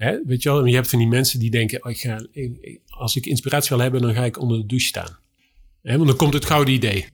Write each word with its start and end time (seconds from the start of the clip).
Hè? 0.00 0.24
Weet 0.24 0.42
je 0.42 0.62
je 0.64 0.74
hebt 0.74 0.88
van 0.88 0.98
die 0.98 1.08
mensen 1.08 1.38
die 1.38 1.50
denken, 1.50 1.84
oh, 1.84 2.16
als 2.86 3.16
ik 3.16 3.26
inspiratie 3.26 3.68
wil 3.68 3.78
hebben, 3.84 4.02
dan 4.02 4.14
ga 4.14 4.24
ik 4.24 4.38
onder 4.40 4.58
de 4.58 4.66
douche 4.66 4.86
staan. 4.86 5.18
Want 5.82 6.06
dan 6.06 6.16
komt 6.16 6.34
het 6.34 6.44
gouden 6.44 6.74
idee. 6.74 7.06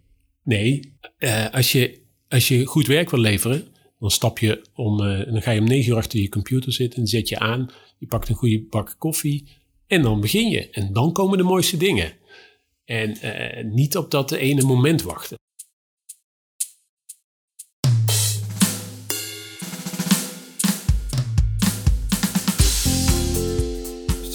Nee, 0.43 0.93
uh, 1.19 1.51
als, 1.51 1.73
je, 1.73 2.01
als 2.29 2.49
je 2.49 2.65
goed 2.65 2.87
werk 2.87 3.11
wil 3.11 3.21
leveren, 3.21 3.65
dan 3.99 4.11
stap 4.11 4.39
je 4.39 4.63
om, 4.75 5.01
uh, 5.01 5.25
dan 5.25 5.43
ga 5.43 5.51
je 5.51 5.61
om 5.61 5.67
negen 5.67 5.91
uur 5.91 5.97
achter 5.97 6.21
je 6.21 6.29
computer 6.29 6.73
zitten 6.73 7.01
en 7.01 7.07
zet 7.07 7.29
je 7.29 7.39
aan. 7.39 7.71
Je 7.99 8.07
pakt 8.07 8.29
een 8.29 8.35
goede 8.35 8.63
bak 8.71 8.95
koffie 8.99 9.49
en 9.87 10.03
dan 10.03 10.21
begin 10.21 10.49
je. 10.49 10.71
En 10.71 10.93
dan 10.93 11.13
komen 11.13 11.39
de 11.39 11.45
mooiste 11.45 11.77
dingen. 11.77 12.13
En 12.85 13.17
uh, 13.23 13.65
niet 13.73 13.97
op 13.97 14.11
dat 14.11 14.33
ene 14.33 14.63
moment 14.63 15.03
wachten. 15.03 15.39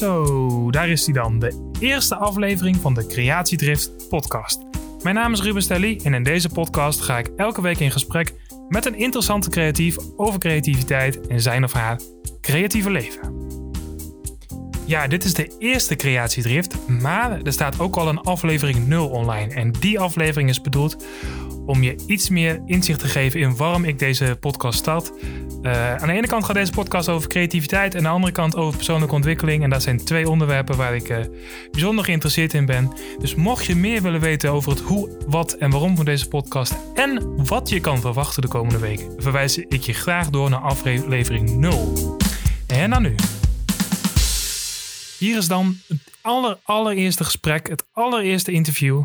Zo, 0.02 0.70
daar 0.70 0.88
is 0.88 1.04
hij 1.04 1.14
dan. 1.14 1.38
De 1.38 1.70
eerste 1.78 2.16
aflevering 2.16 2.76
van 2.76 2.94
de 2.94 3.06
Creatiedrift 3.06 4.08
podcast. 4.08 4.60
Mijn 5.02 5.14
naam 5.14 5.32
is 5.32 5.42
Ruben 5.42 5.62
Stelly 5.62 6.00
en 6.02 6.14
in 6.14 6.22
deze 6.22 6.48
podcast 6.48 7.00
ga 7.00 7.18
ik 7.18 7.30
elke 7.36 7.62
week 7.62 7.78
in 7.78 7.90
gesprek 7.90 8.34
met 8.68 8.86
een 8.86 8.94
interessante 8.94 9.50
creatief 9.50 9.96
over 10.16 10.38
creativiteit 10.38 11.26
en 11.26 11.40
zijn 11.40 11.64
of 11.64 11.72
haar 11.72 12.00
creatieve 12.40 12.90
leven. 12.90 13.50
Ja, 14.86 15.06
dit 15.06 15.24
is 15.24 15.34
de 15.34 15.56
eerste 15.58 15.96
Creatiedrift, 15.96 16.88
maar 16.88 17.42
er 17.42 17.52
staat 17.52 17.80
ook 17.80 17.96
al 17.96 18.08
een 18.08 18.20
aflevering 18.20 18.86
0 18.86 19.08
online. 19.08 19.54
En 19.54 19.70
die 19.70 20.00
aflevering 20.00 20.48
is 20.48 20.60
bedoeld 20.60 21.04
om 21.66 21.82
je 21.82 21.96
iets 22.06 22.28
meer 22.28 22.62
inzicht 22.66 23.00
te 23.00 23.08
geven 23.08 23.40
in 23.40 23.56
waarom 23.56 23.84
ik 23.84 23.98
deze 23.98 24.36
podcast 24.40 24.78
start. 24.78 25.12
Uh, 25.62 25.94
aan 25.94 26.06
de 26.06 26.12
ene 26.12 26.26
kant 26.26 26.44
gaat 26.44 26.54
deze 26.54 26.72
podcast 26.72 27.08
over 27.08 27.28
creativiteit 27.28 27.94
en 27.94 27.98
aan 27.98 28.04
de 28.04 28.10
andere 28.10 28.32
kant 28.32 28.56
over 28.56 28.76
persoonlijke 28.76 29.14
ontwikkeling. 29.14 29.62
En 29.62 29.70
dat 29.70 29.82
zijn 29.82 30.04
twee 30.04 30.28
onderwerpen 30.28 30.76
waar 30.76 30.94
ik 30.94 31.08
uh, 31.08 31.18
bijzonder 31.70 32.04
geïnteresseerd 32.04 32.54
in 32.54 32.66
ben. 32.66 32.92
Dus 33.18 33.34
mocht 33.34 33.64
je 33.64 33.76
meer 33.76 34.02
willen 34.02 34.20
weten 34.20 34.50
over 34.50 34.70
het 34.70 34.80
hoe, 34.80 35.10
wat 35.26 35.52
en 35.52 35.70
waarom 35.70 35.96
van 35.96 36.04
deze 36.04 36.28
podcast 36.28 36.74
en 36.94 37.44
wat 37.44 37.68
je 37.68 37.80
kan 37.80 38.00
verwachten 38.00 38.42
de 38.42 38.48
komende 38.48 38.78
weken, 38.78 39.22
verwijs 39.22 39.58
ik 39.58 39.82
je 39.82 39.92
graag 39.92 40.30
door 40.30 40.50
naar 40.50 40.60
aflevering 40.60 41.56
0. 41.56 42.16
En 42.66 42.90
dan 42.90 43.02
nu. 43.02 43.14
Hier 45.18 45.36
is 45.36 45.48
dan 45.48 45.78
het 45.88 45.98
aller, 46.20 46.58
allereerste 46.62 47.24
gesprek, 47.24 47.68
het 47.68 47.84
allereerste 47.92 48.52
interview. 48.52 49.02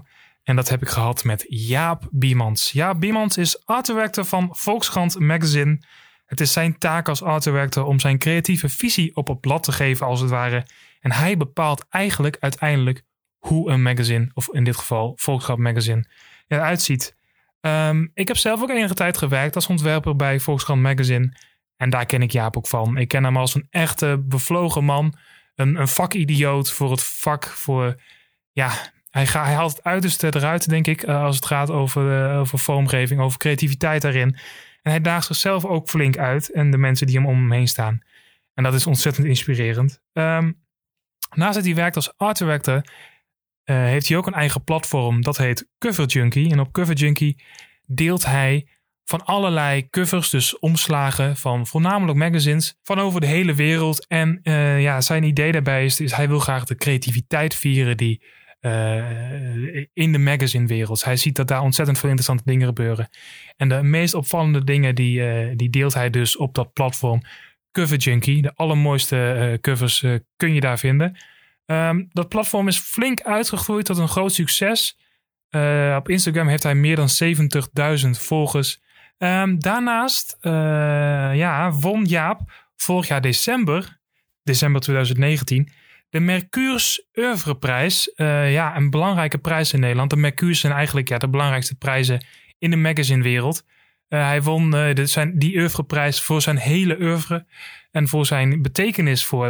En 0.48 0.56
dat 0.56 0.70
heb 0.70 0.82
ik 0.82 0.88
gehad 0.88 1.24
met 1.24 1.46
Jaap 1.48 2.08
Biemans. 2.12 2.72
Jaap 2.72 3.00
Biemans 3.00 3.38
is 3.38 3.66
art 3.66 3.86
director 3.86 4.26
van 4.26 4.50
Volkskrant 4.52 5.20
Magazine. 5.20 5.82
Het 6.26 6.40
is 6.40 6.52
zijn 6.52 6.78
taak 6.78 7.10
als 7.10 7.24
art 7.24 7.44
director 7.44 7.86
om 7.86 8.00
zijn 8.00 8.18
creatieve 8.18 8.70
visie 8.70 9.16
op 9.16 9.28
het 9.28 9.40
blad 9.40 9.64
te 9.64 9.72
geven, 9.72 10.06
als 10.06 10.20
het 10.20 10.30
ware. 10.30 10.66
En 11.00 11.12
hij 11.12 11.38
bepaalt 11.38 11.86
eigenlijk 11.90 12.38
uiteindelijk 12.40 13.04
hoe 13.38 13.70
een 13.70 13.82
magazine, 13.82 14.32
of 14.34 14.50
in 14.50 14.64
dit 14.64 14.76
geval 14.78 15.14
Volkskrant 15.16 15.60
Magazine, 15.60 16.10
eruit 16.48 16.82
ziet. 16.82 17.16
Um, 17.62 18.12
ik 18.14 18.28
heb 18.28 18.38
zelf 18.38 18.62
ook 18.62 18.70
enige 18.70 18.94
tijd 18.94 19.18
gewerkt 19.18 19.56
als 19.56 19.68
ontwerper 19.68 20.16
bij 20.16 20.40
Volkskrant 20.40 20.82
Magazine. 20.82 21.38
En 21.78 21.90
daar 21.90 22.06
ken 22.06 22.22
ik 22.22 22.32
Jaap 22.32 22.58
ook 22.58 22.68
van. 22.68 22.98
Ik 22.98 23.08
ken 23.08 23.24
hem 23.24 23.38
als 23.38 23.56
een 23.56 23.68
echte 23.70 24.24
bevlogen 24.26 24.84
man. 24.84 25.18
Een, 25.56 25.76
een 25.76 25.88
vakidioot 25.88 26.72
voor 26.72 26.92
het 26.92 27.04
vak. 27.04 27.46
Voor, 27.46 28.02
ja, 28.52 28.96
hij, 29.26 29.42
hij 29.44 29.54
haalt 29.54 29.76
het 29.76 29.84
uiterste 29.84 30.36
eruit, 30.36 30.70
denk 30.70 30.88
ik, 30.88 31.08
uh, 31.08 31.24
als 31.24 31.36
het 31.36 31.46
gaat 31.46 31.72
over, 31.72 32.32
uh, 32.32 32.40
over 32.40 32.60
vormgeving, 32.60 33.20
over 33.20 33.40
creativiteit 33.40 34.02
daarin. 34.02 34.38
En 34.82 34.92
hij 34.92 35.02
daagt 35.02 35.26
zichzelf 35.26 35.66
ook 35.66 35.90
flink 35.90 36.18
uit 36.18 36.52
en 36.52 36.72
de 36.72 36.78
mensen 36.78 37.08
die 37.08 37.16
hem 37.16 37.26
om 37.26 37.36
hem 37.36 37.52
heen 37.52 37.68
staan. 37.68 38.02
En 38.54 38.64
dat 38.64 38.74
is 38.74 38.88
ontzettend 38.88 39.28
inspirerend. 39.28 40.02
Um, 40.14 40.64
naast 41.36 41.56
dat 41.56 41.66
hij 41.66 41.76
werkt 41.76 41.96
als 41.96 42.14
art 42.18 42.38
director, 42.38 42.76
uh, 42.76 42.84
heeft 43.76 44.08
hij 44.08 44.18
ook 44.18 44.28
een 44.28 44.34
eigen 44.34 44.64
platform. 44.64 45.22
Dat 45.22 45.38
heet 45.38 45.68
Cover 45.78 46.06
Junkie. 46.06 46.52
En 46.52 46.60
op 46.60 46.72
Cover 46.72 46.96
Junkie 46.96 47.44
deelt 47.86 48.26
hij 48.26 48.68
van 49.04 49.26
allerlei 49.26 49.90
covers, 49.90 50.30
dus 50.30 50.60
omslagen 50.60 51.38
van 51.38 51.68
voornamelijk 51.68 52.18
magazines 52.18 52.78
van 52.84 53.00
over 53.00 53.22
de 53.22 53.28
hele 53.28 53.54
wereld. 53.54 54.08
En 54.08 54.40
ja, 54.80 55.02
zijn 55.02 55.24
idee 55.24 55.52
daarbij 55.52 55.86
is, 55.86 56.00
is 56.00 56.12
hij 56.12 56.28
wil 56.28 56.40
graag 56.40 56.66
de 56.66 56.76
creativiteit 56.76 57.56
vieren 57.56 57.98
die 57.98 58.22
uh, 58.68 59.86
in 59.94 60.12
de 60.12 60.18
magazinewereld. 60.18 61.04
Hij 61.04 61.16
ziet 61.16 61.36
dat 61.36 61.48
daar 61.48 61.62
ontzettend 61.62 61.98
veel 61.98 62.10
interessante 62.10 62.50
dingen 62.52 62.68
gebeuren. 62.68 63.10
En 63.56 63.70
de 63.70 63.84
meest 63.84 64.14
opvallende 64.14 64.64
dingen 64.64 64.96
die, 64.96 65.20
uh, 65.20 65.52
die 65.56 65.70
deelt 65.70 65.94
hij 65.94 66.10
dus 66.10 66.38
op 66.38 66.56
dat 66.56 66.74
platform 66.74 67.22
Cover 67.72 67.98
Junkie. 67.98 68.42
De 68.42 68.56
allermooiste 68.56 69.58
covers 69.62 70.06
kun 70.36 70.54
je 70.54 70.60
daar 70.60 70.80
vinden. 70.80 71.18
Um, 71.66 72.10
dat 72.12 72.30
platform 72.30 72.68
is 72.68 72.80
flink 72.80 73.22
uitgegroeid 73.22 73.86
tot 73.86 73.98
een 73.98 74.08
groot 74.08 74.34
succes. 74.34 74.98
op 75.96 76.10
Instagram 76.10 76.48
heeft 76.48 76.64
hij 76.64 76.76
meer 76.76 76.96
dan 76.96 77.10
70.000 78.04 78.10
volgers. 78.10 78.82
Um, 79.18 79.60
daarnaast 79.60 80.38
ja, 81.34 81.72
won 81.72 82.06
Jaap 82.06 82.42
vorig 82.76 83.08
jaar 83.08 83.22
december, 83.22 84.00
december 84.44 84.82
2019 84.82 85.72
de 86.10 86.20
Mercures 86.20 87.08
Oeuvreprijs, 87.14 88.14
uh, 88.16 88.52
ja, 88.52 88.76
een 88.76 88.90
belangrijke 88.90 89.38
prijs 89.38 89.74
in 89.74 89.80
Nederland. 89.80 90.10
De 90.10 90.16
Mercures 90.16 90.60
zijn 90.60 90.74
eigenlijk 90.74 91.10
ja, 91.10 91.18
de 91.18 91.30
belangrijkste 91.30 91.76
prijzen 91.76 92.26
in 92.58 92.70
de 92.70 92.76
magazinewereld. 92.76 93.64
Uh, 94.10 94.28
hij 94.28 94.42
won 94.42 94.72
de, 94.72 95.06
zijn, 95.06 95.40
die 95.40 95.58
oeuvreprijs 95.58 96.22
voor 96.22 96.42
zijn 96.42 96.58
hele 96.58 97.02
oeuvre 97.02 97.46
en 97.92 98.08
voor 98.08 98.26
zijn 98.26 98.62
betekenis 98.62 99.26
voor 99.26 99.48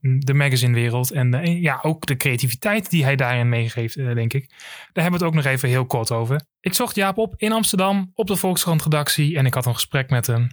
de 0.00 0.34
magazinewereld. 0.34 1.10
En 1.10 1.60
ja, 1.60 1.78
ook 1.82 2.06
de 2.06 2.16
creativiteit 2.16 2.90
die 2.90 3.04
hij 3.04 3.16
daarin 3.16 3.48
meegeeft, 3.48 3.94
denk 3.94 4.32
ik. 4.32 4.48
Daar 4.92 5.02
hebben 5.02 5.20
we 5.20 5.26
het 5.26 5.34
ook 5.34 5.42
nog 5.42 5.52
even 5.52 5.68
heel 5.68 5.86
kort 5.86 6.10
over. 6.10 6.40
Ik 6.60 6.74
zocht 6.74 6.94
Jaap 6.94 7.18
op 7.18 7.34
in 7.36 7.52
Amsterdam 7.52 8.10
op 8.14 8.26
de 8.26 8.36
Volkskrant 8.36 8.82
redactie 8.82 9.36
en 9.36 9.46
ik 9.46 9.54
had 9.54 9.66
een 9.66 9.74
gesprek 9.74 10.10
met 10.10 10.26
hem. 10.26 10.48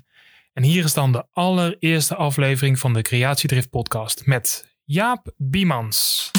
En 0.53 0.63
hier 0.63 0.83
is 0.83 0.93
dan 0.93 1.11
de 1.11 1.25
allereerste 1.31 2.15
aflevering 2.15 2.79
van 2.79 2.93
de 2.93 3.01
Creatiedrift 3.01 3.69
podcast 3.69 4.25
met 4.25 4.72
Jaap 4.85 5.31
Biemans. 5.37 6.31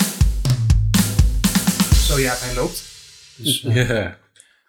Zo 2.07 2.21
Jaap, 2.21 2.41
hij 2.41 2.55
loopt. 2.55 2.85
Dus, 3.37 3.63
uh, 3.63 3.75
yeah. 3.75 4.13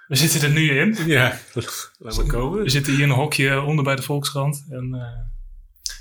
We 0.08 0.16
zitten 0.16 0.42
er 0.42 0.50
nu 0.50 0.80
in. 0.80 0.98
Ja, 1.06 1.40
laat 1.98 2.16
maar 2.16 2.26
komen. 2.26 2.64
We 2.64 2.70
zitten 2.70 2.94
hier 2.94 3.04
in 3.04 3.10
een 3.10 3.16
hokje 3.16 3.62
onder 3.62 3.84
bij 3.84 3.96
de 3.96 4.02
Volkskrant. 4.02 4.66
En, 4.70 4.96
uh, 4.96 5.02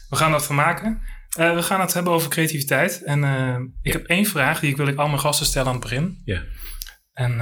we 0.09 0.17
gaan 0.17 0.31
dat 0.31 0.47
van 0.47 0.55
maken. 0.55 1.03
Uh, 1.39 1.55
we 1.55 1.63
gaan 1.63 1.81
het 1.81 1.93
hebben 1.93 2.13
over 2.13 2.31
creativiteit. 2.31 3.03
En 3.03 3.75
ik 3.83 3.93
heb 3.93 4.07
één 4.07 4.27
vraag 4.27 4.61
die 4.61 4.71
ik 4.71 4.77
wil 4.77 4.87
ik 4.87 4.99
al 4.99 5.09
mijn 5.09 5.21
gasten 5.21 5.47
stellen 5.47 5.69
aan 5.69 5.75
het 5.75 5.83
begin. 5.83 6.23
Ja. 6.25 6.43
En 7.13 7.41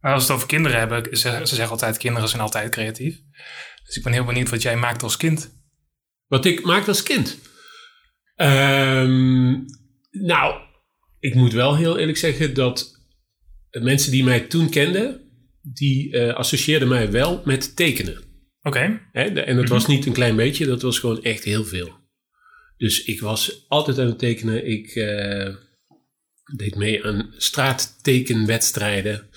als 0.00 0.12
we 0.14 0.20
het 0.20 0.30
over 0.30 0.46
kinderen 0.46 0.78
hebben, 0.78 1.16
ze, 1.16 1.40
ze 1.44 1.54
zeggen 1.54 1.70
altijd 1.70 1.96
kinderen 1.96 2.28
zijn 2.28 2.42
altijd 2.42 2.70
creatief. 2.70 3.18
Dus 3.84 3.96
ik 3.96 4.02
ben 4.02 4.12
heel 4.12 4.24
benieuwd 4.24 4.48
wat 4.48 4.62
jij 4.62 4.76
maakt 4.76 5.02
als 5.02 5.16
kind. 5.16 5.56
Wat 6.26 6.44
ik 6.44 6.64
maak 6.64 6.88
als 6.88 7.02
kind? 7.02 7.38
Um, 8.40 9.64
nou, 10.10 10.60
ik 11.20 11.34
moet 11.34 11.52
wel 11.52 11.76
heel 11.76 11.98
eerlijk 11.98 12.18
zeggen 12.18 12.54
dat 12.54 13.00
mensen 13.70 14.10
die 14.10 14.24
mij 14.24 14.40
toen 14.40 14.70
kenden, 14.70 15.20
die 15.62 16.12
uh, 16.12 16.34
associeerden 16.34 16.88
mij 16.88 17.10
wel 17.10 17.42
met 17.44 17.76
tekenen. 17.76 18.16
Oké. 18.62 19.00
Okay. 19.12 19.34
En 19.34 19.56
dat 19.56 19.68
was 19.68 19.86
niet 19.86 20.06
een 20.06 20.12
klein 20.12 20.36
beetje, 20.36 20.66
dat 20.66 20.82
was 20.82 20.98
gewoon 20.98 21.22
echt 21.22 21.44
heel 21.44 21.64
veel. 21.64 21.96
Dus 22.76 23.04
ik 23.04 23.20
was 23.20 23.64
altijd 23.68 23.98
aan 23.98 24.06
het 24.06 24.18
tekenen. 24.18 24.66
Ik 24.66 24.94
uh, 24.94 25.54
deed 26.56 26.74
mee 26.74 27.04
aan 27.04 27.34
straattekenwedstrijden 27.36 29.28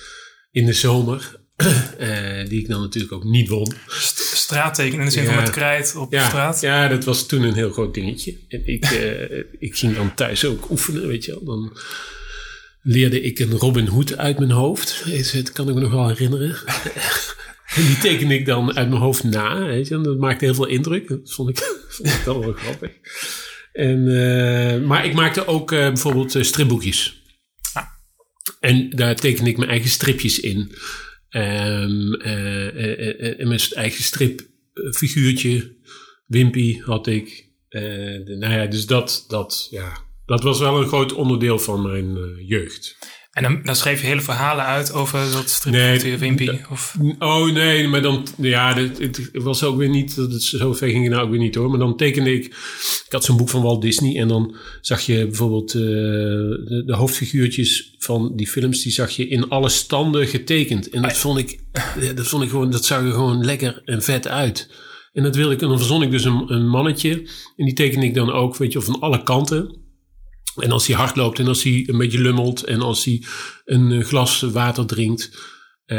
in 0.51 0.65
de 0.65 0.73
zomer. 0.73 1.39
Uh, 1.99 2.45
die 2.49 2.59
ik 2.59 2.67
dan 2.67 2.81
natuurlijk 2.81 3.13
ook 3.13 3.23
niet 3.23 3.47
won. 3.47 3.73
Straatteken 4.51 4.99
in 4.99 5.05
de 5.05 5.11
zin 5.11 5.23
ja. 5.23 5.29
van 5.29 5.41
met 5.41 5.49
krijt 5.49 5.95
op 5.95 6.11
ja, 6.11 6.27
straat? 6.27 6.61
Ja, 6.61 6.87
dat 6.87 7.03
was 7.03 7.27
toen 7.27 7.43
een 7.43 7.53
heel 7.53 7.71
groot 7.71 7.93
dingetje. 7.93 8.37
En 8.47 8.61
ik, 8.65 8.91
uh, 8.91 9.43
ik 9.67 9.75
ging 9.75 9.95
dan 9.95 10.13
thuis 10.13 10.45
ook 10.45 10.69
oefenen, 10.69 11.07
weet 11.07 11.25
je 11.25 11.31
wel. 11.31 11.43
Dan 11.43 11.77
leerde 12.81 13.21
ik 13.21 13.39
een 13.39 13.51
Robin 13.51 13.87
Hood 13.87 14.17
uit 14.17 14.39
mijn 14.39 14.51
hoofd. 14.51 15.03
Dat 15.33 15.51
kan 15.51 15.69
ik 15.69 15.75
me 15.75 15.81
nog 15.81 15.91
wel 15.91 16.07
herinneren. 16.07 16.55
en 17.75 17.85
die 17.85 17.97
tekende 17.97 18.35
ik 18.35 18.45
dan 18.45 18.75
uit 18.75 18.89
mijn 18.89 19.01
hoofd 19.01 19.23
na, 19.23 19.65
weet 19.65 19.87
je. 19.87 19.95
En 19.95 20.03
dat 20.03 20.17
maakte 20.17 20.45
heel 20.45 20.53
veel 20.53 20.67
indruk. 20.67 21.07
Dat 21.07 21.33
vond 21.33 21.49
ik, 21.49 21.57
vond 21.95 22.09
ik 22.09 22.21
wel 22.25 22.39
wel 22.39 22.53
grappig. 22.53 22.91
En, 23.73 23.97
uh, 24.07 24.87
maar 24.87 25.05
ik 25.05 25.13
maakte 25.13 25.47
ook 25.47 25.69
bijvoorbeeld 25.69 26.37
stripboekjes. 26.39 27.21
Ah. 27.73 27.83
En 28.59 28.89
daar 28.89 29.15
tekende 29.15 29.49
ik 29.49 29.57
mijn 29.57 29.69
eigen 29.69 29.89
stripjes 29.89 30.39
in. 30.39 30.75
Um, 31.31 32.15
uh, 32.15 32.73
uh, 32.75 33.39
en 33.39 33.47
met 33.47 33.61
zijn 33.61 33.79
eigen 33.79 34.03
stripfiguurtje, 34.03 35.75
Wimpy 36.27 36.79
had 36.79 37.07
ik. 37.07 37.49
Nou 37.69 38.53
ja, 38.53 38.65
dus 38.65 38.85
dat, 38.85 39.25
dat, 39.27 39.67
ja, 39.69 39.97
dat 40.25 40.43
was 40.43 40.59
wel 40.59 40.81
een 40.81 40.87
groot 40.87 41.13
onderdeel 41.13 41.59
van 41.59 41.81
mijn 41.81 42.35
jeugd. 42.45 42.97
En 43.31 43.43
dan, 43.43 43.59
dan 43.63 43.75
schreef 43.75 44.01
je 44.01 44.07
hele 44.07 44.21
verhalen 44.21 44.65
uit 44.65 44.93
over 44.93 45.31
dat 45.31 45.49
strip 45.49 45.73
Nee, 45.73 46.13
of 46.13 46.19
Wimpy? 46.19 46.49
Of, 46.69 46.95
Oh 47.19 47.53
nee, 47.53 47.87
maar 47.87 48.01
dan, 48.01 48.27
ja, 48.37 48.75
het, 48.75 48.97
het 48.97 49.29
was 49.33 49.63
ook 49.63 49.77
weer 49.77 49.89
niet, 49.89 50.15
dat 50.15 50.31
het 50.31 50.43
zo 50.43 50.73
ver 50.73 50.89
ging 50.89 51.03
het 51.03 51.13
nou 51.13 51.23
ook 51.23 51.29
weer 51.29 51.39
niet 51.39 51.55
hoor. 51.55 51.69
Maar 51.69 51.79
dan 51.79 51.97
tekende 51.97 52.33
ik, 52.33 52.45
ik 53.05 53.05
had 53.09 53.23
zo'n 53.23 53.37
boek 53.37 53.49
van 53.49 53.61
Walt 53.61 53.81
Disney 53.81 54.17
en 54.19 54.27
dan 54.27 54.55
zag 54.81 55.01
je 55.01 55.25
bijvoorbeeld 55.25 55.73
eh, 55.73 55.81
de, 55.81 56.83
de 56.85 56.95
hoofdfiguurtjes 56.95 57.95
van 57.97 58.35
die 58.35 58.47
films, 58.47 58.81
die 58.81 58.91
zag 58.91 59.11
je 59.11 59.27
in 59.27 59.49
alle 59.49 59.69
standen 59.69 60.27
getekend. 60.27 60.89
En 60.89 61.01
dat 61.01 61.17
vond 61.17 61.37
ik, 61.37 61.59
dat 62.15 62.27
vond 62.27 62.43
ik 62.43 62.49
gewoon, 62.49 62.71
dat 62.71 62.85
zag 62.85 63.01
er 63.03 63.11
gewoon 63.11 63.45
lekker 63.45 63.81
en 63.85 64.01
vet 64.01 64.27
uit. 64.27 64.69
En 65.13 65.23
dat 65.23 65.35
wilde 65.35 65.53
ik, 65.53 65.61
en 65.61 65.67
dan 65.67 65.77
verzon 65.77 66.03
ik 66.03 66.11
dus 66.11 66.23
een, 66.23 66.53
een 66.53 66.67
mannetje 66.67 67.11
en 67.55 67.65
die 67.65 67.73
tekende 67.73 68.05
ik 68.05 68.13
dan 68.13 68.31
ook, 68.31 68.57
weet 68.57 68.71
je, 68.71 68.81
van 68.81 68.99
alle 68.99 69.23
kanten. 69.23 69.79
En 70.55 70.71
als 70.71 70.87
hij 70.87 70.95
hard 70.95 71.15
loopt 71.15 71.39
en 71.39 71.47
als 71.47 71.63
hij 71.63 71.83
een 71.87 71.97
beetje 71.97 72.19
lummelt 72.21 72.63
en 72.63 72.81
als 72.81 73.05
hij 73.05 73.23
een 73.65 73.91
eh, 73.91 74.03
glas 74.05 74.41
water 74.41 74.85
drinkt. 74.85 75.49
Eh, 75.85 75.97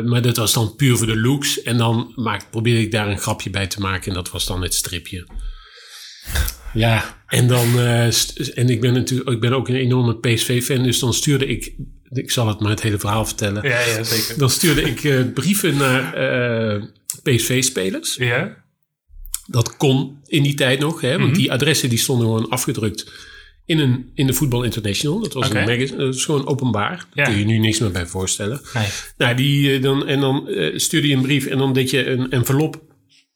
maar 0.00 0.22
dat 0.22 0.36
was 0.36 0.52
dan 0.52 0.76
puur 0.76 0.96
voor 0.96 1.06
de 1.06 1.16
looks. 1.20 1.62
En 1.62 1.76
dan 1.76 2.12
maak, 2.16 2.50
probeerde 2.50 2.80
ik 2.80 2.90
daar 2.90 3.08
een 3.08 3.18
grapje 3.18 3.50
bij 3.50 3.66
te 3.66 3.80
maken. 3.80 4.08
En 4.08 4.14
dat 4.14 4.30
was 4.30 4.46
dan 4.46 4.62
het 4.62 4.74
stripje. 4.74 5.26
Ja, 6.74 7.22
en 7.26 7.46
dan. 7.48 7.78
eh, 7.78 8.06
en 8.58 8.68
ik 8.68 8.80
ben 8.80 8.92
natuurlijk 8.92 9.30
ik 9.30 9.40
ben 9.40 9.52
ook 9.52 9.68
een 9.68 9.74
enorme 9.74 10.18
PSV-fan. 10.18 10.82
Dus 10.82 10.98
dan 10.98 11.14
stuurde 11.14 11.46
ik. 11.46 11.74
Ik 12.08 12.30
zal 12.30 12.48
het 12.48 12.60
maar 12.60 12.70
het 12.70 12.82
hele 12.82 12.98
verhaal 12.98 13.24
vertellen. 13.26 13.68
ja, 13.68 13.80
ja, 13.80 14.02
zeker. 14.02 14.38
Dan 14.38 14.50
stuurde 14.50 14.82
ik 14.82 15.34
brieven 15.34 15.76
naar 15.76 16.10
PSV-spelers. 17.22 18.14
Ja? 18.16 18.56
Dat 19.46 19.76
kon 19.76 20.18
in 20.26 20.42
die 20.42 20.54
tijd 20.54 20.78
nog, 20.78 21.00
hè, 21.00 21.10
want 21.18 21.30
Mhm. 21.30 21.38
die 21.38 21.52
adressen 21.52 21.88
die 21.88 21.98
stonden 21.98 22.26
gewoon 22.26 22.48
afgedrukt 22.48 23.12
in, 23.72 23.78
een, 23.78 24.10
in 24.14 24.26
de 24.26 24.32
Voetbal 24.32 24.62
International. 24.62 25.20
Dat 25.20 25.32
was 25.32 25.50
een 25.50 25.64
magazine, 25.64 25.96
dat 25.96 26.14
is 26.14 26.24
gewoon 26.24 26.46
openbaar. 26.46 26.90
Ja. 26.90 27.06
Daar 27.14 27.24
kun 27.24 27.38
je 27.38 27.44
nu 27.44 27.58
niks 27.58 27.78
meer 27.78 27.90
bij 27.90 28.06
voorstellen. 28.06 28.60
Nee. 28.74 28.86
Nou, 29.16 29.34
die, 29.34 29.74
eh, 29.74 29.82
dan, 29.82 30.06
en 30.06 30.20
dan 30.20 30.48
eh, 30.48 30.78
stuurde 30.78 31.08
je 31.08 31.14
een 31.14 31.22
brief 31.22 31.46
en 31.46 31.58
dan 31.58 31.72
deed 31.72 31.90
je 31.90 32.06
een 32.06 32.30
envelop 32.30 32.82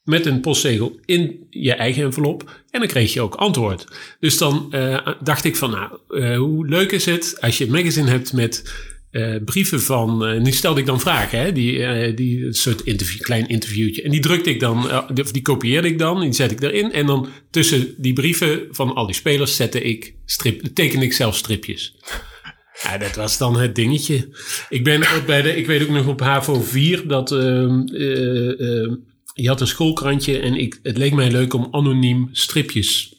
met 0.04 0.26
een 0.26 0.40
postzegel 0.40 0.98
in 1.04 1.46
je 1.50 1.72
eigen 1.72 2.04
envelop. 2.04 2.50
En 2.70 2.80
dan 2.80 2.88
kreeg 2.88 3.12
je 3.12 3.20
ook 3.20 3.34
antwoord. 3.34 3.86
Dus 4.20 4.38
dan 4.38 4.66
eh, 4.70 5.06
dacht 5.22 5.44
ik 5.44 5.56
van, 5.56 5.70
nou, 5.70 6.36
hoe 6.36 6.68
leuk 6.68 6.92
is 6.92 7.04
het 7.04 7.36
als 7.40 7.58
je 7.58 7.64
een 7.64 7.70
magazine 7.70 8.10
hebt 8.10 8.32
met 8.32 8.74
eh, 9.16 9.42
brieven 9.44 9.82
van... 9.82 10.26
eh 10.26 10.40
nu 10.40 10.52
stelde 10.52 10.80
ik 10.80 10.86
dan 10.86 11.00
vragen, 11.00 11.38
hè, 11.38 11.52
die, 11.52 11.84
eh, 11.84 12.16
die 12.16 12.44
een 12.46 12.54
soort 12.54 12.80
interview, 12.80 13.20
klein 13.20 13.48
interviewtje. 13.48 14.02
En 14.02 14.10
die 14.10 14.20
drukte 14.20 14.50
ik 14.50 14.60
dan, 14.60 15.04
die- 15.14 15.24
of 15.24 15.32
die 15.32 15.42
kopieerde 15.42 15.88
ik 15.88 15.98
dan, 15.98 16.20
die 16.20 16.32
zet 16.32 16.50
ik 16.50 16.62
erin. 16.62 16.92
En 16.92 17.06
dan 17.06 17.28
tussen 17.50 17.94
die 17.96 18.12
brieven 18.12 18.60
van 18.70 18.94
al 18.94 19.06
die 19.06 19.14
spelers 19.14 19.56
zette 19.56 19.80
ik 19.82 20.14
strip, 20.24 20.60
tekende 20.74 21.04
ik 21.04 21.12
zelf 21.12 21.36
stripjes. 21.36 21.94
Ja, 22.82 22.98
dat 22.98 23.14
was 23.14 23.38
dan 23.38 23.56
het 23.58 23.74
dingetje. 23.74 24.28
Ik 24.68 24.84
ben 24.84 25.00
ook 25.14 25.26
bij 25.26 25.42
de, 25.42 25.56
ik 25.56 25.66
weet 25.66 25.82
ook 25.82 25.88
nog 25.88 26.06
op 26.06 26.20
HAVO 26.20 26.60
4 26.60 27.06
dat 27.08 27.32
ehm, 27.32 27.80
eh, 27.80 28.60
ehm, 28.60 28.94
je 29.34 29.48
had 29.48 29.60
een 29.60 29.66
schoolkrantje 29.66 30.38
en 30.38 30.54
ik, 30.54 30.78
het 30.82 30.98
leek 30.98 31.12
mij 31.12 31.30
leuk 31.30 31.54
om 31.54 31.68
anoniem 31.70 32.28
stripjes 32.32 33.14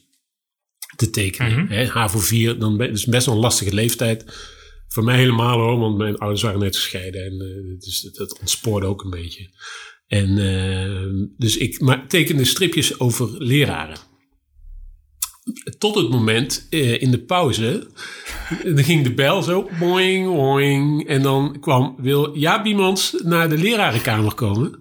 te 0.96 1.10
tekenen. 1.10 1.64
Mhm. 1.64 1.72
Hè, 1.74 1.86
HAVO 1.88 2.20
4, 2.20 2.60
dan 2.60 2.78
dat 2.78 2.90
is 2.90 3.06
best 3.06 3.26
wel 3.26 3.36
een 3.36 3.42
lastige 3.42 3.74
leeftijd. 3.74 4.26
Voor 4.88 5.04
mij 5.04 5.18
helemaal 5.18 5.60
hoor, 5.60 5.80
want 5.80 5.98
mijn 5.98 6.18
ouders 6.18 6.42
waren 6.42 6.60
net 6.60 6.76
gescheiden 6.76 7.26
en 7.26 7.32
eh, 7.32 7.80
dus 7.80 8.02
dat, 8.02 8.16
dat 8.16 8.40
ontspoorde 8.40 8.86
ook 8.86 9.04
een 9.04 9.10
beetje. 9.10 9.50
En 10.08 10.38
ehm, 10.38 11.26
dus 11.38 11.58
ik 11.58 11.80
maar, 11.80 12.08
tekende 12.08 12.46
stripjes 12.46 13.00
over 13.00 13.30
leraren. 13.44 13.98
Tot 15.78 15.96
het 15.96 16.10
moment 16.10 16.68
eh, 16.70 17.02
in 17.02 17.12
de 17.12 17.20
pauze, 17.20 17.88
dan 18.64 18.84
ging 18.84 19.04
de 19.04 19.14
bel 19.14 19.42
zo, 19.44 19.70
boing, 19.80 20.26
boing. 20.26 21.08
En 21.08 21.22
dan 21.22 21.60
kwam, 21.60 21.96
wil 21.98 22.38
Jaap 22.38 22.64
Biemans 22.64 23.16
naar 23.24 23.50
de 23.50 23.58
lerarenkamer 23.58 24.34
komen? 24.34 24.72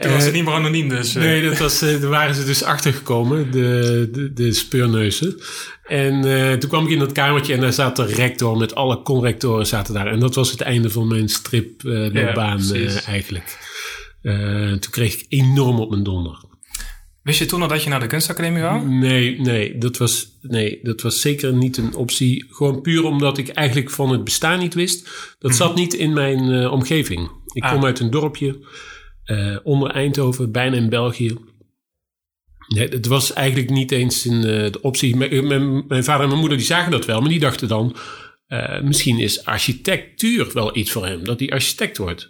Toen 0.00 0.12
was 0.12 0.24
het 0.24 0.32
niet 0.32 0.44
meer 0.44 0.54
anoniem, 0.54 0.88
dus... 0.88 1.14
eh, 1.14 1.22
Nee, 1.22 1.48
dat 1.48 1.58
was, 1.58 1.82
eh, 1.82 2.00
daar 2.00 2.10
waren 2.10 2.34
ze 2.34 2.44
dus 2.44 2.62
achter 2.62 2.92
gekomen, 2.92 3.50
de, 3.50 4.08
de, 4.12 4.32
de 4.32 4.52
speurneuzen. 4.52 5.40
En 5.90 6.24
eh, 6.24 6.52
toen 6.58 6.70
kwam 6.70 6.84
ik 6.84 6.90
in 6.90 6.98
dat 6.98 7.12
kamertje 7.12 7.54
en 7.54 7.60
daar 7.60 7.72
zat 7.72 7.96
de 7.96 8.04
rector 8.04 8.56
met 8.56 8.74
alle 8.74 9.02
conrectoren 9.02 9.66
zaten 9.66 9.94
daar. 9.94 10.06
En 10.06 10.20
dat 10.20 10.34
was 10.34 10.50
het 10.50 10.60
einde 10.60 10.90
van 10.90 11.08
mijn 11.08 11.28
Ja, 11.82 12.34
uh, 12.34 12.54
precies. 12.54 13.02
eigenlijk. 13.04 13.58
Eh, 14.22 14.34
toen 14.70 14.90
kreeg 14.90 15.14
ik 15.14 15.26
enorm 15.28 15.78
op 15.78 15.90
mijn 15.90 16.02
donder. 16.02 16.48
Wist 17.22 17.38
je 17.38 17.46
toen 17.46 17.62
al 17.62 17.68
dat 17.68 17.82
je 17.82 17.88
naar 17.90 18.00
de 18.00 18.06
kunstacademie 18.06 18.62
wou? 18.62 18.88
Nee, 18.88 19.40
nee 19.40 19.78
dat, 19.78 19.96
was, 19.96 20.38
nee, 20.42 20.78
dat 20.82 21.00
was 21.00 21.20
zeker 21.20 21.52
niet 21.52 21.76
een 21.76 21.94
optie. 21.94 22.46
Gewoon 22.50 22.80
puur 22.80 23.04
omdat 23.04 23.38
ik 23.38 23.48
eigenlijk 23.48 23.90
van 23.90 24.10
het 24.10 24.24
bestaan 24.24 24.58
niet 24.58 24.74
wist. 24.74 25.08
Dat 25.38 25.54
zat 25.54 25.74
niet 25.74 25.94
in 25.94 26.12
mijn 26.12 26.52
eh, 26.52 26.72
omgeving. 26.72 27.30
Ik 27.52 27.62
Ah. 27.64 27.72
kom 27.72 27.84
uit 27.84 28.00
een 28.00 28.10
dorpje 28.10 28.58
eh, 29.24 29.56
onder 29.62 29.90
Eindhoven, 29.90 30.52
bijna 30.52 30.76
in 30.76 30.88
België. 30.88 31.36
Nee, 32.74 32.88
het 32.88 33.06
was 33.06 33.32
eigenlijk 33.32 33.70
niet 33.70 33.90
eens 33.90 34.24
een, 34.24 34.44
eh, 34.44 34.72
de 34.72 34.80
optie. 34.82 35.16
Mijn, 35.16 35.46
mijn, 35.46 35.86
mijn 35.86 36.04
vader 36.04 36.22
en 36.22 36.28
mijn 36.28 36.40
moeder 36.40 36.58
die 36.58 36.66
zagen 36.66 36.90
dat 36.90 37.04
wel, 37.04 37.20
maar 37.20 37.28
die 37.28 37.38
dachten 37.38 37.68
dan... 37.68 37.96
eh, 38.46 38.80
misschien 38.80 39.18
is 39.18 39.44
architectuur 39.44 40.50
wel 40.52 40.76
iets 40.76 40.90
voor 40.90 41.06
hem, 41.06 41.24
dat 41.24 41.38
hij 41.40 41.50
architect 41.50 41.96
wordt. 41.96 42.26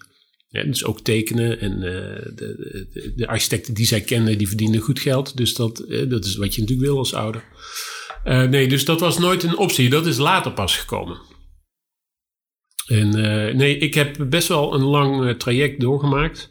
Dus 0.48 0.84
ook 0.84 1.00
tekenen 1.00 1.60
en 1.60 1.72
eh, 1.72 2.22
de, 2.34 2.88
de, 2.92 3.12
de 3.16 3.26
architecten 3.26 3.74
die 3.74 3.86
zij 3.86 4.00
kenden, 4.00 4.38
die 4.38 4.48
verdienden 4.48 4.80
goed 4.80 5.00
geld. 5.00 5.36
Dus 5.36 5.54
dat, 5.54 5.78
eh, 5.78 6.08
dat 6.08 6.24
is 6.24 6.36
wat 6.36 6.54
je 6.54 6.60
natuurlijk 6.60 6.88
wil 6.88 6.98
als 6.98 7.14
ouder. 7.14 7.44
Eh, 8.24 8.42
nee, 8.42 8.68
dus 8.68 8.84
dat 8.84 9.00
was 9.00 9.18
nooit 9.18 9.42
een 9.42 9.56
optie. 9.56 9.88
Dat 9.90 10.06
is 10.06 10.16
later 10.16 10.52
pas 10.52 10.76
gekomen. 10.76 11.20
En 12.86 13.14
eh, 13.14 13.54
nee, 13.54 13.78
ik 13.78 13.94
heb 13.94 14.26
best 14.28 14.48
wel 14.48 14.74
een 14.74 14.84
lang 14.84 15.24
eh, 15.26 15.34
traject 15.34 15.80
doorgemaakt. 15.80 16.50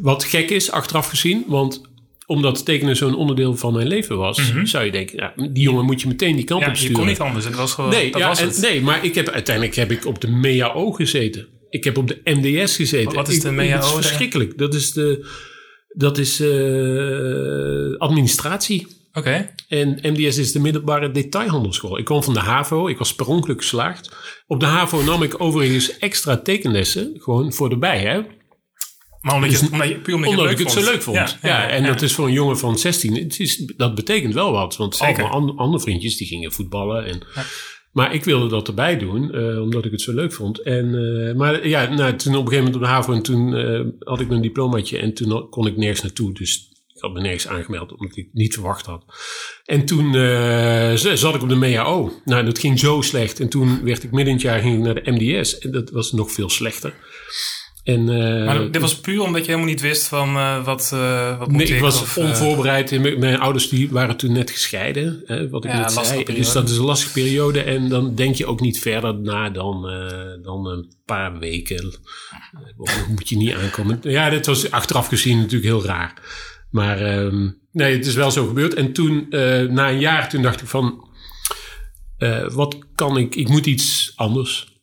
Wat 0.00 0.24
gek 0.24 0.50
is, 0.50 0.70
achteraf 0.70 1.08
gezien. 1.08 1.44
Want 1.46 1.87
omdat 2.28 2.64
tekenen 2.64 2.96
zo'n 2.96 3.16
onderdeel 3.16 3.56
van 3.56 3.72
mijn 3.72 3.86
leven 3.86 4.16
was, 4.18 4.52
zou 4.64 4.84
je 4.84 4.90
denken, 4.90 5.16
ja, 5.16 5.32
die 5.50 5.62
jongen 5.62 5.84
moet 5.84 6.00
je 6.00 6.08
meteen 6.08 6.36
die 6.36 6.44
kant 6.44 6.60
Ja, 6.62 6.66
op 6.68 6.72
je 6.74 6.78
sturen. 6.78 6.96
kon 6.96 7.06
niet 7.06 7.20
anders. 7.20 7.44
Het 7.44 7.54
was 7.56 7.72
gewoon... 7.72 7.90
Nee, 7.90 8.10
dat 8.10 8.20
ja, 8.20 8.28
was 8.28 8.40
en- 8.40 8.46
het. 8.48 8.60
nee, 8.60 8.80
maar 8.80 9.04
ik 9.04 9.14
heb, 9.14 9.28
uiteindelijk 9.28 9.76
heb 9.76 9.90
ik 9.90 10.06
op 10.06 10.20
de 10.20 10.28
MEAO 10.30 10.90
gezeten. 10.92 11.46
Ik 11.70 11.84
heb 11.84 11.96
op 11.96 12.08
de 12.08 12.20
MDS 12.24 12.76
gezeten. 12.76 13.14
Wat 13.14 13.28
is 13.28 13.40
de 13.40 13.50
MEAO 13.50 13.80
Dat 13.80 13.84
is 13.88 13.94
verschrikkelijk. 14.06 14.58
Dat 14.58 14.74
is, 14.74 14.90
de, 14.92 15.26
dat 15.88 16.18
is 16.18 16.40
eh, 16.40 17.98
administratie. 17.98 18.86
Oké. 19.12 19.50
En 19.68 19.98
MDS 20.02 20.38
is 20.38 20.52
de 20.52 20.60
middelbare 20.60 21.10
detailhandelschool. 21.10 21.98
Ik 21.98 22.04
kwam 22.04 22.22
van 22.22 22.34
de 22.34 22.40
HAVO. 22.40 22.88
Ik 22.88 22.98
was 22.98 23.14
per 23.14 23.26
ongeluk 23.26 23.60
geslaagd. 23.60 24.16
Op 24.46 24.60
de 24.60 24.66
HAVO 24.66 25.02
nam 25.02 25.22
ik 25.22 25.40
overigens 25.40 25.98
extra 25.98 26.36
tekenlessen. 26.36 27.12
Gewoon 27.18 27.52
voor 27.52 27.70
erbij, 27.70 27.98
hè. 28.00 28.20
Maar 29.20 29.34
omdat 29.34 29.50
je, 29.50 29.68
omdat 29.72 29.88
je, 29.88 29.98
puur 29.98 30.14
omdat, 30.14 30.30
Omdat 30.30 30.44
je 30.46 30.52
ik 30.52 30.58
het 30.58 30.70
zo 30.70 30.90
leuk 30.90 31.02
vond. 31.02 31.38
Ja, 31.42 31.68
en 31.68 31.84
dat 31.84 32.02
is 32.02 32.14
voor 32.14 32.26
een 32.26 32.32
jongen 32.32 32.58
van 32.58 32.78
16. 32.78 33.14
Het 33.14 33.40
is, 33.40 33.56
dat 33.76 33.94
betekent 33.94 34.34
wel 34.34 34.52
wat. 34.52 34.76
Want 34.76 34.96
Zeker. 34.96 35.24
an- 35.24 35.56
andere 35.56 35.82
vriendjes 35.82 36.16
die 36.16 36.26
gingen 36.26 36.52
voetballen. 36.52 37.04
En, 37.04 37.22
Maar 37.92 38.14
ik 38.14 38.24
wilde 38.24 38.48
dat 38.48 38.68
erbij 38.68 38.98
doen, 38.98 39.32
eh, 39.34 39.62
omdat 39.62 39.84
ik 39.84 39.90
het 39.90 40.00
zo 40.00 40.12
leuk 40.14 40.32
vond. 40.32 40.62
En, 40.62 40.94
eh, 40.94 41.34
maar 41.36 41.68
ja, 41.68 41.94
nou, 41.94 42.16
toen 42.16 42.34
op 42.36 42.40
een 42.46 42.48
gegeven 42.48 42.64
moment 42.64 42.74
op 42.74 42.80
de 42.80 42.86
HAVO 42.88 43.12
en 43.12 43.22
toen 43.22 43.54
eh, 43.54 43.80
had 43.98 44.20
ik 44.20 44.28
mijn 44.28 44.42
diplomaatje 44.42 44.98
en 44.98 45.14
toen 45.14 45.48
kon 45.48 45.66
ik 45.66 45.76
nergens 45.76 46.02
naartoe. 46.02 46.32
Dus 46.34 46.68
ik 46.94 47.00
had 47.04 47.12
me 47.12 47.20
nergens 47.20 47.48
aangemeld, 47.48 47.92
omdat 47.92 48.16
ik 48.16 48.24
het 48.24 48.34
niet 48.34 48.54
verwacht 48.54 48.86
had. 48.86 49.04
En 49.64 49.84
toen 49.84 50.12
zat 51.16 51.34
ik 51.34 51.42
op 51.42 51.48
de 51.48 51.56
MEAO. 51.56 52.12
Nou, 52.24 52.44
dat 52.44 52.58
ging 52.58 52.78
zo 52.78 53.00
slecht. 53.00 53.40
En 53.40 53.48
toen 53.48 53.84
werd 53.84 54.02
ik 54.02 54.10
midden 54.10 54.26
in 54.28 54.32
het 54.32 54.42
jaar 54.42 54.60
ging 54.60 54.76
ik 54.76 54.82
naar 54.82 55.02
de 55.02 55.10
MDS. 55.10 55.58
En 55.58 55.70
dat 55.70 55.90
was 55.90 56.12
nog 56.12 56.32
veel 56.32 56.50
slechter. 56.50 56.94
En, 57.94 58.08
eh, 58.08 58.44
Maar 58.44 58.70
dit 58.70 58.80
was 58.80 59.00
puur 59.00 59.22
omdat 59.22 59.40
je 59.40 59.46
helemaal 59.46 59.70
niet 59.70 59.80
wist 59.80 60.06
van 60.08 60.36
eh, 60.36 60.64
wat, 60.64 60.90
eh 60.94 61.38
wat 61.38 61.48
moet 61.48 61.56
Nee, 61.56 61.74
ik 61.76 61.80
was 61.80 62.00
of, 62.00 62.16
onvoorbereid. 62.18 63.00
Mijn- 63.00 63.18
Mijn 63.18 63.38
ouders 63.38 63.68
die 63.68 63.90
waren 63.90 64.16
toen 64.16 64.32
net 64.32 64.50
gescheiden, 64.50 65.22
hè, 65.26 65.48
wat 65.48 65.64
ik 65.64 65.70
Ja, 65.70 65.78
net 65.80 65.90
zei. 65.92 66.06
periode. 66.22 66.32
Dus 66.44 66.52
dat 66.52 66.68
is 66.68 66.76
een 66.76 66.84
lastige 66.84 67.12
periode. 67.12 67.62
En 67.62 67.88
dan 67.88 68.14
denk 68.14 68.34
je 68.34 68.46
ook 68.46 68.60
niet 68.60 68.78
verder 68.78 69.14
na 69.18 69.50
dan, 69.50 69.88
eh, 69.88 70.42
dan 70.42 70.66
een 70.66 70.92
paar 71.04 71.38
weken. 71.38 71.94
Moet 73.14 73.28
je 73.28 73.36
niet 73.36 73.52
aankomen. 73.54 73.98
Ja, 74.02 74.30
dat 74.30 74.46
was 74.46 74.70
achteraf 74.70 75.08
gezien 75.08 75.36
natuurlijk 75.36 75.64
heel 75.64 75.84
raar. 75.84 76.14
Maar 76.70 77.00
ehm, 77.00 77.48
nee, 77.72 77.96
het 77.96 78.06
is 78.06 78.14
wel 78.14 78.30
zo 78.30 78.46
gebeurd. 78.46 78.74
En 78.74 78.92
toen, 78.92 79.26
eh, 79.30 79.62
na 79.62 79.90
een 79.90 80.00
jaar, 80.00 80.28
toen 80.28 80.42
dacht 80.42 80.60
ik 80.60 80.66
van... 80.68 81.08
eh, 82.18 82.50
wat 82.50 82.76
kan 82.94 83.16
ik... 83.16 83.34
Ik 83.34 83.48
moet 83.48 83.66
iets 83.66 84.12
anders. 84.16 84.76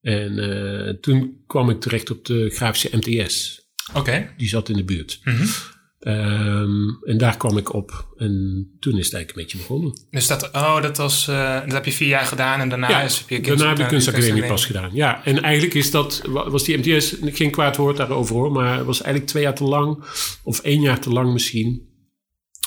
En 0.00 0.38
eh, 0.38 0.94
toen 1.00 1.42
kwam 1.46 1.70
ik 1.70 1.80
terecht 1.80 2.10
op 2.10 2.24
de 2.24 2.50
grafische 2.50 2.96
MTS. 2.96 3.60
Oké. 3.94 4.30
Die 4.36 4.48
zat 4.48 4.68
in 4.68 4.76
de 4.76 4.84
buurt. 4.84 5.20
Mhm. 5.24 5.46
Ehm, 6.00 6.88
en 7.04 7.18
daar 7.18 7.36
kwam 7.36 7.56
ik 7.58 7.72
op. 7.74 8.14
En 8.16 8.30
toen 8.80 8.98
is 8.98 9.04
het 9.04 9.14
eigenlijk 9.14 9.30
een 9.30 9.42
beetje 9.42 9.58
begonnen. 9.58 10.06
Dus 10.10 10.26
dat, 10.26 10.50
oh, 10.52 10.82
dat 10.82 10.96
was, 10.96 11.28
eh, 11.28 11.60
dat 11.60 11.72
heb 11.72 11.84
je 11.84 11.92
vier 11.92 12.08
jaar 12.08 12.24
gedaan 12.24 12.60
en 12.60 12.68
daarna 12.68 12.88
ja, 12.88 13.02
is, 13.02 13.18
heb 13.18 13.28
je 13.28 13.40
daarna 13.40 13.68
heb 13.68 13.78
ik 13.78 13.84
de 13.84 13.90
kunstacademie 13.90 14.46
pas 14.46 14.64
gedaan. 14.64 14.90
Ja, 14.92 15.24
en 15.24 15.42
eigenlijk 15.42 15.74
is 15.74 15.90
dat, 15.90 16.22
wa- 16.26 16.50
was 16.50 16.64
die 16.64 16.78
MTS, 16.78 17.14
geen 17.24 17.50
kwaad 17.50 17.76
woord 17.76 17.96
daarover 17.96 18.34
hoor, 18.34 18.52
maar 18.52 18.76
het 18.76 18.86
was 18.86 18.96
eigenlijk 19.02 19.30
twee 19.30 19.42
jaar 19.42 19.54
te 19.54 19.64
lang. 19.64 20.04
Of 20.44 20.60
één 20.60 20.80
jaar 20.80 21.00
te 21.00 21.10
lang 21.10 21.32
misschien. 21.32 21.88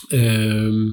Ehm, 0.07 0.89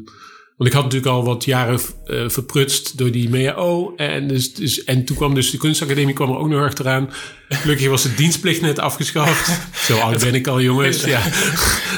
Want 0.60 0.72
ik 0.72 0.78
had 0.78 0.84
natuurlijk 0.88 1.12
al 1.12 1.24
wat 1.24 1.44
jaren 1.44 1.80
uh, 2.06 2.28
verprutst 2.28 2.98
door 2.98 3.10
die 3.10 3.28
MEAO. 3.28 3.94
En, 3.96 4.28
dus, 4.28 4.54
dus, 4.54 4.84
en 4.84 5.04
toen 5.04 5.16
kwam 5.16 5.34
dus 5.34 5.50
de 5.50 5.58
kunstacademie 5.58 6.14
kwam 6.14 6.30
er 6.30 6.36
ook 6.36 6.48
nog 6.48 6.62
achteraan. 6.62 7.10
Gelukkig 7.48 7.88
was 7.88 8.02
de 8.02 8.14
dienstplicht 8.14 8.60
net 8.60 8.78
afgeschaft. 8.78 9.68
Zo 9.86 9.98
oud 9.98 10.20
ben 10.20 10.34
ik 10.34 10.46
al, 10.46 10.60
jongens. 10.60 11.04
Ja. 11.04 11.18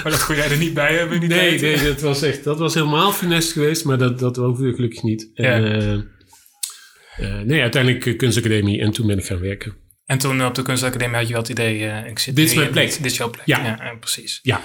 Maar 0.02 0.12
dat 0.12 0.25
kon 0.25 0.37
jij 0.37 0.50
er 0.50 0.59
niet 0.59 0.75
bij 0.75 0.97
hebben? 0.97 1.21
Die 1.21 1.28
nee, 1.28 1.61
nee 1.61 1.83
dat, 1.83 2.00
was 2.00 2.23
echt, 2.23 2.45
dat 2.45 2.59
was 2.59 2.75
helemaal 2.75 3.12
funest 3.12 3.52
geweest. 3.52 3.85
Maar 3.85 3.99
dat, 3.99 4.19
dat 4.19 4.37
hoefde 4.37 4.75
gelukkig 4.75 5.02
niet. 5.02 5.31
En, 5.35 5.62
ja. 5.62 6.04
uh, 7.21 7.40
nee, 7.40 7.61
uiteindelijk 7.61 8.19
kunstacademie. 8.19 8.81
En 8.81 8.92
toen 8.92 9.07
ben 9.07 9.19
ik 9.19 9.25
gaan 9.25 9.40
werken. 9.40 9.75
En 10.07 10.19
toen 10.19 10.45
op 10.45 10.54
de 10.54 10.62
kunstacademie 10.62 11.16
had 11.16 11.26
je 11.26 11.33
wel 11.33 11.42
het 11.42 11.50
idee... 11.50 12.04
ik 12.09 12.19
zit 12.19 12.37
dit 12.37 12.49
is 12.49 12.54
mijn 12.54 12.71
plek. 12.71 12.90
Dit, 12.90 13.04
is 13.04 13.16
jouw 13.16 13.31
plek. 13.31 13.47
Ja. 13.47 13.64
ja 13.64 13.97
precies. 14.00 14.38
Ja. 14.42 14.61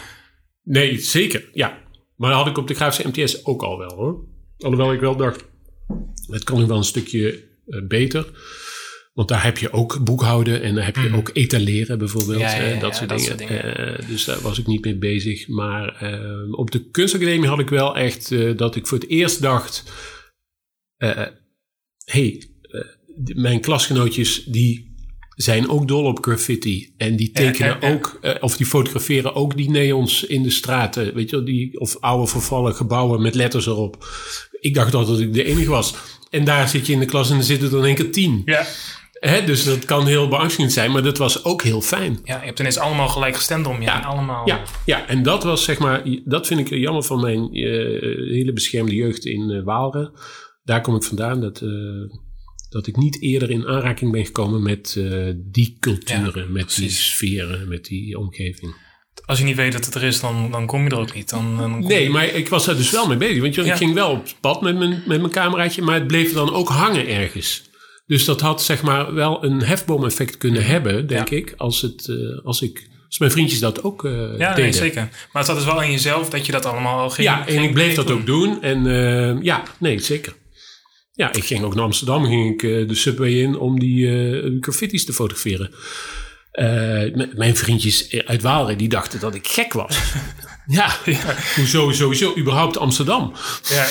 Nee, 0.63 0.99
zeker. 0.99 1.49
Ja. 1.53 1.85
Maar 2.17 2.29
dat 2.29 2.39
had 2.39 2.47
ik 2.47 2.57
op 2.57 2.67
de 2.67 2.73
grafische 2.73 3.07
MTS 3.07 3.45
ook 3.45 3.61
al 3.61 3.77
wel 3.77 3.93
hoor. 3.93 4.25
Alhoewel 4.57 4.93
ik 4.93 4.99
wel 4.99 5.15
dacht, 5.15 5.45
het 6.27 6.43
kan 6.43 6.57
nu 6.57 6.65
wel 6.65 6.77
een 6.77 6.83
stukje 6.83 7.43
uh, 7.67 7.87
beter. 7.87 8.31
Want 9.13 9.29
daar 9.29 9.43
heb 9.43 9.57
je 9.57 9.71
ook 9.71 10.03
boekhouden 10.03 10.61
en 10.61 10.75
daar 10.75 10.85
heb 10.85 10.95
je 10.95 11.09
mm. 11.09 11.15
ook 11.15 11.29
etaleren 11.33 11.97
bijvoorbeeld. 11.97 12.39
Ja, 12.39 12.55
ja, 12.55 12.67
ja, 12.67 12.79
dat, 12.79 12.95
soort, 12.95 13.09
dat 13.09 13.17
dingen. 13.17 13.37
soort 13.37 13.49
dingen. 13.49 14.01
Uh, 14.01 14.09
dus 14.09 14.25
daar 14.25 14.41
was 14.41 14.59
ik 14.59 14.67
niet 14.67 14.85
mee 14.85 14.97
bezig. 14.97 15.47
Maar 15.47 16.03
uh, 16.03 16.57
op 16.57 16.71
de 16.71 16.89
kunstacademie 16.89 17.47
had 17.47 17.59
ik 17.59 17.69
wel 17.69 17.97
echt 17.97 18.57
dat 18.57 18.75
ik 18.75 18.87
voor 18.87 18.97
het 18.97 19.09
eerst 19.09 19.41
dacht... 19.41 19.83
hey, 22.05 22.43
mijn 23.33 23.61
klasgenootjes 23.61 24.43
die 24.43 24.86
zijn 25.37 25.69
ook 25.69 25.87
dol 25.87 26.03
op 26.03 26.23
graffiti. 26.23 26.93
En 26.97 27.15
die 27.15 27.31
tekenen 27.31 27.81
ook, 27.81 28.19
uh, 28.21 28.31
of 28.39 28.57
die 28.57 28.65
fotograferen 28.65 29.35
ook 29.35 29.57
die 29.57 29.69
neons 29.69 30.23
in 30.23 30.43
de 30.43 30.49
straten. 30.49 31.13
Weet 31.13 31.29
je 31.29 31.35
wel, 31.35 31.45
die, 31.45 31.79
of 31.79 31.97
oude 31.99 32.27
vervallen 32.27 32.75
gebouwen 32.75 33.21
met 33.21 33.35
letters 33.35 33.65
erop. 33.65 34.07
Ik 34.59 34.73
dacht 34.73 34.91
dat 34.91 35.19
ik 35.19 35.33
de 35.33 35.43
enige 35.43 35.69
was. 35.69 35.95
En 36.29 36.43
daar 36.43 36.69
zit 36.69 36.87
je 36.87 36.93
in 36.93 36.99
de 36.99 37.05
klas 37.05 37.29
en 37.29 37.37
er 37.37 37.43
zitten 37.43 37.77
in 37.77 37.83
één 37.83 37.95
keer 37.95 38.11
tien. 38.11 38.41
Ja. 38.45 38.65
Hè, 39.11 39.43
dus 39.43 39.63
dat 39.63 39.85
kan 39.85 40.07
heel 40.07 40.27
beangstigend 40.27 40.73
zijn, 40.73 40.91
maar 40.91 41.03
dat 41.03 41.17
was 41.17 41.43
ook 41.43 41.63
heel 41.63 41.81
fijn. 41.81 42.19
Ja, 42.23 42.39
je 42.39 42.45
hebt 42.45 42.59
ineens 42.59 42.77
allemaal 42.77 43.07
gelijk 43.07 43.35
gestemd 43.35 43.67
om 43.67 43.79
je. 43.79 43.85
Ja, 43.85 43.99
allemaal... 43.99 44.47
ja, 44.47 44.61
ja, 44.85 45.07
en 45.07 45.23
dat 45.23 45.43
was 45.43 45.63
zeg 45.63 45.79
maar, 45.79 46.03
dat 46.25 46.47
vind 46.47 46.59
ik 46.59 46.69
jammer 46.69 47.03
van 47.03 47.21
mijn 47.21 47.57
uh, 47.57 48.31
hele 48.31 48.53
beschermde 48.53 48.95
jeugd 48.95 49.25
in 49.25 49.49
uh, 49.49 49.63
Waalre. 49.63 50.11
Daar 50.63 50.81
kom 50.81 50.95
ik 50.95 51.03
vandaan. 51.03 51.41
Dat, 51.41 51.61
dat 52.69 52.87
ik 52.87 52.95
niet 52.95 53.21
eerder 53.21 53.49
in 53.49 53.67
aanraking 53.67 54.11
ben 54.11 54.25
gekomen 54.25 54.63
met 54.63 54.95
uh, 54.97 55.33
die 55.35 55.77
culturen, 55.79 56.51
met 56.51 56.75
die 56.75 56.89
sferen, 56.89 57.67
met 57.67 57.85
die 57.85 58.19
omgeving. 58.19 58.75
Als 59.25 59.39
je 59.39 59.45
niet 59.45 59.55
weet 59.55 59.71
dat 59.71 59.85
het 59.85 59.95
er 59.95 60.03
is, 60.03 60.19
dan, 60.19 60.51
dan 60.51 60.65
kom 60.65 60.83
je 60.83 60.89
er 60.89 60.97
ook 60.97 61.13
niet. 61.13 61.29
Dan, 61.29 61.57
dan 61.57 61.79
nee, 61.79 62.09
maar 62.09 62.25
ik 62.25 62.49
was 62.49 62.65
daar 62.65 62.75
dus 62.75 62.91
wel 62.91 63.07
mee 63.07 63.17
bezig. 63.17 63.41
Want 63.41 63.57
ik 63.57 63.73
ging 63.73 63.93
wel 63.93 64.11
op 64.11 64.27
pad 64.41 64.61
met 64.61 64.77
mijn, 64.77 65.03
met 65.05 65.19
mijn 65.19 65.31
cameraatje, 65.31 65.81
maar 65.81 65.95
het 65.95 66.07
bleef 66.07 66.33
dan 66.33 66.53
ook 66.53 66.69
hangen 66.69 67.07
ergens. 67.07 67.69
Dus 68.05 68.25
dat 68.25 68.41
had 68.41 68.63
zeg 68.63 68.81
maar 68.81 69.13
wel 69.13 69.43
een 69.43 69.61
hefboom-effect 69.61 70.37
kunnen 70.37 70.65
hebben, 70.65 71.07
denk 71.07 71.29
ik, 71.29 71.53
als, 71.57 71.81
het, 71.81 72.07
uh, 72.07 72.45
als 72.45 72.61
ik 72.61 72.89
als 73.07 73.19
mijn 73.19 73.31
vriendjes 73.31 73.59
dat 73.59 73.83
ook 73.83 74.03
uh, 74.03 74.37
ja, 74.37 74.55
nee, 74.57 74.73
zeker. 74.73 75.01
Maar 75.01 75.29
het 75.31 75.45
zat 75.45 75.55
dus 75.55 75.65
wel 75.65 75.81
in 75.81 75.91
jezelf 75.91 76.29
dat 76.29 76.45
je 76.45 76.51
dat 76.51 76.65
allemaal 76.65 76.99
al 76.99 77.09
ging 77.09 77.27
Ja, 77.27 77.47
en 77.47 77.63
ik 77.63 77.73
bleef 77.73 77.95
dat 77.95 78.11
ook 78.11 78.25
doen. 78.25 78.61
En 78.61 78.85
uh, 78.85 79.43
ja, 79.43 79.63
nee, 79.77 79.99
zeker. 79.99 80.33
Ja, 81.17 81.33
ik 81.33 81.43
ging 81.43 81.63
ook 81.63 81.75
naar 81.75 81.83
Amsterdam, 81.83 82.25
ging 82.25 82.53
ik 82.53 82.61
uh, 82.61 82.87
de 82.87 82.95
subway 82.95 83.31
in 83.31 83.57
om 83.57 83.79
die 83.79 84.05
uh, 84.05 84.57
graffiti's 84.61 85.05
te 85.05 85.13
fotograferen. 85.13 85.73
Uh, 86.53 87.27
mijn 87.35 87.55
vriendjes 87.55 88.23
uit 88.25 88.41
Waalre, 88.41 88.75
die 88.75 88.89
dachten 88.89 89.19
dat 89.19 89.35
ik 89.35 89.47
gek 89.47 89.73
was. 89.73 89.97
ja, 90.79 90.95
ja, 91.05 91.35
hoezo 91.55 91.91
sowieso 91.91 92.37
überhaupt 92.37 92.77
Amsterdam? 92.77 93.33
Ja, 93.63 93.85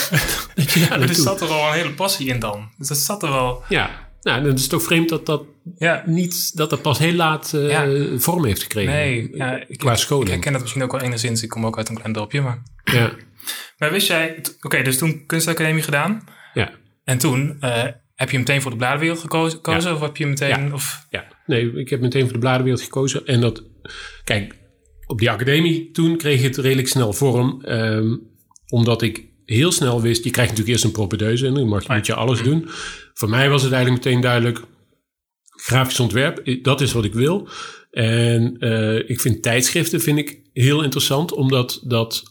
ja 0.87 0.99
er 0.99 1.15
zat 1.15 1.41
er 1.41 1.47
wel 1.47 1.67
een 1.67 1.73
hele 1.73 1.93
passie 1.93 2.27
in 2.27 2.39
dan. 2.39 2.69
Dus 2.77 2.87
dat 2.87 2.97
zat 2.97 3.23
er 3.23 3.29
wel... 3.29 3.63
Ja, 3.69 4.09
nou, 4.21 4.43
dan 4.43 4.53
is 4.53 4.61
het 4.61 4.69
toch 4.69 4.83
vreemd 4.83 5.09
dat 5.09 5.25
dat 5.25 5.43
ja. 5.77 6.03
niet, 6.05 6.57
dat 6.57 6.69
dat 6.69 6.81
pas 6.81 6.97
heel 6.97 7.13
laat 7.13 7.49
ja. 7.53 7.87
vorm 8.17 8.45
heeft 8.45 8.61
gekregen. 8.61 8.93
Nee, 8.93 9.29
ja, 9.33 9.63
ik, 9.67 9.77
qua 9.77 9.95
scholing. 9.95 10.27
Ik 10.27 10.33
herken 10.33 10.51
dat 10.51 10.61
misschien 10.61 10.83
ook 10.83 10.91
wel 10.91 11.01
enigszins. 11.01 11.43
Ik 11.43 11.49
kom 11.49 11.65
ook 11.65 11.77
uit 11.77 11.89
een 11.89 11.95
klein 11.95 12.13
dorpje, 12.13 12.41
maar... 12.41 12.63
Ja. 12.83 13.11
Maar 13.77 13.91
wist 13.91 14.07
jij... 14.07 14.35
Oké, 14.37 14.51
okay, 14.61 14.83
dus 14.83 14.97
toen 14.97 15.25
kunstacademie 15.25 15.83
gedaan. 15.83 16.23
Ja. 16.53 16.71
En 17.07 17.17
toen 17.17 17.57
uh, 17.61 17.83
heb 18.15 18.29
je 18.29 18.37
meteen 18.37 18.61
voor 18.61 18.71
de 18.71 18.77
bladenwereld 18.77 19.19
gekozen, 19.19 19.59
ja. 19.63 19.93
of 19.93 20.01
heb 20.01 20.17
je 20.17 20.25
meteen... 20.25 20.65
Ja. 20.65 20.73
Of? 20.73 21.05
ja, 21.09 21.27
nee, 21.45 21.73
ik 21.73 21.89
heb 21.89 22.01
meteen 22.01 22.23
voor 22.23 22.33
de 22.33 22.39
bladenwereld 22.39 22.81
gekozen. 22.81 23.25
En 23.25 23.41
dat, 23.41 23.63
kijk, 24.23 24.55
op 25.05 25.19
die 25.19 25.31
academie 25.31 25.91
toen 25.91 26.17
kreeg 26.17 26.41
het 26.41 26.57
redelijk 26.57 26.87
snel 26.87 27.13
vorm. 27.13 27.61
Um, 27.65 28.21
omdat 28.67 29.01
ik 29.01 29.25
heel 29.45 29.71
snel 29.71 30.01
wist, 30.01 30.23
je 30.23 30.29
krijgt 30.29 30.49
natuurlijk 30.51 30.77
eerst 30.77 30.83
een 30.83 30.99
propedeuse 30.99 31.47
en 31.47 31.53
dan 31.53 31.67
mag, 31.67 31.87
moet 31.87 32.05
je 32.05 32.13
alles 32.13 32.41
doen. 32.41 32.65
Voor 33.13 33.29
mij 33.29 33.49
was 33.49 33.63
het 33.63 33.71
eigenlijk 33.71 34.03
meteen 34.03 34.21
duidelijk, 34.21 34.61
grafisch 35.49 35.99
ontwerp, 35.99 36.63
dat 36.63 36.81
is 36.81 36.91
wat 36.91 37.05
ik 37.05 37.13
wil. 37.13 37.49
En 37.91 38.55
uh, 38.59 39.09
ik 39.09 39.21
vind 39.21 39.43
tijdschriften 39.43 40.01
vind 40.01 40.17
ik 40.17 40.39
heel 40.53 40.83
interessant, 40.83 41.31
omdat 41.31 41.81
dat 41.83 42.23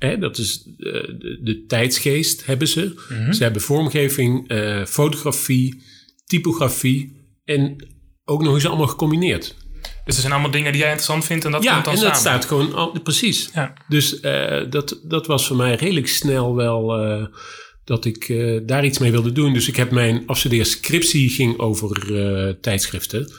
Hè, 0.00 0.18
dat 0.18 0.38
is 0.38 0.66
uh, 0.78 0.92
de, 0.92 1.38
de, 1.42 1.64
tijdsgeest 1.66 2.46
hebben 2.46 2.68
ze. 2.68 2.94
Mm-hmm. 3.08 3.32
Ze 3.32 3.42
hebben 3.42 3.62
vormgeving, 3.62 4.52
uh, 4.52 4.84
fotografie, 4.84 5.82
typografie 6.26 7.16
en 7.44 7.88
ook 8.24 8.42
nog 8.42 8.54
eens 8.54 8.66
allemaal 8.66 8.86
gecombineerd. 8.86 9.56
Dus 10.04 10.14
er 10.14 10.20
zijn 10.20 10.32
allemaal 10.32 10.50
dingen 10.50 10.72
die 10.72 10.80
jij 10.80 10.90
interessant 10.90 11.24
vindt 11.24 11.44
en 11.44 11.50
dat 11.50 11.62
ja, 11.62 11.72
komt 11.72 11.84
dan 11.84 11.92
en 11.92 11.98
samen. 11.98 12.12
dat 12.12 12.22
staat 12.22 12.44
gewoon 12.44 12.74
al, 12.74 13.00
precies. 13.02 13.50
Ja. 13.54 13.72
Dus 13.88 14.20
uh, 14.22 14.70
dat, 14.70 15.00
dat 15.02 15.26
was 15.26 15.46
voor 15.46 15.56
mij 15.56 15.74
redelijk 15.74 16.08
snel 16.08 16.54
wel 16.54 16.86
dat 17.84 18.04
ik 18.04 18.26
daar 18.66 18.84
iets 18.84 18.98
mee 18.98 19.10
wilde 19.10 19.32
doen. 19.32 19.52
Dus 19.52 19.68
ik 19.68 19.76
heb 19.76 19.90
mijn 19.90 20.22
afstudeerscriptie 20.26 21.28
ging 21.28 21.58
over 21.58 22.60
tijdschriften. 22.60 23.32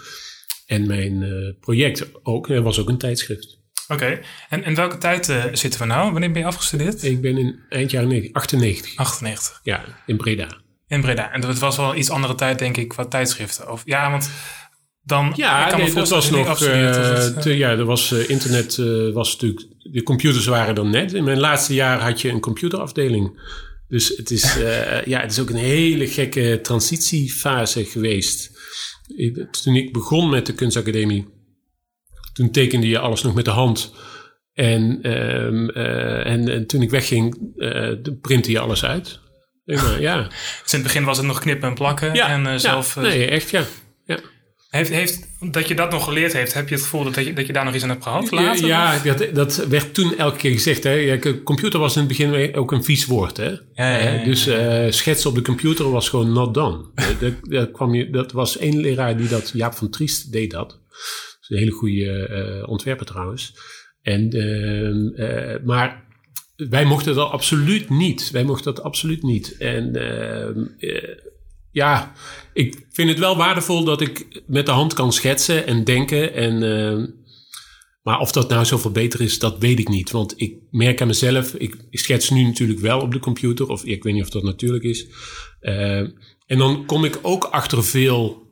En 0.66 0.88
mijn 0.88 1.26
project 1.60 2.10
ook, 2.24 2.50
er 2.50 2.62
was 2.62 2.80
ook 2.80 2.90
een 2.90 2.98
tijdschrift. 2.98 3.61
Oké, 3.92 4.20
en 4.50 4.64
in 4.64 4.76
welke 4.76 4.98
tijd 4.98 5.30
uh, 5.30 5.44
zitten 5.52 5.80
we 5.80 5.86
nou? 5.86 6.12
Wanneer 6.12 6.32
ben 6.32 6.42
je 6.42 6.48
afgestudeerd? 6.48 7.04
Ik 7.04 7.22
ben 7.22 7.38
in 7.38 7.60
eind 7.70 7.92
jaren 7.92 8.30
98. 8.32 8.96
98. 8.96 9.60
Ja, 9.64 9.84
in 10.06 10.18
Breda. 10.18 10.48
In 10.88 11.02
Breda. 11.02 11.32
En 11.32 11.46
het 11.46 11.60
was 11.60 11.78
wel 11.78 11.96
iets 11.96 12.10
andere 12.10 12.36
tijd, 12.36 12.60
denk 12.60 12.78
ik, 12.78 12.88
qua 12.88 13.06
tijdschriften. 13.06 13.72
Of, 13.72 13.82
ja, 13.86 14.12
want 14.12 14.30
dan... 15.04 15.34
Ja, 15.36 15.68
kan 15.68 15.80
nee, 15.80 15.94
dat 15.94 16.10
was 16.10 16.30
nog... 16.30 16.62
Uh, 16.62 17.58
ja, 17.58 17.70
er 17.70 17.86
was, 17.86 18.12
uh, 18.12 18.30
internet 18.30 18.76
was 19.14 19.32
natuurlijk... 19.32 19.68
De 19.92 20.04
computers 20.04 20.46
waren 20.46 20.76
dan 20.76 20.90
net. 20.90 21.14
In 21.14 21.24
mijn 21.24 21.40
laatste 21.40 21.74
jaar 21.74 22.00
had 22.00 22.22
je 22.22 22.30
een 22.30 22.40
computerafdeling. 22.40 23.40
Dus 23.88 24.14
het 24.18 24.32
is, 24.32 24.58
ja, 25.06 25.20
het 25.20 25.32
is 25.32 25.40
ook 25.40 25.50
een 25.50 25.56
hele 25.56 26.08
gekke 26.08 26.60
transitiefase 26.62 27.86
geweest. 27.86 28.52
Toen 29.64 29.76
ik 29.76 29.94
begon 29.94 30.30
met 30.30 30.46
de 30.46 30.54
kunstacademie 30.54 31.40
toen 32.34 32.52
tekende 32.52 32.88
je 32.88 33.00
alles 33.00 33.22
nog 33.22 33.34
met 33.34 33.46
de 33.46 33.52
hand. 33.52 33.94
En, 34.54 35.12
um, 35.12 35.70
uh, 35.70 36.26
en, 36.26 36.50
en, 36.50 36.68
toen 36.68 36.82
ik 36.82 36.90
wegging, 36.90 37.38
uh, 37.56 37.92
printte 38.22 38.52
je 38.52 38.60
alles 38.60 38.86
uit. 38.86 39.20
Maar, 39.66 40.02
ja. 40.02 40.22
Dus 40.64 40.74
in 40.74 40.80
het 40.80 40.84
begin 40.84 41.04
was 41.04 41.18
het 41.18 41.26
nog 41.26 41.40
knippen 41.40 41.70
en 41.70 41.76
plakken. 41.76 42.14
Ja, 42.14 42.28
en, 42.28 42.46
uh, 42.46 42.56
zelf, 42.56 42.96
ja. 42.96 43.02
nee, 43.02 43.28
echt 43.28 43.50
ja. 43.50 43.64
ja. 44.06 44.20
Heeft, 44.70 44.90
heeft, 44.90 45.28
dat 45.52 45.68
je 45.68 45.76
dat 45.76 45.92
nog 45.92 46.04
geleerd 46.04 46.34
heeft, 46.34 46.54
heb 46.54 46.70
je 46.70 46.76
het 46.76 46.84
gevoel 46.84 47.04
dat 47.04 47.26
je, 47.26 47.34
dat 47.34 47.48
je 47.48 47.54
daar 47.54 47.66
nog 47.66 47.74
iets 47.74 47.84
aan 47.84 47.90
hebt 47.90 48.04
gehad 48.04 48.32
later? 48.32 48.68
Ja, 48.68 49.00
dat, 49.00 49.26
dat 49.34 49.56
werd 49.56 49.94
toen 49.94 50.18
elke 50.18 50.38
keer 50.38 50.52
gezegd. 50.52 50.84
Hè. 50.84 51.20
Computer 51.44 51.80
was 51.80 51.94
in 51.96 52.00
het 52.00 52.08
begin 52.08 52.56
ook 52.56 52.72
een 52.72 52.84
vies 52.84 53.06
woord. 53.06 53.38
Hè. 53.38 53.50
Ja, 53.74 53.98
ja, 53.98 54.24
dus 54.24 54.48
uh, 54.48 54.86
schetsen 54.90 55.30
op 55.30 55.36
de 55.36 55.42
computer 55.42 55.92
was 55.92 56.10
gewoon 56.10 56.34
not 56.34 56.54
done. 56.54 56.86
dat, 57.20 57.34
dat, 57.42 57.72
kwam 57.72 57.94
je, 57.94 58.10
dat 58.10 58.32
was 58.32 58.58
één 58.58 58.80
leraar 58.80 59.18
die 59.18 59.28
dat, 59.28 59.52
Jaap 59.54 59.74
van 59.74 59.90
Triest, 59.90 60.32
deed 60.32 60.52
dat 60.52 60.80
een 61.52 61.58
hele 61.58 61.72
goede 61.72 62.30
uh, 62.62 62.70
ontwerper 62.70 63.06
trouwens. 63.06 63.54
En, 64.02 64.36
uh, 64.36 65.50
uh, 65.54 65.64
maar 65.64 66.10
wij 66.56 66.86
mochten 66.86 67.16
dat 67.16 67.32
absoluut 67.32 67.90
niet. 67.90 68.32
Wij 68.32 68.44
mochten 68.44 68.76
dat 68.76 68.84
absoluut 68.84 69.24
niet. 69.24 69.58
En 69.58 69.96
ehm, 69.96 70.66
ja, 71.72 72.14
ik 72.54 72.86
vind 72.90 73.10
het 73.10 73.20
wel 73.20 73.38
waardevol 73.38 73.84
dat 73.84 74.02
ik 74.02 74.42
met 74.48 74.66
de 74.66 74.72
hand 74.72 74.94
kan 74.94 75.14
schetsen 75.14 75.66
en 75.68 75.84
denken. 75.84 76.34
En, 76.34 76.64
ehm, 76.64 77.08
maar 78.04 78.20
of 78.20 78.32
dat 78.32 78.50
nou 78.50 78.66
zoveel 78.66 78.92
beter 78.92 79.22
is, 79.22 79.40
dat 79.40 79.58
weet 79.58 79.80
ik 79.80 79.90
niet. 79.90 80.12
Want 80.12 80.34
ik 80.36 80.56
merk 80.72 81.02
aan 81.02 81.08
mezelf, 81.08 81.54
ik, 81.54 81.76
ik 81.90 82.00
schets 82.00 82.30
nu 82.30 82.44
natuurlijk 82.44 82.80
wel 82.80 83.02
op 83.02 83.12
de 83.12 83.20
computer. 83.20 83.68
Of 83.68 83.84
ik 83.84 84.04
weet 84.04 84.14
niet 84.14 84.24
of 84.24 84.30
dat 84.30 84.44
natuurlijk 84.44 84.84
is. 84.84 85.08
en 86.46 86.58
dan 86.58 86.86
kom 86.86 87.06
ik 87.06 87.20
ook 87.22 87.44
achter 87.44 87.84
veel 87.84 88.50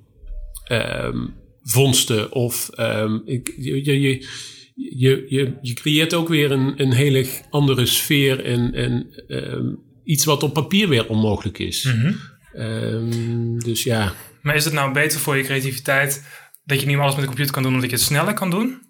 vondsten. 1.63 2.31
Of 2.31 2.69
um, 2.79 3.21
ik, 3.25 3.53
je, 3.57 3.85
je, 3.85 4.01
je, 4.01 5.25
je, 5.29 5.57
je 5.61 5.73
creëert 5.73 6.13
ook 6.13 6.27
weer 6.27 6.51
een, 6.51 6.73
een 6.81 6.91
hele 6.91 7.27
andere 7.49 7.85
sfeer 7.85 8.43
en, 8.45 8.73
en 8.73 9.07
um, 9.27 9.79
iets 10.03 10.25
wat 10.25 10.43
op 10.43 10.53
papier 10.53 10.89
weer 10.89 11.07
onmogelijk 11.07 11.59
is. 11.59 11.83
Mm 11.83 11.91
-hmm. 12.01 12.17
um, 12.65 13.59
dus 13.59 13.83
ja. 13.83 14.13
Maar 14.41 14.55
is 14.55 14.65
het 14.65 14.73
nou 14.73 14.93
beter 14.93 15.19
voor 15.19 15.37
je 15.37 15.43
creativiteit 15.43 16.25
dat 16.63 16.79
je 16.79 16.85
niet 16.87 16.97
alles 16.97 17.11
met 17.11 17.21
de 17.21 17.27
computer 17.27 17.53
kan 17.53 17.63
doen 17.63 17.73
omdat 17.73 17.89
je 17.89 17.95
het 17.95 18.05
sneller 18.05 18.33
kan 18.33 18.49
doen? 18.49 18.87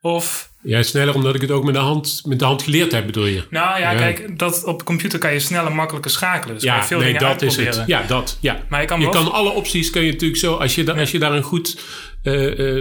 Of 0.00 0.52
Ja, 0.62 0.82
sneller 0.82 1.14
omdat 1.14 1.34
ik 1.34 1.40
het 1.40 1.50
ook 1.50 1.64
met 1.64 1.74
de 1.74 1.80
hand, 1.80 2.22
met 2.24 2.38
de 2.38 2.44
hand 2.44 2.62
geleerd 2.62 2.92
heb, 2.92 3.06
bedoel 3.06 3.26
je? 3.26 3.42
Nou 3.50 3.80
ja, 3.80 3.90
Ja. 3.90 3.98
kijk, 3.98 4.38
dat, 4.38 4.64
op 4.64 4.78
de 4.78 4.84
computer 4.84 5.18
kan 5.18 5.32
je 5.32 5.38
sneller 5.40 5.74
makkelijker 5.74 6.10
schakelen. 6.10 6.54
Dus 6.54 6.64
kan 6.64 6.74
je 6.74 6.80
Ja, 6.80 6.86
veel 6.86 6.98
nee, 6.98 7.06
dingen 7.06 7.28
dat 7.28 7.42
is 7.42 7.56
het. 7.56 7.82
Ja, 7.86 8.02
dat. 8.06 8.38
Ja. 8.40 8.62
Maar 8.68 8.80
je 8.80 8.86
kan 8.86 9.00
je 9.00 9.08
kan 9.08 9.32
alle 9.32 9.50
opties 9.50 9.90
kun 9.90 10.02
je 10.02 10.12
natuurlijk 10.12 10.40
zo, 10.40 10.54
als 10.54 10.74
je, 10.74 10.84
da- 10.84 10.94
als 10.94 11.10
je 11.10 11.18
daar 11.18 11.32
een 11.32 11.42
goed 11.42 11.80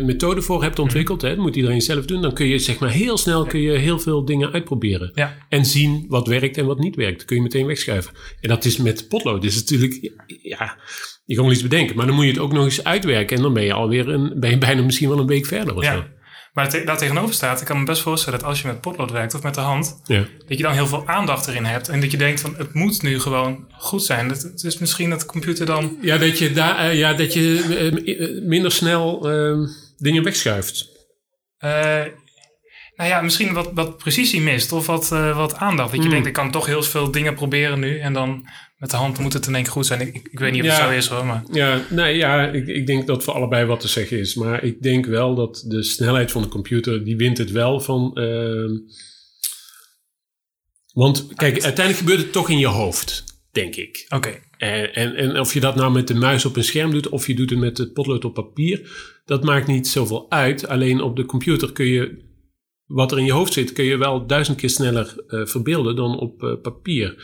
methode 0.03 0.41
voor 0.41 0.63
hebt 0.63 0.79
ontwikkeld, 0.79 1.22
hè, 1.22 1.29
dat 1.29 1.38
moet 1.38 1.56
iedereen 1.56 1.82
zelf 1.82 2.06
doen, 2.06 2.22
dan 2.22 2.34
kun 2.34 2.48
je 2.48 2.60
zeg 2.60 2.79
maar 2.79 2.89
heel 2.89 3.17
snel 3.17 3.46
kun 3.46 3.60
je 3.60 3.72
heel 3.72 4.00
veel 4.00 4.25
dingen 4.25 4.51
uitproberen. 4.51 5.12
Ja. 5.13 5.38
En 5.50 5.65
zien 5.65 6.06
wat 6.08 6.27
werkt 6.27 6.58
en 6.58 6.65
wat 6.65 6.79
niet 6.79 6.96
werkt. 6.96 7.25
Kun 7.25 7.36
je 7.36 7.41
meteen 7.41 7.65
wegschuiven. 7.65 8.13
En 8.41 8.50
dat 8.50 8.65
is 8.65 8.77
met 8.77 9.08
potlood. 9.08 9.44
is 9.44 9.56
natuurlijk, 9.56 10.12
ja, 10.41 10.77
je 11.25 11.36
kan 11.36 11.44
wel 11.44 11.53
iets 11.53 11.62
bedenken, 11.62 11.96
maar 11.96 12.06
dan 12.06 12.15
moet 12.15 12.25
je 12.25 12.32
het 12.32 12.39
ook 12.39 12.53
nog 12.53 12.63
eens 12.63 12.84
uitwerken 12.84 13.38
en 13.38 13.44
dan 13.44 13.53
ben 13.53 13.63
je 13.63 13.74
alweer 13.74 14.10
een, 14.10 14.34
ben 14.39 14.50
je 14.50 14.58
bijna 14.58 14.82
misschien 14.82 15.10
wel 15.10 15.20
een 15.20 15.27
week 15.27 15.46
verder 15.46 15.75
of 15.75 15.86
zo. 15.86 16.03
Maar 16.58 16.70
te- 16.70 16.84
daar 16.84 16.98
tegenover 16.98 17.34
staat, 17.36 17.60
ik 17.62 17.68
kan 17.68 17.80
me 17.80 17.86
best 17.86 18.02
voorstellen 18.02 18.40
dat 18.40 18.48
als 18.48 18.62
je 18.62 18.68
met 18.68 18.82
potlood 18.82 19.12
werkt 19.12 19.34
of 19.34 19.44
met 19.44 19.54
de 19.56 19.62
hand, 19.62 20.02
Ja. 20.06 20.26
dat 20.48 20.58
je 20.58 20.64
dan 20.64 20.74
heel 20.74 20.88
veel 20.88 21.08
aandacht 21.08 21.48
erin 21.48 21.66
hebt. 21.66 21.90
En 21.90 22.00
dat 22.00 22.12
je 22.12 22.18
denkt 22.18 22.42
van, 22.42 22.56
het 22.58 22.74
moet 22.74 23.02
nu 23.02 23.20
gewoon 23.20 23.66
goed 23.72 24.04
zijn. 24.04 24.30
Het, 24.30 24.42
het 24.42 24.64
is 24.64 24.78
misschien 24.78 25.10
dat 25.10 25.20
de 25.20 25.26
computer 25.26 25.66
dan... 25.66 25.98
Ja, 26.02 26.18
dat 26.18 26.38
je, 26.40 26.52
daar, 26.52 26.78
eh, 26.78 26.98
ja, 26.98 27.14
dat 27.14 27.34
je 27.34 27.66
eh, 27.70 28.24
eh, 28.38 28.44
minder 28.44 28.72
snel 28.72 29.30
eh, 29.32 29.58
dingen 29.98 30.24
wegschuift. 30.24 30.88
eh, 31.58 32.04
nou 32.96 33.10
ja, 33.10 33.22
misschien 33.22 33.54
wat, 33.54 33.70
wat 33.74 33.98
precisie 33.98 34.42
mist 34.42 34.72
of 34.72 34.86
wat, 34.86 35.08
wat 35.10 35.56
aandacht. 35.56 35.88
Dat 35.92 35.96
je 35.98 36.02
Hmm. 36.02 36.10
denkt, 36.12 36.28
ik 36.28 36.34
kan 36.34 36.52
toch 36.52 36.66
heel 36.66 36.84
veel 36.84 37.12
dingen 37.12 37.34
proberen 37.36 37.80
nu. 37.80 38.00
En 38.00 38.14
dan 38.14 38.48
met 38.77 38.89
de 38.89 38.98
hand 38.98 39.19
moet 39.19 39.34
het 39.34 39.48
in 39.48 39.55
één 39.55 39.63
keer 39.63 39.72
goed 39.72 39.86
zijn. 39.86 40.01
Ik, 40.01 40.15
ik, 40.15 40.27
ik 40.31 40.39
weet 40.39 40.51
niet 40.51 40.63
of 40.63 40.67
het 40.67 40.77
zo 40.77 40.89
is 40.89 41.07
hoor, 41.07 41.25
maar... 41.25 41.43
Ja, 41.51 41.81
nee, 41.89 42.17
ja 42.17 42.48
ik, 42.48 42.67
ik 42.67 42.88
denk 42.88 43.07
dat 43.07 43.24
voor 43.24 43.34
allebei 43.34 43.65
wat 43.65 43.79
te 43.79 43.88
zeggen 43.88 44.19
is. 44.19 44.36
Maar 44.36 44.63
ik 44.63 44.81
denk 44.81 45.05
wel 45.05 45.36
dat 45.36 45.63
de 45.67 45.84
snelheid 45.84 46.31
van 46.31 46.41
de 46.41 46.48
computer, 46.48 47.03
die 47.03 47.15
wint 47.15 47.38
het 47.38 47.51
wel 47.51 47.79
van... 47.79 48.15
ehm, 48.15 48.72
want 50.93 51.27
kijk, 51.36 51.53
uiteindelijk 51.53 51.98
gebeurt 51.98 52.19
het 52.22 52.31
toch 52.31 52.50
in 52.50 52.57
je 52.57 52.67
hoofd, 52.67 53.24
denk 53.51 53.75
ik. 53.75 54.05
Oké, 54.10 54.39
En, 54.57 54.93
en, 54.93 55.15
en 55.15 55.39
of 55.39 55.53
je 55.53 55.60
dat 55.60 55.75
nou 55.75 55.91
met 55.91 56.07
de 56.07 56.15
muis 56.15 56.46
op 56.46 56.55
een 56.55 56.63
scherm 56.63 56.91
doet 56.91 57.10
of 57.10 57.27
je 57.27 57.36
doet 57.36 57.50
het 57.50 57.60
met 57.60 57.77
het 57.77 57.93
potlood 57.93 58.25
op 58.25 58.34
papier, 58.34 58.89
dat 59.25 59.43
maakt 59.43 59.67
niet 59.67 59.88
zoveel 59.88 60.31
uit. 60.31 60.67
Alleen 60.67 61.01
op 61.01 61.15
de 61.15 61.25
computer 61.25 61.72
kun 61.72 61.86
je, 61.86 62.17
wat 62.86 63.12
er 63.12 63.17
in 63.17 63.25
je 63.25 63.31
hoofd 63.31 63.53
zit, 63.53 63.74
kun 63.74 63.86
je 63.86 63.98
wel 63.98 64.27
duizend 64.27 64.57
keer 64.57 64.69
sneller 64.69 65.24
eh, 65.27 65.46
verbeelden 65.46 65.96
dan 65.96 66.19
op 66.19 66.43
eh, 66.43 66.62
papier. 66.62 67.15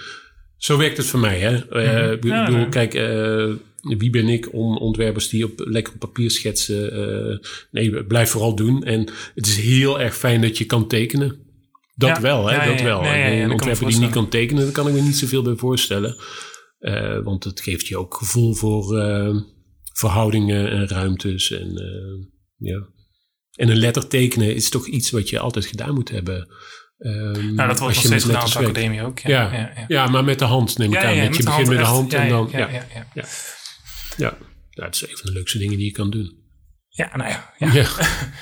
Zo 0.64 0.78
werkt 0.78 0.98
het 0.98 1.06
voor 1.06 1.20
mij. 1.20 1.40
Hè? 1.40 1.68
Eh, 1.70 2.12
Ik 2.12 2.24
Ja, 2.24 2.46
bedoel, 2.46 2.60
ja. 2.60 2.66
kijk, 2.66 2.94
eh, 2.94 3.50
wie 3.98 4.10
ben 4.10 4.28
ik 4.28 4.54
om 4.54 4.78
ontwerpers 4.78 5.30
die 5.30 5.46
op, 5.46 5.60
lekker 5.66 5.94
op 5.94 6.00
papier 6.00 6.32
schetsen? 6.32 6.92
eh, 6.92 7.38
nee, 7.72 8.04
blijf 8.06 8.30
vooral 8.30 8.56
doen. 8.56 8.84
En 8.84 9.10
het 9.36 9.46
is 9.48 9.58
heel 9.58 10.00
erg 10.00 10.16
fijn 10.18 10.42
dat 10.42 10.58
je 10.58 10.66
kan 10.66 10.88
tekenen. 10.88 11.40
Dat 11.96 12.10
Ja. 12.10 12.22
wel, 12.22 12.48
hè? 12.50 12.56
Ja, 12.56 12.66
dat 12.72 12.82
wel. 12.82 13.02
Nee, 13.02 13.12
En 13.24 13.42
een 13.44 13.52
ontwerper 13.52 13.88
die 13.88 14.00
niet 14.00 14.10
kan 14.12 14.30
tekenen, 14.30 14.64
daar 14.64 14.72
kan 14.72 14.88
ik 14.88 14.94
me 14.94 15.02
niet 15.02 15.18
zoveel 15.18 15.42
bij 15.42 15.56
voorstellen. 15.56 16.16
Want 17.24 17.44
het 17.44 17.62
geeft 17.62 17.88
je 17.88 17.98
ook 17.98 18.14
gevoel 18.16 18.54
voor 18.54 18.86
verhoudingen 19.94 20.70
en 20.72 20.88
ruimtes. 20.88 21.52
En, 21.52 21.74
ja. 22.58 22.88
en 23.56 23.70
een 23.70 23.78
letter 23.78 24.08
tekenen 24.08 24.56
is 24.56 24.70
toch 24.70 24.88
iets 24.88 25.12
wat 25.12 25.30
je 25.30 25.40
altijd 25.40 25.66
gedaan 25.66 25.94
moet 25.94 26.10
hebben. 26.10 26.48
Nou 27.04 27.68
dat 27.68 27.80
wordt 27.80 27.96
nog 27.96 28.06
steeds 28.06 28.26
met 28.26 28.36
gedaan 28.36 28.46
op 28.46 28.52
de 28.52 28.60
academie 28.60 29.02
ook. 29.02 29.20
Ja, 29.20 29.30
Ja, 29.30 29.58
ja, 29.58 29.72
ja. 29.76 29.86
Ja, 29.88 30.08
maar 30.08 30.24
met 30.24 30.40
de 30.40 30.46
hand 30.46 30.78
neem 30.78 30.94
ik 30.94 31.02
Ja, 31.02 31.08
aan. 31.08 31.16
ja, 31.16 31.26
dat 31.26 31.38
je 31.38 31.44
begint 31.44 31.68
met 31.68 31.78
de 31.78 31.84
hand 31.84 32.14
en 32.14 32.30
dan... 32.30 32.50
Ja, 32.52 32.58
Ja, 32.58 32.68
ja, 32.68 32.86
ja, 32.94 33.06
ja. 33.14 33.24
ja. 34.18 34.38
Ja, 34.70 34.86
het 34.86 34.96
is 34.96 35.02
een 35.02 35.18
van 35.18 35.26
de 35.26 35.32
leukste 35.32 35.58
dingen 35.58 35.78
die 35.78 35.86
je 35.86 35.92
kan 35.92 36.10
doen. 36.10 36.42
Ja, 36.90 37.10
nou 37.16 37.30
ja. 37.30 37.54
ja. 37.58 37.72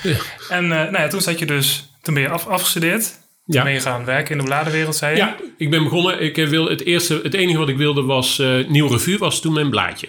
Ja, 0.02 0.16
En 0.48 0.64
eh, 0.64 0.68
nou 0.68 0.98
ja, 0.98 1.08
toen 1.08 1.20
zat 1.20 1.38
je 1.38 1.46
dus, 1.46 1.90
toen 2.02 2.14
ben 2.14 2.22
je 2.22 2.28
af, 2.28 2.46
afgestudeerd. 2.46 3.02
Toen 3.02 3.54
ja. 3.54 3.62
ben 3.62 3.72
je 3.72 3.80
gaan 3.80 4.04
werken 4.04 4.32
in 4.32 4.38
de 4.38 4.44
bladenwereld, 4.44 4.96
zei 4.96 5.12
je? 5.12 5.18
ja 5.18 5.36
ik 5.56 5.70
ben 5.70 5.82
begonnen. 5.82 6.22
Ik 6.22 6.38
eh, 6.38 6.48
wil 6.48 6.68
het, 6.68 6.84
eerste, 6.84 7.20
het 7.22 7.34
enige 7.34 7.58
wat 7.58 7.68
ik 7.68 7.76
wilde 7.76 8.02
was... 8.02 8.38
eh 8.38 8.68
Nieuw 8.68 8.86
Revue 8.86 9.18
was 9.18 9.40
toen 9.40 9.52
mijn 9.52 9.70
blaadje. 9.70 10.08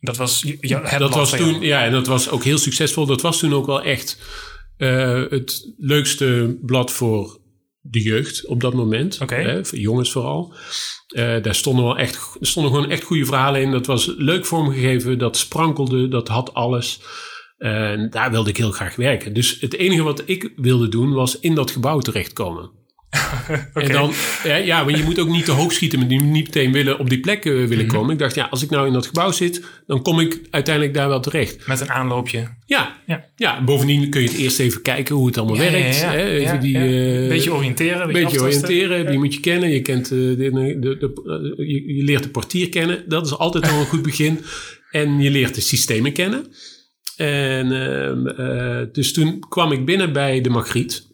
Dat 0.00 0.16
was 0.16 0.42
het 0.60 0.98
dat 0.98 1.14
was 1.14 1.30
toen, 1.30 1.60
ja, 1.60 1.84
en 1.84 1.92
dat 1.92 2.06
was 2.06 2.30
ook 2.30 2.44
heel 2.44 2.58
succesvol. 2.58 3.06
Dat 3.06 3.20
was 3.20 3.38
toen 3.38 3.54
ook 3.54 3.66
wel 3.66 3.82
echt 3.82 4.18
het 5.28 5.74
leukste 5.78 6.58
blad 6.62 6.92
voor 6.92 7.40
de 7.90 8.02
jeugd 8.02 8.46
op 8.46 8.60
dat 8.60 8.74
moment. 8.74 9.18
Hè, 9.26 9.60
jongens 9.70 10.12
vooral. 10.12 10.54
Eh, 11.06 11.42
daar 11.42 11.54
stonden 11.54 11.84
wel 11.84 11.98
echt, 11.98 12.36
stonden 12.40 12.72
gewoon 12.72 12.90
echt 12.90 13.02
goede 13.02 13.24
verhalen 13.24 13.60
in. 13.60 13.70
Dat 13.70 13.86
was 13.86 14.14
leuk 14.16 14.46
vormgegeven, 14.46 15.18
dat 15.18 15.36
sprankelde, 15.36 16.08
dat 16.08 16.28
had 16.28 16.54
alles. 16.54 17.00
En 17.58 18.10
daar 18.10 18.30
wilde 18.30 18.50
ik 18.50 18.56
heel 18.56 18.70
graag 18.70 18.96
werken. 18.96 19.34
Dus 19.34 19.60
het 19.60 19.74
enige 19.74 20.02
wat 20.02 20.22
ik 20.26 20.52
wilde 20.56 20.88
doen 20.88 21.12
was 21.12 21.40
in 21.40 21.54
dat 21.54 21.70
gebouw 21.70 21.98
terechtkomen. 21.98 22.70
En 23.74 23.92
dan, 23.92 24.12
ja, 24.44 24.56
ja, 24.56 24.84
maar 24.84 24.96
je 24.96 25.02
moet 25.04 25.18
ook 25.18 25.28
niet 25.28 25.44
te 25.44 25.50
hoog 25.52 25.72
schieten. 25.72 25.98
maar 25.98 26.08
niet 26.08 26.22
meteen 26.22 26.72
willen, 26.72 26.98
op 26.98 27.08
die 27.10 27.20
plek 27.20 27.44
eh, 27.44 27.52
Mhm. 27.54 27.66
willen 27.66 27.86
komen. 27.86 28.12
Ik 28.12 28.18
dacht, 28.18 28.34
ja, 28.34 28.44
als 28.50 28.62
ik 28.62 28.70
nou 28.70 28.86
in 28.86 28.92
dat 28.92 29.06
gebouw 29.06 29.30
zit, 29.30 29.62
dan 29.86 30.02
kom 30.02 30.20
ik 30.20 30.40
uiteindelijk 30.50 30.94
daar 30.94 31.08
wel 31.08 31.20
terecht. 31.20 31.66
Met 31.66 31.80
een 31.80 31.90
aanloopje. 31.90 32.48
Ja, 32.66 32.96
Ja. 33.06 33.24
ja. 33.36 33.64
bovendien 33.64 34.10
kun 34.10 34.20
je 34.22 34.28
het 34.28 34.36
eerst 34.36 34.58
even 34.58 34.82
kijken 34.82 35.14
hoe 35.14 35.26
het 35.26 35.38
allemaal 35.38 35.56
Ja, 35.62 35.70
werkt. 35.70 35.96
ja, 36.00 36.10
hè, 36.10 36.24
even 36.28 36.60
die, 36.60 36.76
eh, 36.76 37.28
beetje 37.28 37.52
oriënteren. 37.52 38.00
een 38.06 38.12
beetje 38.12 38.38
aftasten. 38.38 38.68
oriënteren, 38.68 39.06
die 39.10 39.18
moet 39.18 39.34
je 39.34 39.40
kennen. 39.40 39.70
Je, 39.70 39.80
kent, 39.82 40.04
eh, 40.04 40.18
de, 40.18 40.36
de, 40.80 40.96
de, 40.98 41.54
je, 41.56 41.94
je 41.96 42.02
leert 42.02 42.22
de 42.22 42.28
portier 42.28 42.68
kennen. 42.68 43.04
Dat 43.08 43.26
is 43.26 43.38
altijd 43.38 43.70
al 43.70 43.78
een 43.80 43.86
goed 43.86 44.02
begin. 44.02 44.40
En 44.90 45.20
je 45.20 45.30
leert 45.30 45.54
de 45.54 45.60
systemen 45.60 46.12
kennen. 46.12 46.46
En 47.16 47.72
ehm, 47.72 48.26
eh, 48.26 48.86
dus 48.92 49.12
toen 49.12 49.38
kwam 49.48 49.72
ik 49.72 49.84
binnen 49.84 50.12
bij 50.12 50.40
de 50.40 50.50
Magriet. 50.50 51.06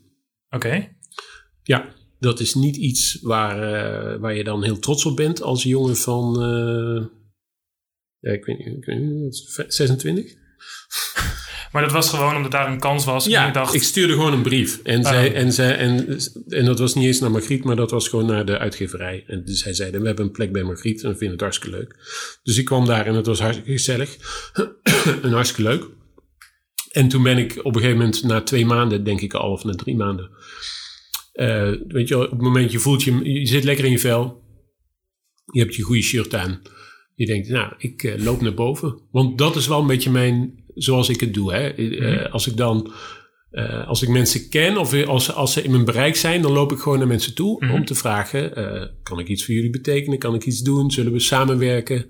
Oké. 0.50 0.88
Ja, 1.62 1.94
dat 2.18 2.40
is 2.40 2.55
niet 2.55 2.77
iets 2.77 3.18
waar, 3.22 3.62
eh, 3.62 4.20
waar 4.20 4.35
je 4.35 4.44
dan 4.44 4.62
heel 4.64 4.79
trots 4.79 5.05
op 5.05 5.16
bent 5.16 5.42
als 5.42 5.62
jongen 5.62 5.96
van, 5.96 6.42
eh, 6.42 7.05
ja, 8.18 8.31
ik 8.33 8.44
weet 8.44 8.59
niet, 8.59 8.66
ik 8.66 8.85
weet 8.85 8.98
niet 9.01 9.22
wat 9.22 9.33
is 9.33 9.57
het, 9.57 9.75
26? 9.75 10.25
Maar 11.72 11.83
dat 11.83 11.92
was 11.92 12.11
gewoon 12.11 12.37
omdat 12.37 12.51
daar 12.51 12.72
een 12.72 12.79
kans 12.79 13.05
was. 13.05 13.25
en 13.25 13.31
Ja, 13.31 13.46
je 13.46 13.53
dacht, 13.53 13.75
ik 13.75 13.83
stuurde 13.83 14.12
gewoon 14.12 14.33
een 14.33 14.42
brief. 14.42 14.81
En, 14.83 15.05
Ah. 15.05 15.11
zij, 15.12 15.35
en, 15.35 15.53
zij, 15.53 15.77
en, 15.77 16.18
en 16.48 16.64
dat 16.64 16.79
was 16.79 16.94
niet 16.94 17.05
eens 17.05 17.20
naar 17.20 17.31
Margriet, 17.31 17.64
maar 17.64 17.77
dat 17.77 17.90
was 17.90 18.09
gewoon 18.09 18.27
naar 18.27 18.44
de 18.44 18.59
uitgeverij. 18.59 19.25
En 19.27 19.44
dus 19.44 19.59
zij 19.62 19.75
zeiden, 19.75 20.01
we 20.01 20.07
hebben 20.07 20.25
een 20.25 20.31
plek 20.33 20.53
bij 20.53 20.62
Margriet 20.62 21.03
en 21.03 21.09
we 21.11 21.16
vinden 21.16 21.31
het 21.33 21.40
hartstikke 21.40 21.77
leuk. 21.77 21.96
Dus 22.42 22.59
ik 22.59 22.64
kwam 22.64 22.87
daar 22.87 23.07
en 23.07 23.14
het 23.14 23.27
was 23.27 23.40
hartstikke 23.40 23.72
gezellig. 23.72 24.16
en 25.22 25.31
hartstikke 25.33 25.70
leuk. 25.70 25.87
En 26.90 27.09
toen 27.09 27.22
ben 27.22 27.38
ik 27.38 27.59
op 27.59 27.75
een 27.75 27.81
gegeven 27.81 27.96
moment, 27.98 28.22
na 28.22 28.42
twee 28.42 28.66
maanden, 28.66 29.05
denk 29.05 29.20
ik 29.20 29.35
al, 29.35 29.51
of 29.51 29.64
na 29.64 29.75
drie 29.75 29.96
maanden. 29.96 30.31
Eh, 31.33 31.73
weet 31.88 32.09
je 32.09 32.18
op 32.25 32.31
het 32.31 32.40
moment 32.40 32.73
je 32.73 32.79
voelt 32.79 33.03
je, 33.03 33.31
je 33.33 33.47
zit 33.47 33.64
lekker 33.64 33.85
in 33.85 33.90
je 33.90 33.99
vel. 33.99 34.40
Je 35.53 35.61
hebt 35.61 35.75
je 35.75 35.83
goede 35.83 36.03
shirt 36.03 36.35
aan. 36.35 36.62
Je 37.14 37.27
denkt, 37.27 37.49
nou, 37.49 37.73
ik 37.79 38.03
eh, 38.03 38.23
loop 38.25 38.40
naar 38.40 38.55
boven. 38.55 39.01
Want 39.11 39.38
dat 39.38 39.57
is 39.57 39.66
wel 39.66 39.81
een 39.81 39.87
beetje 39.87 40.11
mijn, 40.11 40.64
zoals 40.75 41.09
ik 41.09 41.21
het 41.21 41.35
doe. 41.35 41.53
Hè. 41.53 41.68
Eh, 41.68 42.33
als 42.33 42.47
ik 42.47 42.57
dan, 42.57 42.92
als 43.87 44.03
ik 44.03 44.09
mensen 44.09 44.49
ken 44.49 44.77
of 44.77 45.07
als, 45.07 45.33
als 45.33 45.53
ze 45.53 45.62
in 45.62 45.71
mijn 45.71 45.85
bereik 45.85 46.16
zijn, 46.16 46.42
dan 46.42 46.53
loop 46.53 46.73
ik 46.73 46.79
gewoon 46.79 46.99
naar 46.99 47.07
mensen 47.07 47.35
toe 47.35 47.64
Mhm. 47.64 47.75
om 47.75 47.85
te 47.85 47.95
vragen, 47.95 48.53
kan 49.03 49.18
ik 49.18 49.29
iets 49.29 49.45
voor 49.45 49.55
jullie 49.55 49.71
betekenen? 49.71 50.18
Kan 50.18 50.35
ik 50.35 50.45
iets 50.45 50.61
doen? 50.61 50.90
Zullen 50.90 51.12
we 51.12 51.18
samenwerken? 51.18 52.07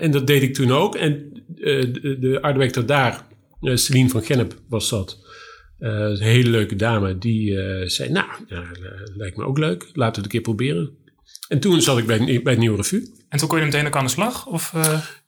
En 0.00 0.10
dat 0.10 0.26
deed 0.26 0.42
ik 0.42 0.54
toen 0.54 0.72
ook. 0.72 0.94
En 0.94 1.42
de, 1.54 2.16
de 2.20 2.84
daar, 2.84 3.26
Celine 3.60 4.08
van 4.08 4.22
Gennep 4.22 4.60
was 4.68 4.88
dat. 4.88 5.25
Eh, 5.78 5.90
een 5.90 6.20
hele 6.20 6.50
leuke 6.50 6.76
dame, 6.76 7.18
die 7.18 7.60
eh, 7.60 7.88
zei, 7.88 8.10
nou, 8.10 8.28
ja, 8.48 8.62
eh, 8.62 8.90
lijkt 9.16 9.36
me 9.36 9.44
ook 9.44 9.58
leuk. 9.58 9.80
Laten 9.92 9.96
we 9.96 10.04
het 10.04 10.16
een 10.16 10.28
keer 10.28 10.40
proberen. 10.40 10.90
En 11.48 11.60
toen 11.60 11.82
zat 11.82 11.98
ik 11.98 12.06
bij, 12.06 12.18
bij 12.18 12.52
het 12.52 12.58
Nieuwe 12.58 12.76
Revue. 12.76 13.14
En 13.28 13.38
toen 13.38 13.48
kon 13.48 13.58
je 13.58 13.64
meteen 13.64 13.86
ook 13.86 13.96
aan 13.96 14.04
de 14.04 14.10
slag? 14.10 14.46
Of, 14.46 14.72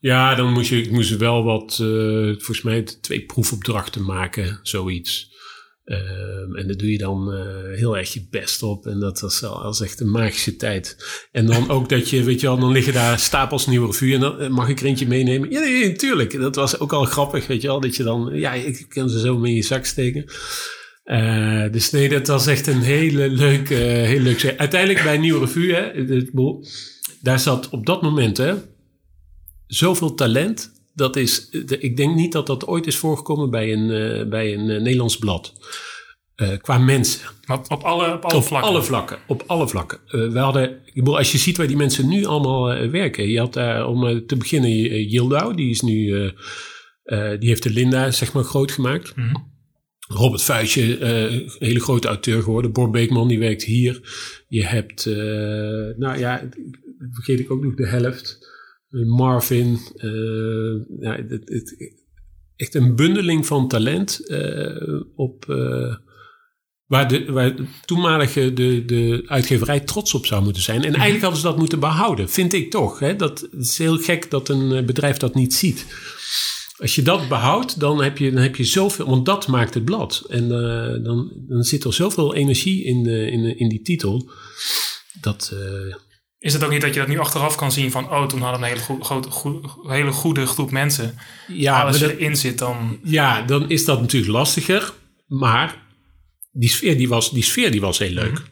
Ja, 0.00 0.34
dan 0.34 0.52
moest 0.52 0.70
je, 0.70 0.82
ik 0.82 0.90
moest 0.90 1.16
wel 1.16 1.44
wat, 1.44 1.76
volgens 1.76 2.62
mij 2.62 2.82
twee 2.82 3.20
proefopdrachten 3.20 4.04
maken, 4.04 4.60
zoiets. 4.62 5.36
Ehm, 5.88 6.56
en 6.56 6.66
daar 6.66 6.76
doe 6.76 6.92
je 6.92 6.98
dan 6.98 7.32
eh, 7.32 7.78
heel 7.78 7.96
erg 7.96 8.12
je 8.12 8.26
best 8.30 8.62
op. 8.62 8.86
En 8.86 9.00
dat 9.00 9.20
was, 9.20 9.40
wel- 9.40 9.76
echt 9.82 10.00
een 10.00 10.10
magische 10.10 10.56
tijd. 10.56 10.96
En 11.32 11.46
dan 11.46 11.70
ook 11.70 11.88
dat 11.88 12.10
je, 12.10 12.22
weet 12.22 12.40
je 12.40 12.46
wel, 12.46 12.58
dan 12.58 12.72
liggen 12.72 12.92
daar 12.92 13.18
stapels 13.18 13.66
nieuwe 13.66 13.86
revue. 13.86 14.14
En 14.14 14.20
dan 14.20 14.40
eh, 14.40 14.48
mag 14.48 14.68
ik 14.68 14.80
er 14.80 14.86
eentje 14.86 15.06
meenemen? 15.06 15.50
Ja, 15.50 15.60
nee, 15.60 15.88
natuurlijk. 15.88 16.32
Dat 16.40 16.54
was 16.54 16.78
ook 16.78 16.92
al 16.92 17.04
grappig, 17.04 17.46
weet 17.46 17.62
je 17.62 17.68
wel. 17.68 17.80
Dat 17.80 17.96
je 17.96 18.02
dan, 18.02 18.30
ja, 18.32 18.52
ik 18.52 18.86
kan 18.88 19.08
ze 19.10 19.20
zo 19.20 19.38
mee 19.38 19.50
in 19.50 19.56
je 19.56 19.62
zak 19.62 19.84
steken. 19.84 20.24
Eh, 21.04 21.72
dus 21.72 21.90
nee, 21.90 22.08
dat 22.08 22.26
was 22.26 22.46
echt 22.46 22.66
een 22.66 22.82
hele 22.82 23.28
leuke, 23.30 23.74
hele 23.74 24.22
leuke. 24.22 24.58
Uiteindelijk 24.58 25.02
bij 25.02 25.18
Nieuwe 25.18 25.40
Revue, 25.40 25.74
hè, 25.74 26.04
daar 27.22 27.40
zat 27.40 27.68
op 27.68 27.86
dat 27.86 28.02
moment 28.02 28.36
hè, 28.36 28.54
zoveel 29.66 30.14
talent. 30.14 30.77
Dat 30.98 31.16
is, 31.16 31.50
de- 31.50 31.78
ik 31.78 31.96
denk 31.96 32.14
niet 32.14 32.32
dat 32.32 32.46
dat 32.46 32.66
ooit 32.66 32.86
is 32.86 32.96
voorgekomen 32.96 33.50
bij 33.50 33.72
een, 33.72 33.90
eh, 33.90 34.28
bij 34.28 34.54
een 34.54 34.70
eh, 34.70 34.80
Nederlands 34.80 35.18
blad. 35.18 35.52
Eh, 36.34 36.56
qua 36.60 36.78
mensen. 36.78 37.28
maar 37.46 37.58
op, 37.58 37.70
op 37.70 37.82
alle, 37.82 38.12
op 38.12 38.24
alle 38.24 38.36
op 38.36 38.44
vlakken? 38.44 38.70
alle 38.70 38.82
vlakken. 38.82 39.18
Op 39.26 39.44
alle 39.46 39.68
vlakken. 39.68 39.98
We 40.06 40.38
hadden, 40.38 40.70
ik 40.84 40.94
bedoel, 40.94 41.16
als 41.16 41.32
je 41.32 41.38
ziet 41.38 41.56
waar 41.56 41.66
die 41.66 41.76
mensen 41.76 42.08
nu 42.08 42.24
allemaal 42.24 42.88
werken. 42.90 43.28
Je 43.28 43.38
had 43.38 43.52
daar 43.52 43.86
om 43.86 44.26
te 44.26 44.36
beginnen 44.36 44.70
Yildau. 45.08 45.54
Die 45.54 45.70
is 45.70 45.80
nu, 45.80 46.06
die 47.38 47.48
heeft 47.48 47.62
de 47.62 47.70
Linda 47.70 48.10
zeg 48.10 48.32
maar 48.32 48.44
groot 48.44 48.72
gemaakt. 48.72 49.16
Mhm. 49.16 49.34
Robert 50.08 50.42
Vuijtje, 50.42 50.98
uh, 50.98 51.48
hele 51.58 51.80
grote 51.80 52.08
auteur 52.08 52.42
geworden. 52.42 52.72
Bor 52.72 52.90
Beekman, 52.90 53.28
die 53.28 53.38
werkt 53.38 53.64
hier. 53.64 54.00
Je 54.48 54.64
hebt, 54.64 55.04
nou 55.96 56.18
ja, 56.18 56.48
vergeet 57.10 57.40
ik 57.40 57.50
ook 57.50 57.62
nog 57.62 57.74
de 57.74 57.86
helft. 57.86 58.38
Marvin. 58.90 59.78
ja, 61.00 61.16
het, 61.16 61.42
het, 61.44 61.94
echt 62.56 62.74
een 62.74 62.96
bundeling 62.96 63.46
van 63.46 63.68
talent 63.68 64.20
op 65.14 65.46
Waar 66.88 67.08
de, 67.08 67.32
waar 67.32 67.54
toenmalige 67.84 68.52
de, 68.52 68.84
de 68.84 69.22
uitgeverij 69.26 69.80
trots 69.80 70.14
op 70.14 70.26
zou 70.26 70.42
moeten 70.44 70.62
zijn. 70.62 70.76
En 70.76 70.82
eigenlijk 70.82 71.14
mhm. 71.14 71.22
hadden 71.22 71.40
ze 71.40 71.46
dat 71.46 71.58
moeten 71.58 71.80
behouden, 71.80 72.28
vind 72.28 72.52
ik 72.52 72.70
toch. 72.70 72.98
Hè? 72.98 73.16
Dat, 73.16 73.40
het 73.40 73.66
is 73.66 73.78
heel 73.78 73.98
gek 73.98 74.30
dat 74.30 74.48
een 74.48 74.72
eh, 74.72 74.84
bedrijf 74.84 75.16
dat 75.16 75.34
niet 75.34 75.54
ziet. 75.54 75.86
Als 76.78 76.94
je 76.94 77.02
dat 77.02 77.28
behoudt, 77.28 77.80
dan 77.80 78.02
heb 78.02 78.18
je, 78.18 78.30
dan 78.32 78.42
heb 78.42 78.56
je 78.56 78.64
zoveel, 78.64 79.06
want 79.06 79.26
dat 79.26 79.46
maakt 79.46 79.74
het 79.74 79.84
blad. 79.84 80.24
En 80.28 80.42
uh, 80.44 81.04
dan, 81.04 81.32
dan 81.48 81.62
zit 81.62 81.84
er 81.84 81.94
zoveel 81.94 82.34
energie 82.34 82.84
in, 82.84 83.06
uh, 83.06 83.26
in, 83.26 83.58
in 83.58 83.68
die 83.68 83.82
titel. 83.82 84.30
Dat. 85.20 85.52
Uh, 85.54 85.94
is 86.38 86.52
het 86.52 86.64
ook 86.64 86.70
niet 86.70 86.80
dat 86.80 86.94
je 86.94 87.00
dat 87.00 87.08
nu 87.08 87.18
achteraf 87.18 87.56
kan 87.56 87.72
zien 87.72 87.90
van, 87.90 88.10
oh, 88.10 88.26
toen 88.26 88.40
hadden 88.40 88.60
we 88.60 88.66
een 88.66 88.78
hele, 89.42 89.60
hele 89.94 90.12
goede 90.12 90.46
groep 90.46 90.70
mensen. 90.70 91.18
Ja, 91.48 91.82
als 91.82 91.98
je 91.98 92.16
erin 92.16 92.36
zit, 92.36 92.58
dan. 92.58 92.98
Ja, 93.02 93.42
dan 93.42 93.70
is 93.70 93.84
dat 93.84 94.00
natuurlijk 94.00 94.32
lastiger. 94.32 94.92
Maar 95.26 95.86
die 96.52 96.68
sfeer 96.68 96.96
die 96.96 97.08
was, 97.08 97.30
die 97.30 97.42
sfeer 97.42 97.70
die 97.70 97.80
was 97.80 97.98
heel 97.98 98.10
leuk. 98.10 98.32
Mhm. 98.32 98.42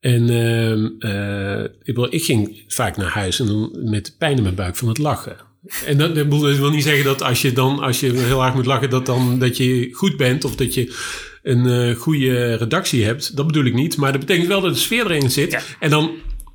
En 0.00 0.30
uh, 0.30 1.64
ik, 1.82 2.12
ik, 2.12 2.24
ging 2.24 2.64
vaak 2.68 2.96
naar 2.96 3.10
huis 3.10 3.40
en 3.40 3.46
dan 3.46 3.90
met 3.90 4.14
pijn 4.18 4.36
in 4.36 4.42
mijn 4.42 4.54
buik 4.54 4.76
van 4.76 4.88
het 4.88 4.98
lachen. 4.98 5.36
En 5.86 5.98
dat, 5.98 6.14
dat 6.14 6.56
wil 6.56 6.70
niet 6.70 6.82
zeggen 6.82 7.04
dat 7.04 7.22
als 7.22 7.42
je 7.42 7.52
dan, 7.52 7.78
als 7.78 8.00
je 8.00 8.12
heel 8.12 8.40
hard 8.40 8.54
moet 8.54 8.66
lachen, 8.66 8.90
dat 8.90 9.06
dan 9.06 9.38
dat 9.38 9.56
je 9.56 9.88
goed 9.92 10.16
bent 10.16 10.44
of 10.44 10.56
dat 10.56 10.74
je 10.74 10.96
een 11.42 11.66
uh, 11.66 11.96
goede 11.96 12.54
redactie 12.54 13.04
hebt. 13.04 13.36
Dat 13.36 13.46
bedoel 13.46 13.64
ik 13.64 13.74
niet. 13.74 13.96
Maar 13.96 14.12
dat 14.12 14.20
betekent 14.20 14.46
wel 14.46 14.60
dat 14.60 14.74
de 14.74 14.80
sfeer 14.80 15.10
erin 15.10 15.30
zit. 15.30 15.76
En 15.80 15.90
dan, 15.90 16.10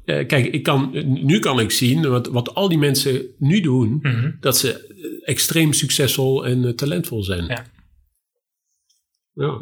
uh, 0.06 0.28
kijk, 0.28 0.46
ik 0.46 0.64
kan, 0.64 0.92
nu 1.06 1.40
kan 1.40 1.60
ik 1.60 1.72
zien 1.72 2.10
wat, 2.10 2.28
wat 2.28 2.54
al 2.54 2.70
die 2.70 2.78
mensen 2.78 3.26
nu 3.38 3.62
doen, 3.62 4.00
mhm. 4.02 4.32
dat 4.40 4.58
ze 4.58 4.94
extreem 5.26 5.74
succesvol 5.74 6.46
en 6.46 6.76
talentvol 6.76 7.24
zijn. 7.24 7.46
Ja. 7.46 7.66
ja. 9.34 9.62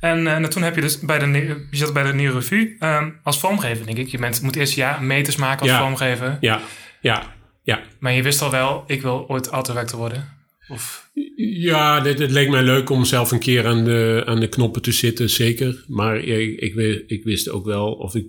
En 0.00 0.18
uh, 0.18 0.44
toen 0.44 0.62
heb 0.62 0.74
je 0.74 0.80
dus 0.80 1.00
bij 1.00 1.18
de, 1.18 1.26
je 1.70 1.76
zat 1.76 1.92
bij 1.92 2.02
de 2.02 2.12
Nieuwe 2.12 2.34
Revue 2.34 2.76
um, 2.80 3.18
als 3.22 3.38
vormgever, 3.38 3.86
denk 3.86 3.98
ik. 3.98 4.08
Je 4.08 4.18
bent, 4.18 4.42
moet 4.42 4.56
eerst 4.56 4.74
ja, 4.74 4.98
meters 5.00 5.36
maken 5.36 5.60
als 5.60 5.70
ja. 5.70 5.80
vormgever. 5.80 6.38
Ja, 6.40 6.60
ja, 7.00 7.34
ja. 7.62 7.82
Maar 8.00 8.12
je 8.12 8.22
wist 8.22 8.42
al 8.42 8.50
wel, 8.50 8.84
ik 8.86 9.02
wil 9.02 9.28
ooit 9.28 9.46
autorector 9.46 9.98
worden? 9.98 10.28
Of? 10.68 11.10
Ja, 11.36 12.02
het, 12.04 12.30
leek 12.30 12.48
mij 12.48 12.62
leuk 12.62 12.90
om 12.90 13.04
zelf 13.04 13.30
een 13.30 13.38
keer 13.38 13.66
aan 13.66 13.84
de, 13.84 14.22
aan 14.26 14.40
de 14.40 14.48
knoppen 14.48 14.82
te 14.82 14.92
zitten, 14.92 15.30
zeker. 15.30 15.84
Maar 15.88 16.16
ik, 16.16 16.60
ik, 16.60 17.04
ik 17.06 17.24
wist 17.24 17.48
ook 17.48 17.64
wel, 17.64 17.92
of 17.92 18.14
ik 18.14 18.26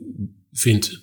vind 0.53 0.99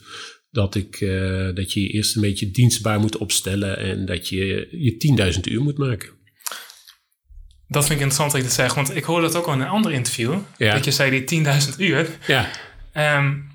dat, 0.50 0.74
ik, 0.74 1.00
uh, 1.00 1.54
dat 1.54 1.72
je 1.72 1.80
je 1.80 1.88
eerst 1.88 2.14
een 2.14 2.22
beetje 2.22 2.50
dienstbaar 2.50 3.00
moet 3.00 3.16
opstellen 3.16 3.78
en 3.78 4.06
dat 4.06 4.28
je 4.28 4.68
je 4.70 5.32
10.000 5.34 5.40
uur 5.40 5.62
moet 5.62 5.78
maken. 5.78 6.18
Dat 7.68 7.86
vind 7.86 7.98
ik 7.98 8.04
interessant 8.06 8.30
dat 8.30 8.40
je 8.40 8.46
dat 8.46 8.56
zegt, 8.56 8.74
want 8.74 8.96
ik 8.96 9.04
hoorde 9.04 9.26
dat 9.26 9.36
ook 9.36 9.46
al 9.46 9.52
in 9.52 9.60
een 9.60 9.68
ander 9.68 9.92
interview. 9.92 10.38
Dat 10.58 10.84
je 10.84 10.90
zei 10.90 11.24
die 11.24 11.44
10.000 11.44 11.76
uur. 11.78 12.18
Ja. 12.26 12.50
Um, 13.18 13.50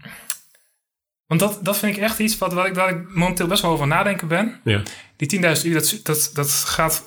want 1.25 1.39
dat, 1.39 1.59
dat 1.61 1.77
vind 1.77 1.95
ik 1.95 2.03
echt 2.03 2.19
iets 2.19 2.37
wat, 2.37 2.53
wat 2.53 2.65
ik, 2.65 2.73
waar 2.73 2.89
ik 2.89 3.09
momenteel 3.09 3.47
best 3.47 3.61
wel 3.61 3.71
over 3.71 3.87
nadenken 3.87 4.27
ben. 4.27 4.61
Ja. 4.63 4.81
Die 5.17 5.55
10.000 5.57 5.65
uur, 5.65 5.73
dat, 5.73 5.99
dat, 6.03 6.31
dat 6.33 6.49
gaat 6.49 7.03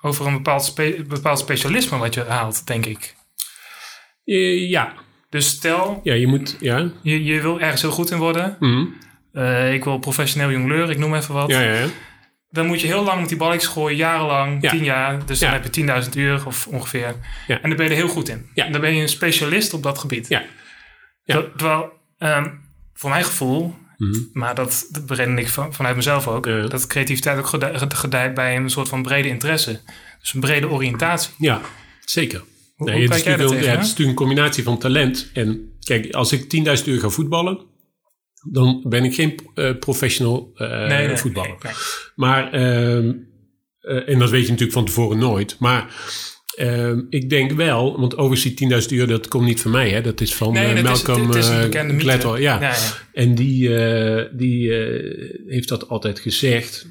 over 0.00 0.26
een 0.26 0.32
bepaald, 0.32 0.64
spe, 0.64 1.04
bepaald 1.08 1.38
specialisme 1.38 1.98
wat 1.98 2.14
je 2.14 2.24
haalt, 2.24 2.66
denk 2.66 2.86
ik. 2.86 3.14
ja. 4.68 4.94
Dus 5.32 5.46
stel, 5.46 6.00
ja, 6.02 6.14
je, 6.14 6.26
moet, 6.26 6.56
ja. 6.60 6.90
je, 7.02 7.24
je 7.24 7.40
wil 7.40 7.60
ergens 7.60 7.82
heel 7.82 7.90
goed 7.90 8.10
in 8.10 8.18
worden. 8.18 8.56
Mm 8.58 8.94
uh, 9.32 9.74
ik 9.74 9.84
wil 9.84 9.98
professioneel 9.98 10.50
jongleur, 10.50 10.90
ik 10.90 10.98
noem 10.98 11.14
even 11.14 11.34
wat. 11.34 11.50
Ja, 11.50 11.60
ja, 11.60 11.72
ja 11.72 11.86
dan 12.50 12.66
moet 12.66 12.80
je 12.80 12.86
heel 12.86 13.04
lang 13.04 13.20
met 13.20 13.28
die 13.28 13.38
balletjes 13.38 13.70
gooien, 13.70 13.96
jarenlang, 13.96 14.68
tien 14.68 14.84
jaar. 14.84 15.26
Dus 15.26 15.38
dan 15.38 15.50
heb 15.50 15.74
je 15.74 16.02
10.000 16.04 16.10
uur 16.16 16.46
of 16.46 16.66
ongeveer. 16.66 17.14
En 17.46 17.58
dan 17.62 17.76
ben 17.76 17.84
je 17.84 17.90
er 17.90 17.96
heel 17.96 18.08
goed 18.08 18.28
in. 18.28 18.50
Dan 18.54 18.80
ben 18.80 18.94
je 18.94 19.02
een 19.02 19.08
specialist 19.08 19.72
op 19.72 19.82
dat 19.82 19.98
gebied. 19.98 20.28
Ja. 20.28 20.44
Terwijl, 21.24 21.92
um, 22.18 22.60
voor 22.94 23.10
mijn 23.10 23.24
gevoel, 23.24 23.74
mhm. 23.96 24.18
maar 24.32 24.54
dat, 24.54 24.86
dat 24.90 25.06
bereden 25.06 25.38
ik 25.38 25.48
van, 25.48 25.74
vanuit 25.74 25.96
mezelf 25.96 26.28
ook, 26.28 26.44
dat 26.44 26.86
creativiteit 26.86 27.38
ook 27.38 27.94
gedijt 27.94 28.34
bij 28.34 28.56
een 28.56 28.70
soort 28.70 28.88
van 28.88 29.02
brede 29.02 29.28
interesse. 29.28 29.80
Dus 30.20 30.34
een 30.34 30.40
brede 30.40 30.68
oriëntatie. 30.68 31.32
Ja, 31.38 31.60
zeker. 32.04 32.42
Hoe, 32.82 32.90
nee, 32.90 33.02
het, 33.02 33.14
is 33.14 33.22
tegen, 33.22 33.40
het 33.40 33.62
is 33.62 33.66
natuurlijk 33.66 33.98
een 33.98 34.14
combinatie 34.14 34.62
van 34.62 34.78
talent. 34.78 35.30
En 35.34 35.72
kijk, 35.84 36.12
als 36.14 36.32
ik 36.32 36.42
10.000 36.78 36.84
uur 36.84 37.00
ga 37.00 37.08
voetballen, 37.08 37.60
dan 38.50 38.84
ben 38.88 39.04
ik 39.04 39.14
geen 39.14 39.38
uh, 39.54 39.78
professional 39.78 40.52
uh, 40.56 41.16
voetballer. 41.16 41.56
maar, 42.14 42.54
uh, 42.54 42.96
en 44.08 44.18
dat 44.18 44.30
weet 44.30 44.42
je 44.42 44.50
natuurlijk 44.50 44.72
van 44.72 44.84
tevoren 44.84 45.18
nooit. 45.18 45.56
Maar 45.58 45.94
ehm, 46.56 47.00
ik 47.08 47.30
denk 47.30 47.52
wel, 47.52 48.00
want 48.00 48.16
overigens 48.16 48.54
die 48.54 48.70
10.000 48.82 48.88
uur, 48.88 49.06
dat 49.06 49.28
komt 49.28 49.44
niet 49.44 49.60
van 49.60 49.70
mij. 49.70 49.90
Hè? 49.90 50.00
Dat 50.00 50.20
is 50.20 50.34
van 50.34 50.52
nee, 50.52 50.82
Malcolm 50.82 51.32
is, 51.32 51.48
Gladwell. 51.98 52.40
Ja. 52.40 52.60
Ja, 52.60 52.60
ja. 52.60 52.74
En 53.12 53.34
die, 53.34 53.68
die 54.32 54.72
heeft 55.46 55.68
dat 55.68 55.88
altijd 55.88 56.20
gezegd. 56.20 56.86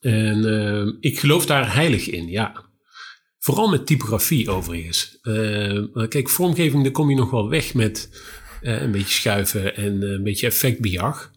En 0.00 0.44
ehm, 0.44 0.92
ik 1.00 1.18
geloof 1.18 1.46
daar 1.46 1.74
heilig 1.74 2.08
in, 2.08 2.28
ja. 2.28 2.70
Vooral 3.42 3.68
met 3.68 3.86
typografie 3.86 4.50
overigens. 4.50 5.18
kijk, 6.08 6.28
vormgeving, 6.28 6.82
daar 6.82 6.92
kom 6.92 7.10
je 7.10 7.16
nog 7.16 7.30
wel 7.30 7.48
weg 7.48 7.74
met 7.74 8.08
uh, 8.62 8.82
een 8.82 8.90
beetje 8.90 9.14
schuiven 9.14 9.76
en 9.76 10.02
uh, 10.02 10.10
een 10.10 10.22
beetje 10.22 10.46
effectbejag. 10.46 11.30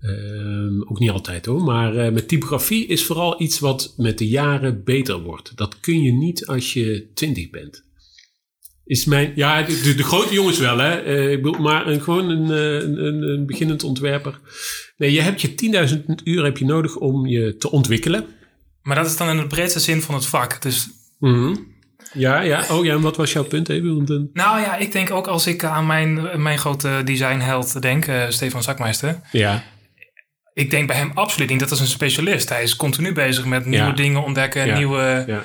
Uh, 0.00 0.90
ook 0.90 0.98
niet 0.98 1.10
altijd 1.10 1.46
hoor, 1.46 1.62
maar 1.62 2.12
met 2.12 2.28
typografie 2.28 2.86
is 2.86 3.04
vooral 3.04 3.42
iets 3.42 3.58
wat 3.58 3.94
met 3.96 4.18
de 4.18 4.28
jaren 4.28 4.84
beter 4.84 5.22
wordt. 5.22 5.56
Dat 5.56 5.80
kun 5.80 6.02
je 6.02 6.12
niet 6.12 6.46
als 6.46 6.72
je 6.72 7.10
twintig 7.14 7.50
bent. 7.50 7.84
Is 8.84 9.04
mijn, 9.04 9.32
ja, 9.34 9.62
de, 9.62 9.94
de 9.96 10.02
grote 10.02 10.34
jongens 10.34 10.58
wel, 10.58 10.78
hè? 10.78 11.02
ik 11.30 11.42
bedoel, 11.42 11.60
maar 11.60 11.86
een, 11.86 12.00
gewoon 12.00 12.28
een, 12.30 12.48
een, 12.48 13.22
een, 13.22 13.46
beginnend 13.46 13.84
ontwerper. 13.84 14.40
Nee, 14.96 15.12
je 15.12 15.20
hebt 15.20 15.40
je 15.40 15.94
10.000 16.06 16.22
uur 16.24 16.44
heb 16.44 16.58
je 16.58 16.64
nodig 16.64 16.96
om 16.96 17.26
je 17.26 17.56
te 17.56 17.70
ontwikkelen. 17.70 18.26
Maar 18.82 18.96
dat 18.96 19.06
is 19.06 19.16
dan 19.16 19.28
in 19.28 19.36
de 19.36 19.46
breedste 19.46 19.80
zin 19.80 20.02
van 20.02 20.14
het 20.14 20.26
vak. 20.26 20.62
Dus 20.62 20.88
mm 21.24 21.72
ja, 22.14 22.40
ja. 22.40 22.64
Oh 22.70 22.84
ja, 22.84 22.92
en 22.92 23.00
wat 23.00 23.16
was 23.16 23.32
jouw 23.32 23.44
punt 23.44 23.68
even? 23.68 24.30
Nou 24.32 24.60
ja, 24.60 24.76
ik 24.76 24.92
denk 24.92 25.10
ook 25.10 25.26
als 25.26 25.46
ik 25.46 25.64
aan 25.64 25.86
mijn, 25.86 26.42
mijn 26.42 26.58
grote 26.58 27.00
designheld 27.04 27.82
denk, 27.82 28.06
uh, 28.06 28.22
Stefan 28.28 28.62
Zakmeister. 28.62 29.20
Ja. 29.32 29.64
Ik 30.52 30.70
denk 30.70 30.86
bij 30.86 30.96
hem 30.96 31.10
absoluut 31.14 31.50
niet 31.50 31.60
dat 31.60 31.70
is 31.70 31.80
een 31.80 31.86
specialist. 31.86 32.48
Hij 32.48 32.62
is 32.62 32.76
continu 32.76 33.12
bezig 33.12 33.44
met 33.44 33.66
nieuwe 33.66 33.92
dingen 33.92 34.24
ontdekken, 34.24 34.74
nieuwe... 34.74 35.24
Ja, 35.26 35.42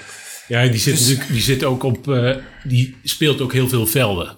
ja 0.48 0.68
die, 0.68 0.80
zit 0.80 0.98
dus- 0.98 1.08
natuurlijk, 1.08 1.32
die 1.32 1.42
zit 1.42 1.64
ook 1.64 1.84
op... 1.84 2.08
Uh, 2.08 2.36
die 2.64 2.96
speelt 3.04 3.42
ook 3.42 3.54
heel 3.54 3.70
veel 3.70 3.86
velden. 3.86 4.38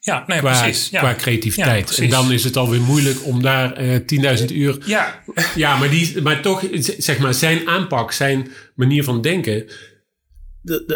Ja, 0.00 0.24
nee, 0.26 0.38
qua, 0.38 0.60
precies. 0.60 0.88
Ja. 0.90 0.98
Qua 0.98 1.14
creativiteit. 1.14 1.98
en 1.98 2.08
dan 2.08 2.32
is 2.32 2.44
het 2.44 2.56
alweer 2.56 2.80
moeilijk 2.80 3.24
om 3.24 3.42
daar 3.42 3.82
uh, 3.82 3.94
eh, 3.94 4.38
10.000 4.38 4.44
uur... 4.54 4.78
Ja. 4.84 5.22
ja, 5.54 5.76
maar, 5.76 5.90
die, 5.90 6.22
maar 6.22 6.40
toch, 6.40 6.62
zeg 6.98 7.18
maar, 7.18 7.34
zijn 7.34 7.68
aanpak, 7.68 8.12
zijn 8.12 8.50
manier 8.74 9.04
van 9.04 9.22
denken 9.22 9.66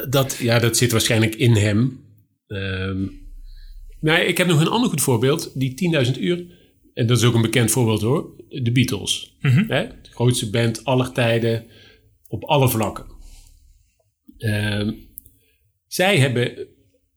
dat, 0.08 0.36
ja, 0.36 0.58
dat 0.58 0.76
zit 0.76 0.92
waarschijnlijk 0.92 1.34
in 1.34 1.54
hem. 1.56 2.04
Um, 2.46 3.28
maar 4.00 4.24
ik 4.24 4.38
heb 4.38 4.46
nog 4.46 4.60
een 4.60 4.68
ander 4.68 4.90
goed 4.90 5.00
voorbeeld. 5.00 5.60
Die 5.60 6.04
10.000 6.14 6.20
uur. 6.20 6.58
En 6.94 7.06
dat 7.06 7.18
is 7.18 7.24
ook 7.24 7.34
een 7.34 7.42
bekend 7.42 7.70
voorbeeld 7.70 8.00
hoor. 8.00 8.44
De 8.48 8.72
Beatles. 8.72 9.36
Mm 9.40 9.64
hè? 9.68 9.86
De 9.86 10.10
grootste 10.10 10.50
band 10.50 10.84
aller 10.84 11.12
tijden. 11.12 11.66
Op 12.28 12.44
alle 12.44 12.68
vlakken. 12.68 13.06
Um, 14.38 15.08
zij 15.86 16.18
hebben 16.18 16.66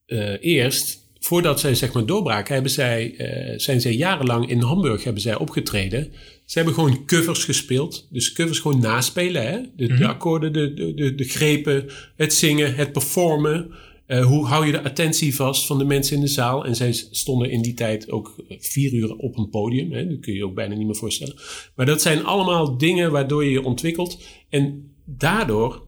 uh, 0.08 0.44
eerst, 0.44 1.12
voordat 1.20 1.60
zij 1.60 1.76
zeg 1.76 1.94
maar 1.94 2.06
doorbraken, 2.06 2.54
hebben 2.54 2.72
zij, 2.72 3.14
uh, 3.18 3.60
zijn 3.60 3.82
zij 3.82 3.94
jarenlang 3.94 4.50
in 4.50 4.62
Hamburg 4.62 5.04
hebben 5.04 5.22
zij 5.22 5.36
opgetreden. 5.36 6.12
Ze 6.54 6.60
hebben 6.60 6.78
gewoon 6.78 7.06
covers 7.06 7.44
gespeeld. 7.44 8.08
Dus 8.12 8.34
covers 8.34 8.60
gewoon 8.60 8.80
naspelen. 8.80 9.48
Hè? 9.48 9.62
De, 9.76 9.88
de 9.88 9.94
mhm. 9.94 10.04
akkoorden, 10.04 10.54
de, 10.54 10.74
de, 10.74 11.16
de, 11.16 11.24
grepen, 11.24 11.90
het 12.16 12.34
zingen, 12.34 12.76
het 12.76 12.92
performen. 12.92 13.72
Uh, 14.08 14.26
hoe 14.26 14.46
hou 14.46 14.66
je 14.66 14.72
de 14.72 14.84
attentie 14.84 15.36
vast 15.36 15.66
van 15.66 15.78
de 15.78 15.86
mensen 15.86 16.16
in 16.16 16.22
de 16.22 16.28
zaal? 16.28 16.66
En 16.66 16.76
zij 16.76 16.92
stonden 17.12 17.52
in 17.52 17.62
die 17.62 17.74
tijd 17.74 18.12
ook 18.12 18.36
vier 18.60 18.94
uur 18.94 19.16
op 19.16 19.38
een 19.38 19.50
podium. 19.50 19.92
Hè? 19.92 20.08
Dat 20.08 20.20
kun 20.20 20.32
je 20.32 20.38
je 20.38 20.46
ook 20.46 20.56
bijna 20.56 20.76
niet 20.76 20.86
meer 20.86 20.96
voorstellen. 20.96 21.36
Maar 21.76 21.86
dat 21.86 22.02
zijn 22.02 22.26
allemaal 22.26 22.78
dingen 22.78 23.12
waardoor 23.12 23.44
je 23.44 23.52
je 23.52 23.64
ontwikkelt. 23.64 24.24
En 24.50 24.94
daardoor 25.06 25.88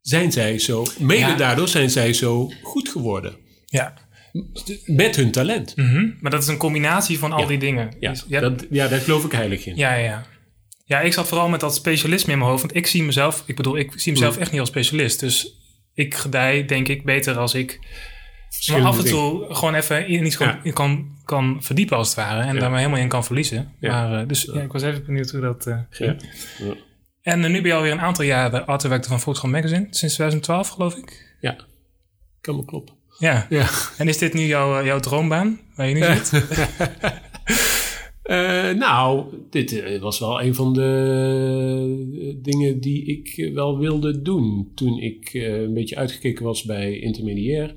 zijn 0.00 0.32
zij 0.32 0.58
zo, 0.58 0.86
mede 0.98 1.34
daardoor 1.34 1.68
zijn 1.68 1.90
zij 1.90 2.12
zo 2.12 2.50
goed 2.62 2.88
geworden. 2.88 3.36
Ja. 3.66 4.09
Met 4.86 5.16
hun 5.16 5.30
talent. 5.30 5.76
Mhm. 5.76 6.10
Maar 6.20 6.30
dat 6.30 6.42
is 6.42 6.48
een 6.48 6.56
combinatie 6.56 7.18
van 7.18 7.32
al 7.32 7.46
die 7.46 7.58
dingen. 7.58 7.94
Ja, 8.00 8.10
dus, 8.10 8.24
ja. 8.28 8.40
Dat, 8.40 8.66
ja, 8.70 8.88
daar 8.88 9.00
geloof 9.00 9.24
ik 9.24 9.32
heilig 9.32 9.66
in. 9.66 9.76
Ja, 9.76 9.94
ja. 9.94 10.26
Ja, 10.84 11.00
ik 11.00 11.12
zat 11.12 11.28
vooral 11.28 11.48
met 11.48 11.60
dat 11.60 11.74
specialisme 11.74 12.32
in 12.32 12.38
mijn 12.38 12.50
hoofd. 12.50 12.62
Want 12.62 12.76
ik 12.76 12.86
zie 12.86 13.02
mezelf, 13.02 13.42
ik 13.46 13.56
bedoel, 13.56 13.78
ik 13.78 13.92
zie 13.96 14.12
mezelf 14.12 14.34
mm. 14.34 14.40
echt 14.40 14.50
niet 14.50 14.60
als 14.60 14.68
specialist. 14.68 15.20
Dus 15.20 15.54
ik 15.94 16.14
gedij, 16.14 16.64
denk 16.64 16.88
ik, 16.88 17.04
beter 17.04 17.38
als 17.38 17.54
ik 17.54 17.78
maar 18.70 18.82
af 18.82 18.98
en 18.98 19.04
dingen. 19.04 19.18
toe 19.18 19.54
gewoon 19.54 19.74
even 19.74 20.06
in 20.06 20.26
iets 20.26 20.38
Ja. 20.38 20.60
kan, 20.72 21.18
kan 21.24 21.62
verdiepen 21.62 21.96
als 21.96 22.08
het 22.08 22.16
ware. 22.16 22.40
En 22.40 22.54
Ja. 22.54 22.60
daar 22.60 22.70
maar 22.70 22.78
helemaal 22.78 23.00
in 23.00 23.08
kan 23.08 23.24
verliezen. 23.24 23.74
Ja. 23.80 23.90
Maar, 23.90 24.20
eh, 24.20 24.28
dus 24.28 24.44
ik 24.44 24.72
was 24.72 24.82
even 24.82 25.04
benieuwd 25.04 25.30
hoe 25.30 25.40
dat 25.40 25.66
eh, 25.66 25.78
ging. 25.90 26.22
Ja. 26.58 26.66
Ja. 26.66 26.74
En 27.22 27.44
eh, 27.44 27.50
nu 27.50 27.60
ben 27.60 27.70
je 27.70 27.76
alweer 27.76 27.92
een 27.92 28.00
aantal 28.00 28.24
jaar 28.24 28.50
de 28.50 28.64
art 28.64 29.06
van 29.06 29.20
Volkskrant 29.20 29.54
Magazine. 29.54 29.86
Sinds 29.90 30.14
2012 30.14 30.68
geloof 30.68 30.94
ik. 30.94 31.36
Ja, 31.40 31.56
kan 32.40 32.56
me 32.56 32.64
kloppen. 32.64 32.94
Ja. 33.20 33.46
Ja. 33.48 33.68
En 33.98 34.08
is 34.08 34.18
dit 34.18 34.34
nu 34.34 34.40
jouw, 34.40 34.78
eh, 34.78 34.86
jouw 34.86 35.00
droombaan? 35.00 35.60
Waar 35.76 35.88
je 35.88 35.94
nu 35.94 36.02
zit? 36.02 36.32
Eh, 38.22 38.70
nou, 38.70 39.34
dit 39.50 39.80
eh, 39.80 40.00
was 40.00 40.18
wel 40.18 40.42
een 40.42 40.54
van 40.54 40.72
de 40.72 42.38
dingen 42.42 42.80
die 42.80 43.04
ik 43.04 43.50
wel 43.54 43.78
wilde 43.78 44.22
doen. 44.22 44.72
Toen 44.74 44.98
ik 44.98 45.30
een 45.32 45.74
beetje 45.74 45.96
uitgekeken 45.96 46.44
was 46.44 46.64
bij 46.64 46.98
intermediair. 46.98 47.74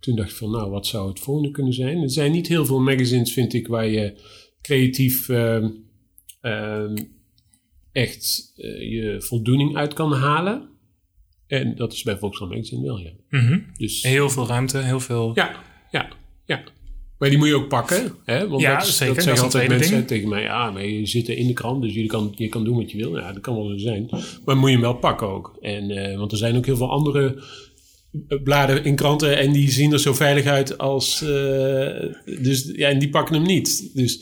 Toen 0.00 0.16
dacht 0.16 0.30
ik 0.30 0.36
van, 0.36 0.50
nou, 0.50 0.70
wat 0.70 0.86
zou 0.86 1.08
het 1.08 1.20
volgende 1.20 1.50
kunnen 1.50 1.72
zijn? 1.72 2.02
Er 2.02 2.10
zijn 2.10 2.32
niet 2.32 2.48
heel 2.48 2.66
veel 2.66 2.80
magazines, 2.80 3.32
vind 3.32 3.54
ik, 3.54 3.66
waar 3.66 3.88
je 3.88 4.20
creatief 4.60 5.28
ehm, 5.28 5.70
ehm, 6.40 6.96
echt 7.92 8.52
je 8.78 9.16
voldoening 9.18 9.76
uit 9.76 9.94
kan 9.94 10.12
halen. 10.12 10.68
En 11.46 11.74
dat 11.76 11.92
is 11.92 12.02
bij 12.02 12.16
Volkskrant 12.18 12.50
Magazine 12.52 12.82
wel, 12.86 12.98
ja. 12.98 13.10
Mhm. 13.30 13.58
Dus, 13.76 14.02
Heel 14.02 14.30
veel 14.30 14.46
ruimte, 14.46 14.78
heel 14.78 15.00
veel... 15.00 15.32
ja, 15.34 15.56
ja, 15.90 16.08
ja. 16.46 16.62
Maar 17.18 17.28
die 17.28 17.38
moet 17.38 17.48
je 17.48 17.54
ook 17.54 17.68
pakken. 17.68 18.12
Hè? 18.24 18.48
Want 18.48 18.62
Ja, 18.62 18.78
dat, 18.78 18.86
zeker. 18.86 19.14
Dat 19.14 19.24
zeggen 19.24 19.42
altijd 19.44 19.68
mensen 19.68 19.94
ding. 19.96 20.06
tegen 20.06 20.28
mij. 20.28 20.42
Ja, 20.42 20.70
maar 20.70 20.86
je 20.86 21.06
zit 21.06 21.28
in 21.28 21.46
de 21.46 21.52
krant, 21.52 21.82
dus 21.82 21.94
je 21.94 22.06
kan, 22.06 22.32
je 22.36 22.48
kan 22.48 22.64
doen 22.64 22.76
wat 22.76 22.90
je 22.90 22.96
wil. 22.96 23.16
Ja, 23.18 23.32
dat 23.32 23.42
kan 23.42 23.54
wel 23.54 23.68
zo 23.68 23.76
zijn. 23.76 24.08
Maar 24.44 24.56
moet 24.56 24.66
je 24.68 24.72
hem 24.74 24.80
wel 24.84 24.94
pakken 24.96 25.26
ook. 25.28 25.56
En, 25.60 25.90
eh, 25.90 26.18
want 26.18 26.32
er 26.32 26.38
zijn 26.38 26.56
ook 26.56 26.66
heel 26.66 26.76
veel 26.76 26.90
andere 26.90 27.42
eh, 28.28 28.42
bladen 28.42 28.84
in 28.84 28.94
kranten 28.96 29.38
en 29.38 29.52
die 29.52 29.70
zien 29.70 29.92
er 29.92 30.00
zo 30.00 30.14
veilig 30.14 30.44
uit 30.44 30.78
als... 30.78 31.22
eh, 31.22 31.28
dus 32.42 32.72
ja, 32.76 32.88
en 32.88 32.98
die 32.98 33.10
pakken 33.10 33.34
hem 33.34 33.44
niet. 33.44 33.90
Dus 33.94 34.20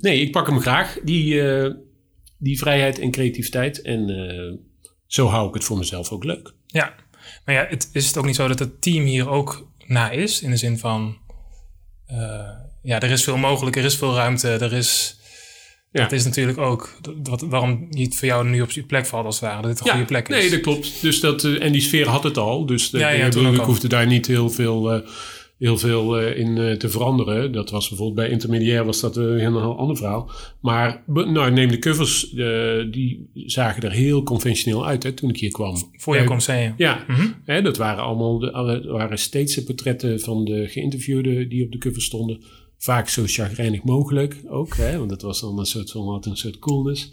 nee, 0.00 0.20
ik 0.20 0.32
pak 0.32 0.46
hem 0.46 0.60
graag. 0.60 0.98
Die, 1.04 1.42
die 2.38 2.58
vrijheid 2.58 2.98
en 2.98 3.10
creativiteit. 3.10 3.82
En 3.82 4.06
zo 5.14 5.28
hou 5.28 5.48
ik 5.48 5.54
het 5.54 5.64
voor 5.64 5.78
mezelf 5.78 6.10
ook 6.10 6.24
leuk. 6.24 6.52
Ja, 6.66 6.94
maar 7.44 7.54
ja, 7.54 7.66
het, 7.68 7.88
is 7.92 8.06
het 8.06 8.16
ook 8.16 8.24
niet 8.24 8.36
zo 8.36 8.48
dat 8.48 8.58
het 8.58 8.82
team 8.82 9.04
hier 9.04 9.28
ook 9.28 9.68
na 9.86 10.10
is? 10.10 10.42
In 10.42 10.50
de 10.50 10.56
zin 10.56 10.78
van, 10.78 11.16
eh, 12.06 12.48
ja, 12.82 13.00
er 13.00 13.10
is 13.10 13.24
veel 13.24 13.36
mogelijk, 13.36 13.76
er 13.76 13.84
is 13.84 13.96
veel 13.96 14.14
ruimte, 14.14 14.48
er 14.48 14.72
is... 14.72 15.18
Ja. 15.90 16.02
Dat 16.02 16.12
is 16.12 16.24
natuurlijk 16.24 16.58
ook 16.58 16.98
wat, 17.22 17.40
waarom 17.40 17.86
niet 17.90 18.18
voor 18.18 18.28
jou 18.28 18.48
nu 18.48 18.60
op 18.60 18.70
je 18.70 18.82
plek 18.82 19.06
valt 19.06 19.24
als 19.24 19.40
het 19.40 19.44
ware. 19.44 19.62
Dat 19.62 19.70
het 19.70 19.80
een 19.80 19.90
goede 19.90 20.04
plek 20.04 20.28
is. 20.28 20.36
Nee, 20.36 20.50
dat 20.50 20.60
klopt. 20.60 21.02
Dus 21.02 21.20
dat, 21.20 21.44
eh, 21.44 21.62
en 21.62 21.72
die 21.72 21.80
sfeer 21.80 22.08
had 22.08 22.22
het 22.22 22.36
al. 22.36 22.66
Dus 22.66 22.90
de, 22.90 22.98
Ja, 22.98 23.08
ja, 23.08 23.26
ik, 23.26 23.60
hoefde 23.60 23.88
daar 23.88 24.06
niet 24.06 24.26
heel 24.26 24.50
veel, 24.50 24.92
eh, 24.92 25.08
heel 25.58 25.78
veel 25.78 26.18
eh, 26.18 26.38
in 26.38 26.58
eh, 26.58 26.72
te 26.72 26.88
veranderen. 26.88 27.52
Dat 27.52 27.70
was 27.70 27.88
bijvoorbeeld 27.88 28.18
bij 28.18 28.28
intermediair 28.28 28.84
was 28.84 29.00
dat 29.00 29.16
eh, 29.16 29.24
een 29.24 29.38
heel 29.38 29.78
ander 29.78 29.96
verhaal. 29.96 30.30
Maar 30.60 31.02
nou, 31.06 31.50
neem 31.50 31.68
de 31.68 31.78
covers. 31.78 32.30
die 32.90 33.30
zagen 33.34 33.82
er 33.82 33.92
heel 33.92 34.22
conventioneel 34.22 34.86
uit 34.86 35.02
hè, 35.02 35.12
toen 35.12 35.30
ik 35.30 35.36
hier 35.38 35.50
kwam. 35.50 35.76
Voor 35.96 36.16
je 36.16 36.24
komt 36.24 36.42
zeggen. 36.42 36.74
Ja, 36.76 37.04
Mhm. 37.08 37.26
hè, 37.44 37.62
dat 37.62 37.76
waren 37.76 38.04
allemaal 38.04 38.38
de, 38.38 38.52
alle, 38.52 38.86
waren 38.86 39.18
steeds 39.18 39.54
de 39.54 39.62
portretten 39.62 40.20
van 40.20 40.44
de 40.44 40.68
geïnterviewden 40.68 41.48
die 41.48 41.64
op 41.64 41.72
de 41.72 41.78
cover 41.78 42.02
stonden. 42.02 42.40
Vaak 42.78 43.08
zo 43.08 43.22
chagrijnig 43.26 43.82
mogelijk 43.82 44.36
ook, 44.48 44.76
hè, 44.76 44.98
want 44.98 45.10
dat 45.10 45.22
was 45.22 45.40
dan 45.40 45.58
een 45.58 45.64
soort, 45.66 45.90
van, 45.90 46.08
had 46.08 46.26
een 46.26 46.36
soort 46.36 46.58
coolness. 46.58 47.10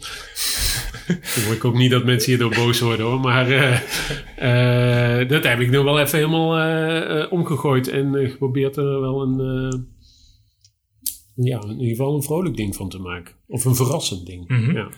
Ik 1.56 1.64
ook 1.64 1.74
niet 1.74 1.90
dat 1.90 2.04
mensen 2.04 2.30
hierdoor 2.30 2.54
boos 2.54 2.80
worden 2.80 3.06
hoor, 3.06 3.20
maar 3.20 3.50
eh, 3.50 5.20
eh, 5.20 5.28
dat 5.28 5.44
heb 5.44 5.60
ik 5.60 5.70
nu 5.70 5.78
wel 5.78 6.00
even 6.00 6.18
helemaal 6.18 6.58
eh, 6.58 7.32
omgegooid 7.32 7.88
en 7.88 8.30
geprobeerd 8.30 8.76
er 8.76 9.00
wel 9.00 9.22
een, 9.22 9.86
ja, 11.34 11.60
in 11.62 11.80
ieder 11.80 11.96
geval 11.96 12.14
een 12.14 12.22
vrolijk 12.22 12.56
ding 12.56 12.76
van 12.76 12.88
te 12.88 12.98
maken. 12.98 13.34
Of 13.46 13.64
een 13.64 13.74
verrassend 13.74 14.26
ding. 14.26 14.48
Mhm. 14.48 14.76
ja. 14.76 14.88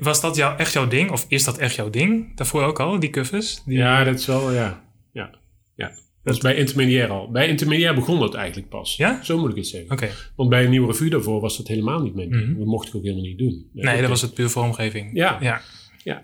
Was 0.00 0.20
dat 0.20 0.36
jou, 0.36 0.58
echt 0.58 0.72
jouw 0.72 0.88
ding? 0.88 1.10
Of 1.10 1.26
is 1.28 1.44
dat 1.44 1.58
echt 1.58 1.74
jouw 1.74 1.90
ding? 1.90 2.36
Daarvoor 2.36 2.62
ook 2.62 2.80
al, 2.80 3.00
die? 3.00 3.10
Die, 3.64 3.76
ja, 3.76 4.04
dat 4.04 4.18
is 4.18 4.26
wel, 4.26 4.52
ja. 4.52 4.85
Ja, 6.26 6.32
ja. 6.32 6.32
Dat 6.32 6.34
is 6.34 6.40
bij 6.40 6.56
intermediair 6.56 7.10
al. 7.10 7.30
Bij 7.30 7.48
intermediair 7.48 7.94
begon 7.94 8.20
dat 8.20 8.34
eigenlijk 8.34 8.68
pas. 8.68 8.96
Ja? 8.96 9.22
Zo 9.22 9.38
moet 9.38 9.50
ik 9.50 9.56
het 9.56 9.66
zeggen. 9.66 9.90
Oké. 9.90 10.08
Want 10.36 10.48
bij 10.50 10.64
een 10.64 10.70
nieuwe 10.70 10.86
revue 10.86 11.10
daarvoor 11.10 11.40
was 11.40 11.56
dat 11.56 11.68
helemaal 11.68 12.02
niet 12.02 12.14
mijn 12.14 12.30
ding. 12.30 12.46
Mhm. 12.46 12.58
Dat 12.58 12.66
mocht 12.66 12.88
ik 12.88 12.94
ook 12.94 13.02
helemaal 13.02 13.24
niet 13.24 13.38
doen. 13.38 13.70
Nee, 13.72 14.00
dat 14.00 14.08
was 14.08 14.22
het 14.22 14.34
puur 14.34 14.48
voor 14.48 14.62
omgeving. 14.62 15.10
Ja. 15.14 15.38
ja. 16.04 16.22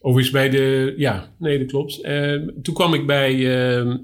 Overigens 0.00 0.34
bij 0.34 0.48
de... 0.48 0.94
Ja, 0.96 1.34
nee, 1.38 1.58
dat 1.58 1.66
klopt. 1.66 2.00
Eh, 2.00 2.32
toen 2.62 2.74
kwam 2.74 2.94
ik 2.94 3.06
bij 3.06 3.32
eh, 3.78 3.94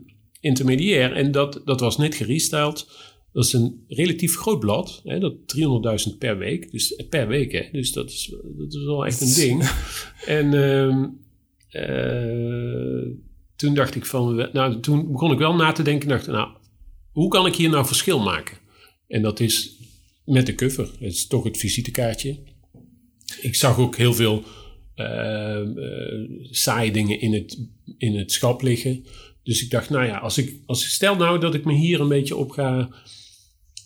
intermediair 0.40 1.12
en 1.12 1.30
dat, 1.30 1.60
dat 1.64 1.80
was 1.80 1.96
net 1.96 2.14
gerestyled. 2.14 2.86
Dat 3.32 3.44
is 3.44 3.52
een 3.52 3.84
relatief 3.88 4.36
groot 4.36 4.60
blad. 4.60 5.00
Hè, 5.04 5.18
dat 5.18 5.34
300.000 6.12 6.18
per 6.18 6.38
week. 6.38 6.70
Dus 6.70 6.96
eh, 6.96 7.08
per 7.08 7.28
week, 7.28 7.52
hè. 7.52 7.68
Dus 7.72 7.92
dat 7.92 8.10
is, 8.10 8.34
dat 8.44 8.74
is 8.74 8.84
wel 8.84 9.06
echt 9.06 9.20
een 9.20 9.34
ding. 9.44 9.70
en 10.26 10.54
ehm, 10.54 11.04
eh, 11.68 13.10
toen 13.62 13.74
dacht 13.74 13.94
ik 13.94 14.06
van... 14.06 14.48
Nou, 14.52 14.80
toen 14.80 15.12
begon 15.12 15.32
ik 15.32 15.38
wel 15.38 15.54
na 15.54 15.72
te 15.72 15.82
denken. 15.82 16.08
dacht, 16.08 16.26
nou, 16.26 16.48
hoe 17.12 17.28
kan 17.28 17.46
ik 17.46 17.54
hier 17.54 17.70
nou 17.70 17.86
verschil 17.86 18.18
maken? 18.20 18.56
En 19.08 19.22
dat 19.22 19.40
is 19.40 19.76
met 20.24 20.46
de 20.46 20.54
cover. 20.54 20.88
Het 21.00 21.12
is 21.12 21.26
toch 21.26 21.44
het 21.44 21.56
visitekaartje. 21.56 22.38
Ik 23.40 23.54
zag 23.54 23.78
ook 23.78 23.96
heel 23.96 24.14
veel 24.14 24.44
eh, 24.94 25.60
saaie 26.50 26.90
dingen 26.92 27.20
in 27.20 27.32
het, 27.32 27.66
in 27.98 28.18
het 28.18 28.32
schap 28.32 28.62
liggen. 28.62 29.04
Dus 29.42 29.62
ik 29.62 29.70
dacht, 29.70 29.90
nou 29.90 30.06
ja, 30.06 30.18
als 30.18 30.38
ik, 30.38 30.54
als 30.66 30.82
ik 30.84 30.88
stel 30.90 31.16
nou 31.16 31.40
dat 31.40 31.54
ik 31.54 31.64
me 31.64 31.72
hier 31.72 32.00
een 32.00 32.08
beetje 32.08 32.36
op 32.36 32.50
ga 32.50 32.88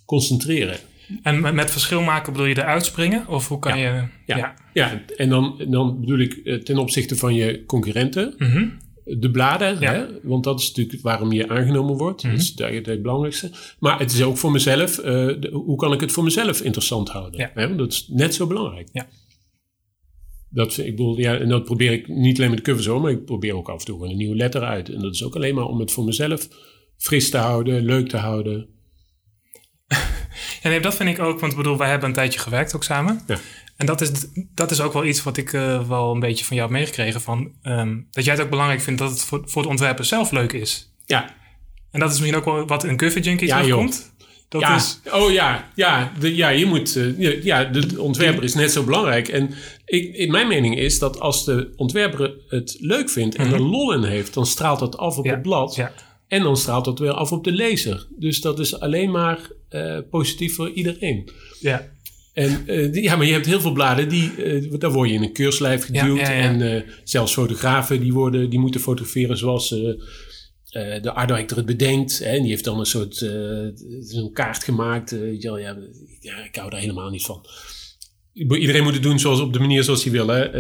concentreren. 0.05 0.79
En 1.23 1.41
met, 1.41 1.55
met 1.55 1.71
verschil 1.71 2.03
maken 2.03 2.33
bedoel 2.33 2.47
je 2.49 2.59
eruit 2.59 2.85
springen? 2.85 3.29
Of 3.29 3.49
hoe 3.49 3.59
kan 3.59 3.79
je... 3.79 3.85
Ja, 4.27 4.37
Ja. 4.37 4.55
ja. 4.73 5.03
en 5.17 5.29
dan, 5.29 5.65
dan 5.69 6.01
bedoel 6.01 6.19
ik 6.19 6.37
eh, 6.37 6.55
ten 6.55 6.79
opzichte 6.79 7.17
van 7.17 7.35
je 7.35 7.65
concurrenten, 7.67 8.35
Mhm. 8.39 8.69
De 9.09 9.31
bladen, 9.31 9.81
Ja. 9.81 9.93
hè? 9.93 10.07
want 10.23 10.45
dat 10.45 10.61
is 10.61 10.73
natuurlijk 10.73 11.03
waarom 11.03 11.33
je 11.33 11.49
aangenomen 11.49 11.97
wordt. 11.97 12.23
Dat 12.23 12.33
is 12.33 12.53
het, 12.57 12.87
het 12.87 13.03
belangrijkste. 13.03 13.51
Maar 13.79 13.99
het 13.99 14.13
is 14.13 14.23
ook 14.23 14.37
voor 14.37 14.51
mezelf, 14.51 14.99
eh, 14.99 15.05
de- 15.15 15.51
hoe 15.53 15.77
kan 15.77 15.93
ik 15.93 16.01
het 16.01 16.13
voor 16.13 16.25
mezelf 16.25 16.61
interessant 16.61 17.09
houden? 17.09 17.41
Ja. 17.41 17.51
Hè? 17.55 17.77
Dat 17.77 17.93
is 17.93 18.07
net 18.09 18.35
zo 18.35 18.47
belangrijk. 18.47 18.89
Ja. 18.93 19.07
Dat, 20.51 20.77
ik 20.77 20.97
bedoel, 20.97 21.19
ja, 21.19 21.37
en 21.37 21.49
dat 21.49 21.65
probeer 21.65 21.93
ik 21.93 22.09
niet 22.09 22.37
alleen 22.39 22.51
met 22.51 22.59
de 22.59 22.65
covers 22.71 22.87
hoor, 22.87 23.01
maar 23.01 23.11
ik 23.11 23.25
probeer 23.25 23.55
ook 23.57 23.69
af 23.69 23.79
en 23.79 23.85
toe 23.85 24.09
een 24.09 24.17
nieuwe 24.17 24.37
letter 24.37 24.63
uit. 24.63 24.89
En 24.89 25.01
dat 25.01 25.15
is 25.15 25.25
ook 25.25 25.35
alleen 25.37 25.55
maar 25.55 25.65
om 25.67 25.81
het 25.81 25.93
voor 25.93 26.05
mezelf 26.05 26.49
fris 26.97 27.31
te 27.31 27.37
houden, 27.37 27.85
leuk 27.85 28.09
te 28.09 28.17
houden. 28.17 28.67
Ja, 30.63 30.69
nee, 30.69 30.81
dat 30.81 30.95
vind 30.97 31.09
ik 31.09 31.19
ook, 31.19 31.41
want 31.41 31.53
ik 31.53 31.59
bedoel, 31.59 31.77
wij 31.77 31.89
hebben 31.89 32.09
een 32.09 32.15
tijdje 32.15 32.39
gewerkt 32.39 32.75
ook 32.75 32.85
samen. 32.85 33.21
Ja. 33.27 33.39
En 33.77 33.87
dat 33.87 34.01
is, 34.01 34.11
dat 34.55 34.71
is 34.71 34.81
ook 34.81 34.93
wel 34.93 35.05
iets 35.05 35.23
wat 35.23 35.37
ik 35.37 35.53
eh, 35.53 35.89
wel 35.89 36.13
een 36.15 36.21
beetje 36.21 36.45
van 36.45 36.57
jou 36.57 36.69
heb 36.69 36.79
meegekregen. 36.79 37.21
Van, 37.21 37.53
ehm, 37.63 37.97
dat 38.11 38.25
jij 38.25 38.35
het 38.35 38.43
ook 38.43 38.51
belangrijk 38.51 38.81
vindt 38.81 39.01
dat 39.01 39.11
het 39.11 39.21
voor, 39.25 39.43
voor 39.45 39.63
het 39.63 39.71
ontwerper 39.71 40.05
zelf 40.05 40.31
leuk 40.31 40.53
is. 40.53 40.93
Ja, 41.07 41.35
En 41.91 42.01
dat 42.01 42.13
is 42.13 42.19
misschien 42.19 42.39
ook 42.39 42.45
wel 42.45 42.67
wat 42.67 42.85
in 42.85 42.97
Cover 42.97 43.21
Junkie 43.21 43.47
Ja, 43.47 43.61
terugkomt. 43.61 44.15
Dat 44.49 44.61
ja. 44.61 44.77
is, 44.77 45.01
Oh 45.13 45.33
ja, 45.33 45.71
ja, 45.75 46.13
de, 46.19 46.35
ja 46.37 46.49
je 46.49 46.67
moet, 46.67 46.97
eh, 46.97 47.43
ja, 47.45 47.65
de 47.65 48.01
ontwerper 48.01 48.45
is 48.45 48.55
net 48.55 48.73
zo 48.73 48.83
belangrijk. 48.85 49.29
En 49.29 49.51
ik, 49.85 50.15
in 50.15 50.31
mijn 50.31 50.49
mening 50.49 50.79
is 50.79 50.99
dat 50.99 51.21
als 51.21 51.45
de 51.45 51.73
ontwerper 51.77 52.35
het 52.49 52.77
leuk 52.81 53.11
vindt 53.11 53.35
en 53.35 53.53
er 53.53 53.61
lol 53.61 53.93
in 53.93 54.03
heeft, 54.03 54.35
dan 54.35 54.47
straalt 54.47 54.79
dat 54.79 54.97
af 54.97 55.17
op 55.19 55.25
Mhm. 55.25 55.27
Ja, 55.27 55.33
het 55.33 55.43
blad. 55.43 55.75
ja. 55.75 55.93
En 56.29 56.43
dan 56.43 56.57
straalt 56.57 56.85
dat 56.85 56.99
weer 56.99 57.13
af 57.13 57.33
op 57.33 57.45
de 57.45 57.53
lezer. 57.53 58.07
Dus 58.19 58.41
dat 58.41 58.59
is 58.59 58.81
alleen 58.81 59.11
maar 59.11 59.39
eh, 59.69 59.99
positief 60.11 60.55
voor 60.55 60.71
iedereen. 60.71 61.31
ja. 61.61 61.95
En 62.37 62.67
eh, 62.67 62.93
die- 62.93 63.03
ja, 63.03 63.17
maar 63.17 63.27
je 63.27 63.33
hebt 63.33 63.47
heel 63.47 63.61
veel 63.61 63.73
bladen 63.73 64.09
die, 64.09 64.43
eh, 64.45 64.79
daar 64.79 64.93
word 64.93 65.09
je 65.09 65.15
in 65.15 65.23
een 65.23 65.33
keurslijf 65.33 65.85
geduwd. 65.85 66.19
Ja, 66.19 66.31
ja, 66.31 66.39
ja. 66.43 66.49
En 66.51 66.61
eh, 66.77 66.91
zelfs 67.05 67.33
fotografen 67.33 68.01
die, 68.01 68.13
worden, 68.13 68.51
die 68.51 68.59
moeten 68.59 68.81
fotograferen 68.81 69.37
zoals 69.39 69.69
de 69.69 70.05
director 71.27 71.57
het 71.57 71.67
bedenkt. 71.67 72.19
Hè, 72.19 72.25
en 72.25 72.41
die 72.41 72.51
heeft 72.51 72.65
dan 72.65 72.79
een 72.79 72.87
soort 72.87 73.15
zo'n 74.01 74.33
kaart 74.33 74.65
gemaakt. 74.65 75.11
ja, 75.39 75.59
ja, 75.59 76.45
ik 76.45 76.57
hou 76.57 76.71
daar 76.71 76.81
helemaal 76.81 77.11
niet 77.11 77.25
van. 77.25 77.47
Iedereen 78.33 78.83
moet 78.83 78.95
het 78.95 79.03
doen 79.03 79.19
zoals, 79.19 79.41
op 79.41 79.53
de 79.53 79.59
manier 79.59 79.83
zoals 79.85 80.03
hij 80.05 80.13
wil. 80.13 80.27
Hè? 80.29 80.51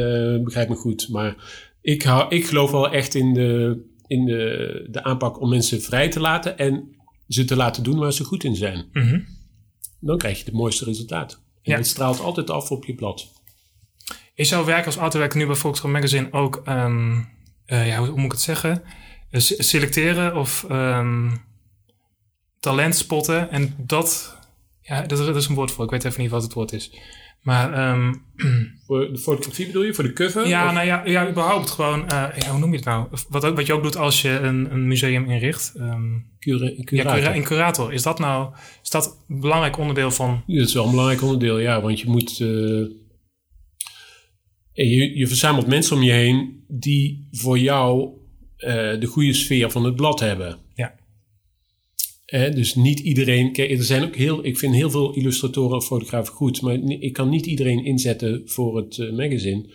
begrijp 0.42 0.68
me 0.68 0.74
goed. 0.74 1.08
Maar 1.08 1.36
ik, 1.80 2.02
hou, 2.02 2.34
ik 2.34 2.46
geloof 2.46 2.70
wel 2.70 2.90
echt 2.90 3.14
in, 3.14 3.34
de, 3.34 3.80
in 4.06 4.24
de, 4.24 4.86
de 4.90 5.02
aanpak 5.02 5.40
om 5.40 5.48
mensen 5.48 5.82
vrij 5.82 6.08
te 6.08 6.20
laten. 6.20 6.58
En 6.58 6.96
ze 7.28 7.44
te 7.44 7.56
laten 7.56 7.82
doen 7.82 7.98
waar 7.98 8.12
ze 8.12 8.24
goed 8.24 8.44
in 8.44 8.56
zijn. 8.56 8.84
Mhm. 8.92 9.20
Dan 10.00 10.18
krijg 10.18 10.38
je 10.38 10.44
het 10.44 10.54
mooiste 10.54 10.84
resultaat. 10.84 11.44
En 11.66 11.72
Ja. 11.72 11.76
het 11.78 11.86
straalt 11.86 12.20
altijd 12.20 12.50
af 12.50 12.70
op 12.70 12.84
je 12.84 12.94
blad. 12.94 13.32
Is 14.34 14.48
jouw 14.48 14.64
werk 14.64 14.86
als 14.86 14.98
artwerker 14.98 15.38
nu 15.38 15.46
bij 15.46 15.54
Volkskrant 15.54 15.94
Magazine 15.94 16.32
ook, 16.32 16.62
ehm, 16.64 17.20
eh, 17.66 17.86
ja, 17.86 17.98
hoe 17.98 18.08
moet 18.16 18.24
ik 18.24 18.30
het 18.32 18.40
zeggen? 18.40 18.82
Eh, 19.30 19.40
se- 19.40 19.62
selecteren 19.62 20.36
of 20.36 20.64
ehm, 20.68 21.36
talent 22.60 22.96
spotten 22.96 23.50
en 23.50 23.74
dat 23.78 24.34
Ja, 24.82 25.00
dat, 25.02 25.18
dat 25.18 25.36
is 25.36 25.46
een 25.46 25.54
woord 25.54 25.70
voor. 25.70 25.84
Ik 25.84 25.90
weet 25.90 26.04
even 26.04 26.20
niet 26.20 26.30
wat 26.30 26.42
het 26.42 26.52
woord 26.52 26.72
is. 26.72 26.90
Maar 27.46 27.72
ehm, 27.72 28.14
Voor 28.86 29.12
de 29.12 29.18
fotografie 29.18 29.66
bedoel 29.66 29.82
je? 29.82 29.94
Voor 29.94 30.04
de 30.04 30.12
cover? 30.12 30.46
ja, 30.48 30.66
Of- 30.66 30.72
nou 30.72 30.86
ja, 30.86 31.02
ja, 31.04 31.28
überhaupt 31.30 31.70
gewoon... 31.70 32.08
eh, 32.08 32.24
ja, 32.38 32.50
hoe 32.50 32.58
noem 32.58 32.70
je 32.70 32.76
het 32.76 32.84
nou? 32.84 33.08
Wat, 33.28 33.44
ook, 33.44 33.56
wat 33.56 33.66
je 33.66 33.72
ook 33.72 33.82
doet 33.82 33.96
als 33.96 34.22
je 34.22 34.28
een, 34.30 34.72
een 34.72 34.86
museum 34.88 35.30
inricht. 35.30 35.72
Ehm, 35.76 36.02
Cura- 36.38 36.64
ja, 36.76 36.84
curator. 36.84 37.32
cura- 37.32 37.40
curator. 37.42 37.92
Is 37.92 38.02
dat 38.02 38.18
nou 38.18 38.54
is 38.82 38.90
dat 38.90 39.24
een 39.28 39.40
belangrijk 39.40 39.78
onderdeel 39.78 40.10
van... 40.10 40.42
Ja, 40.46 40.58
Dat 40.58 40.68
is 40.68 40.74
wel 40.74 40.84
een 40.84 40.90
belangrijk 40.90 41.22
onderdeel, 41.22 41.58
ja. 41.58 41.80
Want 41.80 42.00
je 42.00 42.08
moet... 42.08 42.40
en 44.72 44.88
je, 44.88 45.18
je 45.18 45.26
verzamelt 45.26 45.66
mensen 45.66 45.96
om 45.96 46.02
je 46.02 46.12
heen 46.12 46.64
die 46.68 47.28
voor 47.32 47.58
jou 47.58 48.08
eh, 48.56 49.00
de 49.00 49.06
goede 49.06 49.32
sfeer 49.32 49.70
van 49.70 49.84
het 49.84 49.96
blad 49.96 50.20
hebben. 50.20 50.58
Dus 52.26 52.74
niet 52.74 52.98
iedereen... 53.00 53.52
Kijk, 53.52 53.70
er 53.70 53.82
zijn 53.84 54.02
ook 54.02 54.16
heel... 54.16 54.44
Ik 54.44 54.58
vind 54.58 54.74
heel 54.74 54.90
veel 54.90 55.14
illustratoren 55.14 55.76
of 55.76 55.86
fotografen 55.86 56.34
goed. 56.34 56.60
Maar 56.62 56.74
ik 56.74 57.12
kan 57.12 57.28
niet 57.28 57.46
iedereen 57.46 57.84
inzetten 57.84 58.42
voor 58.44 58.76
het 58.76 58.98
eh, 58.98 59.12
magazine. 59.12 59.74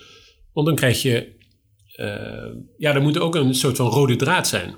Want 0.53 0.67
dan 0.67 0.75
krijg 0.75 1.01
je... 1.01 1.35
eh, 1.95 2.61
ja, 2.77 2.93
er 2.95 3.01
moet 3.01 3.19
ook 3.19 3.35
een 3.35 3.55
soort 3.55 3.77
van 3.77 3.87
rode 3.89 4.15
draad 4.15 4.47
zijn. 4.47 4.75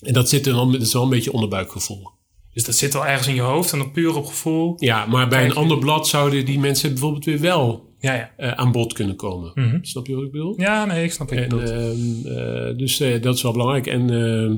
En 0.00 0.12
dat, 0.12 0.28
zit 0.28 0.46
er 0.46 0.54
wel, 0.54 0.70
dat 0.70 0.82
is 0.82 0.92
wel 0.92 1.02
een 1.02 1.08
beetje 1.08 1.32
onderbuikgevoel. 1.32 2.10
Dus 2.52 2.64
dat 2.64 2.74
zit 2.74 2.94
al 2.94 3.06
ergens 3.06 3.28
in 3.28 3.34
je 3.34 3.40
hoofd 3.40 3.72
en 3.72 3.78
dan 3.78 3.90
puur 3.92 4.16
op 4.16 4.24
gevoel. 4.26 4.74
Ja, 4.76 5.06
maar 5.06 5.28
bij 5.28 5.44
een 5.44 5.54
ander 5.54 5.78
blad 5.78 6.08
zouden 6.08 6.44
die 6.44 6.58
mensen 6.58 6.90
bijvoorbeeld 6.90 7.24
weer 7.24 7.40
wel 7.40 7.94
Ja, 7.98 8.14
ja. 8.14 8.32
eh, 8.36 8.50
aan 8.52 8.72
bod 8.72 8.92
kunnen 8.92 9.16
komen. 9.16 9.50
Mhm. 9.54 9.78
Snap 9.82 10.06
je 10.06 10.14
wat 10.14 10.24
ik 10.24 10.30
bedoel? 10.30 10.60
Ja, 10.60 10.84
nee, 10.84 11.04
ik 11.04 11.12
snap 11.12 11.30
En, 11.30 11.48
bedoelt. 11.48 11.70
ehm, 11.70 12.26
eh, 12.26 12.76
dus 12.76 12.96
dat 13.20 13.34
is 13.34 13.42
wel 13.42 13.52
belangrijk. 13.52 13.86
En, 13.86 14.10
ehm, 14.10 14.56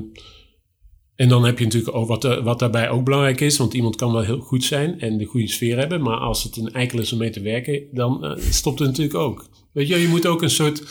en 1.19 1.29
dan 1.29 1.45
heb 1.45 1.57
je 1.59 1.63
natuurlijk 1.65 1.95
ook 1.95 2.07
wat, 2.07 2.23
er- 2.23 2.43
wat 2.43 2.59
daarbij 2.59 2.89
ook 2.89 3.03
belangrijk 3.03 3.41
is. 3.41 3.57
Want 3.57 3.73
iemand 3.73 3.95
kan 3.95 4.11
wel 4.11 4.21
heel 4.23 4.39
goed 4.39 4.63
zijn 4.63 4.99
en 4.99 5.17
de 5.17 5.25
goede 5.25 5.47
sfeer 5.47 5.77
hebben. 5.77 6.01
Maar 6.01 6.17
als 6.17 6.43
het 6.43 6.57
een 6.57 6.71
eikel 6.73 6.99
is 6.99 7.11
om 7.11 7.17
mee 7.17 7.29
te 7.29 7.41
werken, 7.41 7.81
dan 7.91 8.25
eh, 8.25 8.37
stopt 8.49 8.79
het 8.79 8.87
natuurlijk 8.87 9.17
ook. 9.17 9.49
Weet 9.73 9.87
je, 9.87 10.01
je 10.01 10.07
moet 10.07 10.25
ook 10.27 10.41
een 10.41 10.49
soort... 10.49 10.83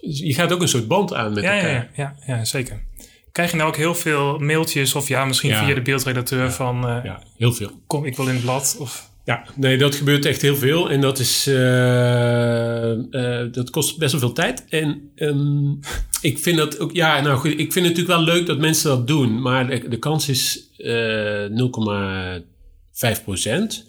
Je 0.00 0.34
gaat 0.34 0.52
ook 0.52 0.62
een 0.62 0.68
soort 0.68 0.88
band 0.88 1.14
aan 1.14 1.32
met 1.32 1.42
Ja, 1.42 1.54
elkaar. 1.54 1.70
ja, 1.72 1.90
ja, 1.96 2.16
ja, 2.26 2.36
ja, 2.36 2.44
zeker. 2.44 2.86
Krijg 3.32 3.50
je 3.50 3.56
nou 3.56 3.68
ook 3.68 3.76
heel 3.76 3.94
veel 3.94 4.38
mailtjes 4.38 4.94
of 4.94 5.08
ja, 5.08 5.24
misschien 5.24 5.50
Ja. 5.50 5.64
via 5.64 5.74
de 5.74 5.82
beeldredacteur 5.82 6.52
van 6.52 6.88
eh, 6.88 7.04
Ja, 7.04 7.22
heel 7.36 7.52
veel. 7.52 7.70
kom, 7.86 8.04
ik 8.04 8.16
wil 8.16 8.26
in 8.26 8.34
het 8.34 8.42
blad? 8.42 8.76
Of, 8.80 9.07
Ja, 9.28 9.44
nee, 9.56 9.78
dat 9.78 9.94
gebeurt 9.94 10.24
echt 10.24 10.42
heel 10.42 10.56
veel. 10.56 10.90
En 10.90 11.00
dat 11.00 11.18
is. 11.18 11.46
eh, 11.46 12.90
eh, 12.92 13.52
dat 13.52 13.70
kost 13.70 13.98
best 13.98 14.10
wel 14.12 14.20
veel 14.20 14.32
tijd. 14.32 14.64
En 14.68 15.10
ehm, 15.14 15.70
ik 16.20 16.38
vind 16.38 16.56
dat 16.56 16.78
ook. 16.78 16.92
Ja, 16.92 17.20
nou 17.20 17.38
goed. 17.38 17.50
Ik 17.50 17.72
vind 17.72 17.86
het 17.86 17.96
natuurlijk 17.96 18.08
wel 18.08 18.22
leuk 18.34 18.46
dat 18.46 18.58
mensen 18.58 18.88
dat 18.90 19.06
doen. 19.06 19.40
Maar 19.42 19.66
de, 19.66 19.88
de 19.88 19.98
kans 19.98 20.28
is 20.28 20.70
eh 20.76 21.44
0,5 23.18 23.22
procent. 23.24 23.84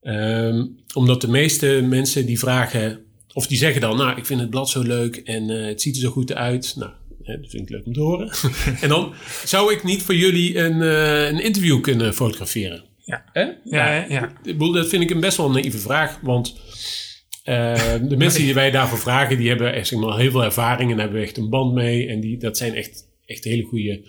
Ehm, 0.00 0.66
omdat 0.94 1.20
de 1.20 1.28
meeste 1.28 1.86
mensen 1.88 2.26
die 2.26 2.38
vragen. 2.38 3.00
Of 3.32 3.46
die 3.46 3.58
zeggen 3.58 3.80
dan, 3.80 3.96
nou, 3.96 4.16
ik 4.18 4.26
vind 4.26 4.40
het 4.40 4.50
blad 4.50 4.68
zo 4.68 4.82
leuk 4.82 5.16
en 5.16 5.50
eh, 5.50 5.66
het 5.66 5.82
ziet 5.82 5.94
er 5.94 6.00
zo 6.02 6.10
goed 6.10 6.34
uit. 6.34 6.74
Nou, 6.76 6.90
hè, 7.22 7.40
dat 7.40 7.50
vind 7.50 7.62
ik 7.62 7.70
leuk 7.70 7.86
om 7.86 7.92
te 7.92 8.00
horen. 8.00 8.30
en 8.82 8.88
dan 8.88 9.14
zou 9.44 9.72
ik 9.72 9.84
niet 9.84 10.02
voor 10.02 10.14
jullie 10.14 10.58
een, 10.58 10.82
eh, 10.82 11.26
een 11.26 11.42
interview 11.42 11.80
kunnen 11.80 12.14
fotograferen. 12.14 12.90
Ja. 13.12 13.24
Hè? 13.32 13.42
ja, 13.42 13.94
ja, 13.94 14.06
ja. 14.08 14.24
Ik 14.24 14.58
bedoel, 14.58 14.72
dat 14.72 14.88
vind 14.88 15.02
ik 15.02 15.10
een 15.10 15.20
best 15.20 15.36
wel 15.36 15.46
een 15.46 15.52
naïeve 15.52 15.78
vraag. 15.78 16.18
Want 16.22 16.54
eh, 17.44 17.74
de 18.08 18.16
mensen 18.16 18.42
die 18.42 18.54
wij 18.54 18.70
daarvoor 18.70 18.98
vragen, 18.98 19.36
die 19.38 19.48
hebben 19.48 19.72
echt 19.74 19.86
zeg 19.86 19.98
maar, 19.98 20.18
heel 20.18 20.30
veel 20.30 20.44
ervaring 20.44 20.90
en 20.92 20.98
hebben 20.98 21.22
echt 21.22 21.36
een 21.36 21.48
band 21.50 21.74
mee. 21.74 22.06
En 22.08 22.20
die, 22.20 22.36
dat 22.38 22.56
zijn 22.56 22.74
echt, 22.74 23.04
echt 23.26 23.44
hele 23.44 23.62
goede. 23.62 24.00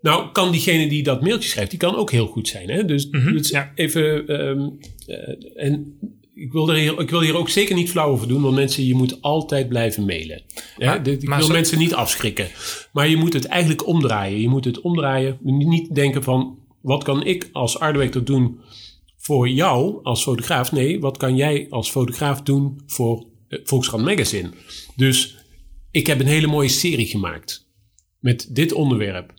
Nou, 0.00 0.32
kan 0.32 0.50
diegene 0.52 0.88
die 0.88 1.02
dat 1.02 1.22
mailtje 1.22 1.48
schrijft, 1.48 1.70
die 1.70 1.78
kan 1.78 1.96
ook 1.96 2.10
heel 2.10 2.26
goed 2.26 2.48
zijn. 2.48 2.68
Hè? 2.70 2.84
Dus, 2.84 3.08
Mhm, 3.10 3.32
dus 3.32 3.48
ja. 3.48 3.72
even. 3.74 4.26
ehm, 4.26 4.68
eh, 5.06 5.64
en 5.66 5.98
ik 6.34 6.52
wil, 6.52 6.68
er 6.70 6.76
hier, 6.76 7.00
ik 7.00 7.10
wil 7.10 7.20
hier 7.20 7.36
ook 7.36 7.48
zeker 7.48 7.74
niet 7.74 7.90
flauw 7.90 8.08
over 8.10 8.28
doen, 8.28 8.42
want 8.42 8.54
mensen, 8.54 8.86
je 8.86 8.94
moet 8.94 9.22
altijd 9.22 9.68
blijven 9.68 10.04
mailen. 10.04 10.42
Maar- 10.78 11.02
dit- 11.02 11.22
ik 11.22 11.28
maar 11.28 11.38
wil 11.38 11.46
zo- 11.46 11.52
mensen 11.52 11.78
niet 11.78 11.94
afschrikken. 11.94 12.46
Maar 12.92 13.08
je 13.08 13.16
moet 13.16 13.32
het 13.32 13.44
eigenlijk 13.44 13.86
omdraaien. 13.86 14.40
Je 14.40 14.48
moet 14.48 14.64
het 14.64 14.80
omdraaien. 14.80 15.38
Niet 15.42 15.94
denken 15.94 16.22
van, 16.22 16.58
wat 16.82 17.04
kan 17.04 17.24
ik 17.24 17.48
als 17.52 17.78
art 17.78 18.26
doen 18.26 18.60
voor 19.16 19.48
jou 19.48 20.02
als 20.02 20.22
fotograaf? 20.22 20.72
Nee, 20.72 21.00
wat 21.00 21.16
kan 21.16 21.36
jij 21.36 21.66
als 21.70 21.90
fotograaf 21.90 22.42
doen 22.42 22.82
voor 22.86 23.26
eh, 23.48 23.58
Volkskrant 23.64 24.04
Magazine? 24.04 24.50
Dus 24.96 25.36
ik 25.90 26.06
heb 26.06 26.20
een 26.20 26.26
hele 26.26 26.46
mooie 26.46 26.68
serie 26.68 27.06
gemaakt 27.06 27.70
met 28.18 28.48
dit 28.50 28.72
onderwerp. 28.72 29.34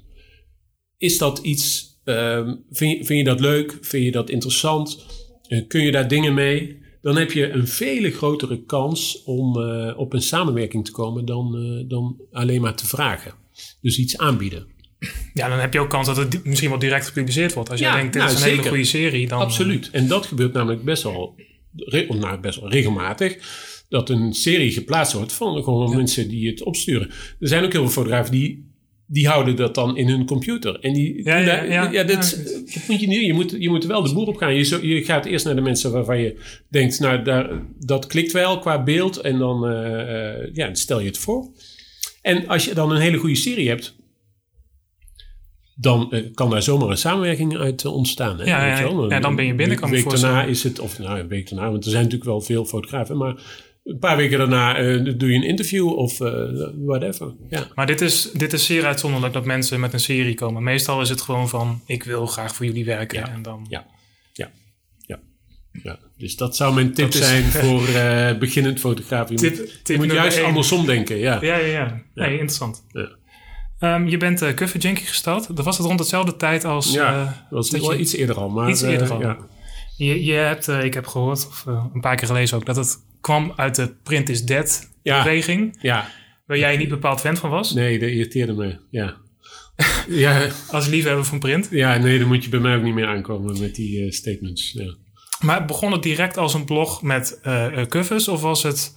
Is 0.98 1.18
dat 1.18 1.40
iets, 1.40 2.00
ehm, 2.04 2.56
vind, 2.70 3.08
je, 3.08 3.24
dat 3.24 3.40
leuk? 3.40 3.78
Vind 3.82 4.04
je 4.06 4.12
dat 4.12 4.30
interessant? 4.30 5.06
Eh, 5.48 5.68
kun 5.68 5.82
je 5.82 5.92
daar 5.92 6.08
dingen 6.08 6.34
mee? 6.34 6.82
Dan 7.02 7.18
heb 7.18 7.32
je 7.32 7.50
een 7.50 7.68
vele 7.68 8.12
grotere 8.12 8.64
kans 8.64 9.24
om 9.24 9.62
eh, 9.62 9.94
op 9.98 10.14
een 10.14 10.22
samenwerking 10.22 10.86
te 10.86 10.92
komen 10.92 11.26
dan, 11.26 11.86
dan 11.88 12.22
alleen 12.32 12.62
maar 12.62 12.76
te 12.76 12.88
vragen. 12.88 13.34
Dus 13.82 13.98
iets 13.98 14.18
aanbieden. 14.18 14.73
Ja, 15.34 15.50
dan 15.50 15.60
heb 15.60 15.74
je 15.74 15.80
ook 15.80 15.90
kans 15.90 16.08
dat 16.08 16.18
het 16.18 16.46
misschien 16.46 16.70
wel 16.70 16.80
direct 16.80 17.06
gepubliceerd 17.08 17.54
wordt. 17.54 17.70
Als 17.70 17.80
jij 17.80 17.90
Ja, 17.90 17.96
denkt, 17.96 18.14
dit 18.14 18.22
nou, 18.22 18.34
is 18.36 18.42
een 18.42 18.50
hele 18.50 18.68
goede 18.68 18.84
serie, 18.84 19.28
dan... 19.28 19.40
Absoluut. 19.40 19.90
En 19.92 20.08
dat 20.08 20.26
gebeurt 20.26 20.54
namelijk 20.54 20.84
best 20.84 21.04
wel, 21.04 21.36
nou, 22.08 22.40
best 22.40 22.60
wel 22.60 22.70
regelmatig. 22.72 23.38
Dat 23.90 24.10
een 24.10 24.34
serie 24.34 24.72
geplaatst 24.72 25.14
wordt 25.14 25.34
van 25.34 25.64
gewoon 25.64 25.96
mensen 25.96 26.30
die 26.30 26.48
het 26.50 26.64
opsturen. 26.64 27.10
Er 27.40 27.48
zijn 27.48 27.64
ook 27.64 27.72
heel 27.72 27.82
veel 27.82 27.92
fotografen 27.92 28.32
die, 28.32 28.72
die 29.08 29.28
houden 29.28 29.56
dat 29.56 29.76
dan 29.76 29.98
in 29.98 30.08
hun 30.08 30.26
computer. 30.26 30.80
En 30.80 30.94
die, 30.94 31.24
Ja, 31.24 31.38
ja, 31.38 31.64
ja. 31.64 31.92
ja, 31.92 32.04
dat, 32.04 32.42
dat 32.74 32.84
moet 32.88 33.00
je 33.00 33.08
niet. 33.08 33.26
Je 33.26 33.34
moet, 33.34 33.56
je 33.60 33.70
moet 33.70 33.84
er 33.84 33.90
wel 33.90 34.04
de 34.04 34.14
boer 34.14 34.28
op 34.28 34.36
gaan. 34.38 34.56
Je, 34.56 34.64
zo- 34.64 34.82
je 34.86 35.04
gaat 35.04 35.26
eerst 35.26 35.46
naar 35.46 35.56
de 35.56 35.62
mensen 35.62 35.92
waarvan 35.92 36.20
je 36.20 36.40
denkt, 36.70 37.00
nou, 37.00 37.24
daar, 37.24 37.62
dat 37.80 38.08
klikt 38.08 38.32
wel 38.32 38.60
qua 38.60 38.84
beeld. 38.84 39.18
En 39.18 39.38
dan, 39.38 39.68
eh, 39.68 40.34
eh, 40.44 40.50
ja, 40.54 40.66
dan 40.66 40.76
stel 40.76 41.00
je 41.00 41.08
het 41.08 41.18
voor. 41.18 41.52
En 42.22 42.48
als 42.48 42.66
je 42.66 42.74
dan 42.74 42.92
een 42.92 43.02
hele 43.02 43.18
goede 43.18 43.36
serie 43.36 43.68
hebt, 43.68 43.96
dan 45.76 46.12
eh, 46.12 46.34
kan 46.34 46.50
daar 46.50 46.62
zomaar 46.64 46.90
een 46.90 46.98
samenwerking 46.98 47.58
uit 47.58 47.84
eh, 47.84 47.94
ontstaan. 47.94 48.38
Hè? 48.40 48.44
Ja, 48.46 48.70
Weet 48.70 48.78
je 48.90 48.96
ja, 48.96 49.06
ja, 49.16 49.20
dan 49.20 49.36
ben 49.36 49.46
je 49.46 49.54
binnen, 49.56 49.84
Een 49.84 49.90
week 49.90 50.10
daarna 50.10 50.44
is 50.44 50.64
het, 50.64 50.80
of 50.80 51.00
nou, 51.00 51.20
een 51.20 51.28
week 51.28 51.50
daarna, 51.50 51.72
want 51.72 51.84
er 51.84 51.90
zijn 51.92 52.04
natuurlijk 52.04 52.30
wel 52.30 52.42
veel 52.42 52.66
fotografen, 52.66 53.18
maar 53.18 53.36
een 53.84 54.00
paar 54.00 54.18
weken 54.18 54.38
daarna 54.38 54.76
eh, 54.78 55.14
doe 55.18 55.30
je 55.30 55.36
een 55.36 55.44
interview 55.44 55.88
of 55.98 56.18
whatever. 56.78 57.34
Ja. 57.50 57.68
Maar 57.76 57.86
dit 57.86 58.02
is, 58.02 58.32
dit 58.32 58.54
is 58.54 58.66
zeer 58.66 58.86
uitzonderlijk 58.86 59.34
dat 59.34 59.46
mensen 59.46 59.80
met 59.80 59.94
een 59.94 60.00
serie 60.00 60.34
komen. 60.34 60.64
Meestal 60.64 61.02
is 61.02 61.10
het 61.10 61.22
gewoon 61.22 61.50
van, 61.50 61.82
ik 61.86 62.04
wil 62.04 62.26
graag 62.26 62.56
voor 62.56 62.66
jullie 62.66 62.86
werken. 62.86 63.20
Ja. 63.20 63.30
En 63.32 63.42
dan... 63.42 63.66
Ja. 63.70 63.86
Ja. 64.34 64.50
Ja. 65.06 65.20
ja. 65.84 66.00
Dus 66.18 66.36
dat 66.36 66.56
zou 66.56 66.74
mijn 66.74 66.94
tip 66.94 67.08
is- 67.08 67.18
zijn 67.18 67.44
voor 67.44 67.82
beginnend 68.40 68.80
fotograaf. 68.80 69.30
Je 69.30 69.36
Tip- 69.36 69.58
moet, 69.58 69.80
tip 69.84 69.96
je 69.96 70.04
moet 70.04 70.12
juist 70.12 70.38
één. 70.38 70.46
andersom 70.46 70.86
denken. 70.86 71.18
Ja. 71.18 71.38
Ja, 71.42 71.56
ja, 71.58 71.66
ja. 71.66 72.02
Nee, 72.14 72.32
interessant. 72.32 72.84
Ja. 72.92 73.10
Ehm, 73.84 74.08
je 74.08 74.18
bent 74.18 74.42
uh, 74.42 74.50
Cover 74.54 74.80
Junkie 74.80 75.06
gestart. 75.06 75.56
Dat 75.56 75.66
was 75.66 75.78
het 75.78 75.86
rond 75.88 75.98
dezelfde 76.00 76.36
tijd 76.36 76.66
als... 76.66 76.92
Ja, 76.92 77.14
eh, 77.14 77.26
dat 77.26 77.70
was 77.70 77.70
wel 77.82 77.94
je- 77.94 78.00
iets 78.00 78.14
eerder 78.16 78.36
al. 78.36 78.50
Maar, 78.50 78.70
Iets 78.70 78.82
eerder 78.82 79.08
eh, 79.08 79.14
al. 79.14 79.22
Ja. 79.22 79.38
je, 79.98 80.24
je 80.26 80.34
hebt, 80.34 80.68
eh, 80.68 80.84
ik 80.84 80.94
heb 80.94 81.08
gehoord, 81.08 81.48
of 81.48 81.64
eh, 81.68 81.86
een 81.94 82.02
paar 82.02 82.16
keer 82.16 82.28
gelezen 82.28 82.58
ook, 82.58 82.66
dat 82.66 82.76
het 82.76 82.98
kwam 83.22 83.54
uit 83.56 83.76
de 83.76 83.94
Print 84.04 84.30
is 84.30 84.44
Dead 84.46 84.90
beweging. 85.04 85.78
ja, 85.82 86.08
Waar 86.46 86.58
jij 86.58 86.78
niet 86.78 86.90
bepaald 86.90 87.20
fan 87.20 87.38
van 87.38 87.50
was. 87.50 87.74
nee, 87.74 88.00
dat 88.00 88.10
irriteerde 88.10 88.54
me. 88.54 88.80
Ja. 88.90 89.16
ja, 90.08 90.48
Als 90.72 90.88
liefhebber 90.88 91.26
van 91.26 91.40
print. 91.40 91.68
ja, 91.72 91.98
nee, 91.98 92.20
dan 92.20 92.28
moet 92.28 92.44
je 92.44 92.50
bij 92.50 92.60
mij 92.60 92.76
ook 92.76 92.84
niet 92.84 92.94
meer 92.94 93.08
aankomen 93.08 93.60
met 93.60 93.76
die 93.76 94.04
eh, 94.06 94.12
statements. 94.12 94.72
Ja. 94.72 94.94
Maar 95.40 95.66
begon 95.66 95.92
het 95.92 96.04
direct 96.04 96.38
als 96.38 96.54
een 96.54 96.66
blog 96.66 97.02
met 97.02 97.40
eh, 97.42 97.66
eh, 97.82 97.88
covers? 97.88 98.28
Of 98.28 98.42
was 98.42 98.64
het... 98.64 98.96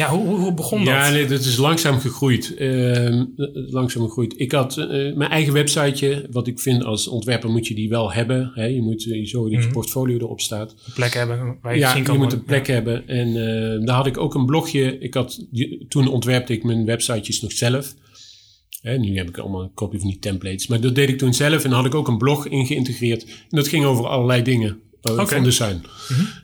Ja, 0.00 0.08
hoe, 0.10 0.26
hoe, 0.26 0.38
hoe 0.38 0.54
begon 0.54 0.84
dat? 0.84 0.94
Ja, 0.94 1.10
nee, 1.10 1.26
dat 1.26 1.40
is 1.40 1.56
langzaam 1.56 1.98
gegroeid. 2.00 2.54
Ehm, 2.54 3.24
langzaam 3.70 4.02
gegroeid. 4.04 4.34
Ik 4.36 4.52
had 4.52 4.76
eh, 4.76 4.86
mijn 5.14 5.30
eigen 5.30 5.52
websiteje. 5.52 6.26
Wat 6.30 6.46
ik 6.46 6.60
vind 6.60 6.84
als 6.84 7.08
ontwerper 7.08 7.50
moet 7.50 7.66
je 7.66 7.74
die 7.74 7.88
wel 7.88 8.12
hebben. 8.12 8.50
Hè? 8.54 8.64
Je 8.64 8.82
moet 8.82 9.10
eh, 9.10 9.26
zorgen 9.26 9.50
dat 9.50 9.60
je 9.60 9.66
Mhm. 9.66 9.74
portfolio 9.74 10.16
erop 10.16 10.40
staat. 10.40 10.70
Een 10.86 10.92
plek 10.94 11.14
hebben 11.14 11.58
waar 11.62 11.74
je 11.74 11.80
ja, 11.80 11.92
zien 11.94 12.02
kan 12.04 12.14
je 12.14 12.20
moet 12.20 12.32
een 12.32 12.44
plek 12.44 12.66
hebben. 12.66 13.08
En 13.08 13.26
eh, 13.28 13.86
daar 13.86 13.96
had 13.96 14.06
ik 14.06 14.18
ook 14.18 14.34
een 14.34 14.46
blogje. 14.46 14.98
Ik 14.98 15.14
had, 15.14 15.46
toen 15.88 16.08
ontwerpte 16.08 16.52
ik 16.52 16.64
mijn 16.64 16.84
websitejes 16.84 17.40
nog 17.40 17.52
zelf. 17.52 17.94
Hè, 18.82 18.98
nu 18.98 19.16
heb 19.16 19.28
ik 19.28 19.38
allemaal 19.38 19.62
een 19.62 19.74
kopie 19.74 20.00
van 20.00 20.08
die 20.08 20.18
templates. 20.18 20.66
Maar 20.66 20.80
dat 20.80 20.94
deed 20.94 21.08
ik 21.08 21.18
toen 21.18 21.34
zelf. 21.34 21.64
En 21.64 21.70
daar 21.70 21.78
had 21.78 21.86
ik 21.88 21.94
ook 21.94 22.08
een 22.08 22.18
blog 22.18 22.46
in 22.46 22.66
geïntegreerd. 22.66 23.24
En 23.24 23.56
dat 23.56 23.68
ging 23.68 23.84
over 23.84 24.06
allerlei 24.06 24.42
dingen 24.42 24.78
Oké. 25.02 25.26
van 25.26 25.42
design. 25.44 25.82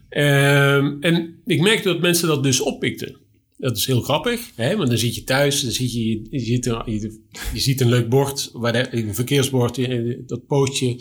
Ehm, 0.09 0.92
en 1.01 1.35
ik 1.47 1.61
merkte 1.61 1.88
dat 1.88 2.01
mensen 2.01 2.29
dat 2.29 2.42
dus 2.42 2.61
oppikten. 2.61 3.16
Dat 3.59 3.77
is 3.77 3.87
heel 3.87 4.01
grappig, 4.01 4.51
hè? 4.55 4.77
want 4.77 4.88
dan 4.88 4.99
zit 4.99 5.14
je 5.14 5.25
thuis, 5.25 5.62
dan 5.62 5.71
zit 5.71 5.92
je, 5.92 6.27
je, 6.31 6.40
ziet, 6.40 6.66
een, 6.66 6.83
je, 6.87 7.21
je 7.53 7.61
ziet 7.61 7.81
een 7.81 7.88
leuk 7.88 8.09
bord, 8.09 8.50
waar 8.52 8.73
de, 8.73 8.87
een 8.96 9.15
verkeersbord, 9.15 9.79
eh, 9.79 10.17
dat 10.27 10.46
postje. 10.46 11.00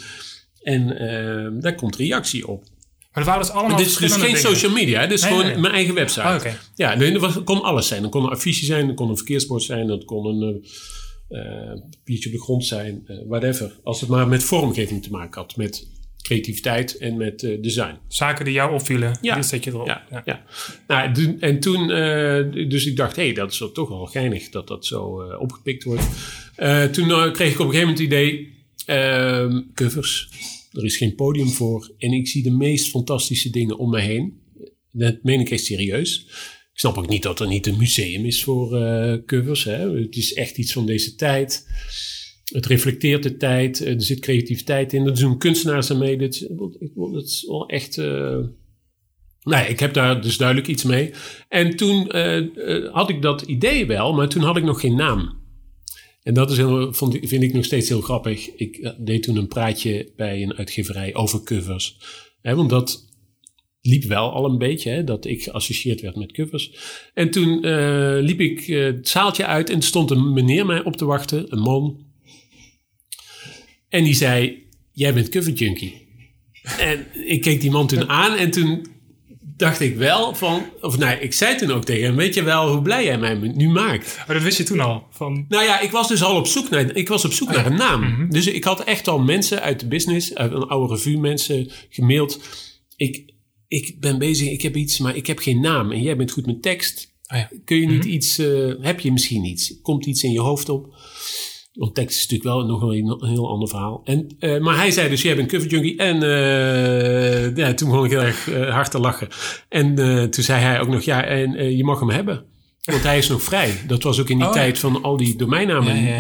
En 0.62 0.98
ehm, 0.98 1.60
daar 1.60 1.76
komt 1.76 1.96
reactie 1.96 2.48
op. 2.48 2.64
Maar 3.12 3.24
er 3.24 3.30
waren 3.30 3.42
dus 3.46 3.52
allemaal 3.56 3.78
dit 3.78 3.86
is 3.88 3.98
dus 3.98 4.12
geen 4.14 4.22
dingen. 4.22 4.40
social 4.40 4.72
media, 4.72 5.02
dit 5.02 5.12
is 5.12 5.22
Nee, 5.22 5.32
gewoon 5.32 5.46
nee. 5.46 5.58
mijn 5.58 5.74
eigen 5.74 5.94
website. 5.94 6.34
Oké. 6.38 6.60
Ja, 6.76 6.96
nee, 6.96 7.12
dat 7.12 7.22
was- 7.22 7.44
kon 7.44 7.62
alles 7.64 7.88
zijn. 7.88 8.02
Dat 8.02 8.12
kon 8.12 8.24
een 8.24 8.30
affiche 8.30 8.66
zijn, 8.66 8.88
dat 8.88 8.96
kon 8.96 9.10
een 9.10 9.18
verkeersbord 9.18 9.64
zijn, 9.64 9.88
dat 9.88 10.06
kon 10.06 10.26
een 10.26 10.66
papiertje 11.92 12.30
op 12.30 12.36
de 12.36 12.42
grond 12.42 12.66
zijn, 12.66 13.08
whatever. 13.28 13.80
Als 13.84 14.00
het 14.02 14.10
maar 14.10 14.28
met 14.28 14.44
vormgeving 14.44 15.04
te 15.04 15.10
maken 15.12 15.42
had, 15.42 15.56
met 15.56 15.88
creativiteit 16.26 16.98
en 16.98 17.18
met 17.18 17.44
eh, 17.44 17.62
design. 17.62 17.98
Zaken 18.08 18.46
die 18.46 18.54
jou 18.54 18.74
opvielen, 18.74 19.18
Ja. 19.22 19.42
zet 19.42 19.64
je 19.64 19.72
erop. 19.72 19.88
Ja, 19.88 20.24
ja. 20.26 20.46
Nou, 20.88 21.38
en 21.40 21.60
toen, 21.60 21.92
eh, 21.92 22.70
dus 22.70 22.86
ik 22.86 22.96
dacht, 22.96 23.16
hé, 23.16 23.24
hey, 23.24 23.34
dat 23.34 23.52
is 23.52 23.58
toch 23.74 23.90
wel 23.90 24.06
geinig 24.06 24.50
dat 24.50 24.68
dat 24.68 24.86
zo 24.86 25.22
eh, 25.22 25.42
opgepikt 25.42 25.84
wordt. 25.84 26.04
Toen 26.92 27.32
kreeg 27.32 27.54
ik 27.54 27.60
op 27.60 27.66
een 27.66 27.74
gegeven 27.74 27.80
moment 27.80 27.98
het 27.98 28.00
idee, 28.00 28.54
ehm, 28.86 29.62
covers, 29.74 30.30
er 30.72 30.84
is 30.84 30.98
geen 30.98 31.16
podium 31.16 31.48
voor. 31.48 31.94
En 31.98 32.12
ik 32.12 32.28
zie 32.28 32.44
de 32.44 32.52
meest 32.52 32.90
fantastische 32.90 33.50
dingen 33.50 33.78
om 33.78 33.90
me 33.90 34.00
heen. 34.00 34.42
Dat 34.92 35.24
meen 35.24 35.40
ik 35.40 35.50
echt 35.50 35.66
serieus. 35.66 36.26
Ik 36.74 36.80
snap 36.82 36.98
ook 36.98 37.10
niet 37.10 37.24
dat 37.24 37.40
er 37.40 37.48
niet 37.48 37.68
een 37.68 37.78
museum 37.78 38.26
is 38.26 38.44
voor 38.44 38.70
covers. 39.26 39.64
Hè. 39.64 40.00
Het 40.00 40.16
is 40.16 40.34
echt 40.34 40.58
iets 40.58 40.74
van 40.74 40.86
deze 40.86 41.16
tijd. 41.16 41.66
Het 42.54 42.66
reflecteert 42.66 43.24
de 43.24 43.38
tijd. 43.38 43.82
Eh, 43.82 43.94
Er 43.94 44.02
zit 44.02 44.20
creativiteit 44.20 44.94
in. 44.94 45.06
Er 45.06 45.20
doen 45.20 45.38
kunstenaars 45.38 45.92
aan 45.92 45.98
mee. 45.98 46.18
Dit, 46.18 46.48
is 47.24 47.46
wel 47.48 47.68
echt... 47.68 47.98
eh, 47.98 48.38
Nee, 49.44 49.68
ik 49.68 49.80
heb 49.80 49.94
daar 49.94 50.22
dus 50.22 50.38
duidelijk 50.38 50.68
iets 50.68 50.84
mee. 50.84 51.14
En 51.50 51.76
toen 51.76 52.10
eh, 52.10 52.94
had 52.94 53.10
ik 53.10 53.22
dat 53.22 53.42
idee 53.42 53.86
wel, 53.86 54.14
maar 54.14 54.30
toen 54.30 54.42
had 54.44 54.58
ik 54.58 54.64
nog 54.64 54.80
geen 54.80 54.96
naam. 54.96 55.44
En 56.24 56.34
dat 56.34 56.52
is 56.52 56.58
heel, 56.58 56.94
vind 56.94 57.44
ik 57.44 57.54
nog 57.54 57.66
steeds 57.66 57.90
heel 57.90 58.02
grappig. 58.02 58.56
Ik 58.56 58.94
deed 58.98 59.24
toen 59.24 59.36
een 59.36 59.48
praatje 59.48 60.12
bij 60.16 60.44
een 60.44 60.54
uitgeverij 60.54 61.16
over 61.16 61.44
covers. 61.44 61.98
Hè, 62.42 62.56
want 62.56 62.70
dat 62.70 63.10
liep 63.82 64.04
wel 64.04 64.32
al 64.32 64.46
een 64.46 64.58
beetje, 64.58 64.90
hè, 64.90 65.04
dat 65.04 65.26
ik 65.26 65.44
geassocieerd 65.44 66.02
werd 66.02 66.16
met 66.16 66.32
covers. 66.32 66.72
En 67.14 67.32
toen 67.32 67.60
liep 68.20 68.40
ik 68.40 68.66
het 68.66 69.08
zaaltje 69.08 69.46
uit 69.46 69.70
en 69.70 69.82
stond 69.82 70.12
een 70.12 70.34
meneer 70.34 70.66
mij 70.66 70.84
op 70.84 70.96
te 70.96 71.06
wachten, 71.06 71.46
een 71.54 71.60
man. 71.62 72.05
En 73.90 74.04
die 74.04 74.14
zei, 74.14 74.64
jij 74.92 75.14
bent 75.14 75.30
cover 75.30 75.52
junkie. 75.52 76.04
En 76.80 77.06
ik 77.28 77.42
keek 77.42 77.62
die 77.62 77.72
man 77.72 77.88
toen 77.88 78.10
aan 78.10 78.38
en 78.38 78.52
toen 78.52 78.86
dacht 79.58 79.80
ik 79.80 79.96
wel 79.96 80.36
van... 80.36 80.66
Of 80.82 80.98
nee, 80.98 81.20
ik 81.20 81.34
zei 81.34 81.56
toen 81.58 81.72
ook 81.72 81.86
tegen 81.86 82.06
hem... 82.06 82.16
Weet 82.16 82.34
je 82.34 82.44
wel 82.44 82.72
hoe 82.72 82.82
blij 82.82 83.04
jij 83.04 83.18
mij 83.18 83.34
nu 83.36 83.70
maakt? 83.70 84.18
Maar 84.28 84.36
dat 84.36 84.44
wist 84.44 84.58
je 84.58 84.64
toen 84.64 84.80
al. 84.80 85.08
Van, 85.10 85.46
Nou 85.50 85.64
ja, 85.64 85.80
ik 85.80 85.92
was 85.92 86.08
dus 86.08 86.24
al 86.24 86.36
op 86.36 86.48
zoek 86.48 86.70
naar, 86.70 86.96
ik 86.96 87.08
was 87.08 87.26
op 87.26 87.34
zoek 87.34 87.52
naar 87.52 87.66
een 87.66 87.78
naam. 87.78 88.28
Dus 88.30 88.48
ik 88.48 88.64
had 88.64 88.84
echt 88.84 89.08
al 89.08 89.20
mensen 89.20 89.62
uit 89.62 89.80
de 89.80 89.88
business... 89.88 90.36
Uit 90.36 90.52
een 90.52 90.64
oude 90.68 90.94
revue 90.94 91.18
mensen 91.18 91.72
gemaild. 91.90 92.40
Ik, 92.96 93.34
ik 93.68 94.00
ben 94.00 94.18
bezig, 94.18 94.50
ik 94.50 94.62
heb 94.62 94.76
iets, 94.76 95.00
maar 95.00 95.16
ik 95.16 95.28
heb 95.28 95.40
geen 95.40 95.60
naam. 95.60 95.92
En 95.92 96.02
jij 96.02 96.18
bent 96.18 96.32
goed 96.32 96.46
met 96.46 96.62
tekst. 96.62 97.14
oh 97.28 97.38
ja. 97.38 97.50
Kun 97.66 97.78
je 97.80 97.88
niet 97.88 98.06
iets... 98.06 98.38
eh, 98.38 98.74
heb 98.82 99.00
je 99.00 99.12
misschien 99.12 99.44
iets? 99.44 99.82
Komt 99.82 100.06
iets 100.06 100.24
in 100.24 100.32
je 100.32 100.42
hoofd 100.42 100.70
op? 100.70 100.96
Want 101.76 101.96
tekst 101.96 102.16
is 102.18 102.22
natuurlijk 102.22 102.50
wel 102.50 102.66
nog 102.66 102.82
een, 102.82 103.24
een 103.24 103.30
heel 103.30 103.50
ander 103.50 103.68
verhaal. 103.68 104.02
En, 104.04 104.36
eh, 104.40 104.60
maar 104.60 104.76
hij 104.76 104.92
zei 104.92 105.10
dus, 105.10 105.22
jij 105.22 105.36
bent 105.36 105.50
cover 105.50 105.70
junkie. 105.70 105.98
En 105.98 106.24
eh, 106.24 107.56
ja, 107.56 107.74
toen 107.74 107.90
begon 107.90 108.06
ik 108.06 108.12
heel 108.12 108.22
erg 108.22 108.50
eh, 108.50 108.74
hard 108.74 108.92
te 108.92 109.00
lachen. 109.00 109.28
En 109.70 109.96
toen 110.32 110.44
zei 110.44 110.62
hij 110.62 110.80
ook 110.80 110.88
nog, 110.88 111.02
ja, 111.02 111.24
en 111.24 111.78
je 111.78 111.84
mag 111.84 112.00
hem 112.00 112.10
hebben. 112.10 112.46
Want 112.84 113.04
hij 113.04 113.18
is 113.18 113.30
nog 113.30 113.42
vrij. 113.42 113.74
Dat 113.88 114.04
was 114.04 114.20
ook 114.20 114.30
in 114.30 114.38
die 114.38 114.48
Oh, 114.48 114.54
tijd 114.54 114.80
van 114.80 115.04
al 115.04 115.18
die 115.18 115.36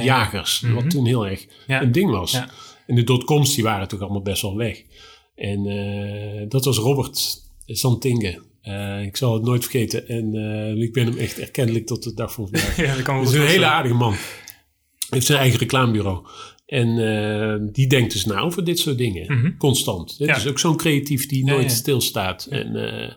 Ja, 0.03 0.29
ja. 0.61 0.73
Wat 0.73 0.89
toen 0.89 1.05
heel 1.05 1.27
erg 1.27 1.45
een 1.67 1.91
ding 1.91 2.11
was. 2.11 2.41
En 2.87 2.95
de 2.95 3.03
dotcoms 3.03 3.55
die 3.55 3.63
waren 3.63 3.87
toch 3.87 3.99
allemaal 3.99 4.21
best 4.21 4.41
wel 4.41 4.55
weg. 4.55 4.81
En 5.35 5.63
dat 6.49 6.65
was 6.65 6.77
Robert 6.77 7.41
Santinge. 7.65 8.41
Ik 9.05 9.17
zal 9.17 9.33
het 9.33 9.43
nooit 9.43 9.61
vergeten. 9.63 10.07
En 10.07 10.33
ik 10.81 10.93
ben 10.93 11.05
hem 11.05 11.17
echt 11.17 11.39
erkennelijk 11.39 11.85
tot 11.85 12.03
de 12.03 12.13
dag 12.13 12.33
van 12.33 12.47
vandaag. 12.47 12.77
ja, 12.85 12.95
dat 12.95 13.03
kan 13.03 13.23
wel 13.23 13.33
een 13.33 13.47
hele 13.47 13.65
aardige 13.65 13.95
man. 13.95 14.15
Heeft 15.15 15.25
zijn 15.27 15.39
eigen 15.39 15.59
reclamebureau. 15.59 16.25
En 16.65 16.87
eh, 16.97 17.67
die 17.73 17.87
denkt 17.87 18.11
dus 18.13 18.25
na 18.25 18.39
over 18.39 18.63
dit 18.63 18.79
soort 18.79 18.97
dingen. 18.97 19.55
Constant. 19.57 20.15
Het 20.17 20.27
Ja. 20.27 20.35
is 20.35 20.47
ook 20.47 20.59
zo'n 20.59 20.77
creatief 20.77 21.27
die 21.27 21.45
nooit 21.45 21.69
ja. 21.69 21.75
stilstaat. 21.75 22.45
En, 22.49 22.75
eh, 22.75 23.11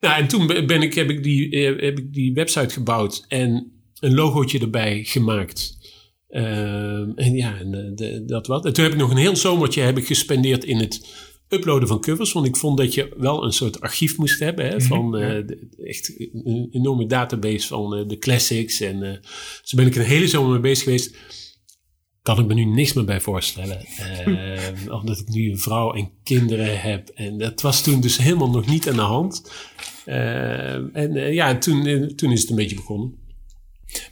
nou, 0.00 0.20
en 0.20 0.28
toen 0.28 0.46
ben 0.46 0.82
ik, 0.82 0.94
heb, 0.94 1.10
ik 1.10 1.22
die, 1.22 1.50
eh, 1.50 1.82
heb 1.84 1.98
ik 1.98 2.12
die 2.12 2.32
website 2.32 2.74
gebouwd 2.74 3.24
en 3.28 3.72
een 4.00 4.14
logootje 4.14 4.58
erbij 4.58 5.04
gemaakt. 5.04 5.78
Ehm, 6.28 7.10
en 7.14 7.34
ja, 7.34 7.58
en, 7.58 7.92
de- 7.94 8.24
dat 8.26 8.46
wat. 8.46 8.64
En 8.66 8.72
toen 8.72 8.84
heb 8.84 8.92
ik 8.92 8.98
nog 8.98 9.10
een 9.10 9.16
heel 9.16 9.36
zomertje 9.36 9.80
heb 9.82 9.98
ik 9.98 10.06
gespendeerd 10.06 10.64
in 10.64 10.76
het 10.76 11.06
uploaden 11.52 11.88
van 11.88 12.00
covers. 12.00 12.32
Want 12.32 12.46
ik 12.46 12.56
vond 12.56 12.78
dat 12.78 12.94
je 12.94 13.14
wel 13.16 13.44
een 13.44 13.52
soort 13.52 13.80
archief 13.80 14.16
moest 14.16 14.38
hebben. 14.40 14.66
Hè, 14.68 14.80
van 14.80 15.16
eh, 15.16 15.46
de- 15.46 15.68
echt 15.84 16.14
een 16.44 16.68
enorme 16.70 17.06
database 17.06 17.66
van 17.66 17.96
eh, 17.96 18.08
de 18.08 18.18
classics. 18.18 18.80
En 18.80 19.02
eh 19.02 19.16
dus 19.60 19.72
ben 19.72 19.86
ik 19.86 19.96
een 19.96 20.02
hele 20.04 20.28
zomer 20.28 20.50
mee 20.50 20.60
bezig 20.60 20.84
geweest. 20.84 21.16
Kan 22.22 22.38
ik 22.38 22.46
me 22.46 22.54
nu 22.54 22.64
niks 22.64 22.92
meer 22.92 23.04
bij 23.04 23.20
voorstellen. 23.20 23.84
Eh, 23.86 24.92
omdat 25.00 25.18
ik 25.18 25.28
nu 25.28 25.50
een 25.50 25.58
vrouw 25.58 25.92
en 25.92 26.10
kinderen 26.22 26.80
heb. 26.80 27.08
En 27.08 27.38
dat 27.38 27.60
was 27.60 27.82
toen 27.82 28.00
dus 28.00 28.16
helemaal 28.16 28.50
nog 28.50 28.66
niet 28.66 28.88
aan 28.88 28.94
de 28.96 29.00
hand. 29.00 29.52
Eh, 30.04 30.74
en 30.74 31.16
eh, 31.16 31.32
ja, 31.32 31.58
toen, 31.58 31.86
eh, 31.86 32.02
toen 32.02 32.32
is 32.32 32.40
het 32.40 32.50
een 32.50 32.56
beetje 32.56 32.76
begonnen. 32.76 33.19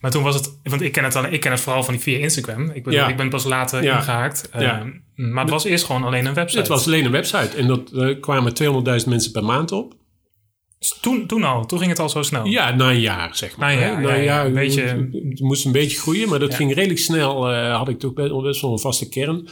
Maar 0.00 0.10
toen 0.10 0.22
was 0.22 0.34
het, 0.34 0.58
want 0.62 0.82
ik 0.82 0.92
ken 0.92 1.04
het, 1.04 1.16
alleen, 1.16 1.32
ik 1.32 1.40
ken 1.40 1.50
het 1.50 1.60
vooral 1.60 1.82
van 1.82 1.94
die 1.94 2.02
via 2.02 2.18
Instagram. 2.18 2.70
Ik 2.70 2.84
ben, 2.84 2.92
Ja. 2.92 3.08
ik 3.08 3.16
ben 3.16 3.28
pas 3.28 3.44
later 3.44 3.82
Ja. 3.82 3.96
ingehaakt. 3.96 4.48
Eh. 4.52 4.78
Maar 5.14 5.42
het 5.42 5.52
was 5.52 5.64
eerst 5.64 5.84
gewoon 5.84 6.04
alleen 6.04 6.26
een 6.26 6.34
website. 6.34 6.58
Het 6.58 6.68
was 6.68 6.86
alleen 6.86 7.04
een 7.04 7.10
website. 7.10 7.56
En 7.56 7.66
dat 7.66 7.92
er 7.92 8.18
kwamen 8.18 8.54
200.000 8.54 9.08
mensen 9.08 9.32
per 9.32 9.44
maand 9.44 9.72
op. 9.72 9.94
Toen, 11.00 11.26
toen 11.26 11.44
al, 11.44 11.66
toen 11.66 11.78
ging 11.78 11.90
het 11.90 11.98
al 11.98 12.08
zo 12.08 12.22
snel. 12.22 12.44
Ja, 12.44 12.74
na 12.74 12.90
een 12.90 13.00
jaar, 13.00 13.36
zeg 13.36 13.56
maar. 13.56 13.68
Na 13.68 13.74
een 13.74 13.80
jaar, 13.88 13.96
hè. 13.96 14.02
Na 14.02 14.08
ja, 14.12 14.16
een 14.18 14.24
jaar 14.24 14.52
beetje- 14.52 15.08
Het 15.28 15.40
moest 15.40 15.64
een 15.64 15.72
beetje 15.72 15.98
groeien, 15.98 16.28
maar 16.28 16.38
dat 16.38 16.50
Ja. 16.50 16.56
ging 16.56 16.74
redelijk 16.74 17.00
snel. 17.00 17.48
eh, 17.50 17.76
had 17.76 17.88
ik 17.88 17.98
toch 17.98 18.12
best, 18.12 18.40
best 18.42 18.60
wel 18.60 18.72
een 18.72 18.78
vaste 18.78 19.08
kern. 19.08 19.48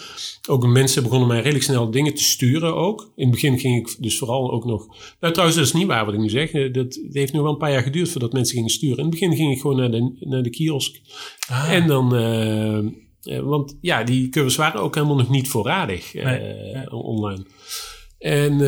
Ook 0.48 0.66
mensen 0.66 1.02
begonnen 1.02 1.28
mij 1.28 1.36
redelijk 1.40 1.64
snel 1.64 1.90
dingen 1.90 2.14
te 2.14 2.22
sturen 2.22 2.74
ook. 2.74 3.12
In 3.16 3.22
het 3.22 3.30
begin 3.30 3.58
ging 3.58 3.76
ik 3.88 3.96
dus 3.98 4.18
vooral 4.18 4.52
ook 4.52 4.64
nog... 4.64 4.86
Nou, 5.20 5.32
trouwens, 5.32 5.58
dat 5.58 5.66
is 5.68 5.72
niet 5.72 5.86
waar 5.86 6.04
wat 6.04 6.14
ik 6.14 6.20
nu 6.20 6.28
zeg. 6.28 6.50
Eh, 6.50 6.72
Dat 6.72 6.84
het 6.94 7.08
heeft 7.14 7.32
nog 7.32 7.42
wel 7.42 7.52
een 7.52 7.58
paar 7.58 7.72
jaar 7.72 7.82
geduurd 7.82 8.08
voordat 8.10 8.32
mensen 8.32 8.54
gingen 8.56 8.70
sturen. 8.70 8.96
In 8.96 9.02
het 9.04 9.10
begin 9.10 9.36
ging 9.36 9.52
ik 9.52 9.60
gewoon 9.60 9.76
naar 9.76 9.90
de, 9.90 10.16
naar 10.20 10.42
de 10.42 10.50
kiosk. 10.50 10.96
Ah. 11.48 11.72
En 11.72 11.86
dan... 11.86 12.16
eh, 12.16 13.40
want 13.40 13.78
ja, 13.80 14.04
die 14.04 14.28
covers 14.28 14.56
waren 14.56 14.80
ook 14.80 14.94
helemaal 14.94 15.16
nog 15.16 15.30
niet 15.30 15.48
voorradig 15.48 16.14
Nee, 16.14 16.40
ja. 16.72 16.84
online. 16.90 17.46
En... 18.18 18.60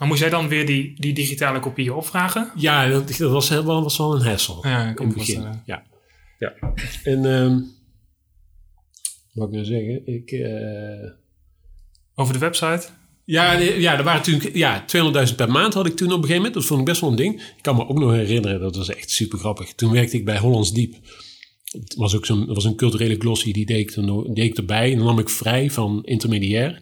Maar 0.00 0.08
moest 0.08 0.20
jij 0.20 0.30
dan 0.30 0.48
weer 0.48 0.66
die, 0.66 1.00
die 1.00 1.12
digitale 1.12 1.60
kopieën 1.60 1.92
opvragen? 1.92 2.50
ja, 2.56 2.88
dat, 2.88 3.16
dat 3.18 3.30
was, 3.30 3.48
wel, 3.48 3.82
was 3.82 3.98
wel 3.98 4.14
een 4.14 4.26
hassle. 4.26 4.68
Ja, 4.68 4.90
ik 4.90 5.00
in 5.00 5.06
het 5.06 5.16
voorstellen. 5.16 5.62
Ja. 5.66 5.82
ja. 6.38 6.52
En 7.04 7.24
ehm 7.24 7.58
wat 9.32 9.48
ik 9.48 9.54
nou 9.54 9.64
zeggen? 9.64 10.06
Ik, 10.06 10.30
eh, 10.30 11.10
Over 12.14 12.32
de 12.32 12.38
website? 12.38 12.88
ja, 13.24 13.52
ja, 13.58 13.98
er 13.98 14.04
waren 14.04 14.22
toen, 14.22 14.40
ja, 14.52 14.84
200.000 15.28 15.36
per 15.36 15.50
maand 15.50 15.74
had 15.74 15.86
ik 15.86 15.96
toen 15.96 16.06
op 16.06 16.12
een 16.12 16.20
gegeven 16.20 16.36
moment. 16.36 16.54
Dat 16.54 16.64
vond 16.64 16.80
ik 16.80 16.86
best 16.86 17.00
wel 17.00 17.10
een 17.10 17.16
ding. 17.16 17.34
Ik 17.40 17.62
kan 17.62 17.76
me 17.76 17.88
ook 17.88 17.98
nog 17.98 18.12
herinneren, 18.12 18.60
dat 18.60 18.76
was 18.76 18.88
echt 18.88 19.10
super 19.10 19.38
grappig. 19.38 19.74
Toen 19.74 19.92
werkte 19.92 20.16
ik 20.16 20.24
bij 20.24 20.38
Hollands 20.38 20.72
Diep. 20.72 20.94
Het 21.64 21.94
was 21.94 22.16
ook 22.16 22.26
zo'n, 22.26 22.46
was 22.46 22.64
een 22.64 22.76
culturele 22.76 23.16
glossy, 23.18 23.52
die 23.52 23.66
deed 23.66 23.78
ik, 23.78 23.94
dan, 23.94 24.34
deed 24.34 24.50
ik 24.50 24.56
erbij. 24.56 24.90
En 24.90 24.96
dan 24.96 25.06
nam 25.06 25.18
ik 25.18 25.28
vrij 25.28 25.70
van 25.70 26.04
intermediair. 26.04 26.80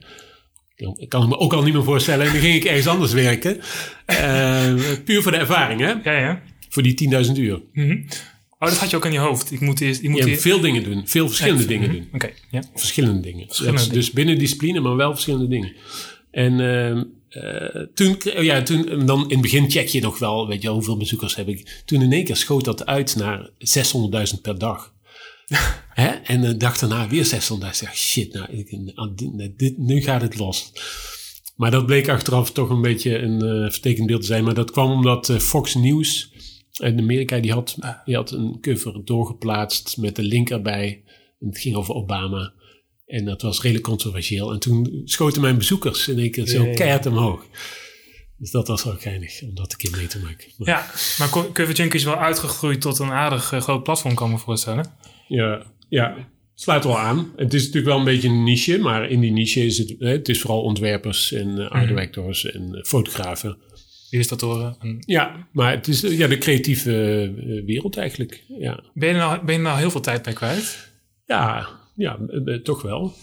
Ik 0.97 1.09
kan 1.09 1.29
me 1.29 1.39
ook 1.39 1.53
al 1.53 1.63
niet 1.63 1.75
meer 1.75 1.85
voorstellen. 1.85 2.27
En 2.27 2.33
dan 2.33 2.41
ging 2.41 2.55
ik 2.55 2.65
ergens 2.65 2.87
anders 2.87 3.13
werken. 3.13 3.61
Eh, 4.07 4.75
puur 5.05 5.23
voor 5.23 5.33
de 5.33 5.39
ervaring, 5.39 5.81
hè? 5.81 5.87
Ja, 6.11 6.19
ja. 6.19 6.43
Voor 6.69 6.83
die 6.83 6.95
10.000 6.95 7.33
uur. 7.39 7.63
Mhm. 7.73 8.03
Oh, 8.59 8.69
dat 8.69 8.79
had 8.79 8.91
je 8.91 8.97
ook 8.97 9.05
in 9.05 9.13
je 9.13 9.19
hoofd. 9.19 9.53
Ik 9.53 9.61
moet 9.61 9.81
eerst... 9.81 10.03
Ik 10.03 10.09
moet 10.09 10.25
Je 10.25 10.29
eerst- 10.31 10.43
veel 10.43 10.61
dingen 10.61 10.83
doen. 10.85 11.03
Veel 11.07 11.27
verschillende 11.29 11.67
dingen 11.67 11.93
doen. 11.93 12.09
Oké, 12.13 12.31
ja. 12.51 12.63
Verschillende 12.75 13.21
dingen. 13.21 13.47
Verschillende 13.47 13.81
is 13.81 13.89
dus 13.89 14.11
binnen 14.11 14.39
discipline, 14.39 14.81
maar 14.81 14.97
wel 14.97 15.11
verschillende 15.13 15.49
dingen. 15.49 15.73
En 16.31 16.61
ehm, 16.61 17.03
eh, 17.29 17.83
toen, 17.95 18.17
oh 18.37 18.43
ja, 18.45 18.63
toen, 18.63 19.07
dan 19.07 19.23
in 19.23 19.29
het 19.31 19.41
begin 19.41 19.71
check 19.71 19.87
je 19.89 20.01
nog 20.01 20.19
wel, 20.19 20.49
weet 20.49 20.61
je 20.61 20.67
wel, 20.67 20.77
hoeveel 20.77 20.97
bezoekers 20.97 21.37
heb 21.37 21.49
ik. 21.49 21.83
Toen 21.85 22.03
in 22.03 22.13
één 22.13 22.25
keer 22.25 22.37
schoot 22.37 22.65
dat 22.65 22.87
uit 22.87 23.17
naar 23.17 23.51
600.000 23.59 24.41
per 24.43 24.59
dag. 24.59 24.95
Hè? 25.89 26.07
En 26.09 26.41
de 26.41 26.57
dag 26.57 26.79
daarna 26.79 27.09
weer 27.09 27.25
600.000. 27.25 27.31
Ik 27.81 27.89
shit, 27.95 28.33
nou, 28.33 28.53
ik, 28.53 28.71
nou, 28.95 29.13
dit, 29.15 29.59
dit- 29.59 29.79
nu 29.79 30.03
gaat 30.03 30.23
het 30.23 30.39
los. 30.39 30.73
Maar 31.57 31.71
dat 31.71 31.87
bleek 31.87 32.09
achteraf 32.09 32.53
toch 32.53 32.71
een 32.71 32.83
beetje 32.83 33.19
een 33.19 33.43
eh 33.43 33.71
vertekend 33.71 34.07
beeld 34.07 34.21
te 34.21 34.27
zijn. 34.27 34.45
Maar 34.45 34.55
dat 34.55 34.71
kwam 34.71 34.91
omdat 34.91 35.29
eh, 35.29 35.37
Fox 35.39 35.75
News 35.75 36.33
uit 36.73 36.99
Amerika, 36.99 37.39
die 37.39 37.53
had, 37.53 37.77
die 38.05 38.15
had 38.15 38.31
een 38.31 38.59
cover 38.61 39.05
doorgeplaatst 39.05 39.97
met 39.97 40.17
de 40.17 40.23
link 40.23 40.51
erbij. 40.51 41.03
En 41.41 41.47
het 41.49 41.59
ging 41.59 41.75
over 41.77 41.95
Obama. 41.95 42.53
En 43.07 43.25
dat 43.25 43.43
was 43.43 43.61
redelijk 43.61 43.87
controversieel. 43.87 44.53
En 44.53 44.59
toen 44.59 45.01
schoten 45.05 45.41
mijn 45.43 45.59
bezoekers 45.59 46.09
in 46.09 46.19
één 46.19 46.31
keer 46.31 46.47
zo 46.47 46.65
keihard 46.75 47.07
omhoog. 47.07 47.45
Dus 48.37 48.51
dat 48.51 48.69
was 48.69 48.85
wel 48.85 48.97
geinig 48.99 49.43
om 49.43 49.55
dat 49.55 49.73
een 49.73 49.79
keer 49.79 49.97
mee 49.97 50.07
te 50.07 50.19
maken. 50.19 50.49
Maar- 50.57 50.69
Ja, 50.69 50.91
maar 51.19 51.29
Co- 51.31 51.53
Cover 51.53 51.75
Junkie 51.75 51.99
is 51.99 52.05
wel 52.05 52.17
uitgegroeid 52.19 52.81
tot 52.81 52.99
een 52.99 53.11
aardig 53.11 53.53
eh, 53.53 53.61
groot 53.61 53.83
platform, 53.83 54.15
kan 54.15 54.27
ik 54.27 54.33
me 54.33 54.39
voorstellen. 54.41 54.93
Ja, 55.29 55.63
ja, 55.89 56.17
sluit 56.55 56.85
wel 56.85 56.99
aan. 56.99 57.33
Het 57.37 57.55
is 57.55 57.61
natuurlijk 57.61 57.87
wel 57.87 57.99
een 57.99 58.05
beetje 58.05 58.29
een 58.29 58.45
niche, 58.45 58.79
maar 58.79 59.11
in 59.11 59.21
die 59.21 59.33
niche 59.33 59.65
is 59.65 59.79
het, 59.79 59.95
het 59.99 60.29
is 60.29 60.41
vooral 60.41 60.63
ontwerpers 60.63 61.33
en 61.33 61.49
uh, 61.49 61.71
art 61.71 61.89
directors 61.89 62.51
en 62.51 62.75
eh, 62.75 62.83
fotografen. 62.85 63.59
Illustratoren. 64.11 64.77
En 64.81 64.97
Ja, 65.07 65.49
maar 65.53 65.71
het 65.71 65.89
is 65.89 66.05
eh, 66.05 66.19
ja, 66.19 66.27
de 66.27 66.39
creatieve 66.39 67.23
eh, 67.23 67.65
wereld 67.65 67.97
eigenlijk. 67.97 68.45
Ja, 68.59 68.83
Ben 68.95 69.09
je, 69.09 69.15
er 69.15 69.21
nou, 69.21 69.45
ben 69.45 69.55
je 69.55 69.61
nou 69.61 69.79
heel 69.79 69.91
veel 69.91 70.01
tijd 70.01 70.23
bij 70.23 70.33
kwijt? 70.33 70.93
ja, 71.27 71.69
ja 71.95 72.19
eh, 72.29 72.55
eh, 72.55 72.63
toch 72.63 72.83
wel. 72.83 73.15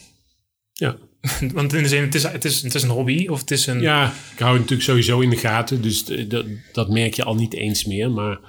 Ja. 0.74 0.98
Want 1.54 1.74
in 1.74 1.84
de 1.84 1.90
zin, 1.90 2.02
het 2.02 2.16
is, 2.16 2.24
het, 2.24 2.46
is, 2.46 2.62
het 2.62 2.76
is 2.76 2.84
een 2.84 2.90
hobby 2.90 3.28
of 3.28 3.40
het 3.40 3.52
is 3.52 3.68
een... 3.68 3.82
Ja, 3.82 4.14
ik 4.34 4.40
hou 4.40 4.52
het 4.52 4.62
natuurlijk 4.62 4.90
sowieso 4.90 5.20
in 5.20 5.30
de 5.30 5.38
gaten. 5.38 5.82
Dus 5.82 6.06
dat, 6.06 6.46
dat 6.74 6.90
merk 6.90 7.14
je 7.14 7.24
al 7.24 7.36
niet 7.36 7.54
eens 7.54 7.86
meer. 7.86 8.12
Maar 8.12 8.40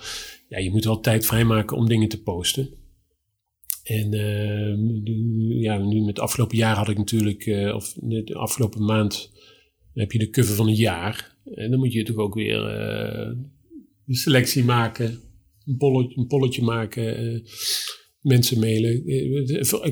ja, 0.49 0.59
je 0.59 0.71
moet 0.71 0.85
wel 0.85 1.01
tijd 1.01 1.27
vrijmaken 1.27 1.77
om 1.77 1.89
dingen 1.89 2.09
te 2.09 2.23
posten. 2.23 2.69
En 3.87 4.13
eh, 4.13 4.77
nu- 4.77 5.61
ja, 5.61 5.79
nu 5.79 5.99
met 5.99 6.07
het 6.09 6.19
afgelopen 6.19 6.57
jaar 6.57 6.77
had 6.77 6.89
ik 6.89 6.97
natuurlijk, 6.97 7.47
eh, 7.47 7.75
of 7.75 7.93
de 8.01 8.35
afgelopen 8.35 8.85
maand 8.85 9.33
heb 9.93 10.13
je 10.13 10.19
de 10.19 10.31
cover 10.31 10.55
van 10.55 10.69
het 10.69 10.77
jaar. 10.77 11.37
En 11.55 11.71
dan 11.71 11.79
moet 11.79 11.93
je 11.93 12.03
toch 12.03 12.17
ook 12.17 12.35
weer 12.35 12.65
eh, 12.67 13.33
de 14.05 14.17
selectie 14.17 14.65
maken, 14.65 15.21
een 15.67 15.77
polletje, 15.77 16.17
een 16.21 16.27
polletje 16.27 16.63
maken, 16.63 17.17
eh, 17.17 17.41
mensen 18.21 18.59
mailen. 18.59 19.03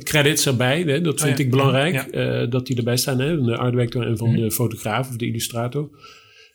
Credits 0.03 0.47
erbij, 0.47 0.81
hè, 0.83 1.01
dat 1.01 1.21
vind 1.21 1.33
Oh 1.33 1.39
ja, 1.39 1.45
ik 1.45 1.51
belangrijk, 1.51 2.15
ja, 2.15 2.47
dat 2.47 2.67
die 2.67 2.77
erbij 2.77 2.97
staan, 2.97 3.21
hè, 3.21 3.37
van 3.37 3.47
de 3.47 3.57
art 3.57 3.73
director 3.73 4.07
en 4.07 4.17
van 4.17 4.31
Mhm. 4.31 4.41
de 4.41 4.51
fotograaf 4.51 5.09
of 5.09 5.17
de 5.17 5.27
illustrator. 5.27 5.91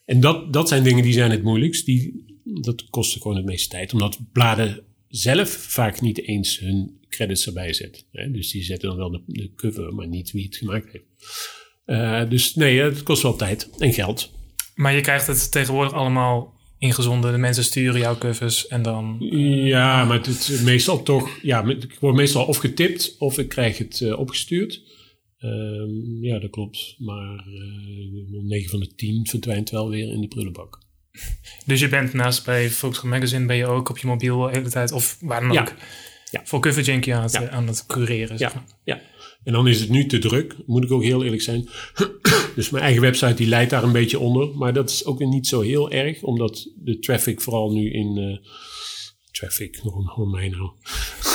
En 0.06 0.20
dat, 0.20 0.54
dat 0.54 0.68
zijn 0.68 0.84
dingen 0.84 1.04
die 1.04 1.14
zijn 1.14 1.32
het 1.32 1.44
moeilijkst. 1.44 1.86
Die, 1.86 2.26
dat 2.62 2.86
kost 2.90 3.22
gewoon 3.22 3.38
het 3.38 3.46
meeste 3.46 3.70
tijd. 3.70 3.94
Omdat 3.94 4.20
bladen 4.32 4.84
zelf 5.08 5.50
vaak 5.50 6.02
niet 6.02 6.22
eens 6.28 6.60
hun 6.60 6.99
credits 7.20 7.48
erbij 7.48 7.74
zetten. 7.74 8.04
Hè? 8.12 8.32
Dus 8.32 8.52
die 8.52 8.64
zetten 8.64 8.90
dan 8.90 8.98
wel 8.98 9.12
de, 9.12 9.22
de 9.26 9.54
cover, 9.56 9.94
maar 9.94 10.08
niet 10.08 10.32
wie 10.32 10.46
het 10.46 10.56
gemaakt 10.56 10.92
heeft. 10.92 11.06
Eh, 11.86 12.30
dus 12.30 12.56
nee, 12.56 12.80
het 12.80 13.04
kost 13.04 13.22
wel 13.22 13.36
tijd 13.36 13.70
en 13.78 13.94
geld. 13.94 14.32
Maar 14.76 14.94
je 14.94 15.02
krijgt 15.02 15.28
het 15.28 15.52
tegenwoordig 15.52 15.94
allemaal 15.94 16.54
ingezonden. 16.78 17.32
De 17.32 17.38
mensen 17.38 17.64
sturen 17.64 18.00
jouw 18.00 18.18
covers 18.18 18.68
en 18.68 18.82
dan... 18.82 19.18
Ja, 19.66 20.06
maar 20.06 20.18
het 20.18 20.28
is 20.28 20.62
meestal 20.62 21.04
toch... 21.04 21.30
Ja, 21.42 21.64
ik 21.68 21.98
word 22.00 22.16
meestal 22.16 22.46
of 22.46 22.58
getipt 22.58 23.16
of 23.18 23.38
ik 23.38 23.50
krijg 23.50 23.78
het 23.78 24.02
eh, 24.02 24.20
opgestuurd. 24.20 24.82
Ehm, 25.38 26.24
ja, 26.24 26.40
dat 26.40 26.50
klopt. 26.50 26.96
Maar 26.98 27.38
eh 27.38 28.42
9 28.44 28.70
van 28.70 28.80
de 28.80 28.94
10 28.96 29.28
verdwijnt 29.28 29.70
wel 29.70 29.90
weer 29.90 30.12
in 30.14 30.22
de 30.22 30.28
prullenbak. 30.28 30.80
Dus 31.66 31.80
je 31.80 31.88
bent 31.90 32.14
naast 32.14 32.46
bij 32.46 32.70
Volkskrant 32.70 33.14
Magazine 33.14 33.46
ben 33.46 33.56
je 33.56 33.66
ook 33.66 33.90
op 33.90 33.98
je 33.98 34.08
mobiel 34.08 34.40
de 34.42 34.50
hele 34.52 34.70
tijd... 34.70 34.92
Of 34.92 35.18
waar 35.22 35.42
dan 35.42 35.52
Ja. 35.52 35.62
ook. 35.62 35.68
Ja. 35.68 35.76
Voor 36.44 36.60
Cover 36.60 36.84
Junkie 36.84 37.16
aan 37.16 37.24
het, 37.24 37.32
Ja. 37.32 37.50
aan 37.50 37.68
het 37.68 37.86
cureren. 37.86 38.38
zeg 38.38 38.54
Ja, 38.54 38.56
maar. 38.56 38.66
ja. 38.84 39.02
En 39.44 39.54
dan 39.54 39.68
is 39.68 39.80
het 39.80 39.90
nu 39.90 40.06
te 40.06 40.18
druk, 40.18 40.56
moet 40.66 40.84
ik 40.84 40.92
ook 40.92 41.04
heel 41.04 41.24
eerlijk 41.24 41.42
zijn. 41.42 41.70
dus 42.56 42.70
mijn 42.70 42.84
eigen 42.84 43.02
website 43.02 43.34
die 43.34 43.48
leidt 43.48 43.70
daar 43.70 43.84
een 43.84 43.92
beetje 43.92 44.20
onder. 44.20 44.58
Maar 44.58 44.74
dat 44.74 44.90
is 44.90 45.06
ook 45.06 45.20
weer 45.20 45.28
niet 45.28 45.48
zo 45.48 45.62
heel 45.62 45.92
erg, 45.92 46.22
omdat 46.22 46.68
de 46.76 47.00
traffic 47.00 47.42
vooral 47.42 47.72
nu 47.72 47.92
in... 47.92 48.18
eh, 48.18 48.52
traffic, 49.32 49.80
hoor, 49.84 50.28
mij 50.30 50.50
nou. 50.50 50.70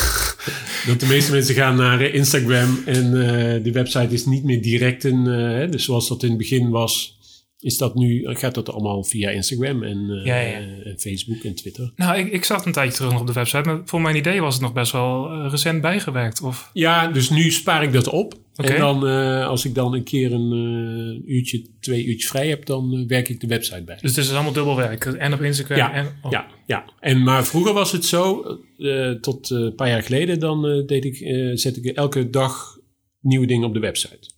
dat 0.86 1.00
de 1.00 1.06
meeste 1.06 1.32
mensen 1.32 1.54
gaan 1.54 1.76
naar 1.76 2.00
eh, 2.00 2.14
Instagram 2.14 2.82
en 2.86 3.04
eh 3.06 3.64
de 3.64 3.72
website 3.72 4.14
is 4.14 4.24
niet 4.26 4.44
meer 4.44 4.62
direct 4.62 5.04
een... 5.04 5.24
dus 5.70 5.84
zoals 5.84 6.08
dat 6.08 6.22
in 6.22 6.28
het 6.28 6.38
begin 6.38 6.70
was, 6.70 7.18
is 7.64 7.78
dat 7.78 7.94
nu, 7.94 8.24
gaat 8.26 8.54
dat 8.54 8.72
allemaal 8.72 9.04
via 9.04 9.30
Instagram 9.30 9.82
en, 9.82 10.10
eh, 10.10 10.24
Ja, 10.24 10.36
ja. 10.36 10.56
en 10.84 10.94
Facebook 10.98 11.42
en 11.42 11.54
Twitter. 11.54 11.92
Nou, 11.96 12.18
ik, 12.18 12.32
ik 12.32 12.44
zag 12.44 12.64
een 12.64 12.72
tijdje 12.72 12.96
terug 12.96 13.12
nog 13.12 13.20
op 13.20 13.26
de 13.26 13.32
website. 13.32 13.68
Maar 13.68 13.80
voor 13.84 14.00
mijn 14.00 14.16
idee 14.16 14.40
was 14.40 14.54
het 14.54 14.62
nog 14.62 14.72
best 14.72 14.92
wel 14.92 15.30
eh, 15.30 15.46
recent 15.50 15.80
bijgewerkt. 15.80 16.42
Of... 16.42 16.70
Ja, 16.72 17.06
dus 17.06 17.30
nu 17.30 17.50
spaar 17.50 17.82
ik 17.82 17.92
dat 17.92 18.08
op. 18.08 18.34
En 18.54 18.78
dan, 18.78 19.06
eh, 19.06 19.46
als 19.46 19.64
ik 19.64 19.74
dan 19.74 19.94
een 19.94 20.02
keer 20.02 20.32
een 20.32 21.22
uurtje, 21.26 21.66
twee 21.80 22.04
uurtjes 22.04 22.30
vrij 22.30 22.48
heb, 22.48 22.66
dan 22.66 23.06
werk 23.06 23.28
ik 23.28 23.40
de 23.40 23.46
website 23.46 23.82
bij. 23.82 23.98
Dus 24.00 24.16
het 24.16 24.24
is 24.24 24.32
allemaal 24.32 24.52
dubbel 24.52 24.76
werk. 24.76 25.04
En 25.04 25.32
op 25.32 25.40
Instagram 25.40 25.76
Ja, 25.76 25.92
en... 25.92 26.06
oh. 26.22 26.30
Ja, 26.30 26.46
ja. 26.66 26.84
En, 27.00 27.22
maar 27.22 27.44
vroeger 27.44 27.72
was 27.72 27.92
het 27.92 28.04
zo, 28.04 28.44
tot 29.20 29.50
een 29.50 29.74
paar 29.74 29.88
jaar 29.88 30.02
geleden, 30.02 30.38
dan 30.38 30.82
deed 30.86 31.04
ik, 31.04 31.20
eh, 31.20 31.50
zet 31.54 31.76
ik 31.76 31.84
elke 31.84 32.30
dag 32.30 32.78
nieuwe 33.20 33.46
dingen 33.46 33.66
op 33.66 33.74
de 33.74 33.80
website. 33.80 34.33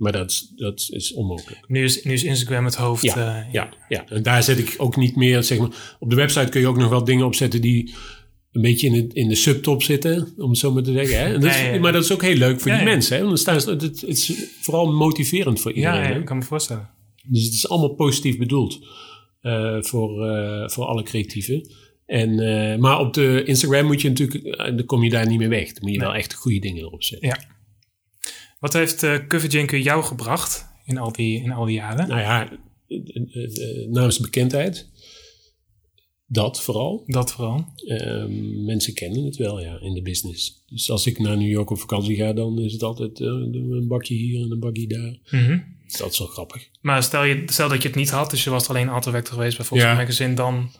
Maar 0.00 0.12
dat 0.12 0.30
is, 0.30 0.52
dat 0.56 0.88
is 0.92 1.12
onmogelijk. 1.12 1.60
Nu, 1.66 1.84
is, 1.84 2.02
nu 2.04 2.12
is 2.12 2.22
Instagram 2.24 2.64
het 2.64 2.74
hoofd. 2.74 3.02
Ja, 3.02 3.14
eh, 3.46 3.52
ja, 3.52 3.68
ja, 3.88 4.04
en 4.08 4.22
daar 4.22 4.42
zet 4.42 4.58
ik 4.58 4.74
ook 4.78 4.96
niet 4.96 5.16
meer, 5.16 5.42
zeg 5.42 5.58
maar, 5.58 5.96
op 5.98 6.10
de 6.10 6.16
website 6.16 6.48
kun 6.48 6.60
je 6.60 6.66
ook 6.66 6.76
nog 6.76 6.88
wel 6.90 7.04
dingen 7.04 7.26
opzetten 7.26 7.60
die 7.60 7.94
een 8.52 8.62
beetje 8.62 8.86
in, 8.86 8.94
het, 8.94 9.12
in 9.12 9.28
de 9.28 9.34
subtop 9.34 9.82
zitten, 9.82 10.28
om 10.36 10.48
het 10.50 10.58
zo 10.58 10.72
maar 10.72 10.82
te 10.82 10.92
zeggen. 10.92 11.18
Hè? 11.18 11.24
En 11.34 11.40
dat 11.40 11.50
is- 11.50 11.56
Ja, 11.58 11.66
ja, 11.66 11.72
ja. 11.74 11.80
Maar 11.80 11.92
dat 11.92 12.04
is 12.04 12.12
ook 12.12 12.22
heel 12.22 12.36
leuk 12.36 12.60
voor 12.60 12.70
die 12.70 12.80
mensen. 12.84 13.16
Hè? 13.16 13.24
Want 13.24 13.38
staan 13.38 13.54
het, 13.56 13.66
het 13.82 14.02
is 14.02 14.32
vooral 14.60 14.92
motiverend 14.92 15.60
voor 15.60 15.72
iedereen. 15.72 15.98
ja, 16.02 16.08
ik 16.18 16.24
kan 16.24 16.36
me 16.38 16.42
voorstellen. 16.44 16.88
Dus 17.26 17.44
het 17.44 17.52
is 17.54 17.68
allemaal 17.68 17.94
positief 17.94 18.38
bedoeld 18.38 18.78
eh, 19.40 19.76
voor, 19.80 20.26
eh, 20.28 20.68
voor 20.68 20.84
alle 20.84 21.02
creatieven. 21.02 21.70
En, 22.06 22.34
maar 22.80 22.98
op 23.00 23.14
de 23.14 23.42
Instagram 23.44 23.86
moet 23.86 24.00
je 24.02 24.08
natuurlijk, 24.08 24.56
dan 24.76 24.84
kom 24.84 25.02
je 25.04 25.10
daar 25.10 25.26
niet 25.26 25.38
meer 25.38 25.48
weg. 25.48 25.66
Dan 25.72 25.76
moet 25.82 25.92
je 25.92 25.98
wel 26.00 26.14
echt 26.14 26.34
goede 26.34 26.58
dingen 26.58 26.82
erop 26.82 27.02
zetten. 27.02 27.28
Ja. 27.28 27.38
Wat 28.60 28.72
heeft 28.72 29.02
uh, 29.02 29.26
Cover 29.28 29.48
Junkie 29.48 29.82
jou 29.82 30.02
gebracht 30.02 30.66
in 30.84 30.98
al 30.98 31.12
die, 31.12 31.42
in 31.42 31.52
al 31.52 31.64
die 31.64 31.74
jaren? 31.74 32.08
Nou 32.08 32.20
ja, 32.20 32.50
eh, 32.88 32.98
eh, 33.32 33.82
eh, 33.82 33.88
namens 33.88 34.18
bekendheid. 34.18 34.88
Dat 36.32 36.60
vooral. 36.62 37.02
Dat 37.06 37.32
vooral. 37.32 37.64
Ehm, 37.86 38.64
mensen 38.64 38.94
kennen 38.94 39.24
het 39.24 39.36
wel, 39.36 39.60
ja, 39.60 39.80
in 39.80 39.94
de 39.94 40.02
business. 40.02 40.64
Dus 40.66 40.90
als 40.90 41.06
ik 41.06 41.18
naar 41.18 41.36
New 41.36 41.48
York 41.48 41.70
op 41.70 41.78
vakantie 41.78 42.16
ga, 42.16 42.32
dan 42.32 42.58
is 42.58 42.72
het 42.72 42.82
altijd 42.82 43.20
eh, 43.20 43.26
een 43.26 43.84
bakje 43.88 44.14
hier 44.14 44.42
en 44.44 44.50
een 44.50 44.60
bakje 44.60 44.86
daar. 44.86 45.40
Mhm. 45.40 45.58
Dat 45.98 46.12
is 46.12 46.18
wel 46.18 46.28
grappig. 46.28 46.68
Maar 46.80 47.02
stel, 47.02 47.24
je, 47.24 47.42
stel 47.46 47.68
dat 47.68 47.82
je 47.82 47.88
het 47.88 47.96
niet 47.96 48.10
had, 48.10 48.30
dus 48.30 48.44
je 48.44 48.50
was 48.50 48.68
alleen 48.68 48.88
artworker 48.88 49.32
geweest 49.32 49.56
bij 49.56 49.66
Volkswagen 49.66 49.96
Ja. 49.96 50.02
Magazine, 50.02 50.34
dan 50.34 50.70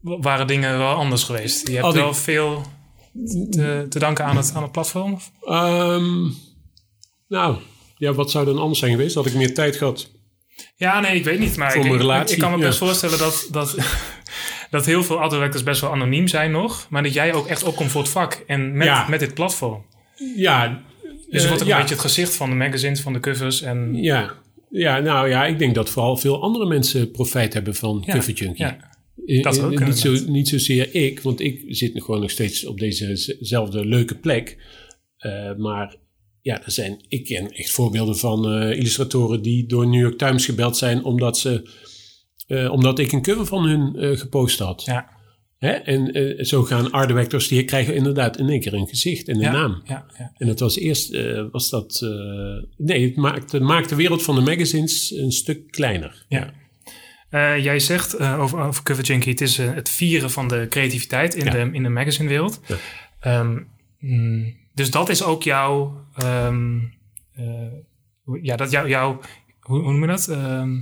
waren 0.00 0.46
dingen 0.46 0.78
wel 0.78 0.94
anders 0.94 1.22
geweest. 1.22 1.68
Je 1.68 1.74
hebt 1.74 1.92
wel 1.92 2.14
veel 2.14 2.62
te, 3.50 3.86
te 3.88 3.98
danken 3.98 4.24
aan 4.24 4.36
het, 4.36 4.52
aan 4.54 4.62
het 4.62 4.72
platform. 4.72 5.12
of? 5.12 5.32
Nou, 7.28 7.56
ja, 7.96 8.12
wat 8.12 8.30
zou 8.30 8.44
dan 8.44 8.58
anders 8.58 8.78
zijn 8.78 8.90
geweest? 8.90 9.14
Had 9.14 9.26
ik 9.26 9.34
meer 9.34 9.54
tijd 9.54 9.76
gehad? 9.76 10.10
Ja, 10.76 11.00
nee, 11.00 11.16
ik 11.16 11.24
weet 11.24 11.38
niet. 11.38 11.56
Maar 11.56 11.72
Voor 11.72 11.84
ik, 11.86 11.92
relatie, 11.96 12.34
ik 12.36 12.42
kan 12.42 12.50
me 12.52 12.58
ja. 12.58 12.64
best 12.66 12.78
voorstellen 12.78 13.18
dat, 13.18 13.48
dat, 13.52 13.76
dat 14.70 14.86
heel 14.86 15.02
veel 15.04 15.18
artworkers 15.18 15.62
best 15.62 15.80
wel 15.80 15.90
anoniem 15.92 16.28
zijn 16.28 16.50
nog. 16.50 16.86
Maar 16.90 17.02
dat 17.02 17.12
jij 17.14 17.34
ook 17.34 17.46
echt 17.46 17.62
opkomt 17.62 17.90
voor 17.90 18.00
het 18.00 18.10
vak 18.10 18.44
en 18.46 18.76
met, 18.76 18.86
Ja. 18.86 19.08
met 19.08 19.20
dit 19.20 19.34
platform. 19.34 19.84
Ja. 20.36 20.82
Dus 21.30 21.42
je 21.42 21.48
wordt 21.48 21.62
ook 21.62 21.68
een 21.68 21.76
beetje 21.76 21.94
het 21.94 22.04
gezicht 22.04 22.36
van 22.36 22.50
de 22.50 22.56
magazines, 22.56 23.00
van 23.00 23.12
de 23.12 23.20
covers. 23.20 23.62
En, 23.62 23.94
Ja. 23.94 24.32
ja, 24.70 24.98
nou 24.98 25.28
ja, 25.28 25.46
ik 25.46 25.58
denk 25.58 25.74
dat 25.74 25.90
vooral 25.90 26.16
veel 26.16 26.42
andere 26.42 26.66
mensen 26.66 27.10
profijt 27.10 27.52
hebben 27.54 27.74
van 27.74 28.02
Ja, 28.06 28.12
Cover 28.14 28.32
Junkie. 28.32 28.64
ja. 28.64 28.76
Eh, 29.26 29.42
Dat 29.42 29.58
eh, 29.58 29.64
ook, 29.64 29.80
niet, 29.84 29.98
zo, 29.98 30.16
niet 30.26 30.48
zozeer 30.48 30.94
ik, 30.94 31.20
want 31.20 31.40
ik 31.40 31.64
zit 31.68 31.94
nog 31.94 32.04
gewoon 32.04 32.20
nog 32.20 32.30
steeds 32.30 32.66
op 32.66 32.78
dezezelfde 32.78 33.84
leuke 33.86 34.14
plek. 34.14 34.56
Eh, 35.16 35.54
maar 35.56 35.96
ja, 36.42 36.64
er 36.64 36.70
zijn, 36.70 37.04
ik 37.08 37.24
ken 37.24 37.50
echt 37.50 37.70
voorbeelden 37.70 38.16
van 38.16 38.48
eh, 38.52 38.78
illustratoren 38.78 39.42
die 39.42 39.66
door 39.66 39.86
New 39.86 40.00
York 40.00 40.18
Times 40.18 40.44
gebeld 40.44 40.76
zijn 40.76 41.04
omdat, 41.04 41.38
ze, 41.38 41.70
eh, 42.46 42.70
omdat 42.72 42.98
ik 42.98 43.12
een 43.12 43.22
cover 43.22 43.46
van 43.46 43.64
hun 43.64 43.96
eh, 43.96 44.18
gepost 44.18 44.58
had. 44.58 44.82
Ja, 44.84 45.16
Hè? 45.58 45.70
En 45.70 46.46
zo 46.46 46.62
gaan 46.62 46.90
art 46.90 47.08
directors, 47.08 47.48
die 47.48 47.64
krijgen 47.64 47.94
inderdaad 47.94 48.38
in 48.38 48.48
één 48.48 48.60
keer 48.60 48.74
een 48.74 48.86
gezicht 48.86 49.28
en 49.28 49.34
een 49.34 49.40
ja, 49.40 49.52
naam. 49.52 49.82
Ja, 49.84 50.06
ja. 50.18 50.32
En 50.36 50.46
dat 50.46 50.60
was 50.60 50.76
eerst, 50.76 51.18
was 51.50 51.70
dat, 51.70 52.00
nee, 52.76 53.06
het 53.06 53.16
maakt, 53.16 53.52
het 53.52 53.62
maakt 53.62 53.88
de 53.88 53.94
wereld 53.94 54.22
van 54.22 54.34
de 54.34 54.40
magazines 54.40 55.10
een 55.16 55.32
stuk 55.32 55.70
kleiner. 55.70 56.24
Ja. 56.28 56.52
Jij 57.56 57.80
zegt 57.80 58.18
over, 58.18 58.60
over 58.60 58.82
Cover 58.82 59.04
Junkie, 59.04 59.30
het 59.30 59.40
is 59.40 59.56
het 59.56 59.88
vieren 59.88 60.30
van 60.30 60.48
de 60.48 60.66
creativiteit 60.68 61.34
in, 61.34 61.44
Ja. 61.44 61.50
de, 61.50 61.70
in 61.72 61.82
de 61.82 61.88
magazinewereld. 61.88 62.60
Ja. 62.66 62.76
Ehm, 63.20 63.58
mm, 63.98 64.54
dus 64.78 64.90
dat 64.90 65.08
is 65.08 65.22
ook 65.22 65.42
jouw, 65.42 66.06
ehm, 66.16 66.78
eh, 67.34 67.44
ja, 68.42 68.56
dat 68.56 68.70
jou, 68.70 68.88
jouw, 68.88 69.20
hoe, 69.60 69.80
hoe 69.80 69.92
noem 69.92 70.00
je 70.00 70.06
dat? 70.06 70.28
Ehm, 70.28 70.76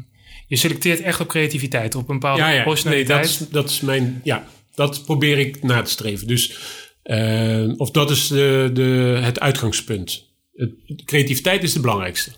je 0.47 0.57
selecteert 0.57 1.01
echt 1.01 1.20
op 1.20 1.28
creativiteit, 1.28 1.94
op 1.94 2.09
een 2.09 2.18
bepaalde 2.18 2.42
Ja, 2.42 2.51
ja, 2.51 2.74
nee, 2.84 3.05
dat, 3.05 3.24
is, 3.24 3.38
dat 3.38 3.70
is 3.70 3.80
mijn, 3.80 4.20
ja, 4.24 4.47
dat 4.74 5.05
probeer 5.05 5.38
ik 5.38 5.62
na 5.62 5.82
te 5.82 5.90
streven. 5.90 6.26
Dus, 6.26 6.59
eh, 7.03 7.72
of 7.76 7.90
dat 7.90 8.11
is 8.11 8.26
de, 8.26 8.70
de, 8.72 9.18
het 9.22 9.40
uitgangspunt. 9.40 10.24
Het, 10.55 10.72
creativiteit 11.05 11.62
is 11.62 11.72
de 11.72 11.80
belangrijkste. 11.80 12.30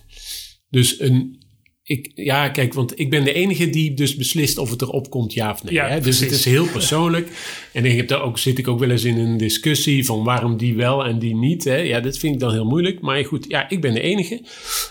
Dus 0.69 0.99
een, 0.99 1.38
ik, 1.89 2.11
ja, 2.15 2.49
kijk, 2.49 2.73
want 2.73 2.99
ik 2.99 3.09
ben 3.09 3.23
de 3.23 3.33
enige 3.33 3.69
die 3.69 3.93
dus 3.93 4.15
beslist 4.15 4.57
of 4.57 4.69
het 4.69 4.81
erop 4.81 5.09
komt, 5.09 5.33
ja 5.33 5.51
of 5.51 5.63
nee. 5.63 5.73
Ja, 5.73 5.87
hè? 5.87 5.99
Dus 5.99 6.19
het 6.19 6.31
is 6.31 6.45
heel 6.45 6.67
persoonlijk. 6.67 7.29
En 7.73 7.85
ik 7.85 7.97
heb 7.97 8.07
daar 8.07 8.21
ook, 8.21 8.37
zit 8.37 8.57
ik 8.57 8.67
ook 8.67 8.79
wel 8.79 8.89
eens 8.89 9.03
in 9.03 9.17
een 9.17 9.37
discussie 9.37 10.05
van 10.05 10.23
waarom 10.23 10.57
die 10.57 10.75
wel 10.75 11.05
en 11.05 11.19
die 11.19 11.35
niet. 11.35 11.63
Hè? 11.63 11.75
Ja, 11.75 11.99
dat 11.99 12.17
vind 12.17 12.33
ik 12.33 12.39
dan 12.39 12.51
heel 12.51 12.65
moeilijk. 12.65 13.01
Maar 13.01 13.25
goed, 13.25 13.45
ja, 13.47 13.69
ik 13.69 13.81
ben 13.81 13.93
de 13.93 14.01
enige. 14.01 14.41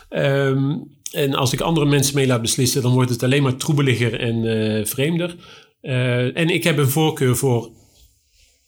Ehm, 0.08 0.76
en 1.12 1.34
als 1.34 1.52
ik 1.52 1.60
andere 1.60 1.86
mensen 1.86 2.14
mee 2.14 2.26
laat 2.26 2.42
beslissen, 2.42 2.82
dan 2.82 2.92
wordt 2.92 3.10
het 3.10 3.22
alleen 3.22 3.42
maar 3.42 3.56
troebeliger 3.56 4.20
en 4.20 4.44
eh, 4.44 4.84
vreemder. 4.86 5.36
Eh, 5.80 6.36
en 6.36 6.48
ik 6.48 6.64
heb 6.64 6.78
een 6.78 6.88
voorkeur 6.88 7.36
voor 7.36 7.70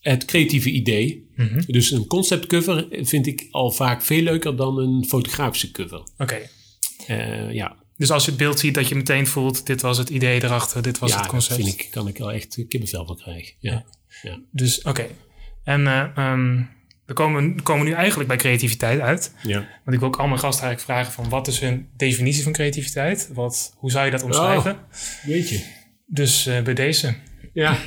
het 0.00 0.24
creatieve 0.24 0.70
idee. 0.70 1.28
Mhm. 1.36 1.62
Dus 1.66 1.90
een 1.90 2.06
conceptcover 2.06 2.86
vind 2.90 3.26
ik 3.26 3.48
al 3.50 3.70
vaak 3.70 4.02
veel 4.02 4.22
leuker 4.22 4.56
dan 4.56 4.78
een 4.78 5.04
fotografische 5.08 5.70
cover. 5.70 6.02
Oké. 6.18 6.38
Eh, 7.06 7.52
ja, 7.52 7.79
Dus 8.00 8.10
als 8.10 8.24
je 8.24 8.30
het 8.30 8.38
beeld 8.38 8.58
ziet, 8.58 8.74
dat 8.74 8.88
je 8.88 8.94
meteen 8.94 9.26
voelt, 9.26 9.66
dit 9.66 9.80
was 9.80 9.98
het 9.98 10.08
idee 10.08 10.44
erachter, 10.44 10.82
dit 10.82 10.98
was 10.98 11.10
ja 11.10 11.16
het 11.16 11.26
concept. 11.26 11.54
vind 11.54 11.80
ik, 11.80 11.88
kan 11.90 12.08
ik 12.08 12.18
wel 12.18 12.32
echt 12.32 12.64
kippenvel 12.68 13.06
van 13.06 13.16
krijgen. 13.16 13.54
Ja. 13.58 13.84
Dus 14.50 14.82
oké. 14.82 15.06
En 15.64 15.86
eh, 15.86 16.16
ehm, 16.16 16.62
we 17.06 17.12
komen, 17.12 17.56
we 17.56 17.62
komen 17.62 17.86
nu 17.86 17.92
eigenlijk 17.92 18.28
bij 18.28 18.36
creativiteit 18.36 19.00
uit. 19.00 19.34
Ja. 19.42 19.58
Want 19.58 19.92
ik 19.92 19.98
wil 19.98 20.08
ook 20.08 20.16
al 20.16 20.26
mijn 20.26 20.40
gasten 20.40 20.66
eigenlijk 20.66 20.98
vragen 20.98 21.12
van 21.12 21.28
wat 21.30 21.48
is 21.48 21.60
hun 21.60 21.88
definitie 21.96 22.42
van 22.42 22.52
creativiteit? 22.52 23.30
Wat, 23.32 23.74
hoe 23.76 23.90
zou 23.90 24.04
je 24.04 24.10
dat 24.10 24.22
omschrijven? 24.22 24.78
Weet 25.22 25.48
je. 25.48 25.64
Dus 26.06 26.46
eh, 26.46 26.62
bij 26.62 26.74
deze. 26.74 27.14
Ja. 27.52 27.78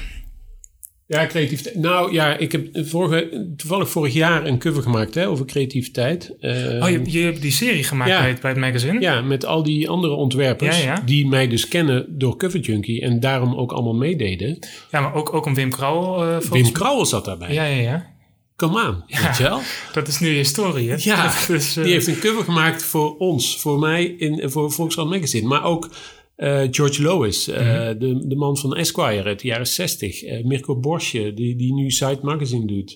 Ja, 1.07 1.25
creativiteit. 1.27 1.75
Nou 1.75 2.13
ja, 2.13 2.37
ik 2.37 2.51
heb 2.51 2.67
vorige, 2.73 3.53
toevallig 3.57 3.89
vorig 3.89 4.13
jaar 4.13 4.45
een 4.45 4.59
cover 4.59 4.83
gemaakt 4.83 5.15
hè, 5.15 5.27
over 5.27 5.45
creativiteit. 5.45 6.35
Eh, 6.39 6.51
Oh, 6.83 6.89
je, 6.89 7.01
je 7.05 7.19
hebt 7.19 7.41
die 7.41 7.51
serie 7.51 7.83
gemaakt 7.83 8.09
Ja. 8.09 8.19
bij, 8.19 8.29
het, 8.29 8.41
bij 8.41 8.51
het 8.51 8.59
magazine? 8.59 8.99
Ja, 9.01 9.21
met 9.21 9.45
al 9.45 9.63
die 9.63 9.89
andere 9.89 10.13
ontwerpers 10.13 10.77
Ja, 10.77 10.83
ja. 10.83 11.01
die 11.05 11.27
mij 11.27 11.47
dus 11.47 11.67
kennen 11.67 12.05
door 12.17 12.37
Cover 12.37 12.59
Junkie 12.59 13.01
en 13.01 13.19
daarom 13.19 13.55
ook 13.55 13.71
allemaal 13.71 13.93
meededen. 13.95 14.59
Ja, 14.91 15.01
maar 15.01 15.13
ook, 15.15 15.33
ook 15.33 15.45
een 15.45 15.53
Wim 15.55 15.69
Krauwel. 15.69 16.21
eh, 16.23 16.29
volgens 16.29 16.49
Wim 16.61 16.71
Krauwel 16.71 17.05
zat 17.05 17.25
daarbij. 17.25 17.53
Ja, 17.53 17.63
ja, 17.65 17.81
ja. 17.81 18.11
Kom 18.55 18.77
aan, 18.77 19.03
weet 19.07 19.37
je 19.37 19.43
wel? 19.43 19.59
Dat 19.93 20.07
is 20.07 20.19
nu 20.19 20.29
je 20.29 20.43
story, 20.43 20.87
hè? 20.87 20.95
Ja, 20.99 21.33
dus, 21.47 21.77
eh, 21.77 21.83
Die 21.83 21.93
heeft 21.93 22.07
een 22.07 22.19
cover 22.19 22.43
gemaakt 22.43 22.83
voor 22.83 23.17
ons, 23.17 23.57
voor 23.59 23.79
mij, 23.79 24.03
in, 24.05 24.49
voor 24.49 24.71
Volkskrant 24.71 25.09
Magazine. 25.09 25.47
Maar 25.47 25.63
ook 25.63 25.89
eh, 26.35 26.61
George 26.71 27.01
Lois, 27.01 27.47
eh, 27.47 27.59
Mhm. 27.61 27.97
de, 27.99 28.27
de 28.27 28.35
man 28.35 28.57
van 28.57 28.75
Esquire 28.75 29.23
uit 29.23 29.39
de 29.39 29.47
jaren 29.47 29.67
60. 29.67 30.23
eh, 30.23 30.43
Mirko 30.43 30.79
Borsje, 30.79 31.33
die, 31.33 31.55
die 31.55 31.73
nu 31.73 31.91
Side 31.91 32.19
Magazine 32.21 32.65
doet. 32.65 32.95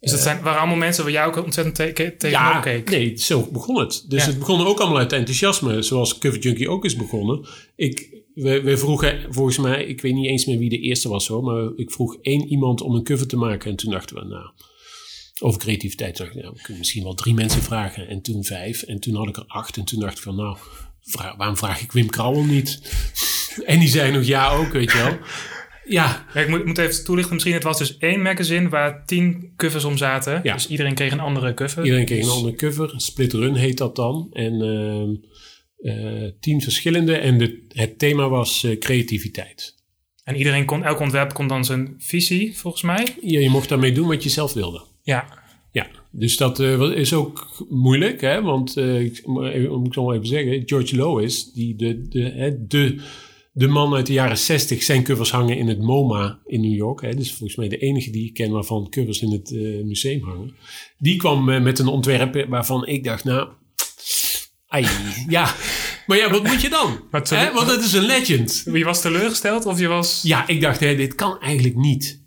dus 0.00 0.10
dat 0.10 0.20
zijn, 0.20 0.42
waren 0.42 0.58
allemaal 0.58 0.76
mensen 0.78 1.04
waar 1.04 1.12
jij 1.12 1.24
ook 1.24 1.44
ontzettend 1.44 1.74
te 1.76 1.92
tegenop 2.18 2.22
ja, 2.52 2.60
keek. 2.60 2.90
nee, 2.90 3.16
zo 3.18 3.48
begon 3.52 3.78
het. 3.78 4.04
Dus 4.08 4.22
Ja. 4.24 4.30
het 4.30 4.38
begon 4.38 4.66
ook 4.66 4.80
allemaal 4.80 4.98
uit 4.98 5.12
enthousiasme, 5.12 5.82
zoals 5.82 6.18
Cover 6.18 6.38
Junkie 6.40 6.68
ook 6.68 6.84
is 6.84 6.96
begonnen. 6.96 7.46
Ik, 7.76 8.22
we, 8.34 8.60
we 8.62 8.76
vroegen, 8.76 9.26
volgens 9.28 9.58
mij, 9.58 9.84
ik 9.84 10.00
weet 10.00 10.14
niet 10.14 10.26
eens 10.26 10.46
meer 10.46 10.58
wie 10.58 10.68
de 10.68 10.78
eerste 10.78 11.08
was 11.08 11.26
hoor, 11.28 11.42
maar 11.42 11.70
ik 11.76 11.90
vroeg 11.90 12.16
één 12.22 12.46
iemand 12.48 12.80
om 12.80 12.94
een 12.94 13.04
cover 13.04 13.26
te 13.26 13.36
maken. 13.36 13.70
En 13.70 13.76
toen 13.76 13.90
dachten 13.90 14.16
we, 14.16 14.24
nou, 14.24 14.50
over 15.40 15.60
creativiteit, 15.60 16.16
dacht 16.16 16.34
ik, 16.34 16.42
nou, 16.42 16.52
we 16.54 16.60
kunnen 16.60 16.78
misschien 16.78 17.02
wel 17.02 17.14
drie 17.14 17.34
mensen 17.34 17.62
vragen. 17.62 18.08
En 18.08 18.20
toen 18.22 18.44
vijf, 18.44 18.82
en 18.82 19.00
toen 19.00 19.14
had 19.14 19.28
ik 19.28 19.36
er 19.36 19.44
acht. 19.46 19.76
En 19.76 19.84
toen 19.84 20.00
dacht 20.00 20.16
ik 20.16 20.22
van, 20.22 20.36
nou, 20.36 20.56
waarom 21.36 21.56
vraag 21.56 21.80
ik 21.82 21.92
Wim 21.92 22.10
Krauwel 22.10 22.44
niet? 22.44 22.80
En 23.66 23.78
die 23.78 23.88
zei 23.88 24.12
nog 24.12 24.24
ja 24.24 24.50
ook, 24.50 24.72
weet 24.72 24.92
je 24.92 24.98
wel. 24.98 25.18
Ja, 25.84 26.26
Ja, 26.34 26.40
ik 26.40 26.48
moet, 26.48 26.64
moet 26.64 26.78
even 26.78 27.04
toelichten. 27.04 27.32
Misschien 27.34 27.54
het 27.54 27.62
was 27.62 27.78
dus 27.78 27.96
één 27.98 28.22
magazine 28.22 28.68
waar 28.68 29.04
tien 29.06 29.52
covers 29.56 29.84
om 29.84 29.96
zaten. 29.96 30.40
Ja. 30.42 30.54
Dus 30.54 30.68
iedereen 30.68 30.94
kreeg 30.94 31.12
een 31.12 31.20
andere 31.20 31.54
cover. 31.54 31.84
Iedereen 31.84 32.04
kreeg 32.06 32.18
een 32.18 32.24
Dus- 32.24 32.34
andere 32.34 32.54
cover. 32.56 32.92
Split 32.96 33.32
Run 33.32 33.54
heet 33.54 33.78
dat 33.78 33.96
dan. 33.96 34.28
En 34.32 34.52
ehm, 34.62 35.14
eh, 35.94 36.30
tien 36.40 36.60
verschillende. 36.62 37.16
En 37.16 37.38
de, 37.38 37.64
het 37.68 37.98
thema 37.98 38.28
was 38.28 38.64
eh, 38.64 38.78
creativiteit. 38.78 39.74
En 40.24 40.36
iedereen 40.36 40.64
kon, 40.64 40.84
elk 40.84 41.00
ontwerp 41.00 41.32
kon 41.32 41.46
dan 41.46 41.64
zijn 41.64 41.94
visie, 41.98 42.56
volgens 42.58 42.82
mij. 42.82 43.06
Ja, 43.20 43.40
je 43.40 43.50
mocht 43.50 43.68
daarmee 43.68 43.92
doen 43.92 44.08
wat 44.08 44.22
je 44.22 44.28
zelf 44.28 44.52
wilde. 44.52 44.86
Ja. 45.02 45.38
Dus 46.12 46.36
dat 46.36 46.60
eh, 46.60 46.80
is 46.80 47.12
ook 47.12 47.64
moeilijk, 47.68 48.20
hè? 48.20 48.42
want 48.42 48.76
eh, 48.76 49.00
ik, 49.00 49.22
even- 49.26 49.78
moet 49.78 49.86
ik 49.86 49.92
zo 49.94 50.12
even 50.12 50.26
zeggen, 50.26 50.62
George 50.66 50.96
Lois, 50.96 51.52
die 51.52 51.76
de, 51.76 52.08
de, 52.08 52.64
de, 52.68 53.00
de 53.52 53.66
man 53.68 53.94
uit 53.94 54.06
de 54.06 54.12
jaren 54.12 54.38
60, 54.38 54.82
zijn 54.82 55.02
covers 55.04 55.30
hangen 55.30 55.56
in 55.56 55.68
het 55.68 55.78
MoMA 55.82 56.38
in 56.46 56.60
New 56.60 56.74
York. 56.76 57.00
Hè? 57.00 57.14
Dus 57.14 57.28
volgens 57.32 57.58
mij 57.58 57.68
de 57.68 57.78
enige 57.78 58.10
die 58.10 58.26
ik 58.26 58.34
ken 58.34 58.50
waarvan 58.50 58.88
covers 58.90 59.20
in 59.22 59.30
het 59.32 59.52
eh, 59.52 59.84
museum 59.84 60.22
hangen. 60.22 60.54
Die 60.98 61.16
kwam 61.16 61.48
eh, 61.50 61.62
met 61.62 61.78
een 61.78 61.86
ontwerp 61.88 62.46
waarvan 62.48 62.86
ik 62.86 63.04
dacht, 63.04 63.24
nou, 63.24 63.48
ai, 64.68 64.86
ja. 65.28 65.54
Maar 66.06 66.18
ja, 66.18 66.30
wat 66.30 66.42
moet 66.42 66.60
je 66.62 66.68
dan? 66.68 67.00
Hè? 67.10 67.52
Want 67.52 67.70
het 67.70 67.84
is 67.84 67.92
een 67.92 68.04
legend. 68.04 68.62
Wie 68.64 68.84
was 68.84 69.00
teleurgesteld 69.00 69.66
of 69.66 69.78
je 69.78 69.86
was... 69.86 70.22
Ja, 70.22 70.46
ik 70.46 70.60
dacht, 70.60 70.80
hè, 70.80 70.96
dit 70.96 71.14
kan 71.14 71.40
eigenlijk 71.40 71.76
niet. 71.76 72.19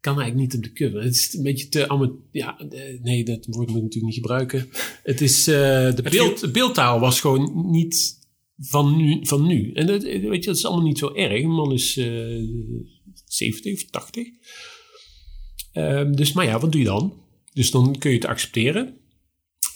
Kan 0.00 0.20
eigenlijk 0.20 0.52
niet 0.52 0.56
op 0.56 0.62
de 0.62 0.72
cover. 0.72 1.02
Het 1.02 1.14
is 1.14 1.34
een 1.34 1.42
beetje 1.42 1.68
te 1.68 2.18
Ja, 2.30 2.58
eh, 2.58 3.00
nee, 3.02 3.24
dat 3.24 3.46
woord 3.46 3.68
moet 3.68 3.76
ik 3.76 3.82
natuurlijk 3.82 4.14
niet 4.14 4.14
gebruiken. 4.14 4.68
Het 5.02 5.20
is, 5.20 5.46
eh, 5.46 5.94
de, 5.94 6.02
beeld, 6.10 6.52
beeldtaal 6.52 7.00
was 7.00 7.20
gewoon 7.20 7.70
niet 7.70 8.18
van 8.56 8.96
nu. 8.96 9.18
Van 9.22 9.46
nu. 9.46 9.72
En 9.72 9.86
dat, 9.86 10.02
eh, 10.02 10.28
weet 10.28 10.44
je, 10.44 10.50
dat 10.50 10.56
is 10.56 10.66
allemaal 10.66 10.86
niet 10.86 10.98
zo 10.98 11.14
erg. 11.14 11.42
Een 11.42 11.54
man 11.54 11.72
is 11.72 11.96
eh 11.96 12.48
70 13.26 13.74
of 13.74 13.84
80. 13.90 14.28
Ehm, 15.72 16.12
dus, 16.12 16.32
maar 16.32 16.44
ja, 16.44 16.58
wat 16.58 16.72
doe 16.72 16.80
je 16.80 16.86
dan? 16.86 17.14
Dus 17.52 17.70
dan 17.70 17.98
kun 17.98 18.10
je 18.10 18.16
het 18.16 18.26
accepteren 18.26 18.98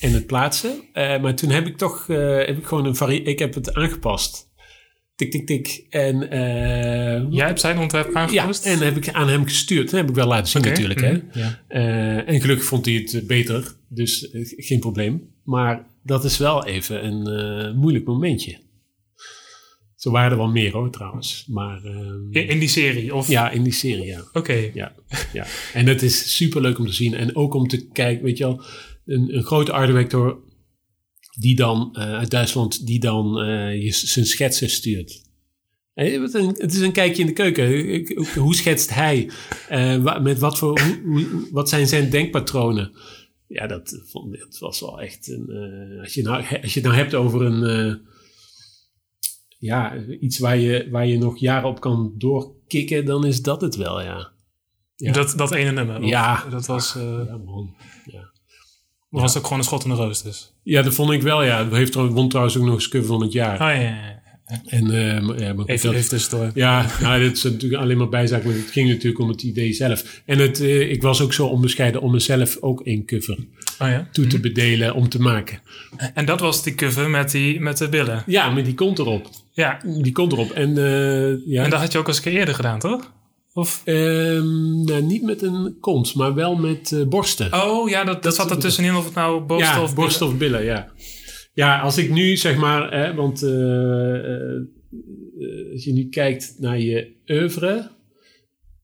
en 0.00 0.12
het 0.12 0.26
plaatsen. 0.26 0.82
Eh, 0.92 1.20
maar 1.20 1.34
toen 1.34 1.50
heb 1.50 1.66
ik 1.66 1.76
toch 1.76 2.08
eh, 2.08 2.36
heb 2.36 2.58
ik 2.58 2.64
gewoon 2.64 2.84
een 2.84 2.96
vari 2.96 3.22
Ik 3.22 3.38
heb 3.38 3.54
het 3.54 3.74
aangepast. 3.74 4.52
Tik, 5.16 5.30
tik, 5.30 5.46
tik. 5.46 5.86
En 5.90 6.30
eh, 6.30 7.30
Jij 7.30 7.46
hebt 7.46 7.60
zijn 7.60 7.78
ontwerp 7.78 8.12
ja, 8.12 8.20
aangepast? 8.20 8.66
en 8.66 8.78
heb 8.78 8.96
ik 8.96 9.08
aan 9.08 9.28
hem 9.28 9.44
gestuurd. 9.44 9.90
Dat 9.90 10.00
heb 10.00 10.08
ik 10.08 10.14
wel 10.14 10.26
laten 10.26 10.46
zien 10.46 10.62
natuurlijk. 10.62 11.00
Hè? 11.00 11.12
mhm, 11.12 11.38
ja. 11.38 11.62
Eh, 11.68 12.28
en 12.28 12.40
gelukkig 12.40 12.66
vond 12.66 12.84
hij 12.84 12.94
het 12.94 13.14
eh, 13.14 13.26
beter. 13.26 13.74
Dus 13.88 14.28
geen 14.56 14.80
probleem. 14.80 15.32
Maar 15.44 15.86
dat 16.02 16.24
is 16.24 16.38
wel 16.38 16.66
even 16.66 17.04
een 17.04 17.26
eh, 17.26 17.74
moeilijk 17.74 18.04
momentje. 18.04 18.58
Zo 19.96 20.10
waren 20.10 20.30
er 20.30 20.36
wel 20.36 20.48
meer 20.48 20.72
hoor 20.72 20.90
trouwens. 20.90 21.46
Maar 21.48 21.84
ehm, 21.84 22.32
In, 22.32 22.58
die 22.58 22.68
serie? 22.68 23.14
Of... 23.14 23.28
ja, 23.28 23.50
in 23.50 23.62
die 23.62 23.72
serie 23.72 24.04
ja. 24.04 24.24
Oké. 24.32 24.70
ja, 24.74 24.94
ja. 25.32 25.46
En 25.74 25.86
het 25.86 26.02
is 26.02 26.36
super 26.36 26.60
leuk 26.60 26.78
om 26.78 26.86
te 26.86 26.92
zien. 26.92 27.14
En 27.14 27.36
ook 27.36 27.54
om 27.54 27.68
te 27.68 27.88
kijken, 27.88 28.24
weet 28.24 28.38
je 28.38 28.44
wel, 28.44 28.62
een, 29.06 29.36
een 29.36 29.42
grote 29.42 29.72
art 29.72 29.86
director 29.86 30.38
die 31.34 31.56
dan 31.56 31.90
eh, 31.92 32.14
uit 32.14 32.30
Duitsland, 32.30 32.86
die 32.86 33.00
dan 33.00 33.40
eh, 33.40 33.82
je, 33.82 33.92
zijn 33.92 34.26
schetsen 34.26 34.70
stuurt. 34.70 35.22
Eh, 35.94 36.22
Het 36.56 36.72
is 36.74 36.80
een 36.80 36.92
kijkje 36.92 37.22
in 37.22 37.26
de 37.26 37.32
keuken. 37.32 38.38
Hoe 38.42 38.54
schetst 38.54 38.94
hij? 38.94 39.30
Met 40.22 40.38
wat, 40.38 40.58
voor, 40.58 40.80
hoe, 41.04 41.48
wat 41.50 41.68
zijn 41.68 41.86
zijn 41.86 42.10
denkpatronen? 42.10 42.92
Ja, 43.46 43.66
dat, 43.66 44.02
vond, 44.04 44.38
dat 44.38 44.58
was 44.58 44.80
wel 44.80 45.00
echt 45.00 45.28
een. 45.28 45.98
als, 46.00 46.14
je 46.14 46.22
nou, 46.22 46.44
als 46.62 46.74
je 46.74 46.80
het 46.80 46.88
nou 46.88 46.94
hebt 46.94 47.14
over 47.14 47.42
een. 47.42 48.00
ja, 49.58 49.96
iets 50.20 50.38
waar 50.38 50.58
je, 50.58 50.88
waar 50.90 51.06
je 51.06 51.18
nog 51.18 51.38
jaren 51.38 51.68
op 51.68 51.80
kan 51.80 52.14
doorkikken, 52.18 53.04
dan 53.04 53.26
is 53.26 53.42
dat 53.42 53.60
het 53.60 53.76
wel, 53.76 54.02
ja. 54.02 54.32
Ja. 54.96 55.12
Dat, 55.12 55.34
dat 55.36 55.52
ene 55.52 55.72
nummer? 55.72 56.04
Ja. 56.04 56.44
Dat 56.50 56.66
was, 56.66 56.92
Ja, 56.92 57.36
man. 57.44 57.74
Ja. 58.04 58.33
Was 59.20 59.36
ook 59.36 59.42
gewoon 59.42 59.58
een 59.58 59.64
schot 59.64 59.84
in 59.84 59.90
de 59.90 59.96
roos 59.96 60.22
dus? 60.22 60.52
ja, 60.62 60.82
dat 60.82 60.94
vond 60.94 61.10
ik 61.10 61.22
wel, 61.22 61.42
ja. 61.44 61.68
Hij 61.68 61.78
heeft 61.78 61.92
trouwens, 61.92 62.18
won 62.18 62.28
trouwens 62.28 62.56
ook 62.56 62.64
nog 62.64 62.74
eens 62.74 62.88
cover 62.88 63.06
van 63.06 63.22
het 63.22 63.32
jaar. 63.32 63.52
Oh 63.54 63.82
ja. 63.82 64.22
En, 64.66 64.86
maar- 65.26 65.40
ja, 65.40 65.52
maar 65.52 65.66
Even, 65.66 65.86
dat- 65.88 65.96
even 65.96 66.08
tussendoor. 66.08 66.50
Ja, 66.54 66.86
nou, 67.00 67.22
dat 67.22 67.32
is 67.36 67.42
natuurlijk 67.42 67.82
alleen 67.82 67.96
maar 67.98 68.08
bijzaak, 68.08 68.44
maar 68.44 68.54
het 68.54 68.70
ging 68.70 68.88
natuurlijk 68.88 69.18
om 69.18 69.28
het 69.28 69.42
idee 69.42 69.72
zelf. 69.72 70.22
En 70.26 70.38
het, 70.38 70.60
eh, 70.60 70.90
ik 70.90 71.02
was 71.02 71.20
ook 71.20 71.32
zo 71.32 71.46
onbescheiden 71.46 72.00
om 72.00 72.10
mezelf 72.10 72.56
ook 72.60 72.80
een 72.84 73.06
cover 73.06 73.36
Oh 73.78 73.88
ja. 73.88 74.08
toe 74.12 74.26
te 74.26 74.40
bedelen 74.40 74.94
om 74.94 75.08
te 75.08 75.20
maken. 75.20 75.58
En 76.14 76.24
dat 76.24 76.40
was 76.40 76.62
die 76.62 76.74
cover 76.74 77.10
met, 77.10 77.30
die, 77.30 77.60
met 77.60 77.78
de 77.78 77.88
billen. 77.88 78.22
Ja, 78.26 78.50
maar 78.50 78.64
die 78.64 78.74
komt 78.74 78.98
erop. 78.98 79.28
Ja. 79.52 79.78
Die 80.02 80.12
komt 80.12 80.32
erop. 80.32 80.50
En, 80.50 80.68
eh, 80.78 81.46
ja, 81.46 81.64
En 81.64 81.70
dat 81.70 81.80
had 81.80 81.92
je 81.92 81.98
ook 81.98 82.08
eens 82.08 82.16
een 82.16 82.22
keer 82.22 82.32
eerder 82.32 82.54
gedaan, 82.54 82.78
toch? 82.78 83.12
Of? 83.54 83.82
Nou, 83.84 85.02
niet 85.02 85.22
met 85.22 85.42
een 85.42 85.76
kont, 85.80 86.14
maar 86.14 86.34
wel 86.34 86.56
met 86.56 86.92
eh, 86.92 87.06
borsten. 87.06 87.52
Oh 87.52 87.88
ja, 87.88 88.04
dat, 88.04 88.22
dat 88.22 88.34
zat 88.34 88.50
er 88.50 88.58
tussenin 88.58 88.94
of 88.94 89.04
het 89.04 89.14
nou 89.14 89.42
borst 89.42 89.66
ja, 89.66 89.82
of 89.82 89.94
borst 89.94 90.22
of 90.22 90.36
billen, 90.36 90.64
ja. 90.64 90.92
Ja, 91.52 91.80
als 91.80 91.98
ik 91.98 92.10
nu 92.10 92.36
zeg 92.36 92.56
maar, 92.56 92.92
hè, 92.92 93.14
want 93.14 93.42
eh, 93.42 94.14
eh, 94.14 94.62
als 95.72 95.84
je 95.84 95.92
nu 95.92 96.08
kijkt 96.08 96.54
naar 96.58 96.80
je 96.80 97.12
oeuvre, 97.26 97.90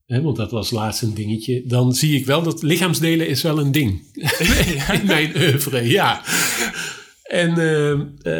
hè, 0.05 0.21
want 0.21 0.35
dat 0.35 0.51
was 0.51 0.71
laatst 0.71 1.01
een 1.01 1.13
dingetje, 1.13 1.63
dan 1.65 1.93
zie 1.93 2.19
ik 2.19 2.25
wel 2.25 2.43
dat 2.43 2.61
lichaamsdelen 2.61 3.27
is 3.27 3.41
wel 3.41 3.59
een 3.59 3.71
ding. 3.71 4.01
In 5.01 5.05
mijn 5.05 5.31
oeuvre, 5.35 5.87
ja. 5.87 6.23
En, 7.31 7.57
eh, 7.57 7.91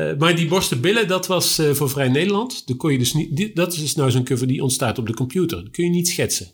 eh, 0.10 0.18
maar 0.18 0.36
die 0.36 0.48
borsten 0.48 0.82
billen, 0.82 1.08
dat 1.08 1.28
was 1.28 1.58
eh, 1.60 1.70
voor 1.72 1.90
Vrij 1.90 2.08
Nederland. 2.10 2.68
Dan 2.68 2.78
kon 2.78 2.92
je 2.92 2.98
dus 2.98 3.14
niet, 3.14 3.36
die- 3.36 3.52
dat 3.54 3.74
is 3.74 3.80
dus 3.80 3.96
nou 3.96 4.12
zo'n 4.12 4.24
cover 4.24 4.48
die 4.48 4.62
ontstaat 4.62 4.98
op 4.98 5.08
de 5.08 5.14
computer. 5.14 5.64
Dat 5.64 5.72
kun 5.72 5.84
je 5.84 5.90
niet 5.90 6.08
schetsen. 6.08 6.48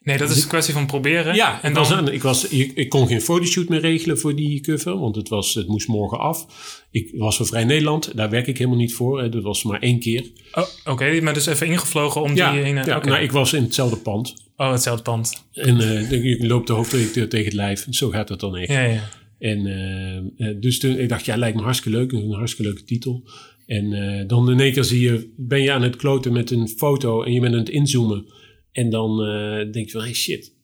Nee, 0.00 0.18
dat 0.18 0.30
is 0.30 0.42
een 0.42 0.48
kwestie 0.48 0.74
van 0.74 0.86
proberen. 0.86 1.34
Ja, 1.34 1.62
en 1.62 1.74
dan, 1.74 1.88
was 1.88 2.10
ik, 2.10 2.22
was, 2.22 2.48
ik, 2.48 2.72
ik 2.74 2.88
kon 2.88 3.06
geen 3.06 3.20
fotoshoot 3.20 3.68
meer 3.68 3.80
regelen 3.80 4.18
voor 4.18 4.36
die 4.36 4.60
cover, 4.60 4.98
want 4.98 5.16
het, 5.16 5.28
was, 5.28 5.54
het 5.54 5.66
moest 5.66 5.88
morgen 5.88 6.18
af. 6.18 6.46
Ik 6.90 7.10
was 7.16 7.36
voor 7.36 7.46
Vrij 7.46 7.64
Nederland, 7.64 8.16
daar 8.16 8.30
werk 8.30 8.46
ik 8.46 8.58
helemaal 8.58 8.78
niet 8.78 8.94
voor. 8.94 9.30
Dat 9.30 9.42
was 9.42 9.62
maar 9.62 9.80
één 9.80 10.00
keer. 10.00 10.24
oh, 10.52 10.64
Oké, 10.84 11.20
maar 11.20 11.34
dus 11.34 11.46
even 11.46 11.66
ingevlogen 11.66 12.22
om 12.22 12.34
Ja, 12.36 12.52
die 12.52 12.62
ene... 12.62 12.84
ja 12.84 12.98
nou, 13.04 13.22
ik 13.22 13.32
was 13.32 13.52
in 13.52 13.62
hetzelfde 13.62 13.96
pand. 13.96 14.34
Oh, 14.56 14.70
hetzelfde 14.70 15.02
pand. 15.02 15.44
En 15.52 15.80
eh, 15.80 16.10
je 16.24 16.46
loopt 16.46 16.66
de 16.66 16.72
hoofdredacteur 16.72 17.28
tegen 17.28 17.44
het 17.44 17.54
lijf. 17.54 17.86
Zo 17.90 18.08
gaat 18.08 18.28
dat 18.28 18.40
dan 18.40 18.56
echt. 18.56 18.72
Ja, 18.72 18.80
ja. 18.82 19.08
En 19.38 19.66
eh, 20.36 20.54
dus 20.60 20.78
toen, 20.78 20.98
ik 20.98 21.08
dacht, 21.08 21.24
ja, 21.24 21.36
lijkt 21.36 21.56
me 21.56 21.62
hartstikke 21.62 21.98
leuk. 21.98 22.12
Een 22.12 22.32
hartstikke 22.32 22.70
leuke 22.70 22.84
titel. 22.84 23.28
En 23.66 23.92
eh, 23.92 24.28
dan 24.28 24.50
in 24.50 24.60
één 24.60 24.72
keer 24.72 24.84
zie 24.84 25.00
je, 25.00 25.32
ben 25.36 25.62
je 25.62 25.72
aan 25.72 25.82
het 25.82 25.96
kloten 25.96 26.32
met 26.32 26.50
een 26.50 26.68
foto 26.68 27.22
en 27.22 27.32
je 27.32 27.40
bent 27.40 27.52
aan 27.52 27.58
het 27.58 27.68
inzoomen. 27.68 28.26
En 28.72 28.90
dan 28.90 29.24
eh, 29.24 29.72
denk 29.72 29.86
je 29.86 29.90
van, 29.90 30.00
hey 30.00 30.14
shit, 30.14 30.54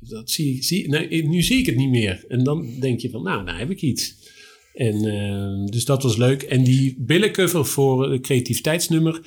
dat 0.00 0.30
zie, 0.30 0.62
zie, 0.62 0.88
nee, 0.88 1.28
nu 1.28 1.42
zie 1.42 1.58
ik 1.58 1.66
het 1.66 1.76
niet 1.76 1.90
meer. 1.90 2.24
En 2.28 2.44
dan 2.44 2.80
denk 2.80 3.00
je 3.00 3.10
van, 3.10 3.22
nou, 3.22 3.44
nou 3.44 3.58
heb 3.58 3.70
ik 3.70 3.82
iets. 3.82 4.30
En 4.74 5.00
dus 5.66 5.84
dat 5.84 6.02
was 6.02 6.16
leuk. 6.16 6.42
En 6.42 6.64
die 6.64 6.96
billencover 6.98 7.66
voor 7.66 8.10
het 8.10 8.22
creativiteitsnummer 8.22 9.20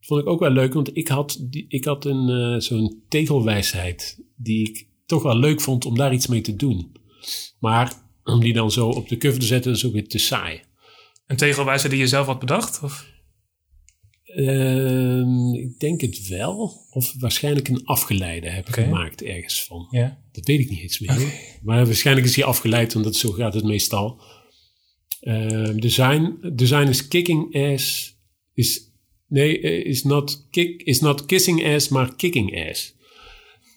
vond 0.00 0.20
ik 0.20 0.26
ook 0.26 0.40
wel 0.40 0.50
leuk. 0.50 0.72
Want 0.72 0.96
ik 0.96 1.08
had, 1.08 1.46
ik 1.68 1.84
had 1.84 2.04
een, 2.04 2.62
zo'n 2.62 3.02
tegelwijsheid 3.08 4.18
die 4.36 4.68
ik 4.68 4.86
toch 5.06 5.22
wel 5.22 5.38
leuk 5.38 5.60
vond 5.60 5.84
om 5.84 5.96
daar 5.96 6.12
iets 6.12 6.26
mee 6.26 6.40
te 6.40 6.56
doen. 6.56 6.92
Maar 7.58 8.09
om 8.24 8.40
die 8.40 8.52
dan 8.52 8.70
zo 8.70 8.88
op 8.88 9.08
de 9.08 9.16
cover 9.16 9.40
te 9.40 9.46
zetten, 9.46 9.72
is 9.72 9.86
ook 9.86 9.92
weer 9.92 10.08
te 10.08 10.18
saai. 10.18 10.60
Een 11.26 11.36
tegelwijzer 11.36 11.90
die 11.90 11.98
je 11.98 12.06
zelf 12.06 12.26
had 12.26 12.38
bedacht? 12.38 12.82
Of? 12.82 13.06
Ehm, 14.24 15.54
ik 15.54 15.78
denk 15.78 16.00
het 16.00 16.28
wel. 16.28 16.86
Of 16.90 17.14
waarschijnlijk 17.18 17.68
een 17.68 17.84
afgeleide 17.84 18.48
heb 18.48 18.68
ik 18.68 18.74
gemaakt 18.74 19.22
ergens 19.22 19.64
van. 19.64 19.86
Ja. 19.90 20.22
Dat 20.32 20.46
weet 20.46 20.60
ik 20.60 20.70
niet 20.70 20.80
eens 20.80 20.98
meer. 20.98 21.58
Maar 21.62 21.86
waarschijnlijk 21.86 22.26
is 22.26 22.34
die 22.34 22.44
afgeleid, 22.44 22.92
want 22.92 23.04
dat, 23.04 23.16
zo 23.16 23.30
gaat 23.30 23.54
het 23.54 23.64
meestal. 23.64 24.22
Ehm, 25.20 25.76
design, 25.76 26.52
design 26.54 26.88
is 26.88 27.08
kicking 27.08 27.54
ass. 27.54 28.16
Is, 28.54 28.92
nee, 29.28 29.60
eh, 29.60 29.84
is 29.84 30.02
not, 30.02 30.46
kick, 30.50 30.82
is 30.82 31.00
not 31.00 31.26
kissing 31.26 31.66
ass, 31.74 31.88
maar 31.88 32.16
kicking 32.16 32.68
ass. 32.68 32.94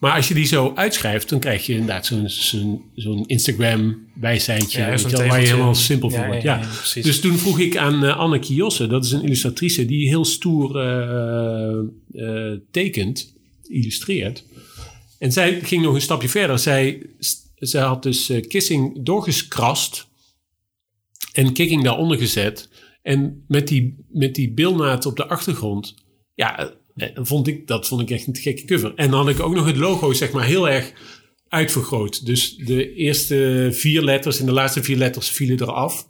Maar 0.04 0.16
als 0.16 0.28
je 0.28 0.34
die 0.34 0.45
zo 0.45 0.72
uitschrijft, 0.76 1.30
dan 1.30 1.39
krijg 1.39 1.66
je 1.66 1.74
inderdaad 1.74 2.06
zo'n 2.06 2.30
zo'n 2.30 2.84
zo'n 2.95 3.26
Instagram 3.26 4.08
wijsheidje. 4.16 4.80
Ja, 4.80 4.89
weet 4.89 4.99
zo'n 4.99 5.10
je 5.10 5.18
wel, 5.18 5.28
waar 5.28 5.41
je 5.41 5.47
helemaal 5.47 5.76
simpel 5.76 6.10
Ja, 6.12 6.18
voor 6.18 6.28
wordt. 6.28 6.43
ja. 6.43 6.62
Dus 7.01 7.20
toen 7.20 7.38
vroeg 7.38 7.60
ik 7.60 7.78
aan 7.78 8.04
uh, 8.04 8.18
Anne 8.18 8.39
Kiosse, 8.39 8.88
dat 8.88 9.06
is 9.06 9.12
een 9.12 9.24
illustratrice 9.24 9.86
die 9.86 10.08
heel 10.08 10.26
stoer 10.26 10.78
eh, 10.78 11.80
eh, 12.12 12.60
tekent, 12.72 13.36
illustreert. 13.68 14.45
En 15.20 15.32
zij 15.32 15.62
ging 15.62 15.84
nog 15.84 15.93
een 15.93 16.01
stapje 16.01 16.30
verder. 16.30 16.60
Zij, 16.60 17.06
zij 17.56 17.82
had 17.82 18.04
dus 18.04 18.30
eh, 18.30 18.47
kissing 18.47 19.06
doorgeskrast 19.06 20.08
en 21.34 21.54
kicking 21.54 21.84
daaronder 21.84 22.18
gezet. 22.18 22.70
En 23.01 23.43
met 23.47 23.68
die, 23.68 24.06
met 24.10 24.36
die 24.36 24.51
bilnaad 24.51 25.06
op 25.06 25.16
de 25.16 25.28
achtergrond, 25.28 25.95
ja, 26.34 26.60
eh, 26.60 26.66
vond 27.14 27.48
ik, 27.48 27.68
dat 27.68 27.88
vond 27.88 28.02
ik 28.02 28.10
echt 28.10 28.28
een 28.28 28.36
gekke 28.36 28.66
cover. 28.66 28.94
En 28.96 29.10
dan 29.10 29.20
had 29.20 29.36
ik 29.36 29.39
ook 29.39 29.56
nog 29.56 29.66
het 29.66 29.78
logo, 29.78 30.14
zeg 30.14 30.32
maar, 30.32 30.46
heel 30.46 30.70
erg 30.70 30.91
uitvergroot. 31.48 32.26
Dus 32.26 32.56
de 32.56 32.94
eerste 32.94 33.70
vier 33.72 34.02
letters 34.02 34.39
en 34.39 34.46
de 34.46 34.52
laatste 34.52 34.84
vier 34.84 34.98
letters 34.98 35.30
vielen 35.30 35.62
eraf. 35.62 36.08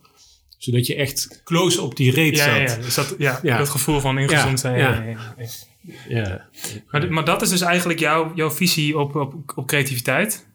Zodat 0.58 0.88
je 0.88 0.96
echt 0.96 1.42
close 1.44 1.82
op 1.82 1.96
die 1.96 2.12
reet 2.12 2.36
Ja, 2.36 2.44
zat. 2.68 2.78
ja. 2.78 2.84
Dus 2.84 2.96
dat, 2.96 3.16
ja, 3.18 3.40
Ja. 3.44 3.58
dat 3.58 3.70
gevoel 3.70 4.00
van 4.00 4.18
ingezoomd 4.18 4.60
zijn. 4.60 4.78
Ja, 4.78 5.04
ja. 6.08 6.50
Maar, 6.92 7.14
maar 7.14 7.26
dat 7.26 7.42
is 7.42 7.50
dus 7.50 7.62
eigenlijk 7.62 8.00
jouw, 8.00 8.32
jouw 8.36 8.52
visie 8.52 8.98
op, 8.98 9.16
op, 9.16 9.34
op 9.56 9.68
creativiteit? 9.68 10.48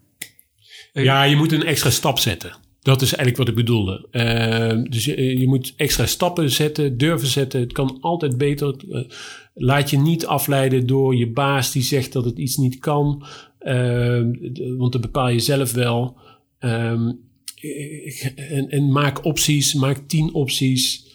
Ja, 0.93 1.23
je 1.23 1.37
moet 1.37 1.53
een 1.53 1.65
extra 1.65 1.91
stap 1.91 2.19
zetten. 2.19 2.57
Dat 2.83 3.03
is 3.03 3.15
eigenlijk 3.15 3.37
wat 3.37 3.49
ik 3.49 3.55
bedoelde. 3.55 4.09
Uh, 4.13 4.91
dus 4.91 5.05
je, 5.05 5.39
je, 5.39 5.49
moet 5.49 5.75
extra 5.77 6.07
stappen 6.07 6.51
zetten, 6.51 6.99
durven 6.99 7.29
zetten. 7.29 7.61
Het 7.61 7.73
kan 7.73 7.99
altijd 8.01 8.39
beter. 8.39 8.75
Uh, 8.89 9.05
laat 9.59 9.91
je 9.91 9.99
niet 9.99 10.27
afleiden 10.27 10.87
door 10.87 11.17
je 11.17 11.31
baas 11.31 11.73
die 11.73 11.83
zegt 11.83 12.13
dat 12.13 12.25
het 12.25 12.39
iets 12.39 12.57
niet 12.57 12.79
kan. 12.79 13.27
Uh, 13.61 14.23
want 14.77 14.93
dat 14.93 15.01
bepaal 15.01 15.29
je 15.29 15.39
zelf 15.39 15.73
wel. 15.73 16.17
Um, 16.61 17.21
en, 18.37 18.69
en, 18.71 18.93
maak 18.93 19.25
opties, 19.25 19.75
maak 19.75 19.99
tien 20.07 20.35
opties. 20.35 21.07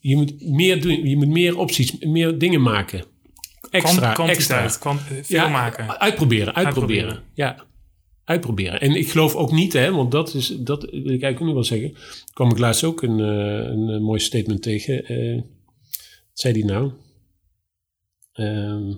Je 0.00 0.16
moet 0.16 0.50
meer 0.50 0.82
doen, 0.82 1.08
je 1.08 1.16
moet 1.16 1.28
meer 1.28 1.58
opties, 1.58 1.98
meer 1.98 2.38
dingen 2.38 2.62
maken. 2.62 3.04
Extra, 3.70 4.12
Kwantiteit, 4.12 4.64
extra. 4.64 4.96
Veel 4.96 5.38
ja, 5.38 5.48
maken. 5.48 6.00
Uitproberen, 6.00 6.54
uitproberen. 6.54 7.04
uitproberen. 7.04 7.22
Ja 7.34 7.66
uitproberen. 8.26 8.80
En 8.80 8.94
ik 8.94 9.10
geloof 9.10 9.34
ook 9.34 9.52
niet, 9.52 9.72
hè, 9.72 9.92
want 9.92 10.10
dat 10.10 10.34
is, 10.34 10.56
dat 10.58 10.82
wil 10.82 10.92
ik 10.92 11.06
eigenlijk 11.06 11.40
ook 11.40 11.46
nog 11.46 11.54
wel 11.54 11.64
zeggen. 11.64 11.94
kwam 12.32 12.50
ik 12.50 12.58
laatst 12.58 12.84
ook 12.84 13.02
een, 13.02 13.18
uh, 13.18 13.26
een, 13.26 13.88
een 13.88 14.02
mooi 14.02 14.20
statement 14.20 14.62
tegen. 14.62 15.12
Uh, 15.12 15.34
wat 15.34 16.40
zei 16.40 16.54
die 16.54 16.64
nou? 16.64 16.92
Uh, 18.36 18.94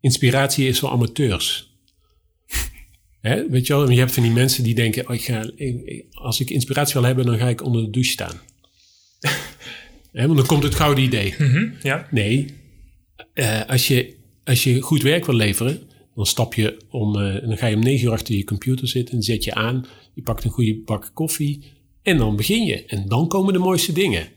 inspiratie 0.00 0.68
is 0.68 0.78
voor 0.78 0.88
amateurs. 0.88 1.72
hè? 3.20 3.48
Weet 3.48 3.66
je 3.66 3.72
wel, 3.72 3.90
je 3.90 3.98
hebt 3.98 4.12
van 4.12 4.22
die 4.22 4.32
mensen 4.32 4.64
die 4.64 4.74
denken: 4.74 5.08
oh, 5.08 5.14
ik 5.14 5.24
ga, 5.24 5.50
ik, 5.56 6.04
als 6.10 6.40
ik 6.40 6.50
inspiratie 6.50 6.94
wil 6.94 7.02
hebben, 7.02 7.26
dan 7.26 7.38
ga 7.38 7.48
ik 7.48 7.62
onder 7.62 7.84
de 7.84 7.90
douche 7.90 8.10
staan. 8.10 8.40
hè, 10.12 10.26
want 10.26 10.38
dan 10.38 10.46
komt 10.46 10.62
het 10.62 10.74
gouden 10.74 11.04
idee. 11.04 11.34
Mm 11.38 11.50
-hmm, 11.50 11.74
ja. 11.82 12.08
Nee, 12.10 12.46
uh, 13.34 13.64
als, 13.66 13.88
je, 13.88 14.14
als 14.44 14.64
je 14.64 14.80
goed 14.80 15.02
werk 15.02 15.26
wil 15.26 15.34
leveren, 15.34 15.80
dan 16.14 16.26
stap 16.26 16.54
je 16.54 16.76
om, 16.90 17.16
uh, 17.16 17.40
dan 17.40 17.56
ga 17.56 17.66
je 17.66 17.76
om 17.76 17.82
negen 17.82 18.06
uur 18.06 18.12
achter 18.12 18.34
je 18.34 18.44
computer 18.44 18.88
zitten 18.88 19.14
en 19.14 19.22
zet 19.22 19.44
je 19.44 19.54
aan. 19.54 19.86
Je 20.14 20.22
pakt 20.22 20.44
een 20.44 20.50
goede 20.50 20.82
bak 20.84 21.10
koffie 21.14 21.62
en 22.02 22.16
dan 22.16 22.36
begin 22.36 22.64
je. 22.64 22.84
En 22.84 23.08
dan 23.08 23.28
komen 23.28 23.52
de 23.52 23.58
mooiste 23.58 23.92
dingen. 23.92 24.28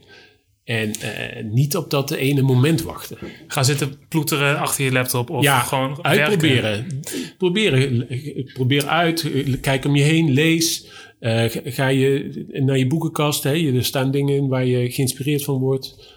En 0.68 0.88
uh, 0.88 1.42
niet 1.52 1.76
op 1.76 1.90
dat 1.90 2.10
ene 2.10 2.42
moment 2.42 2.82
wachten. 2.82 3.18
Ga 3.46 3.62
zitten 3.62 3.94
ploeteren 4.08 4.58
achter 4.58 4.84
je 4.84 4.92
laptop 4.92 5.30
of 5.30 5.42
ja, 5.42 5.60
gewoon 5.60 6.04
uitproberen. 6.04 7.02
Proberen. 7.38 8.06
Probeer 8.52 8.86
uit. 8.86 9.30
Kijk 9.60 9.84
om 9.84 9.96
je 9.96 10.02
heen. 10.02 10.32
Lees. 10.32 10.86
Uh, 11.20 11.44
ga 11.64 11.86
je 11.86 12.46
naar 12.52 12.78
je 12.78 12.86
boekenkast. 12.86 13.42
Hè? 13.42 13.76
Er 13.76 13.84
staan 13.84 14.10
dingen 14.10 14.36
in 14.36 14.48
waar 14.48 14.64
je 14.64 14.90
geïnspireerd 14.90 15.44
van 15.44 15.58
wordt. 15.58 16.16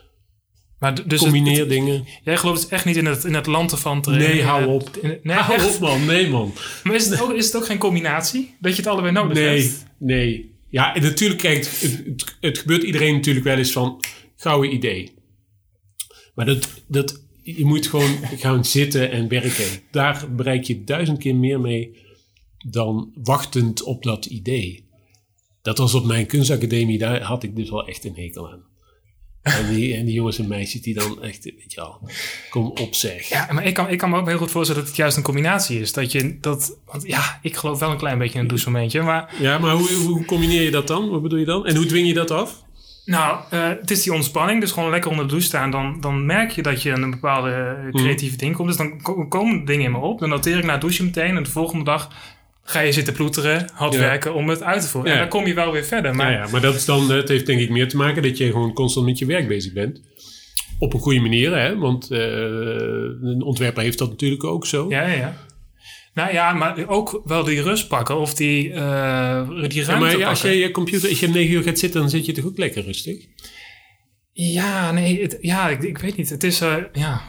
Maar 0.80 1.08
dus 1.08 1.20
Combineer 1.20 1.60
het, 1.60 1.70
dingen. 1.70 2.06
Jij 2.24 2.38
gelooft 2.38 2.62
dus 2.62 2.70
echt 2.70 2.86
niet 2.86 2.98
in 2.98 3.06
het, 3.06 3.24
in 3.24 3.34
het 3.34 3.46
landen 3.46 3.78
van 3.78 4.02
te 4.02 4.10
Nee, 4.12 4.44
hou 4.44 4.66
op. 4.66 4.98
In, 5.02 5.20
nee, 5.24 5.36
hou 5.36 5.54
echt? 5.54 5.76
op 5.76 5.80
man, 5.80 6.06
nee 6.06 6.30
man. 6.30 6.54
Maar 6.84 6.96
is 6.96 7.10
het, 7.10 7.22
ook, 7.22 7.34
is 7.34 7.46
het 7.46 7.56
ook 7.56 7.66
geen 7.66 7.78
combinatie? 7.78 8.56
Dat 8.60 8.76
je 8.76 8.82
het 8.82 8.92
allebei 8.92 9.14
nodig 9.14 9.38
nee, 9.38 9.62
hebt? 9.62 9.86
Nee, 9.98 10.52
Ja, 10.70 10.96
en 10.96 11.02
natuurlijk, 11.02 11.42
kijk, 11.42 11.58
het, 11.58 11.82
het, 11.82 12.36
het, 12.40 12.58
gebeurt 12.58 12.84
iedereen 12.84 13.14
natuurlijk 13.14 13.46
wel 13.46 13.58
eens 13.58 13.72
van 13.72 14.00
gouden 14.42 14.74
idee. 14.74 15.12
Maar 16.36 16.46
dat, 16.46 16.70
dat, 16.88 17.24
je 17.44 17.66
moet 17.66 17.88
gewoon 17.88 18.18
gaan 18.38 18.66
zitten 18.66 19.12
en 19.12 19.28
werken. 19.28 19.82
Daar 19.92 20.36
bereik 20.36 20.64
je 20.64 20.84
duizend 20.84 21.18
keer 21.18 21.36
meer 21.36 21.60
mee 21.60 21.98
dan 22.70 23.12
wachtend 23.24 23.84
op 23.84 24.04
dat 24.04 24.26
idee. 24.26 24.90
Dat 25.62 25.78
was 25.78 25.94
op 25.94 26.06
mijn 26.06 26.26
kunstacademie, 26.26 26.98
daar 26.98 27.22
had 27.22 27.44
ik 27.44 27.56
dus 27.56 27.70
wel 27.70 27.88
echt 27.88 28.06
een 28.06 28.16
hekel 28.16 28.52
aan. 28.52 28.70
En 29.42 29.74
die, 29.74 29.96
en 29.96 30.06
die 30.06 30.14
jongens 30.14 30.40
en 30.40 30.48
meisjes 30.48 30.82
die 30.82 30.94
dan 30.94 31.24
echt, 31.24 31.44
weet 31.44 31.74
je 31.74 31.82
wel, 31.82 32.10
kom 32.50 32.66
op 32.66 32.94
zeg. 32.94 33.30
Ja, 33.30 33.48
maar 33.52 33.66
ik 33.66 33.74
kan, 33.74 33.90
ik 33.90 33.98
kan 33.98 34.10
me 34.10 34.18
ook 34.18 34.28
heel 34.28 34.38
goed 34.38 34.52
voorstellen 34.52 34.82
dat 34.82 34.90
het 34.90 35.00
juist 35.00 35.18
een 35.18 35.24
combinatie 35.24 35.80
is. 35.80 35.94
Dat 35.94 36.12
je 36.12 36.40
dat, 36.40 36.80
want 36.86 37.04
ja, 37.08 37.40
ik 37.42 37.56
geloof 37.56 37.80
wel 37.80 37.92
een 37.92 37.98
klein 37.98 38.18
beetje 38.18 38.34
in 38.34 38.40
een 38.40 38.48
douchemomentje, 38.48 39.02
maar... 39.02 39.36
Ja, 39.40 39.58
maar 39.58 39.76
hoe, 39.76 39.94
hoe 39.94 40.26
combineer 40.26 40.62
je 40.62 40.72
dat 40.72 40.88
dan? 40.88 41.10
Wat 41.10 41.22
bedoel 41.22 41.40
je 41.40 41.46
dan? 41.46 41.66
En 41.66 41.76
hoe 41.76 41.86
dwing 41.86 42.08
je 42.08 42.14
dat 42.14 42.32
af? 42.32 42.64
Nou, 43.12 43.38
uh, 43.54 43.68
het 43.68 43.92
is 43.92 44.04
die 44.04 44.14
ontspanning, 44.14 44.62
dus 44.62 44.72
gewoon 44.72 44.90
lekker 44.90 45.10
onder 45.10 45.26
de 45.26 45.32
douche 45.32 45.48
staan. 45.48 45.72
Dan, 45.72 45.98
dan 46.02 46.26
merk 46.26 46.52
je 46.52 46.62
dat 46.62 46.82
je 46.82 46.92
een 46.92 47.12
bepaalde 47.12 47.76
creatieve 47.92 48.38
ding 48.38 48.56
komt. 48.56 48.68
Dus 48.68 48.78
dan 48.78 49.02
komen 49.30 49.66
dingen 49.66 49.86
in 49.86 49.92
me 49.92 49.98
op. 49.98 50.20
Dan 50.20 50.30
noteer 50.30 50.58
ik 50.58 50.64
na 50.64 50.72
het 50.72 50.82
douchen 50.82 51.06
meteen. 51.06 51.38
En 51.38 51.44
de 51.44 51.50
volgende 51.50 51.84
dag 51.84 52.10
ga 52.64 52.80
je 52.80 52.92
zitten 52.92 53.14
ploeteren, 53.14 53.70
hard 53.74 53.94
ja. 53.94 54.00
werken 54.00 54.34
om 54.34 54.50
het 54.50 54.64
uit 54.64 54.82
te 54.82 54.88
voeren. 54.88 55.12
Ja. 55.12 55.16
En 55.16 55.22
dan 55.22 55.40
kom 55.40 55.48
je 55.48 55.54
wel 55.54 55.72
weer 55.72 55.84
verder. 55.84 56.16
Maar, 56.16 56.32
ja, 56.32 56.38
ja, 56.38 56.52
maar 56.52 56.62
dat 56.62 56.76
is 56.76 56.86
dan, 56.86 57.12
het 57.12 57.28
heeft 57.28 57.46
denk 57.46 57.60
ik 57.60 57.70
meer 57.70 57.88
te 57.88 57.98
maken 57.98 58.24
dat 58.24 58.38
je 58.38 58.52
gewoon 58.52 58.74
constant 58.74 59.06
met 59.06 59.20
je 59.20 59.26
werk 59.26 59.48
bezig 59.48 59.74
bent. 59.74 60.02
Op 60.80 60.94
een 60.94 61.00
goede 61.00 61.20
manier, 61.20 61.58
hè? 61.58 61.78
want 61.78 62.12
uh, 62.12 62.20
een 63.22 63.42
ontwerper 63.44 63.84
heeft 63.84 63.98
dat 63.98 64.10
natuurlijk 64.10 64.44
ook 64.44 64.66
zo. 64.66 64.90
Ja, 64.90 65.02
ja, 65.02 65.14
ja. 65.14 65.36
Nou 66.14 66.34
ja, 66.34 66.54
maar 66.54 66.88
ook 66.88 67.22
wel 67.26 67.44
die 67.44 67.62
rust 67.62 67.88
pakken 67.88 68.18
of 68.18 68.34
die, 68.34 68.70
uh, 68.70 69.50
die 69.68 69.84
ruimte 69.84 69.84
ja, 69.84 70.00
maar 70.00 70.10
pakken. 70.10 70.28
als 70.28 70.42
je 70.42 70.58
je 70.58 70.72
computer, 70.72 71.10
als 71.10 71.20
je 71.20 71.26
om 71.26 71.34
negen 71.34 71.54
uur 71.54 71.64
gaat 71.64 71.80
zitten, 71.80 72.00
dan 72.00 72.10
zit 72.10 72.26
je 72.26 72.32
toch 72.32 72.46
ook 72.46 72.58
lekker 72.58 72.84
rustig? 72.84 73.26
Ja, 74.32 74.92
nee, 74.92 75.22
het, 75.22 75.38
ja, 75.42 75.70
ik, 75.70 75.84
ik, 75.84 75.98
weet 75.98 76.18
niet. 76.18 76.30
Het 76.30 76.44
is, 76.44 76.62
uh, 76.62 76.76
ja... 76.94 77.22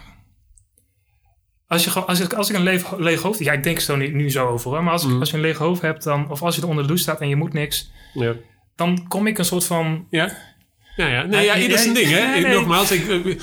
Als, 1.67 1.85
je, 1.85 1.91
als, 1.91 2.21
ik, 2.21 2.33
als 2.33 2.51
ik 2.51 2.57
een 2.57 2.63
leeg, 2.63 2.97
leeg 2.99 3.23
hoofd... 3.23 3.39
Ja, 3.39 3.53
ik 3.53 3.63
denk 3.63 3.81
zo 3.81 3.97
nu, 3.97 4.09
nu 4.09 4.31
zo 4.31 4.47
over. 4.47 4.75
Hè, 4.75 4.81
maar 4.81 4.93
als, 4.93 5.07
mm. 5.07 5.21
als 5.21 5.31
je 5.31 5.37
een 5.37 5.43
leeg 5.43 5.59
hoofd 5.59 5.83
hebt, 5.83 6.03
dan, 6.03 6.31
of 6.31 6.43
als 6.43 6.55
je 6.57 6.63
er 6.63 6.69
onder 6.69 6.83
de 6.83 6.89
douche 6.89 7.05
staat 7.05 7.21
en 7.21 7.29
je 7.29 7.37
moet 7.37 7.53
niks... 7.53 7.91
Ja. 8.15 8.35
Dan 8.77 9.09
kom 9.09 9.27
ik 9.27 9.39
een 9.39 9.45
soort 9.45 9.65
van... 9.65 10.07
Ja, 10.11 10.37
ja, 10.97 11.07
ja. 11.07 11.23
Nee, 11.23 11.45
ja, 11.45 11.59
ieder 11.59 11.79
zijn 11.79 11.95
ding, 11.95 12.11
hè? 12.11 12.27
Nee. 12.41 12.55
nogmaals, 12.55 12.91
ik, 12.91 13.37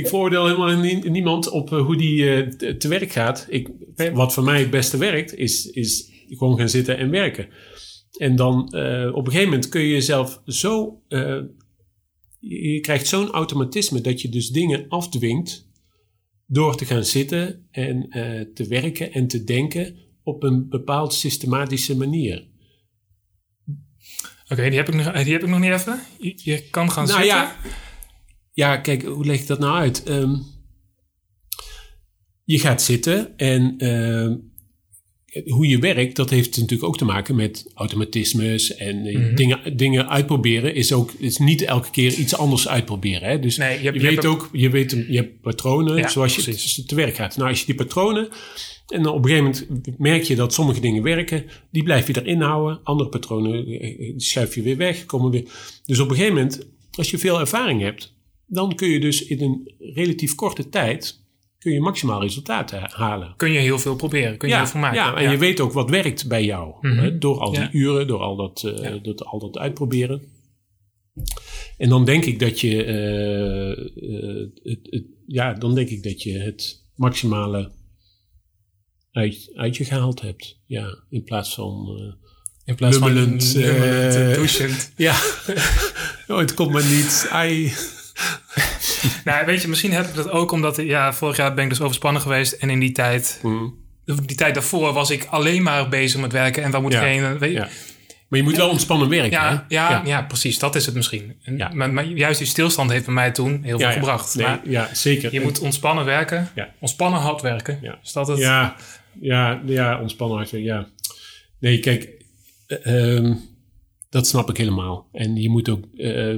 ik 0.00 0.08
veroordeel 0.08 0.46
helemaal 0.46 0.76
niemand 1.00 1.50
op 1.50 1.68
hoe 1.68 1.96
die 1.96 2.16
uh, 2.22 2.48
te, 2.48 2.76
te 2.76 2.88
werk 2.88 3.12
gaat. 3.12 3.46
Ik, 3.48 3.68
wat 4.12 4.32
voor 4.32 4.44
mij 4.44 4.60
het 4.60 4.70
beste 4.70 4.96
werkt, 4.96 5.34
is, 5.34 5.66
is 5.66 6.10
gewoon 6.28 6.58
gaan 6.58 6.68
zitten 6.68 6.98
en 6.98 7.10
werken. 7.10 7.48
En 8.18 8.36
dan 8.36 8.72
uh, 8.76 9.14
op 9.14 9.26
een 9.26 9.32
gegeven 9.32 9.50
moment 9.50 9.68
kun 9.68 9.80
je 9.80 9.88
jezelf 9.88 10.42
zo... 10.46 11.02
Uh, 11.08 11.42
je 12.38 12.80
krijgt 12.80 13.06
zo'n 13.06 13.30
automatisme 13.30 14.00
dat 14.00 14.20
je 14.20 14.28
dus 14.28 14.48
dingen 14.48 14.88
afdwingt 14.88 15.68
door 16.46 16.76
te 16.76 16.84
gaan 16.84 17.04
zitten 17.04 17.66
en 17.70 18.18
uh, 18.18 18.40
te 18.54 18.66
werken 18.68 19.12
en 19.12 19.26
te 19.26 19.44
denken 19.44 19.96
op 20.22 20.42
een 20.42 20.68
bepaald 20.68 21.14
systematische 21.14 21.96
manier. 21.96 22.48
Oké, 24.44 24.52
okay, 24.52 24.68
die, 24.68 24.78
heb 24.78 24.88
ik 24.88 24.94
nog, 24.94 25.22
die 25.22 25.32
heb 25.32 25.42
ik 25.42 25.48
nog 25.48 25.60
niet 25.60 25.72
even. 25.72 26.00
Je, 26.18 26.34
je 26.36 26.68
kan 26.70 26.90
gaan 26.90 27.06
nou, 27.06 27.22
zitten. 27.22 27.38
Ja, 27.38 27.56
ja, 28.60 28.76
kijk, 28.76 29.02
hoe 29.02 29.24
leg 29.26 29.40
ik 29.40 29.46
dat 29.46 29.58
nou 29.58 29.74
uit? 29.78 30.08
Um, 30.08 30.42
je 32.44 32.58
gaat 32.58 32.82
zitten 32.82 33.36
en 33.36 33.74
uh, 33.84 34.36
hoe 35.52 35.66
je 35.66 35.78
werkt, 35.78 36.16
dat 36.16 36.30
heeft 36.30 36.56
natuurlijk 36.56 36.88
ook 36.88 36.98
te 36.98 37.04
maken 37.04 37.34
met 37.36 37.70
automatismes 37.74 38.74
en 38.74 39.06
eh, 39.06 39.36
dingen, 39.36 39.76
dingen 39.76 40.08
uitproberen. 40.08 40.74
Is 40.74 40.92
ook 40.92 41.12
is 41.18 41.36
niet 41.38 41.62
elke 41.62 41.90
keer 41.90 42.12
iets 42.14 42.34
anders 42.36 42.68
uitproberen. 42.68 43.28
Hè? 43.28 43.38
Dus 43.38 43.56
Nee, 43.56 43.78
je 43.78 43.84
hebt- 43.84 44.00
je 44.00 44.06
weet 44.06 44.26
ook, 44.26 44.48
je 44.52 44.70
weet, 44.70 44.90
je 44.90 45.16
hebt 45.16 45.40
patronen 45.40 45.96
Ja, 45.96 46.08
zoals 46.08 46.36
je 46.36 46.42
precies. 46.42 46.84
te 46.86 46.94
werk 46.94 47.14
gaat. 47.14 47.36
Nou, 47.36 47.48
als 47.48 47.60
je 47.60 47.66
die 47.66 47.74
patronen 47.74 48.28
en 48.86 49.02
dan 49.02 49.12
op 49.12 49.24
een 49.24 49.30
gegeven 49.30 49.66
moment 49.68 49.98
merk 49.98 50.22
je 50.22 50.34
dat 50.36 50.54
sommige 50.54 50.80
dingen 50.80 51.02
werken, 51.02 51.44
die 51.70 51.82
blijf 51.82 52.06
je 52.06 52.20
erin 52.22 52.40
houden. 52.40 52.80
Andere 52.82 53.08
patronen 53.08 53.66
eh, 53.66 53.90
eh, 53.90 53.98
die 53.98 54.20
schuif 54.20 54.54
je 54.54 54.62
weer 54.62 54.76
weg, 54.76 55.06
komen 55.06 55.30
weer. 55.30 55.44
Dus 55.84 55.98
op 55.98 56.10
een 56.10 56.16
gegeven 56.16 56.36
moment, 56.36 56.68
als 56.90 57.10
je 57.10 57.18
veel 57.18 57.40
ervaring 57.40 57.80
hebt, 57.80 58.18
dan 58.50 58.74
kun 58.74 58.88
je 58.88 59.00
dus 59.00 59.24
in 59.26 59.40
een 59.42 59.74
relatief 59.78 60.34
korte 60.34 60.68
tijd 60.68 61.18
kun 61.58 61.72
je 61.72 61.80
maximaal 61.80 62.20
resultaten 62.20 62.90
halen. 62.92 63.34
Kun 63.36 63.50
je 63.52 63.58
heel 63.58 63.78
veel 63.78 63.96
proberen, 63.96 64.38
kun 64.38 64.48
je 64.48 64.54
Ja, 64.54 64.60
heel 64.60 64.70
veel 64.70 64.80
maken. 64.80 64.98
ja, 64.98 65.14
en 65.16 65.30
je 65.30 65.38
weet 65.38 65.60
ook 65.60 65.72
wat 65.72 65.90
werkt 65.90 66.28
bij 66.28 66.44
jou. 66.44 66.88
Hè, 66.88 67.18
door 67.18 67.38
al 67.38 67.50
die 67.50 67.60
Ja. 67.60 67.72
uren, 67.72 68.06
door 68.06 68.20
al 68.20 68.36
dat, 68.36 68.60
Ja. 68.82 68.98
dat, 68.98 69.24
al 69.24 69.38
dat 69.38 69.58
uitproberen. 69.58 70.22
En 71.76 71.88
dan 71.88 72.04
denk 72.04 72.24
ik 72.24 72.38
dat 72.38 72.60
je, 72.60 72.84
eh, 72.84 73.70
eh, 73.70 74.48
het, 74.62 74.78
het, 74.90 75.04
ja, 75.26 75.52
dan 75.54 75.74
denk 75.74 75.88
ik 75.88 76.02
dat 76.02 76.22
je 76.22 76.38
het 76.38 76.86
maximale 76.94 77.70
uit, 79.10 79.50
uit 79.54 79.76
je 79.76 79.84
gehaald 79.84 80.20
hebt. 80.20 80.60
Ja, 80.66 80.98
in 81.10 81.24
plaats 81.24 81.54
van, 81.54 81.88
In 82.64 82.74
plaats 82.74 82.96
van 82.96 83.14
douchend. 83.14 84.92
ja, 84.96 85.12
oh, 86.28 86.38
het 86.38 86.54
komt 86.54 86.72
maar 86.72 86.86
niet. 86.86 87.26
Ai. 87.30 87.72
Nou, 89.24 89.46
weet 89.46 89.62
je, 89.62 89.68
misschien 89.68 89.92
heb 89.92 90.06
ik 90.06 90.14
dat 90.14 90.30
ook 90.30 90.52
omdat... 90.52 90.76
Ja, 90.76 91.12
vorig 91.12 91.36
jaar 91.36 91.54
ben 91.54 91.64
ik 91.64 91.70
dus 91.70 91.80
overspannen 91.80 92.22
geweest. 92.22 92.52
En 92.52 92.70
in 92.70 92.80
die 92.80 92.92
tijd... 92.92 93.38
Hm, 93.42 93.68
Die 94.26 94.36
tijd 94.36 94.54
daarvoor 94.54 94.92
was 94.92 95.10
ik 95.10 95.26
alleen 95.30 95.62
maar 95.62 95.88
bezig 95.88 96.20
met 96.20 96.32
werken. 96.32 96.62
En 96.62 96.70
waar 96.70 96.80
moet 96.82 96.92
Ja, 96.92 97.00
ik 97.04 97.20
heen? 97.20 97.38
Weet 97.38 97.52
ja. 97.52 97.68
Maar 98.28 98.38
je 98.38 98.44
moet 98.44 98.56
wel 98.56 98.68
ontspannen 98.68 99.08
werken. 99.08 99.30
Ja, 99.30 99.50
hè? 99.68 99.74
ja, 99.76 100.02
ja. 100.04 100.22
precies. 100.22 100.58
Dat 100.58 100.74
is 100.74 100.86
het 100.86 100.94
misschien. 100.94 101.36
Ja. 101.56 101.70
maar, 101.74 101.90
maar 101.92 102.04
juist 102.04 102.38
die 102.38 102.46
stilstand 102.46 102.90
heeft 102.90 103.04
bij 103.04 103.14
mij 103.14 103.30
toen 103.30 103.60
heel 103.62 103.78
veel 103.78 103.86
Ja, 103.88 103.92
gebracht. 103.92 104.34
Nee, 104.34 104.46
Maar 104.46 104.60
ja, 104.64 104.88
zeker. 104.92 105.32
je 105.32 105.40
moet 105.40 105.58
ontspannen 105.58 106.04
werken. 106.04 106.48
Ja. 106.54 106.68
Ontspannen 106.78 107.20
hard 107.20 107.40
werken. 107.42 107.78
Ja. 107.82 107.98
Is 108.02 108.12
dat 108.12 108.28
het? 108.28 108.38
Ja, 108.38 108.76
ja, 109.20 109.60
ja 109.66 110.00
ontspannen 110.00 110.36
hard 110.36 110.50
werken, 110.50 110.68
ja. 110.68 110.86
Nee, 111.58 111.80
kijk, 111.80 112.08
eh, 112.66 113.16
ehm, 113.16 113.34
dat 114.10 114.26
snap 114.26 114.50
ik 114.50 114.56
helemaal. 114.56 115.08
En 115.12 115.36
je 115.36 115.48
moet 115.48 115.68
ook, 115.68 115.84
eh, 115.96 116.34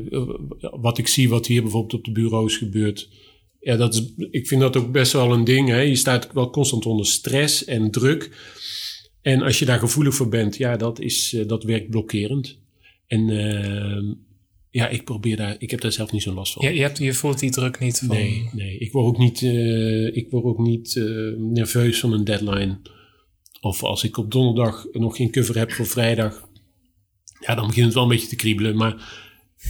wat 0.60 0.98
ik 0.98 1.06
zie, 1.06 1.28
wat 1.28 1.46
hier 1.46 1.62
bijvoorbeeld 1.62 1.94
op 1.94 2.04
de 2.04 2.12
bureaus 2.12 2.56
gebeurt. 2.56 3.08
Ja, 3.60 3.76
dat 3.76 3.94
is, 3.94 4.12
ik 4.30 4.46
vind 4.46 4.60
dat 4.60 4.76
ook 4.76 4.92
best 4.92 5.12
wel 5.12 5.32
een 5.32 5.44
ding. 5.44 5.68
Hè? 5.68 5.80
Je 5.80 5.96
staat 5.96 6.32
wel 6.32 6.50
constant 6.50 6.86
onder 6.86 7.06
stress 7.06 7.64
en 7.64 7.90
druk. 7.90 8.30
En 9.22 9.42
als 9.42 9.58
je 9.58 9.64
daar 9.64 9.78
gevoelig 9.78 10.14
voor 10.14 10.28
bent, 10.28 10.56
ja, 10.56 10.76
dat, 10.76 11.00
is, 11.00 11.34
eh, 11.34 11.48
dat 11.48 11.64
werkt 11.64 11.90
blokkerend. 11.90 12.58
En 13.06 13.30
ehm, 13.30 14.12
ja, 14.70 14.88
ik 14.88 15.04
probeer 15.04 15.36
daar, 15.36 15.56
ik 15.58 15.70
heb 15.70 15.80
daar 15.80 15.92
zelf 15.92 16.12
niet 16.12 16.22
zo'n 16.22 16.34
last 16.34 16.52
van. 16.52 16.66
Je, 16.66 16.74
je, 16.74 16.80
hebt, 16.80 16.98
je 16.98 17.14
voelt 17.14 17.38
die 17.38 17.50
druk 17.50 17.78
niet 17.78 17.98
van... 17.98 18.16
Nee, 18.16 18.48
nee. 18.52 18.78
Ik 18.78 18.92
word 18.92 19.06
ook 19.06 19.18
niet, 19.18 19.42
eh, 19.42 20.16
ik 20.16 20.30
word 20.30 20.44
ook 20.44 20.58
niet 20.58 20.96
eh, 20.96 21.04
nerveus 21.36 22.00
van 22.00 22.12
een 22.12 22.24
deadline. 22.24 22.78
Of 23.60 23.82
als 23.82 24.04
ik 24.04 24.16
op 24.16 24.30
donderdag 24.30 24.86
nog 24.92 25.16
geen 25.16 25.30
cover 25.30 25.58
heb 25.58 25.72
voor 25.72 25.86
vrijdag. 25.86 26.50
Ja, 27.46 27.54
dan 27.54 27.66
begint 27.66 27.84
het 27.86 27.94
wel 27.94 28.02
een 28.02 28.08
beetje 28.08 28.28
te 28.28 28.36
kriebelen. 28.36 28.76
Maar 28.76 28.94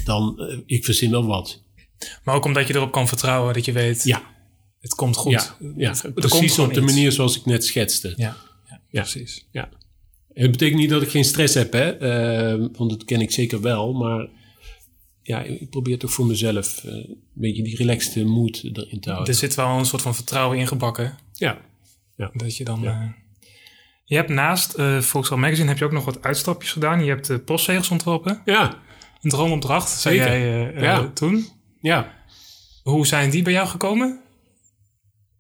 dan, 0.05 0.41
eh, 0.41 0.59
ik 0.67 0.85
verzin 0.85 1.11
wel 1.11 1.27
wat. 1.27 1.63
Maar 2.25 2.35
ook 2.35 2.45
omdat 2.45 2.67
je 2.69 2.75
erop 2.75 2.93
kan 2.93 3.09
vertrouwen 3.09 3.55
dat 3.55 3.65
je 3.65 3.73
weet, 3.73 4.05
Ja, 4.05 4.23
het 4.81 4.95
komt 4.95 5.17
goed. 5.17 5.33
ja, 5.33 5.57
ja. 5.77 5.91
Het- 6.03 6.15
precies 6.15 6.59
op 6.59 6.75
de 6.75 6.81
iets. 6.81 6.93
manier 6.93 7.13
zoals 7.13 7.37
ik 7.39 7.45
net 7.45 7.65
schetste. 7.65 8.13
Ja, 8.17 8.37
ja, 8.69 8.81
Ja. 8.91 9.01
precies. 9.01 9.47
Ja. 9.51 9.69
En 10.35 10.43
het 10.43 10.51
betekent 10.51 10.81
niet 10.81 10.91
dat 10.91 11.03
ik 11.03 11.09
geen 11.09 11.25
stress 11.25 11.55
heb, 11.55 11.73
hè? 11.73 11.91
eh, 11.91 12.67
want 12.77 12.91
dat 12.91 13.05
ken 13.05 13.21
ik 13.21 13.31
zeker 13.31 13.61
wel. 13.61 13.93
Maar 13.93 14.29
ja, 15.23 15.43
ik 15.43 15.71
probeer 15.71 15.99
toch 15.99 16.13
voor 16.13 16.27
mezelf 16.27 16.85
eh, 16.85 16.93
een 16.95 17.19
beetje 17.33 17.63
die 17.63 17.77
relaxed 17.77 18.27
mood 18.27 18.63
erin 18.73 19.01
te 19.01 19.11
houden. 19.11 19.33
Er 19.35 19.39
zit 19.41 19.55
wel 19.55 19.79
een 19.79 19.85
soort 19.87 20.03
van 20.03 20.15
vertrouwen 20.15 20.59
ingebakken. 20.59 21.19
ja, 21.33 21.61
Dat 22.35 22.57
je 22.57 22.65
dan... 22.65 22.81
Ja. 22.81 23.15
Eh, 24.13 24.19
je 24.19 24.25
hebt 24.25 24.29
naast 24.29 24.79
uh, 24.79 25.01
Volkswagen 25.01 25.45
Magazine 25.45 25.69
heb 25.69 25.79
je 25.79 25.85
ook 25.85 25.93
nog 25.93 26.05
wat 26.05 26.23
uitstapjes 26.23 26.73
gedaan. 26.73 27.05
Je 27.05 27.11
hebt 27.11 27.27
de 27.27 27.39
postzegels 27.39 27.89
ontworpen. 27.91 28.43
ja, 28.45 28.79
Een 29.21 29.31
droomopdracht, 29.31 29.89
zei 29.91 30.17
Zeker. 30.17 30.31
jij 30.33 30.43
eh, 30.43 30.77
eh, 30.77 30.83
Ja. 30.83 31.11
toen. 31.15 31.47
ja. 31.81 32.21
Hoe 32.83 33.07
zijn 33.07 33.31
die 33.31 33.43
bij 33.43 33.53
jou 33.53 33.69
gekomen? 33.69 34.21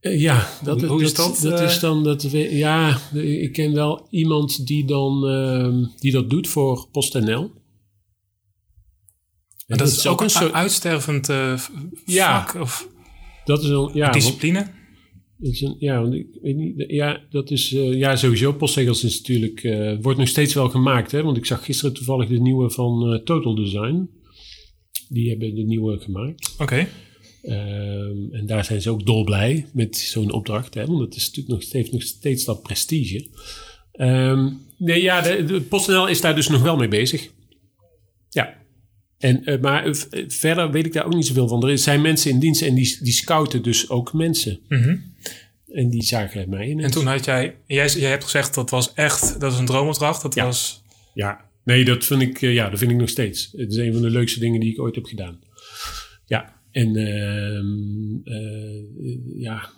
Eh, 0.01 0.21
ja, 0.21 0.47
dat, 0.63 0.81
Hoe- 0.81 0.89
hoe 0.89 1.03
is 1.03 1.15
dat, 1.15 1.39
Dat 1.43 1.61
eh? 1.61 1.67
is 1.67 1.79
dan 1.81 2.05
dat. 2.05 2.23
we- 2.23 2.57
Ja, 2.57 2.99
ik 3.13 3.53
ken 3.53 3.75
wel 3.75 4.07
iemand 4.11 4.67
die 4.67 4.85
dan 4.85 5.29
ehm, 5.29 5.85
die 6.01 6.13
dat 6.13 6.31
doet 6.31 6.49
voor 6.49 6.89
PostNL. 6.93 7.51
En 9.67 9.79
dat, 9.79 9.89
is 9.89 10.07
ook 10.07 10.21
een 10.21 10.31
soort. 10.31 10.53
uitstervend 10.53 11.29
eh, 11.29 11.57
v- 11.59 11.69
Ja. 12.05 12.45
vak 12.47 12.63
of 12.63 12.89
Dat 13.45 13.63
is 13.63 13.69
een, 13.69 13.91
ja, 13.95 14.11
discipline. 14.11 14.67
Dat 15.43 15.53
is 15.53 15.61
een, 15.61 15.77
ja, 15.79 16.01
want 16.01 16.15
ik 16.15 16.27
weet 16.43 16.57
niet. 16.57 16.85
Ja, 16.87 17.21
dat 17.31 17.51
is 17.51 17.73
eh, 17.73 17.99
ja 17.99 18.17
sowieso. 18.17 18.53
Postzegels 18.53 19.05
is 19.05 19.19
natuurlijk 19.19 19.65
eh, 19.65 19.97
wordt 20.01 20.19
nog 20.19 20.29
steeds 20.29 20.55
wel 20.55 20.69
gemaakt, 20.69 21.13
hè? 21.13 21.23
Want 21.23 21.37
ik 21.37 21.47
zag 21.47 21.65
gisteren 21.65 21.95
toevallig 21.95 22.29
de 22.29 22.41
nieuwe 22.41 22.71
van 22.71 23.13
eh, 23.13 23.23
Total 23.23 23.55
Design. 23.55 24.11
Die 25.09 25.29
hebben 25.29 25.55
de 25.55 25.63
nieuwe 25.63 25.99
gemaakt. 25.99 26.55
Oké. 26.59 26.89
Ehm, 27.43 28.33
en 28.33 28.47
daar 28.47 28.65
zijn 28.65 28.83
ze 28.83 28.91
ook 28.91 29.07
dolblij 29.07 29.67
met 29.73 29.97
zo'n 29.97 30.33
opdracht. 30.33 30.75
Hè? 30.75 30.87
Want 30.87 31.01
het 31.01 31.17
is 31.17 31.27
natuurlijk 31.27 31.63
nog, 31.63 31.73
heeft 31.73 31.93
nog 31.93 32.03
steeds 32.03 32.45
dat 32.45 32.63
prestige. 32.63 33.27
Ehm, 33.93 34.51
nee, 34.79 35.03
ja, 35.03 35.21
de, 35.21 35.45
de 35.45 35.61
PostNL 35.61 36.09
is 36.09 36.21
daar 36.21 36.35
dus 36.35 36.49
nog 36.49 36.63
wel 36.63 36.77
mee 36.77 36.89
bezig. 36.89 37.31
Ja. 38.29 38.55
En, 39.19 39.59
maar 39.61 39.97
verder 40.27 40.71
weet 40.71 40.87
ik 40.87 40.93
daar 40.93 41.07
ook 41.07 41.15
niet 41.15 41.27
zoveel 41.27 41.49
van. 41.49 41.69
Er 41.69 41.79
zijn 41.79 42.01
mensen 42.01 42.31
in 42.31 42.39
dienst 42.39 42.63
en 42.63 42.75
die, 42.75 42.99
die 43.01 43.13
scouten 43.13 43.63
dus 43.63 43.91
ook 43.91 44.13
mensen. 44.13 44.61
Mhm. 44.69 44.97
En 45.73 45.91
die 45.91 46.03
zagen 46.03 46.49
mij 46.49 46.69
in. 46.69 46.81
En 46.81 46.91
toen 46.91 47.07
had 47.07 47.25
jij, 47.25 47.57
jij, 47.67 47.89
jij 47.89 48.11
hebt 48.11 48.25
gezegd 48.25 48.55
dat 48.55 48.71
was 48.71 48.95
echt, 48.95 49.41
dat 49.41 49.53
is 49.53 49.59
een 49.59 49.67
droomopdracht. 49.67 50.23
Dat 50.23 50.35
Ja. 50.35 50.45
was, 50.45 50.83
Ja, 51.15 51.41
nee, 51.65 51.85
dat 51.85 52.05
vind 52.05 52.23
ik, 52.23 52.43
eh, 52.43 52.55
ja, 52.55 52.69
dat 52.71 52.79
vind 52.79 52.91
ik 52.91 52.97
nog 52.97 53.09
steeds. 53.09 53.53
Het 53.57 53.71
is 53.71 53.77
een 53.77 53.93
van 53.93 54.03
de 54.03 54.11
leukste 54.11 54.41
dingen 54.41 54.61
die 54.61 54.73
ik 54.73 54.81
ooit 54.81 54.95
heb 54.95 55.05
gedaan. 55.05 55.39
Ja, 56.27 56.61
en 56.71 56.97
ehm, 56.97 58.35
eh, 58.35 59.41
ja, 59.43 59.71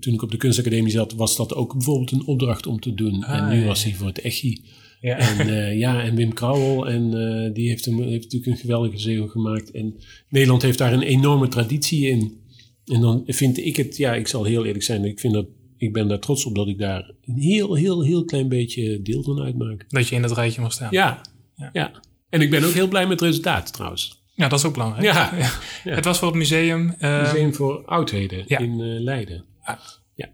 toen 0.00 0.14
ik 0.14 0.22
op 0.22 0.30
de 0.30 0.36
kunstacademie 0.36 0.90
zat, 0.92 1.12
was 1.14 1.36
dat 1.36 1.54
ook 1.54 1.72
bijvoorbeeld 1.72 2.10
een 2.12 2.26
opdracht 2.26 2.66
om 2.66 2.80
te 2.80 2.94
doen. 2.94 3.24
Ah, 3.24 3.36
en 3.38 3.48
nu 3.54 3.60
ja, 3.60 3.66
was 3.66 3.84
hij 3.84 3.92
voor 3.94 4.06
het 4.06 4.20
Echi. 4.20 4.60
ja. 5.00 5.16
En 5.16 5.48
eh, 5.48 5.78
ja, 5.78 6.02
en 6.02 6.14
Wim 6.14 6.32
Krauwel, 6.34 6.88
en 6.88 7.10
die 7.52 7.68
heeft, 7.68 7.84
hem, 7.84 8.02
heeft 8.02 8.22
natuurlijk 8.22 8.46
een 8.52 8.56
geweldige 8.56 8.98
zegel 8.98 9.26
gemaakt. 9.26 9.70
En 9.70 9.94
Nederland 10.28 10.62
heeft 10.62 10.78
daar 10.78 10.92
een 10.92 11.02
enorme 11.02 11.48
traditie 11.48 12.08
in. 12.08 12.42
En 12.84 13.00
dan 13.00 13.22
vind 13.26 13.58
ik 13.58 13.76
het, 13.76 13.96
ja, 13.96 14.14
ik 14.14 14.28
zal 14.28 14.44
heel 14.44 14.64
eerlijk 14.64 14.84
zijn, 14.84 15.04
ik, 15.04 15.20
vind 15.20 15.32
dat, 15.34 15.46
ik 15.76 15.92
ben 15.92 16.08
daar 16.08 16.18
trots 16.18 16.44
op 16.44 16.54
dat 16.54 16.68
ik 16.68 16.78
daar 16.78 17.10
een 17.24 17.38
heel, 17.38 17.74
heel, 17.74 18.02
heel 18.02 18.24
klein 18.24 18.48
beetje 18.48 19.02
deel 19.02 19.22
van 19.22 19.40
uitmaak. 19.40 19.84
dat 19.88 20.08
je 20.08 20.14
in 20.14 20.22
dat 20.22 20.32
rijtje 20.32 20.60
mag 20.60 20.72
staan. 20.72 20.88
Ja, 20.90 21.20
Ja. 21.56 21.70
ja. 21.72 21.92
En 22.28 22.40
ik 22.40 22.50
ben 22.50 22.64
ook 22.64 22.72
heel 22.72 22.88
blij 22.88 23.02
met 23.06 23.20
het 23.20 23.28
resultaat 23.28 23.72
trouwens. 23.72 24.22
Ja, 24.34 24.48
dat 24.48 24.58
is 24.58 24.64
ook 24.64 24.72
belangrijk. 24.72 25.04
Ja. 25.04 25.30
Het 25.94 26.04
was 26.04 26.18
voor 26.18 26.28
het 26.28 26.36
museum. 26.36 26.90
eh, 26.98 27.20
Museum 27.22 27.54
voor 27.54 27.84
Oudheden 27.84 28.46
in 28.46 28.80
eh, 28.80 29.00
Leiden. 29.02 29.44
Ah. 29.60 29.78
Ja. 30.14 30.28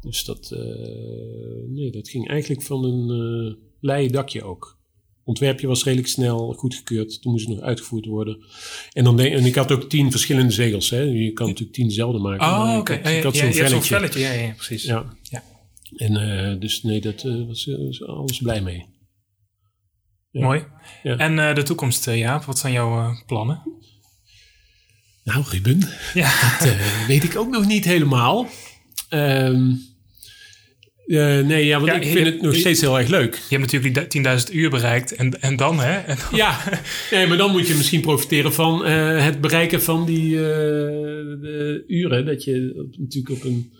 Dus 0.00 0.24
dat, 0.24 0.50
eh, 0.52 0.60
nee, 1.68 1.90
dat 1.90 2.08
ging 2.08 2.28
eigenlijk 2.28 2.62
van 2.62 2.84
een 2.84 3.10
eh 3.10 3.64
leien 3.80 4.12
dakje 4.12 4.42
ook. 4.44 4.75
Ontwerpje 5.26 5.66
was 5.66 5.84
redelijk 5.84 6.08
snel 6.08 6.52
goedgekeurd. 6.52 7.22
Toen 7.22 7.32
moest 7.32 7.46
het 7.46 7.56
nog 7.56 7.64
uitgevoerd 7.64 8.06
worden. 8.06 8.44
En, 8.92 9.04
dan 9.04 9.16
denk, 9.16 9.34
en 9.34 9.44
ik 9.44 9.54
had 9.54 9.72
ook 9.72 9.88
tien 9.88 10.10
verschillende 10.10 10.52
zegels. 10.52 10.90
Hè. 10.90 11.00
Je 11.00 11.32
kan 11.32 11.46
natuurlijk 11.46 11.76
tien 11.76 11.88
dezelfde 11.88 12.18
maken. 12.18 12.46
oh, 12.46 12.76
oké. 12.78 12.92
Ik 12.92 13.02
had, 13.04 13.12
ik 13.12 13.22
had 13.22 13.34
Ja, 13.34 13.40
zo'n 13.40 13.52
je 13.52 13.58
hebt 13.58 13.70
zo'n 13.70 13.82
velletje. 13.82 14.20
Ja, 14.20 14.32
ja, 14.32 14.52
precies. 14.52 14.84
Ja. 14.84 15.16
Ja. 15.22 15.42
En 15.96 16.16
eh, 16.16 16.60
dus 16.60 16.82
nee, 16.82 17.00
dat 17.00 17.22
eh, 17.24 17.46
was, 17.46 17.68
eh, 17.68 17.76
was 17.86 18.06
alles 18.06 18.38
blij 18.38 18.60
mee. 18.60 18.86
Ja. 20.30 20.44
Mooi. 20.44 20.64
Ja. 21.02 21.16
En 21.16 21.38
eh, 21.38 21.54
de 21.54 21.62
toekomst, 21.62 22.04
Jaap, 22.04 22.44
wat 22.44 22.58
zijn 22.58 22.72
jouw 22.72 22.98
eh, 22.98 23.20
plannen? 23.26 23.62
Nou, 25.24 25.44
Ruben, 25.50 25.88
Ja. 26.14 26.58
dat 26.58 27.06
weet 27.06 27.24
ik 27.24 27.36
ook 27.36 27.48
nog 27.50 27.66
niet 27.66 27.84
helemaal. 27.84 28.46
Ehm, 29.08 29.72
eh, 31.06 31.40
nee, 31.46 31.64
ja, 31.66 31.76
want 31.78 31.90
Ja, 31.90 31.96
ik 31.96 32.04
je- 32.04 32.10
vind 32.10 32.26
het 32.26 32.42
nog 32.42 32.52
je- 32.52 32.58
steeds 32.60 32.80
heel 32.80 32.98
erg 32.98 33.08
leuk. 33.08 33.34
Je 33.34 33.56
hebt 33.56 33.72
natuurlijk 33.72 33.94
die 33.94 34.06
10.000 34.22 34.52
uur 34.54 34.70
bereikt. 34.70 35.14
En, 35.14 35.40
en 35.42 35.56
dan, 35.56 35.80
hè? 35.80 35.92
En 35.96 36.16
dan- 36.30 36.38
Ja, 36.38 36.58
nee, 37.10 37.26
maar 37.26 37.36
dan 37.36 37.50
moet 37.50 37.68
je 37.68 37.74
misschien 37.74 38.00
profiteren 38.00 38.52
van 38.52 38.84
eh, 38.84 39.24
het 39.24 39.40
bereiken 39.40 39.82
van 39.82 40.06
die 40.06 40.36
eh, 40.36 40.42
de 41.40 41.84
uren. 41.86 42.24
Dat 42.26 42.44
je 42.44 42.86
natuurlijk 42.98 43.34
op 43.36 43.44
een, 43.50 43.70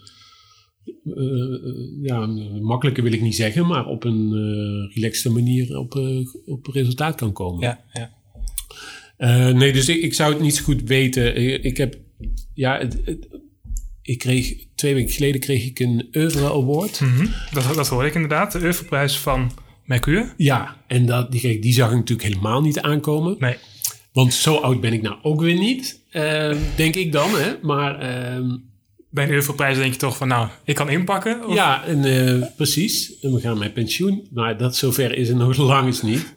ja, 2.02 2.16
een 2.22 2.62
makkelijke 2.62 3.02
wil 3.02 3.12
ik 3.12 3.20
niet 3.20 3.34
zeggen, 3.34 3.66
maar 3.66 3.86
op 3.86 4.04
een 4.04 4.32
eh 4.32 4.94
relaxte 4.94 5.30
manier 5.30 5.78
op, 5.78 5.94
eh, 5.94 6.18
op 6.46 6.66
resultaat 6.66 7.14
kan 7.14 7.32
komen. 7.32 7.60
ja, 7.62 7.84
ja. 7.92 8.14
Eh, 9.16 9.54
nee, 9.54 9.72
dus 9.72 9.88
ik, 9.88 10.02
ik 10.02 10.14
zou 10.14 10.32
het 10.32 10.42
niet 10.42 10.56
zo 10.56 10.64
goed 10.64 10.82
weten. 10.82 11.36
Ik, 11.36 11.62
ik 11.62 11.76
heb, 11.76 11.98
ja, 12.54 12.78
het, 12.78 12.96
het- 13.04 13.28
ik 14.06 14.18
kreeg, 14.18 14.54
twee 14.74 14.94
weken 14.94 15.12
geleden 15.14 15.40
kreeg 15.40 15.64
ik 15.64 15.78
een 15.78 16.08
Oeuvre 16.12 16.46
Award. 16.52 17.00
Mhm. 17.00 17.26
dat, 17.52 17.74
dat 17.74 17.88
hoorde 17.88 18.08
ik 18.08 18.14
inderdaad. 18.14 18.52
De 18.52 18.58
Oeuvreprijs 18.62 19.18
van 19.18 19.50
Mercure. 19.84 20.32
Ja, 20.36 20.76
en 20.86 21.06
dat, 21.06 21.30
die, 21.30 21.40
kreeg- 21.40 21.60
die 21.60 21.72
zag 21.72 21.90
ik 21.90 21.96
natuurlijk 21.96 22.28
helemaal 22.28 22.60
niet 22.60 22.80
aankomen. 22.80 23.36
Nee. 23.38 23.56
Want 24.12 24.34
zo 24.34 24.54
oud 24.56 24.80
ben 24.80 24.92
ik 24.92 25.02
nou 25.02 25.16
ook 25.22 25.40
weer 25.40 25.58
niet, 25.58 26.00
eh, 26.10 26.56
denk 26.76 26.94
ik 26.94 27.12
dan. 27.12 27.30
Hè? 27.34 27.52
Maar 27.62 27.98
ehm, 28.00 28.56
Bij 29.10 29.24
een 29.24 29.30
Oeuvreprijs 29.32 29.76
denk 29.78 29.92
je 29.92 29.98
toch 29.98 30.16
van, 30.16 30.28
nou, 30.28 30.48
ik 30.64 30.74
kan 30.74 30.88
inpakken. 30.90 31.46
Of- 31.46 31.54
ja, 31.54 31.84
en, 31.84 32.04
eh, 32.04 32.46
precies. 32.56 33.18
En 33.20 33.34
we 33.34 33.40
gaan 33.40 33.58
met 33.58 33.74
pensioen. 33.74 34.26
Maar 34.32 34.56
dat 34.58 34.76
zover 34.76 35.14
is 35.16 35.28
het 35.28 35.36
nog 35.36 35.56
lang 35.56 35.86
eens 35.86 36.02
niet. 36.02 36.34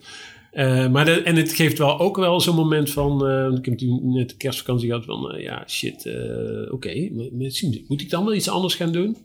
Eh, 0.50 0.88
maar 0.88 1.04
de, 1.04 1.22
en 1.22 1.36
het 1.36 1.52
geeft 1.52 1.78
wel 1.78 1.98
ook 1.98 2.16
wel 2.16 2.40
zo'n 2.40 2.54
moment 2.54 2.90
van... 2.90 3.26
eh, 3.26 3.56
ik 3.58 3.64
heb 3.64 3.78
toen 3.78 4.12
net 4.12 4.28
de 4.28 4.36
kerstvakantie 4.36 4.88
gehad 4.88 5.04
van... 5.04 5.30
eh, 5.32 5.42
ja, 5.42 5.64
shit, 5.68 6.08
oké. 6.70 7.08
misschien 7.32 7.84
moet 7.88 8.00
ik 8.00 8.10
dan 8.10 8.24
wel 8.24 8.34
iets 8.34 8.48
anders 8.48 8.74
gaan 8.74 8.92
doen? 8.92 9.16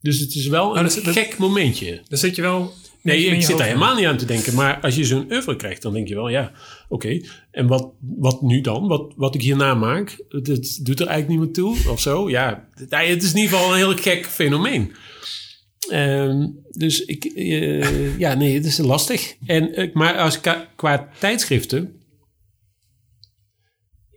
Dus 0.00 0.18
het 0.18 0.34
is 0.34 0.46
wel 0.46 0.76
een 0.76 0.82
dat 0.82 0.96
is- 0.96 1.02
dat- 1.02 1.14
gek 1.14 1.38
momentje. 1.38 2.00
Dan 2.08 2.18
zit 2.18 2.36
je 2.36 2.42
wel... 2.42 2.72
Nee, 3.02 3.20
je 3.20 3.26
ik 3.26 3.42
zit 3.42 3.58
daar 3.58 3.66
helemaal 3.66 3.94
niet 3.96 4.04
aan 4.06 4.16
te 4.16 4.24
denken. 4.24 4.54
Maar 4.54 4.80
als 4.80 4.94
je 4.96 5.04
zo'n 5.04 5.32
oeuvre 5.32 5.56
krijgt, 5.56 5.82
dan 5.82 5.92
denk 5.92 6.08
je 6.08 6.14
wel, 6.14 6.28
ja, 6.28 6.52
oké. 6.88 7.20
En 7.50 7.66
wat, 7.66 7.90
wat 8.00 8.42
nu 8.42 8.60
dan? 8.60 8.86
Wat, 8.88 9.12
wat 9.16 9.34
ik 9.34 9.42
hierna 9.42 9.74
maak, 9.74 10.24
dat 10.28 10.44
doet 10.82 11.00
er 11.00 11.06
eigenlijk 11.06 11.28
niet 11.28 11.38
meer 11.38 11.52
toe 11.52 11.76
of 11.90 12.00
zo. 12.00 12.30
Ja, 12.30 12.68
het, 12.74 12.90
ja, 12.90 12.98
het 12.98 13.22
is 13.22 13.32
in 13.32 13.38
ieder 13.40 13.56
geval 13.56 13.70
een 13.70 13.76
heel 13.76 13.96
gek 13.96 14.26
fenomeen. 14.26 14.92
Ehm, 15.88 16.48
dus 16.70 17.04
ik, 17.04 17.24
eh, 17.24 18.18
ja, 18.18 18.34
nee, 18.34 18.54
het 18.54 18.64
is 18.64 18.78
lastig. 18.78 19.36
En, 19.46 19.74
eh, 19.74 19.94
maar 19.94 20.18
als 20.18 20.40
qua 20.76 21.08
tijdschriften, 21.18 22.00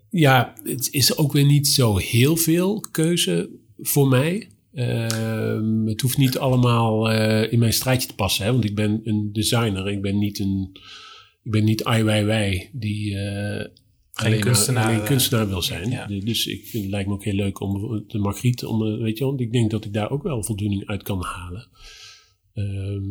ja, 0.09 0.53
het 0.63 0.87
is 0.91 1.17
ook 1.17 1.31
weer 1.31 1.45
niet 1.45 1.67
zo 1.67 1.97
heel 1.97 2.37
veel 2.37 2.79
keuze 2.91 3.49
voor 3.77 4.07
mij. 4.07 4.49
Ehm, 4.73 5.85
het 5.85 6.01
hoeft 6.01 6.17
niet 6.17 6.37
allemaal 6.37 7.11
eh, 7.11 7.51
in 7.51 7.59
mijn 7.59 7.73
straatje 7.73 8.07
te 8.07 8.15
passen, 8.15 8.45
hè, 8.45 8.51
want 8.51 8.65
ik 8.65 8.75
ben 8.75 9.01
een 9.03 9.29
designer. 9.33 9.89
Ik 9.89 10.01
ben 10.01 10.17
niet 10.17 10.39
een, 10.39 10.69
ik 11.43 11.51
ben 11.51 11.63
niet 11.63 11.83
wij 12.23 12.69
die 12.73 13.17
eh, 14.15 14.25
alleen 14.25 14.39
kunstenaar, 14.39 14.85
alleen 14.85 14.99
eh, 14.99 15.05
kunstenaar 15.05 15.47
wil 15.47 15.61
zijn. 15.61 15.89
ja. 15.89 16.07
Dus 16.07 16.45
ik 16.45 16.65
vind, 16.65 16.83
het 16.83 16.91
lijkt 16.91 17.07
me 17.07 17.13
ook 17.13 17.23
heel 17.23 17.33
leuk 17.33 17.59
om 17.59 18.03
de 18.07 18.17
Margriet, 18.17 18.63
om, 18.63 18.85
eh, 18.85 19.01
weet 19.01 19.17
je 19.17 19.19
wel, 19.19 19.29
want 19.29 19.41
ik 19.41 19.51
denk 19.51 19.71
dat 19.71 19.85
ik 19.85 19.93
daar 19.93 20.09
ook 20.09 20.23
wel 20.23 20.43
voldoening 20.43 20.85
uit 20.85 21.03
kan 21.03 21.21
halen. 21.23 21.67
Ehm, 22.53 23.03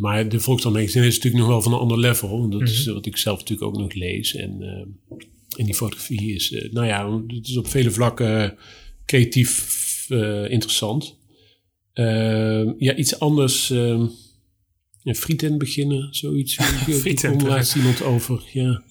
maar 0.00 0.28
de 0.28 0.40
Volkskrant 0.40 0.76
Magazine 0.76 1.06
is 1.06 1.14
natuurlijk 1.14 1.42
nog 1.42 1.52
wel 1.52 1.62
van 1.62 1.72
een 1.72 1.78
ander 1.78 1.98
level. 1.98 2.38
want 2.38 2.52
Dat 2.52 2.62
is 2.62 2.86
wat 2.86 3.06
ik 3.06 3.16
zelf 3.16 3.38
natuurlijk 3.38 3.68
ook 3.68 3.78
nog 3.78 3.94
lees. 3.94 4.34
En, 4.34 4.62
ehm, 4.62 5.18
en 5.56 5.64
die 5.64 5.74
fotografie 5.74 6.34
is, 6.34 6.52
eh, 6.52 6.72
nou 6.72 6.86
ja, 6.86 7.22
het 7.36 7.48
is 7.48 7.56
op 7.56 7.66
vele 7.66 7.90
vlakken 7.90 8.56
creatief 9.06 9.80
eh, 10.08 10.50
interessant. 10.50 11.18
Ehm, 11.92 12.72
ja, 12.78 12.94
iets 12.94 13.18
anders. 13.18 13.70
ehm 13.70 14.06
ja, 15.02 15.14
frieten 15.14 15.58
beginnen, 15.58 16.14
zoiets. 16.14 16.56
Ik 17.04 17.16
kom 17.16 17.46
laatst 17.46 17.76
iemand 17.76 18.02
over, 18.02 18.42
ja. 18.52 18.82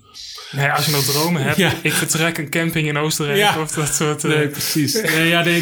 Nee, 0.51 0.69
als 0.69 0.85
je 0.85 0.91
nog 0.91 1.03
dromen 1.03 1.41
hebt. 1.43 1.57
Ja. 1.57 1.73
Ik 1.83 1.91
vertrek 1.91 2.37
een 2.37 2.49
camping 2.49 2.87
in 2.87 2.97
Oostenrijk. 2.97 3.37
Ja. 3.37 3.61
Of 3.61 3.71
dat 3.71 3.95
soort... 3.95 4.23
eh, 4.23 4.31
Nee, 4.31 4.47
precies. 4.47 5.01
Nee, 5.15 5.27
ja, 5.27 5.43
nee, 5.43 5.61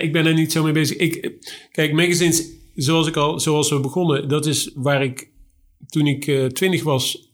ik 0.00 0.12
ben 0.12 0.26
er 0.26 0.34
niet 0.34 0.52
zo 0.52 0.62
mee 0.62 0.72
bezig. 0.72 0.96
Ik, 0.96 1.32
kijk, 1.72 1.92
magazines, 1.92 2.44
zoals 2.74 3.06
ik 3.06 3.16
al, 3.16 3.40
zoals 3.40 3.70
we 3.70 3.80
begonnen, 3.80 4.28
dat 4.28 4.46
is 4.46 4.70
waar 4.74 5.02
ik 5.02 5.28
toen 5.86 6.06
ik 6.06 6.26
eh, 6.26 6.44
twintig 6.46 6.82
was, 6.82 7.30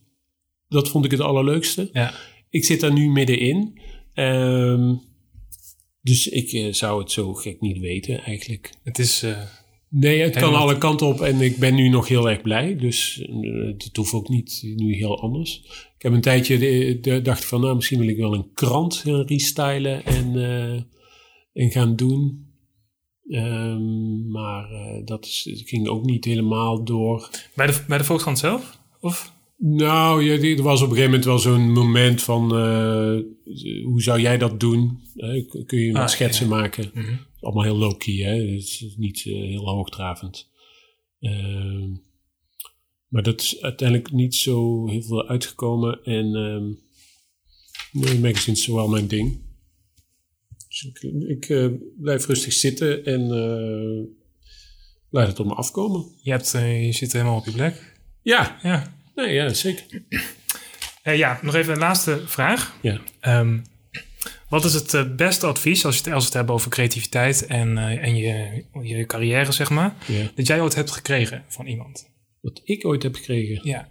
dat 0.69 0.89
vond 0.89 1.05
ik 1.05 1.11
het 1.11 1.19
allerleukste. 1.19 1.89
ja. 1.93 2.13
Ik 2.49 2.65
zit 2.65 2.79
daar 2.79 2.93
nu 2.93 3.09
middenin. 3.09 3.79
Ehm 4.13 4.93
dus 6.01 6.27
ik 6.27 6.51
eh, 6.51 6.73
zou 6.73 7.01
het 7.01 7.11
zo 7.11 7.33
gek 7.33 7.61
niet 7.61 7.79
weten, 7.79 8.23
eigenlijk. 8.23 8.69
Het 8.83 8.99
is... 8.99 9.25
Nee, 9.99 10.21
het 10.21 10.35
kan 10.35 10.55
alle 10.55 10.77
kanten 10.77 11.07
op 11.07 11.21
en 11.21 11.41
ik 11.41 11.57
ben 11.57 11.75
nu 11.75 11.89
nog 11.89 12.07
heel 12.07 12.29
erg 12.29 12.41
blij. 12.41 12.75
Dus 12.75 13.21
eh, 13.21 13.67
het 13.77 13.95
hoeft 13.95 14.13
ook 14.13 14.29
niet 14.29 14.61
nu 14.75 14.95
heel 14.95 15.21
anders. 15.21 15.63
Ik 15.97 16.01
heb 16.03 16.13
een 16.13 16.21
tijdje 16.21 16.57
de, 16.57 16.97
de- 17.01 17.21
dacht 17.21 17.45
van, 17.45 17.61
nou, 17.61 17.75
misschien 17.75 17.99
wil 17.99 18.07
ik 18.07 18.17
wel 18.17 18.33
een 18.33 18.51
krant 18.53 18.95
gaan 18.95 19.21
restylen 19.21 20.05
en, 20.05 20.35
eh, 20.35 20.81
en 21.63 21.71
gaan 21.71 21.95
doen. 21.95 22.45
Ehm, 23.29 24.29
maar 24.31 24.71
eh, 24.71 25.05
dat 25.05 25.25
is, 25.25 25.61
ging 25.65 25.87
ook 25.87 26.05
niet 26.05 26.25
helemaal 26.25 26.83
door. 26.83 27.29
bij, 27.55 27.67
de, 27.67 27.83
bij 27.87 27.97
de 27.97 28.03
Volkskrant 28.03 28.39
zelf? 28.39 28.79
Of? 28.99 29.33
Nou, 29.57 30.23
ja, 30.23 30.55
er 30.57 30.63
was 30.63 30.81
op 30.81 30.89
een 30.89 30.95
gegeven 30.95 31.09
moment 31.09 31.25
wel 31.25 31.39
zo'n 31.39 31.71
moment 31.71 32.23
van, 32.23 32.49
hoe 33.83 34.01
zou 34.01 34.19
jij 34.21 34.37
dat 34.37 34.59
doen? 34.59 34.99
Kun 35.65 35.79
je 35.79 35.91
wat 35.91 36.01
Ah, 36.01 36.07
schetsen 36.07 36.47
ja. 36.49 36.55
maken? 36.55 36.91
Mhm. 36.93 37.13
Allemaal 37.39 37.63
heel 37.63 37.77
low-key, 37.77 38.15
hè? 38.15 38.35
Het 38.35 38.61
is 38.61 38.93
niet 38.97 39.17
eh, 39.25 39.33
heel 39.33 39.69
hoogdravend. 39.69 40.49
Ehm, 41.19 41.89
maar 43.07 43.23
dat 43.23 43.41
is 43.41 43.61
uiteindelijk 43.61 44.11
niet 44.11 44.35
zo 44.35 44.87
heel 44.87 45.01
veel 45.01 45.27
uitgekomen. 45.27 46.03
En 46.03 46.35
ehm 46.35 46.65
nee, 47.91 48.19
magazine 48.19 48.57
is 48.57 48.67
wel 48.67 48.87
mijn 48.87 49.07
ding. 49.07 49.39
Dus 50.67 50.83
ik, 50.83 51.01
ik 51.27 51.49
eh, 51.49 51.67
blijf 51.97 52.25
rustig 52.25 52.53
zitten 52.53 53.05
en 53.05 53.21
eh 53.31 54.15
laat 55.09 55.27
het 55.27 55.39
op 55.39 55.45
me 55.45 55.53
afkomen. 55.53 56.05
Je, 56.21 56.31
hebt, 56.31 56.51
je 56.51 56.91
zit 56.91 57.13
helemaal 57.13 57.37
op 57.37 57.45
je 57.45 57.51
plek. 57.51 57.95
Ja, 58.21 58.59
Ja. 58.63 58.93
nee, 59.15 59.33
ja 59.33 59.53
zeker. 59.53 59.85
Ja, 61.03 61.39
nog 61.41 61.55
even 61.55 61.73
een 61.73 61.79
laatste 61.79 62.21
vraag. 62.25 62.77
Ja. 62.81 63.01
Ehm, 63.19 63.59
wat 64.49 64.65
is 64.65 64.73
het 64.73 64.93
eh, 64.93 65.15
beste 65.15 65.45
advies 65.45 65.85
als, 65.85 65.97
je 65.97 66.03
het, 66.03 66.13
als 66.13 66.25
het 66.25 66.33
hebben 66.33 66.55
over 66.55 66.69
creativiteit 66.71 67.45
en, 67.45 67.77
eh, 67.77 68.03
en 68.03 68.15
je, 68.15 68.63
je 68.81 69.05
carrière, 69.05 69.51
zeg 69.51 69.69
maar, 69.69 69.95
ja. 70.07 70.31
dat 70.35 70.47
jij 70.47 70.61
ooit 70.61 70.75
hebt 70.75 70.91
gekregen 70.91 71.43
van 71.47 71.65
iemand? 71.67 72.09
Wat 72.41 72.61
ik 72.63 72.85
ooit 72.85 73.03
heb 73.03 73.15
gekregen 73.15 73.59
Ja. 73.63 73.89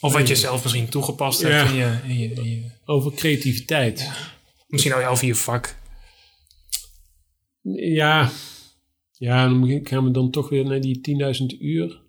Of 0.00 0.12
wat 0.12 0.28
je 0.28 0.34
zelf 0.34 0.62
misschien 0.62 0.88
toegepast 0.88 1.42
hebt 1.42 1.70
in, 1.70 1.76
je, 1.76 1.98
in, 2.06 2.18
je, 2.18 2.32
in 2.34 2.50
je- 2.50 2.70
over 2.84 3.12
creativiteit. 3.12 4.10
Misschien 4.68 4.92
al 4.92 5.04
over 5.04 5.26
je 5.26 5.34
vak. 5.34 5.76
Ja, 7.76 8.30
ja 9.12 9.48
dan 9.48 9.80
gaan 9.84 10.04
we 10.04 10.10
dan 10.10 10.30
toch 10.30 10.48
weer 10.48 10.64
naar 10.64 10.80
die 10.80 11.00
10.000 11.54 11.60
uur. 11.60 12.02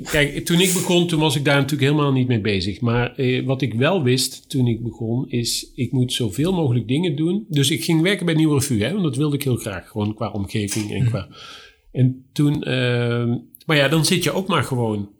Kijk, 0.00 0.44
toen 0.44 0.60
ik 0.60 0.72
begon, 0.72 1.06
toen 1.06 1.20
was 1.20 1.36
ik 1.36 1.44
daar 1.44 1.54
natuurlijk 1.56 1.90
helemaal 1.90 2.12
niet 2.12 2.28
mee 2.28 2.40
bezig. 2.40 2.80
Maar 2.80 3.14
eh, 3.16 3.44
wat 3.44 3.62
ik 3.62 3.74
wel 3.74 4.02
wist 4.02 4.48
toen 4.50 4.66
ik 4.66 4.82
begon, 4.82 5.30
is 5.30 5.72
ik 5.74 5.92
moet 5.92 6.12
zoveel 6.12 6.52
mogelijk 6.52 6.88
dingen 6.88 7.16
doen. 7.16 7.46
Dus 7.48 7.70
ik 7.70 7.84
ging 7.84 8.02
werken 8.02 8.26
bij 8.26 8.34
Nieuwe 8.34 8.54
Revue, 8.54 8.82
hè, 8.82 8.90
want 8.92 9.02
dat 9.02 9.16
wilde 9.16 9.36
ik 9.36 9.42
heel 9.42 9.56
graag. 9.56 9.88
Gewoon 9.88 10.14
qua 10.14 10.30
omgeving 10.30 10.92
en 10.92 11.04
qua... 11.06 11.28
En 11.92 12.24
toen... 12.32 12.62
eh, 12.62 13.34
maar 13.66 13.76
ja, 13.76 13.88
dan 13.88 14.04
zit 14.04 14.22
je 14.24 14.32
ook 14.32 14.48
maar 14.48 14.64
gewoon 14.64 15.10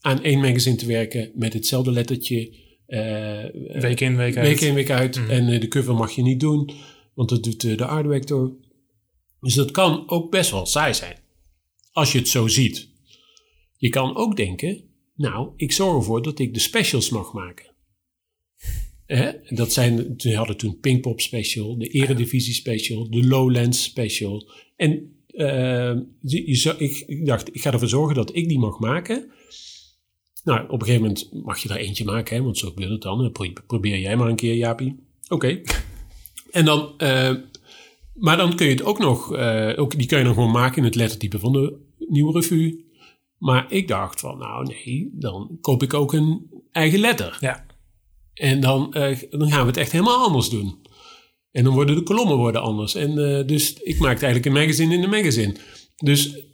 aan 0.00 0.22
één 0.22 0.40
magazine 0.40 0.76
te 0.76 0.86
werken 0.86 1.30
met 1.34 1.52
hetzelfde 1.52 1.90
lettertje. 1.92 2.54
eh, 2.86 3.80
Week 3.80 4.00
in, 4.00 4.16
week 4.16 4.36
uit. 4.36 4.46
Week 4.46 4.60
in, 4.60 4.74
week 4.74 4.90
uit. 4.90 5.20
En 5.28 5.48
eh, 5.48 5.60
de 5.60 5.68
cover 5.68 5.94
mag 5.94 6.10
je 6.12 6.22
niet 6.22 6.40
doen, 6.40 6.70
want 7.14 7.28
dat 7.28 7.44
doet 7.44 7.64
eh, 7.64 7.76
de 7.76 7.84
art 7.86 8.02
director. 8.04 8.52
Dus 9.40 9.54
dat 9.54 9.70
kan 9.70 10.08
ook 10.08 10.30
best 10.30 10.50
wel 10.50 10.66
saai 10.66 10.94
zijn. 10.94 11.16
Als 11.92 12.12
je 12.12 12.18
het 12.18 12.28
zo 12.28 12.46
ziet. 12.46 12.88
Je 13.80 13.88
kan 13.88 14.16
ook 14.16 14.36
denken, 14.36 14.80
nou, 15.14 15.52
ik 15.56 15.72
zorg 15.72 15.96
ervoor 15.96 16.22
dat 16.22 16.38
ik 16.38 16.54
de 16.54 16.60
specials 16.60 17.10
mag 17.10 17.32
maken. 17.32 17.66
Dat 19.48 19.72
zijn, 19.72 20.14
we 20.16 20.34
hadden 20.34 20.56
toen 20.56 20.78
Pinkpop 20.78 21.20
special, 21.20 21.78
de 21.78 21.88
Eredivisie 21.88 22.54
special, 22.54 23.10
de 23.10 23.26
Lowlands 23.26 23.82
special. 23.82 24.50
En 24.76 25.22
eh, 25.26 25.96
je, 26.20 26.74
ik, 27.06 27.26
dacht, 27.26 27.54
ik 27.54 27.60
ga 27.60 27.72
ervoor 27.72 27.88
zorgen 27.88 28.14
dat 28.14 28.36
ik 28.36 28.48
die 28.48 28.58
mag 28.58 28.78
maken. 28.78 29.30
Nou, 30.44 30.64
op 30.64 30.80
een 30.80 30.86
gegeven 30.86 31.00
moment 31.02 31.30
mag 31.44 31.58
je 31.62 31.68
er 31.68 31.76
eentje 31.76 32.04
maken, 32.04 32.36
hè, 32.36 32.42
want 32.42 32.58
zo 32.58 32.68
gebeurt 32.68 32.90
het 32.90 33.02
dan. 33.02 33.32
Pro- 33.32 33.52
Probeer 33.66 33.98
jij 33.98 34.16
maar 34.16 34.28
een 34.28 34.36
keer, 34.36 34.54
Jaapie. 34.54 34.96
Oké. 35.28 35.60
En 36.50 36.64
dan, 36.64 36.98
eh, 36.98 37.34
maar 38.14 38.36
dan 38.36 38.56
kun 38.56 38.66
je 38.66 38.72
het 38.72 38.82
ook 38.82 38.98
nog, 38.98 39.34
eh, 39.36 39.72
ook, 39.76 39.98
die 39.98 40.06
kun 40.06 40.18
je 40.18 40.24
dan 40.24 40.34
gewoon 40.34 40.50
maken 40.50 40.76
in 40.78 40.84
het 40.84 40.94
lettertype 40.94 41.38
van 41.38 41.52
de 41.52 41.76
nieuwe 42.08 42.32
revue. 42.32 42.86
Maar 43.38 43.72
ik 43.72 43.88
dacht 43.88 44.20
van, 44.20 44.38
nou 44.38 44.66
nee, 44.66 45.10
dan 45.12 45.58
koop 45.60 45.82
ik 45.82 45.94
ook 45.94 46.12
een 46.12 46.50
eigen 46.70 46.98
letter. 46.98 47.36
Ja. 47.40 47.66
En 48.34 48.60
dan, 48.60 48.94
eh, 48.94 49.18
dan 49.30 49.50
gaan 49.50 49.60
we 49.60 49.66
het 49.66 49.76
echt 49.76 49.92
helemaal 49.92 50.24
anders 50.26 50.48
doen. 50.48 50.86
En 51.50 51.64
dan 51.64 51.72
worden 51.74 51.94
de 51.96 52.02
kolommen 52.02 52.36
worden 52.36 52.62
anders. 52.62 52.94
En 52.94 53.38
eh, 53.38 53.46
dus 53.46 53.72
ik 53.74 53.98
maakte 53.98 54.24
eigenlijk 54.26 54.46
een 54.46 54.60
magazine 54.62 54.94
in 54.94 55.02
een 55.02 55.10
magazine. 55.10 55.56
Dus 55.96 56.44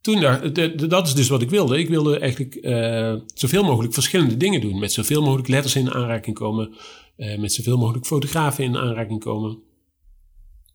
toen 0.00 0.20
dacht 0.20 0.54
de- 0.54 0.74
de- 0.74 0.86
dat 0.86 1.06
is 1.06 1.14
dus 1.14 1.28
wat 1.28 1.42
ik 1.42 1.50
wilde. 1.50 1.78
Ik 1.78 1.88
wilde 1.88 2.18
eigenlijk 2.18 2.54
eh, 2.54 3.14
zoveel 3.34 3.62
mogelijk 3.64 3.94
verschillende 3.94 4.36
dingen 4.36 4.60
doen. 4.60 4.78
Met 4.78 4.92
zoveel 4.92 5.22
mogelijk 5.22 5.48
letters 5.48 5.76
in 5.76 5.90
aanraking 5.90 6.36
komen. 6.36 6.74
eh, 7.16 7.38
met 7.38 7.52
zoveel 7.52 7.76
mogelijk 7.78 8.06
fotografen 8.06 8.64
in 8.64 8.76
aanraking 8.76 9.20
komen. 9.20 9.62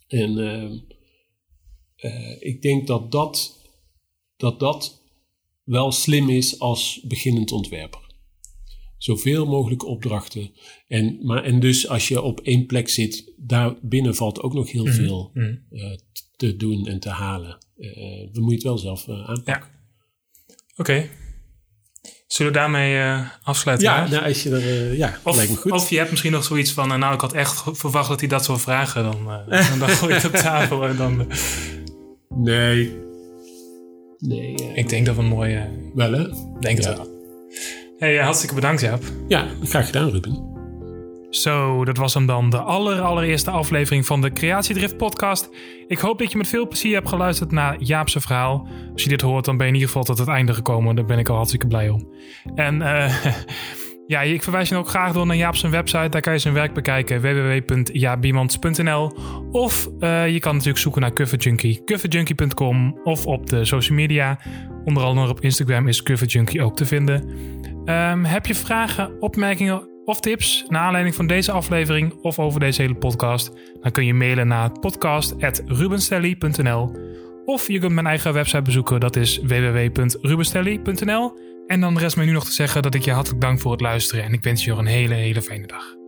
En 0.08 0.38
eh, 0.38 0.72
eh, 1.96 2.42
ik 2.42 2.62
denk 2.62 2.88
dat 2.88 3.12
dat, 3.12 3.62
dat 4.38 4.60
dat 4.60 5.04
wel 5.68 5.92
slim 5.92 6.30
is 6.30 6.60
als 6.60 7.02
beginnend 7.08 7.52
ontwerper. 7.52 8.06
Zoveel 8.98 9.46
mogelijk 9.46 9.86
opdrachten. 9.86 10.52
En, 10.88 11.20
maar, 11.26 11.44
en 11.44 11.60
dus 11.60 11.88
als 11.88 12.08
je 12.08 12.22
op 12.22 12.40
één 12.40 12.66
plek 12.66 12.90
zit, 12.90 13.34
daar 13.38 13.76
binnen 13.82 14.16
valt 14.16 14.42
ook 14.42 14.54
nog 14.54 14.72
heel 14.72 14.86
Mhm. 14.86 14.94
veel 14.96 15.32
Mhm. 15.34 15.56
eh, 15.72 15.98
te 16.36 16.56
doen 16.56 16.88
en 16.88 17.00
te 17.00 17.10
halen. 17.10 17.58
Eh, 17.78 17.90
dan 18.32 18.42
moet 18.44 18.50
je 18.50 18.56
het 18.56 18.64
wel 18.64 18.78
zelf 18.78 19.08
eh, 19.08 19.30
aanpakken. 19.30 19.70
Oké. 20.76 21.10
Zullen 22.28 22.52
we 22.52 22.58
daarmee 22.58 22.98
eh, 22.98 23.30
afsluiten? 23.44 23.88
Ja, 23.88 24.08
nou, 24.08 24.26
als 24.26 24.44
je 24.44 24.50
er, 24.50 24.62
eh, 24.92 24.98
ja, 24.98 25.20
lijkt 25.24 25.24
me 25.50 25.56
Of, 25.56 25.62
goed. 25.62 25.72
of 25.72 25.90
je 25.90 25.98
hebt 25.98 26.10
misschien 26.10 26.32
nog 26.32 26.44
zoiets 26.44 26.72
van, 26.72 26.92
eh, 26.92 26.98
nou, 26.98 27.14
ik 27.14 27.22
had 27.22 27.34
echt 27.34 27.64
verwacht 27.72 28.10
dat 28.10 28.20
hij 28.20 28.30
dat 28.30 28.46
zou 28.46 28.60
vragen. 28.60 29.04
Dan, 29.04 29.32
eh, 29.32 29.80
dan, 29.80 29.90
gooi 29.90 30.14
je 30.14 30.20
het 30.20 30.26
op 30.28 30.32
tafel 30.36 30.88
en 30.88 30.98
dan... 30.98 31.32
eh, 31.32 31.38
nee. 32.30 33.06
Nee, 34.20 34.56
eh, 34.56 34.78
ik 34.78 34.90
denk 34.90 35.06
dat 35.06 35.16
we 35.16 35.22
een 35.22 35.28
mooie... 35.28 35.70
wel 35.94 36.12
hè? 36.12 36.24
denk 36.60 36.78
het 36.78 36.86
wel. 36.86 37.08
Hey, 37.98 38.18
eh, 38.18 38.24
hartstikke 38.24 38.56
bedankt, 38.56 38.82
Jaap. 38.82 39.04
Ja, 39.28 39.48
graag 39.64 39.86
gedaan, 39.86 40.10
Ruben. 40.10 40.56
Zo, 41.30 41.86
dat 41.86 41.98
was 41.98 42.14
hem 42.14 42.26
dan, 42.26 42.50
de 42.50 42.60
aller, 42.60 43.02
allereerste 43.02 43.52
aflevering 43.52 44.06
van 44.06 44.22
de 44.22 44.32
Creatiedrift 44.32 44.98
podcast. 44.98 45.50
Ik 45.88 45.98
hoop 45.98 46.20
dat 46.20 46.32
je 46.32 46.38
met 46.38 46.48
veel 46.48 46.68
plezier 46.68 46.94
hebt 46.94 47.10
geluisterd 47.10 47.52
naar 47.52 47.76
Jaapse 47.80 48.22
verhaal. 48.22 48.68
Als 48.94 49.04
je 49.04 49.10
dit 49.10 49.22
hoort, 49.22 49.46
dan 49.46 49.58
ben 49.58 49.66
je 49.66 49.72
in 49.72 49.80
ieder 49.80 49.94
geval 49.94 50.16
tot 50.16 50.18
het 50.18 50.28
einde 50.28 50.54
gekomen. 50.54 50.96
Daar 50.96 51.06
ben 51.06 51.20
ik 51.20 51.30
al 51.30 51.36
hartstikke 51.36 51.68
blij 51.68 51.90
om. 51.90 52.08
En 52.56 52.82
eh, 52.82 53.16
ja, 54.08 54.22
ik 54.22 54.44
verwijs 54.44 54.70
je 54.70 54.76
ook 54.76 54.90
graag 54.90 55.14
door 55.14 55.26
naar 55.26 55.36
Jaap 55.36 55.56
zijn 55.56 55.72
website. 55.72 56.10
Daar 56.10 56.22
kan 56.22 56.34
je 56.34 56.40
zijn 56.40 56.54
werk 56.54 56.74
bekijken, 56.74 57.22
www.jaapbiemans.nl. 57.22 59.18
Of 59.52 59.90
eh, 60.00 60.30
je 60.30 60.40
kan 60.40 60.54
natuurlijk 60.54 60.80
zoeken 60.80 61.02
naar 61.02 61.14
coverjunkie.com. 61.86 63.00
Of 63.04 63.26
op 63.26 63.50
de 63.50 63.66
social 63.66 63.98
media, 63.98 64.40
onder 64.86 65.04
andere 65.04 65.30
op 65.30 65.42
Instagram 65.42 65.88
is 65.88 66.04
Coverjunkie 66.04 66.62
ook 66.62 66.76
te 66.76 66.86
vinden. 66.86 67.30
Ehm, 67.86 68.24
heb 68.24 68.46
je 68.46 68.56
vragen, 68.56 69.22
opmerkingen 69.22 69.90
of 70.06 70.20
tips 70.20 70.66
naar 70.68 70.82
aanleiding 70.82 71.16
van 71.16 71.28
deze 71.28 71.52
aflevering 71.52 72.14
of 72.14 72.40
over 72.40 72.60
deze 72.60 72.82
hele 72.82 72.96
podcast? 72.96 73.52
Dan 73.82 73.92
kun 73.92 74.06
je 74.06 74.14
mailen 74.14 74.48
naar 74.48 74.72
podcast.rubenstelly.nl 74.72 76.96
of 77.46 77.68
je 77.68 77.80
kunt 77.80 77.94
mijn 77.94 78.08
eigen 78.08 78.34
website 78.34 78.62
bezoeken, 78.62 79.00
dat 79.00 79.16
is 79.16 79.40
www.rubenstelly.nl. 79.44 81.47
En 81.68 81.82
dan 81.82 81.98
rest 81.98 82.16
mij 82.16 82.26
nu 82.26 82.32
nog 82.32 82.46
te 82.46 82.52
zeggen 82.52 82.82
dat 82.82 82.96
ik 82.96 83.02
je 83.02 83.12
hartelijk 83.12 83.42
dank 83.42 83.60
voor 83.60 83.72
het 83.72 83.82
luisteren 83.82 84.24
en 84.24 84.34
ik 84.34 84.44
wens 84.44 84.64
je 84.64 84.70
nog 84.70 84.80
een 84.80 84.86
hele, 84.86 85.14
hele 85.14 85.42
fijne 85.42 85.68
dag. 85.68 86.07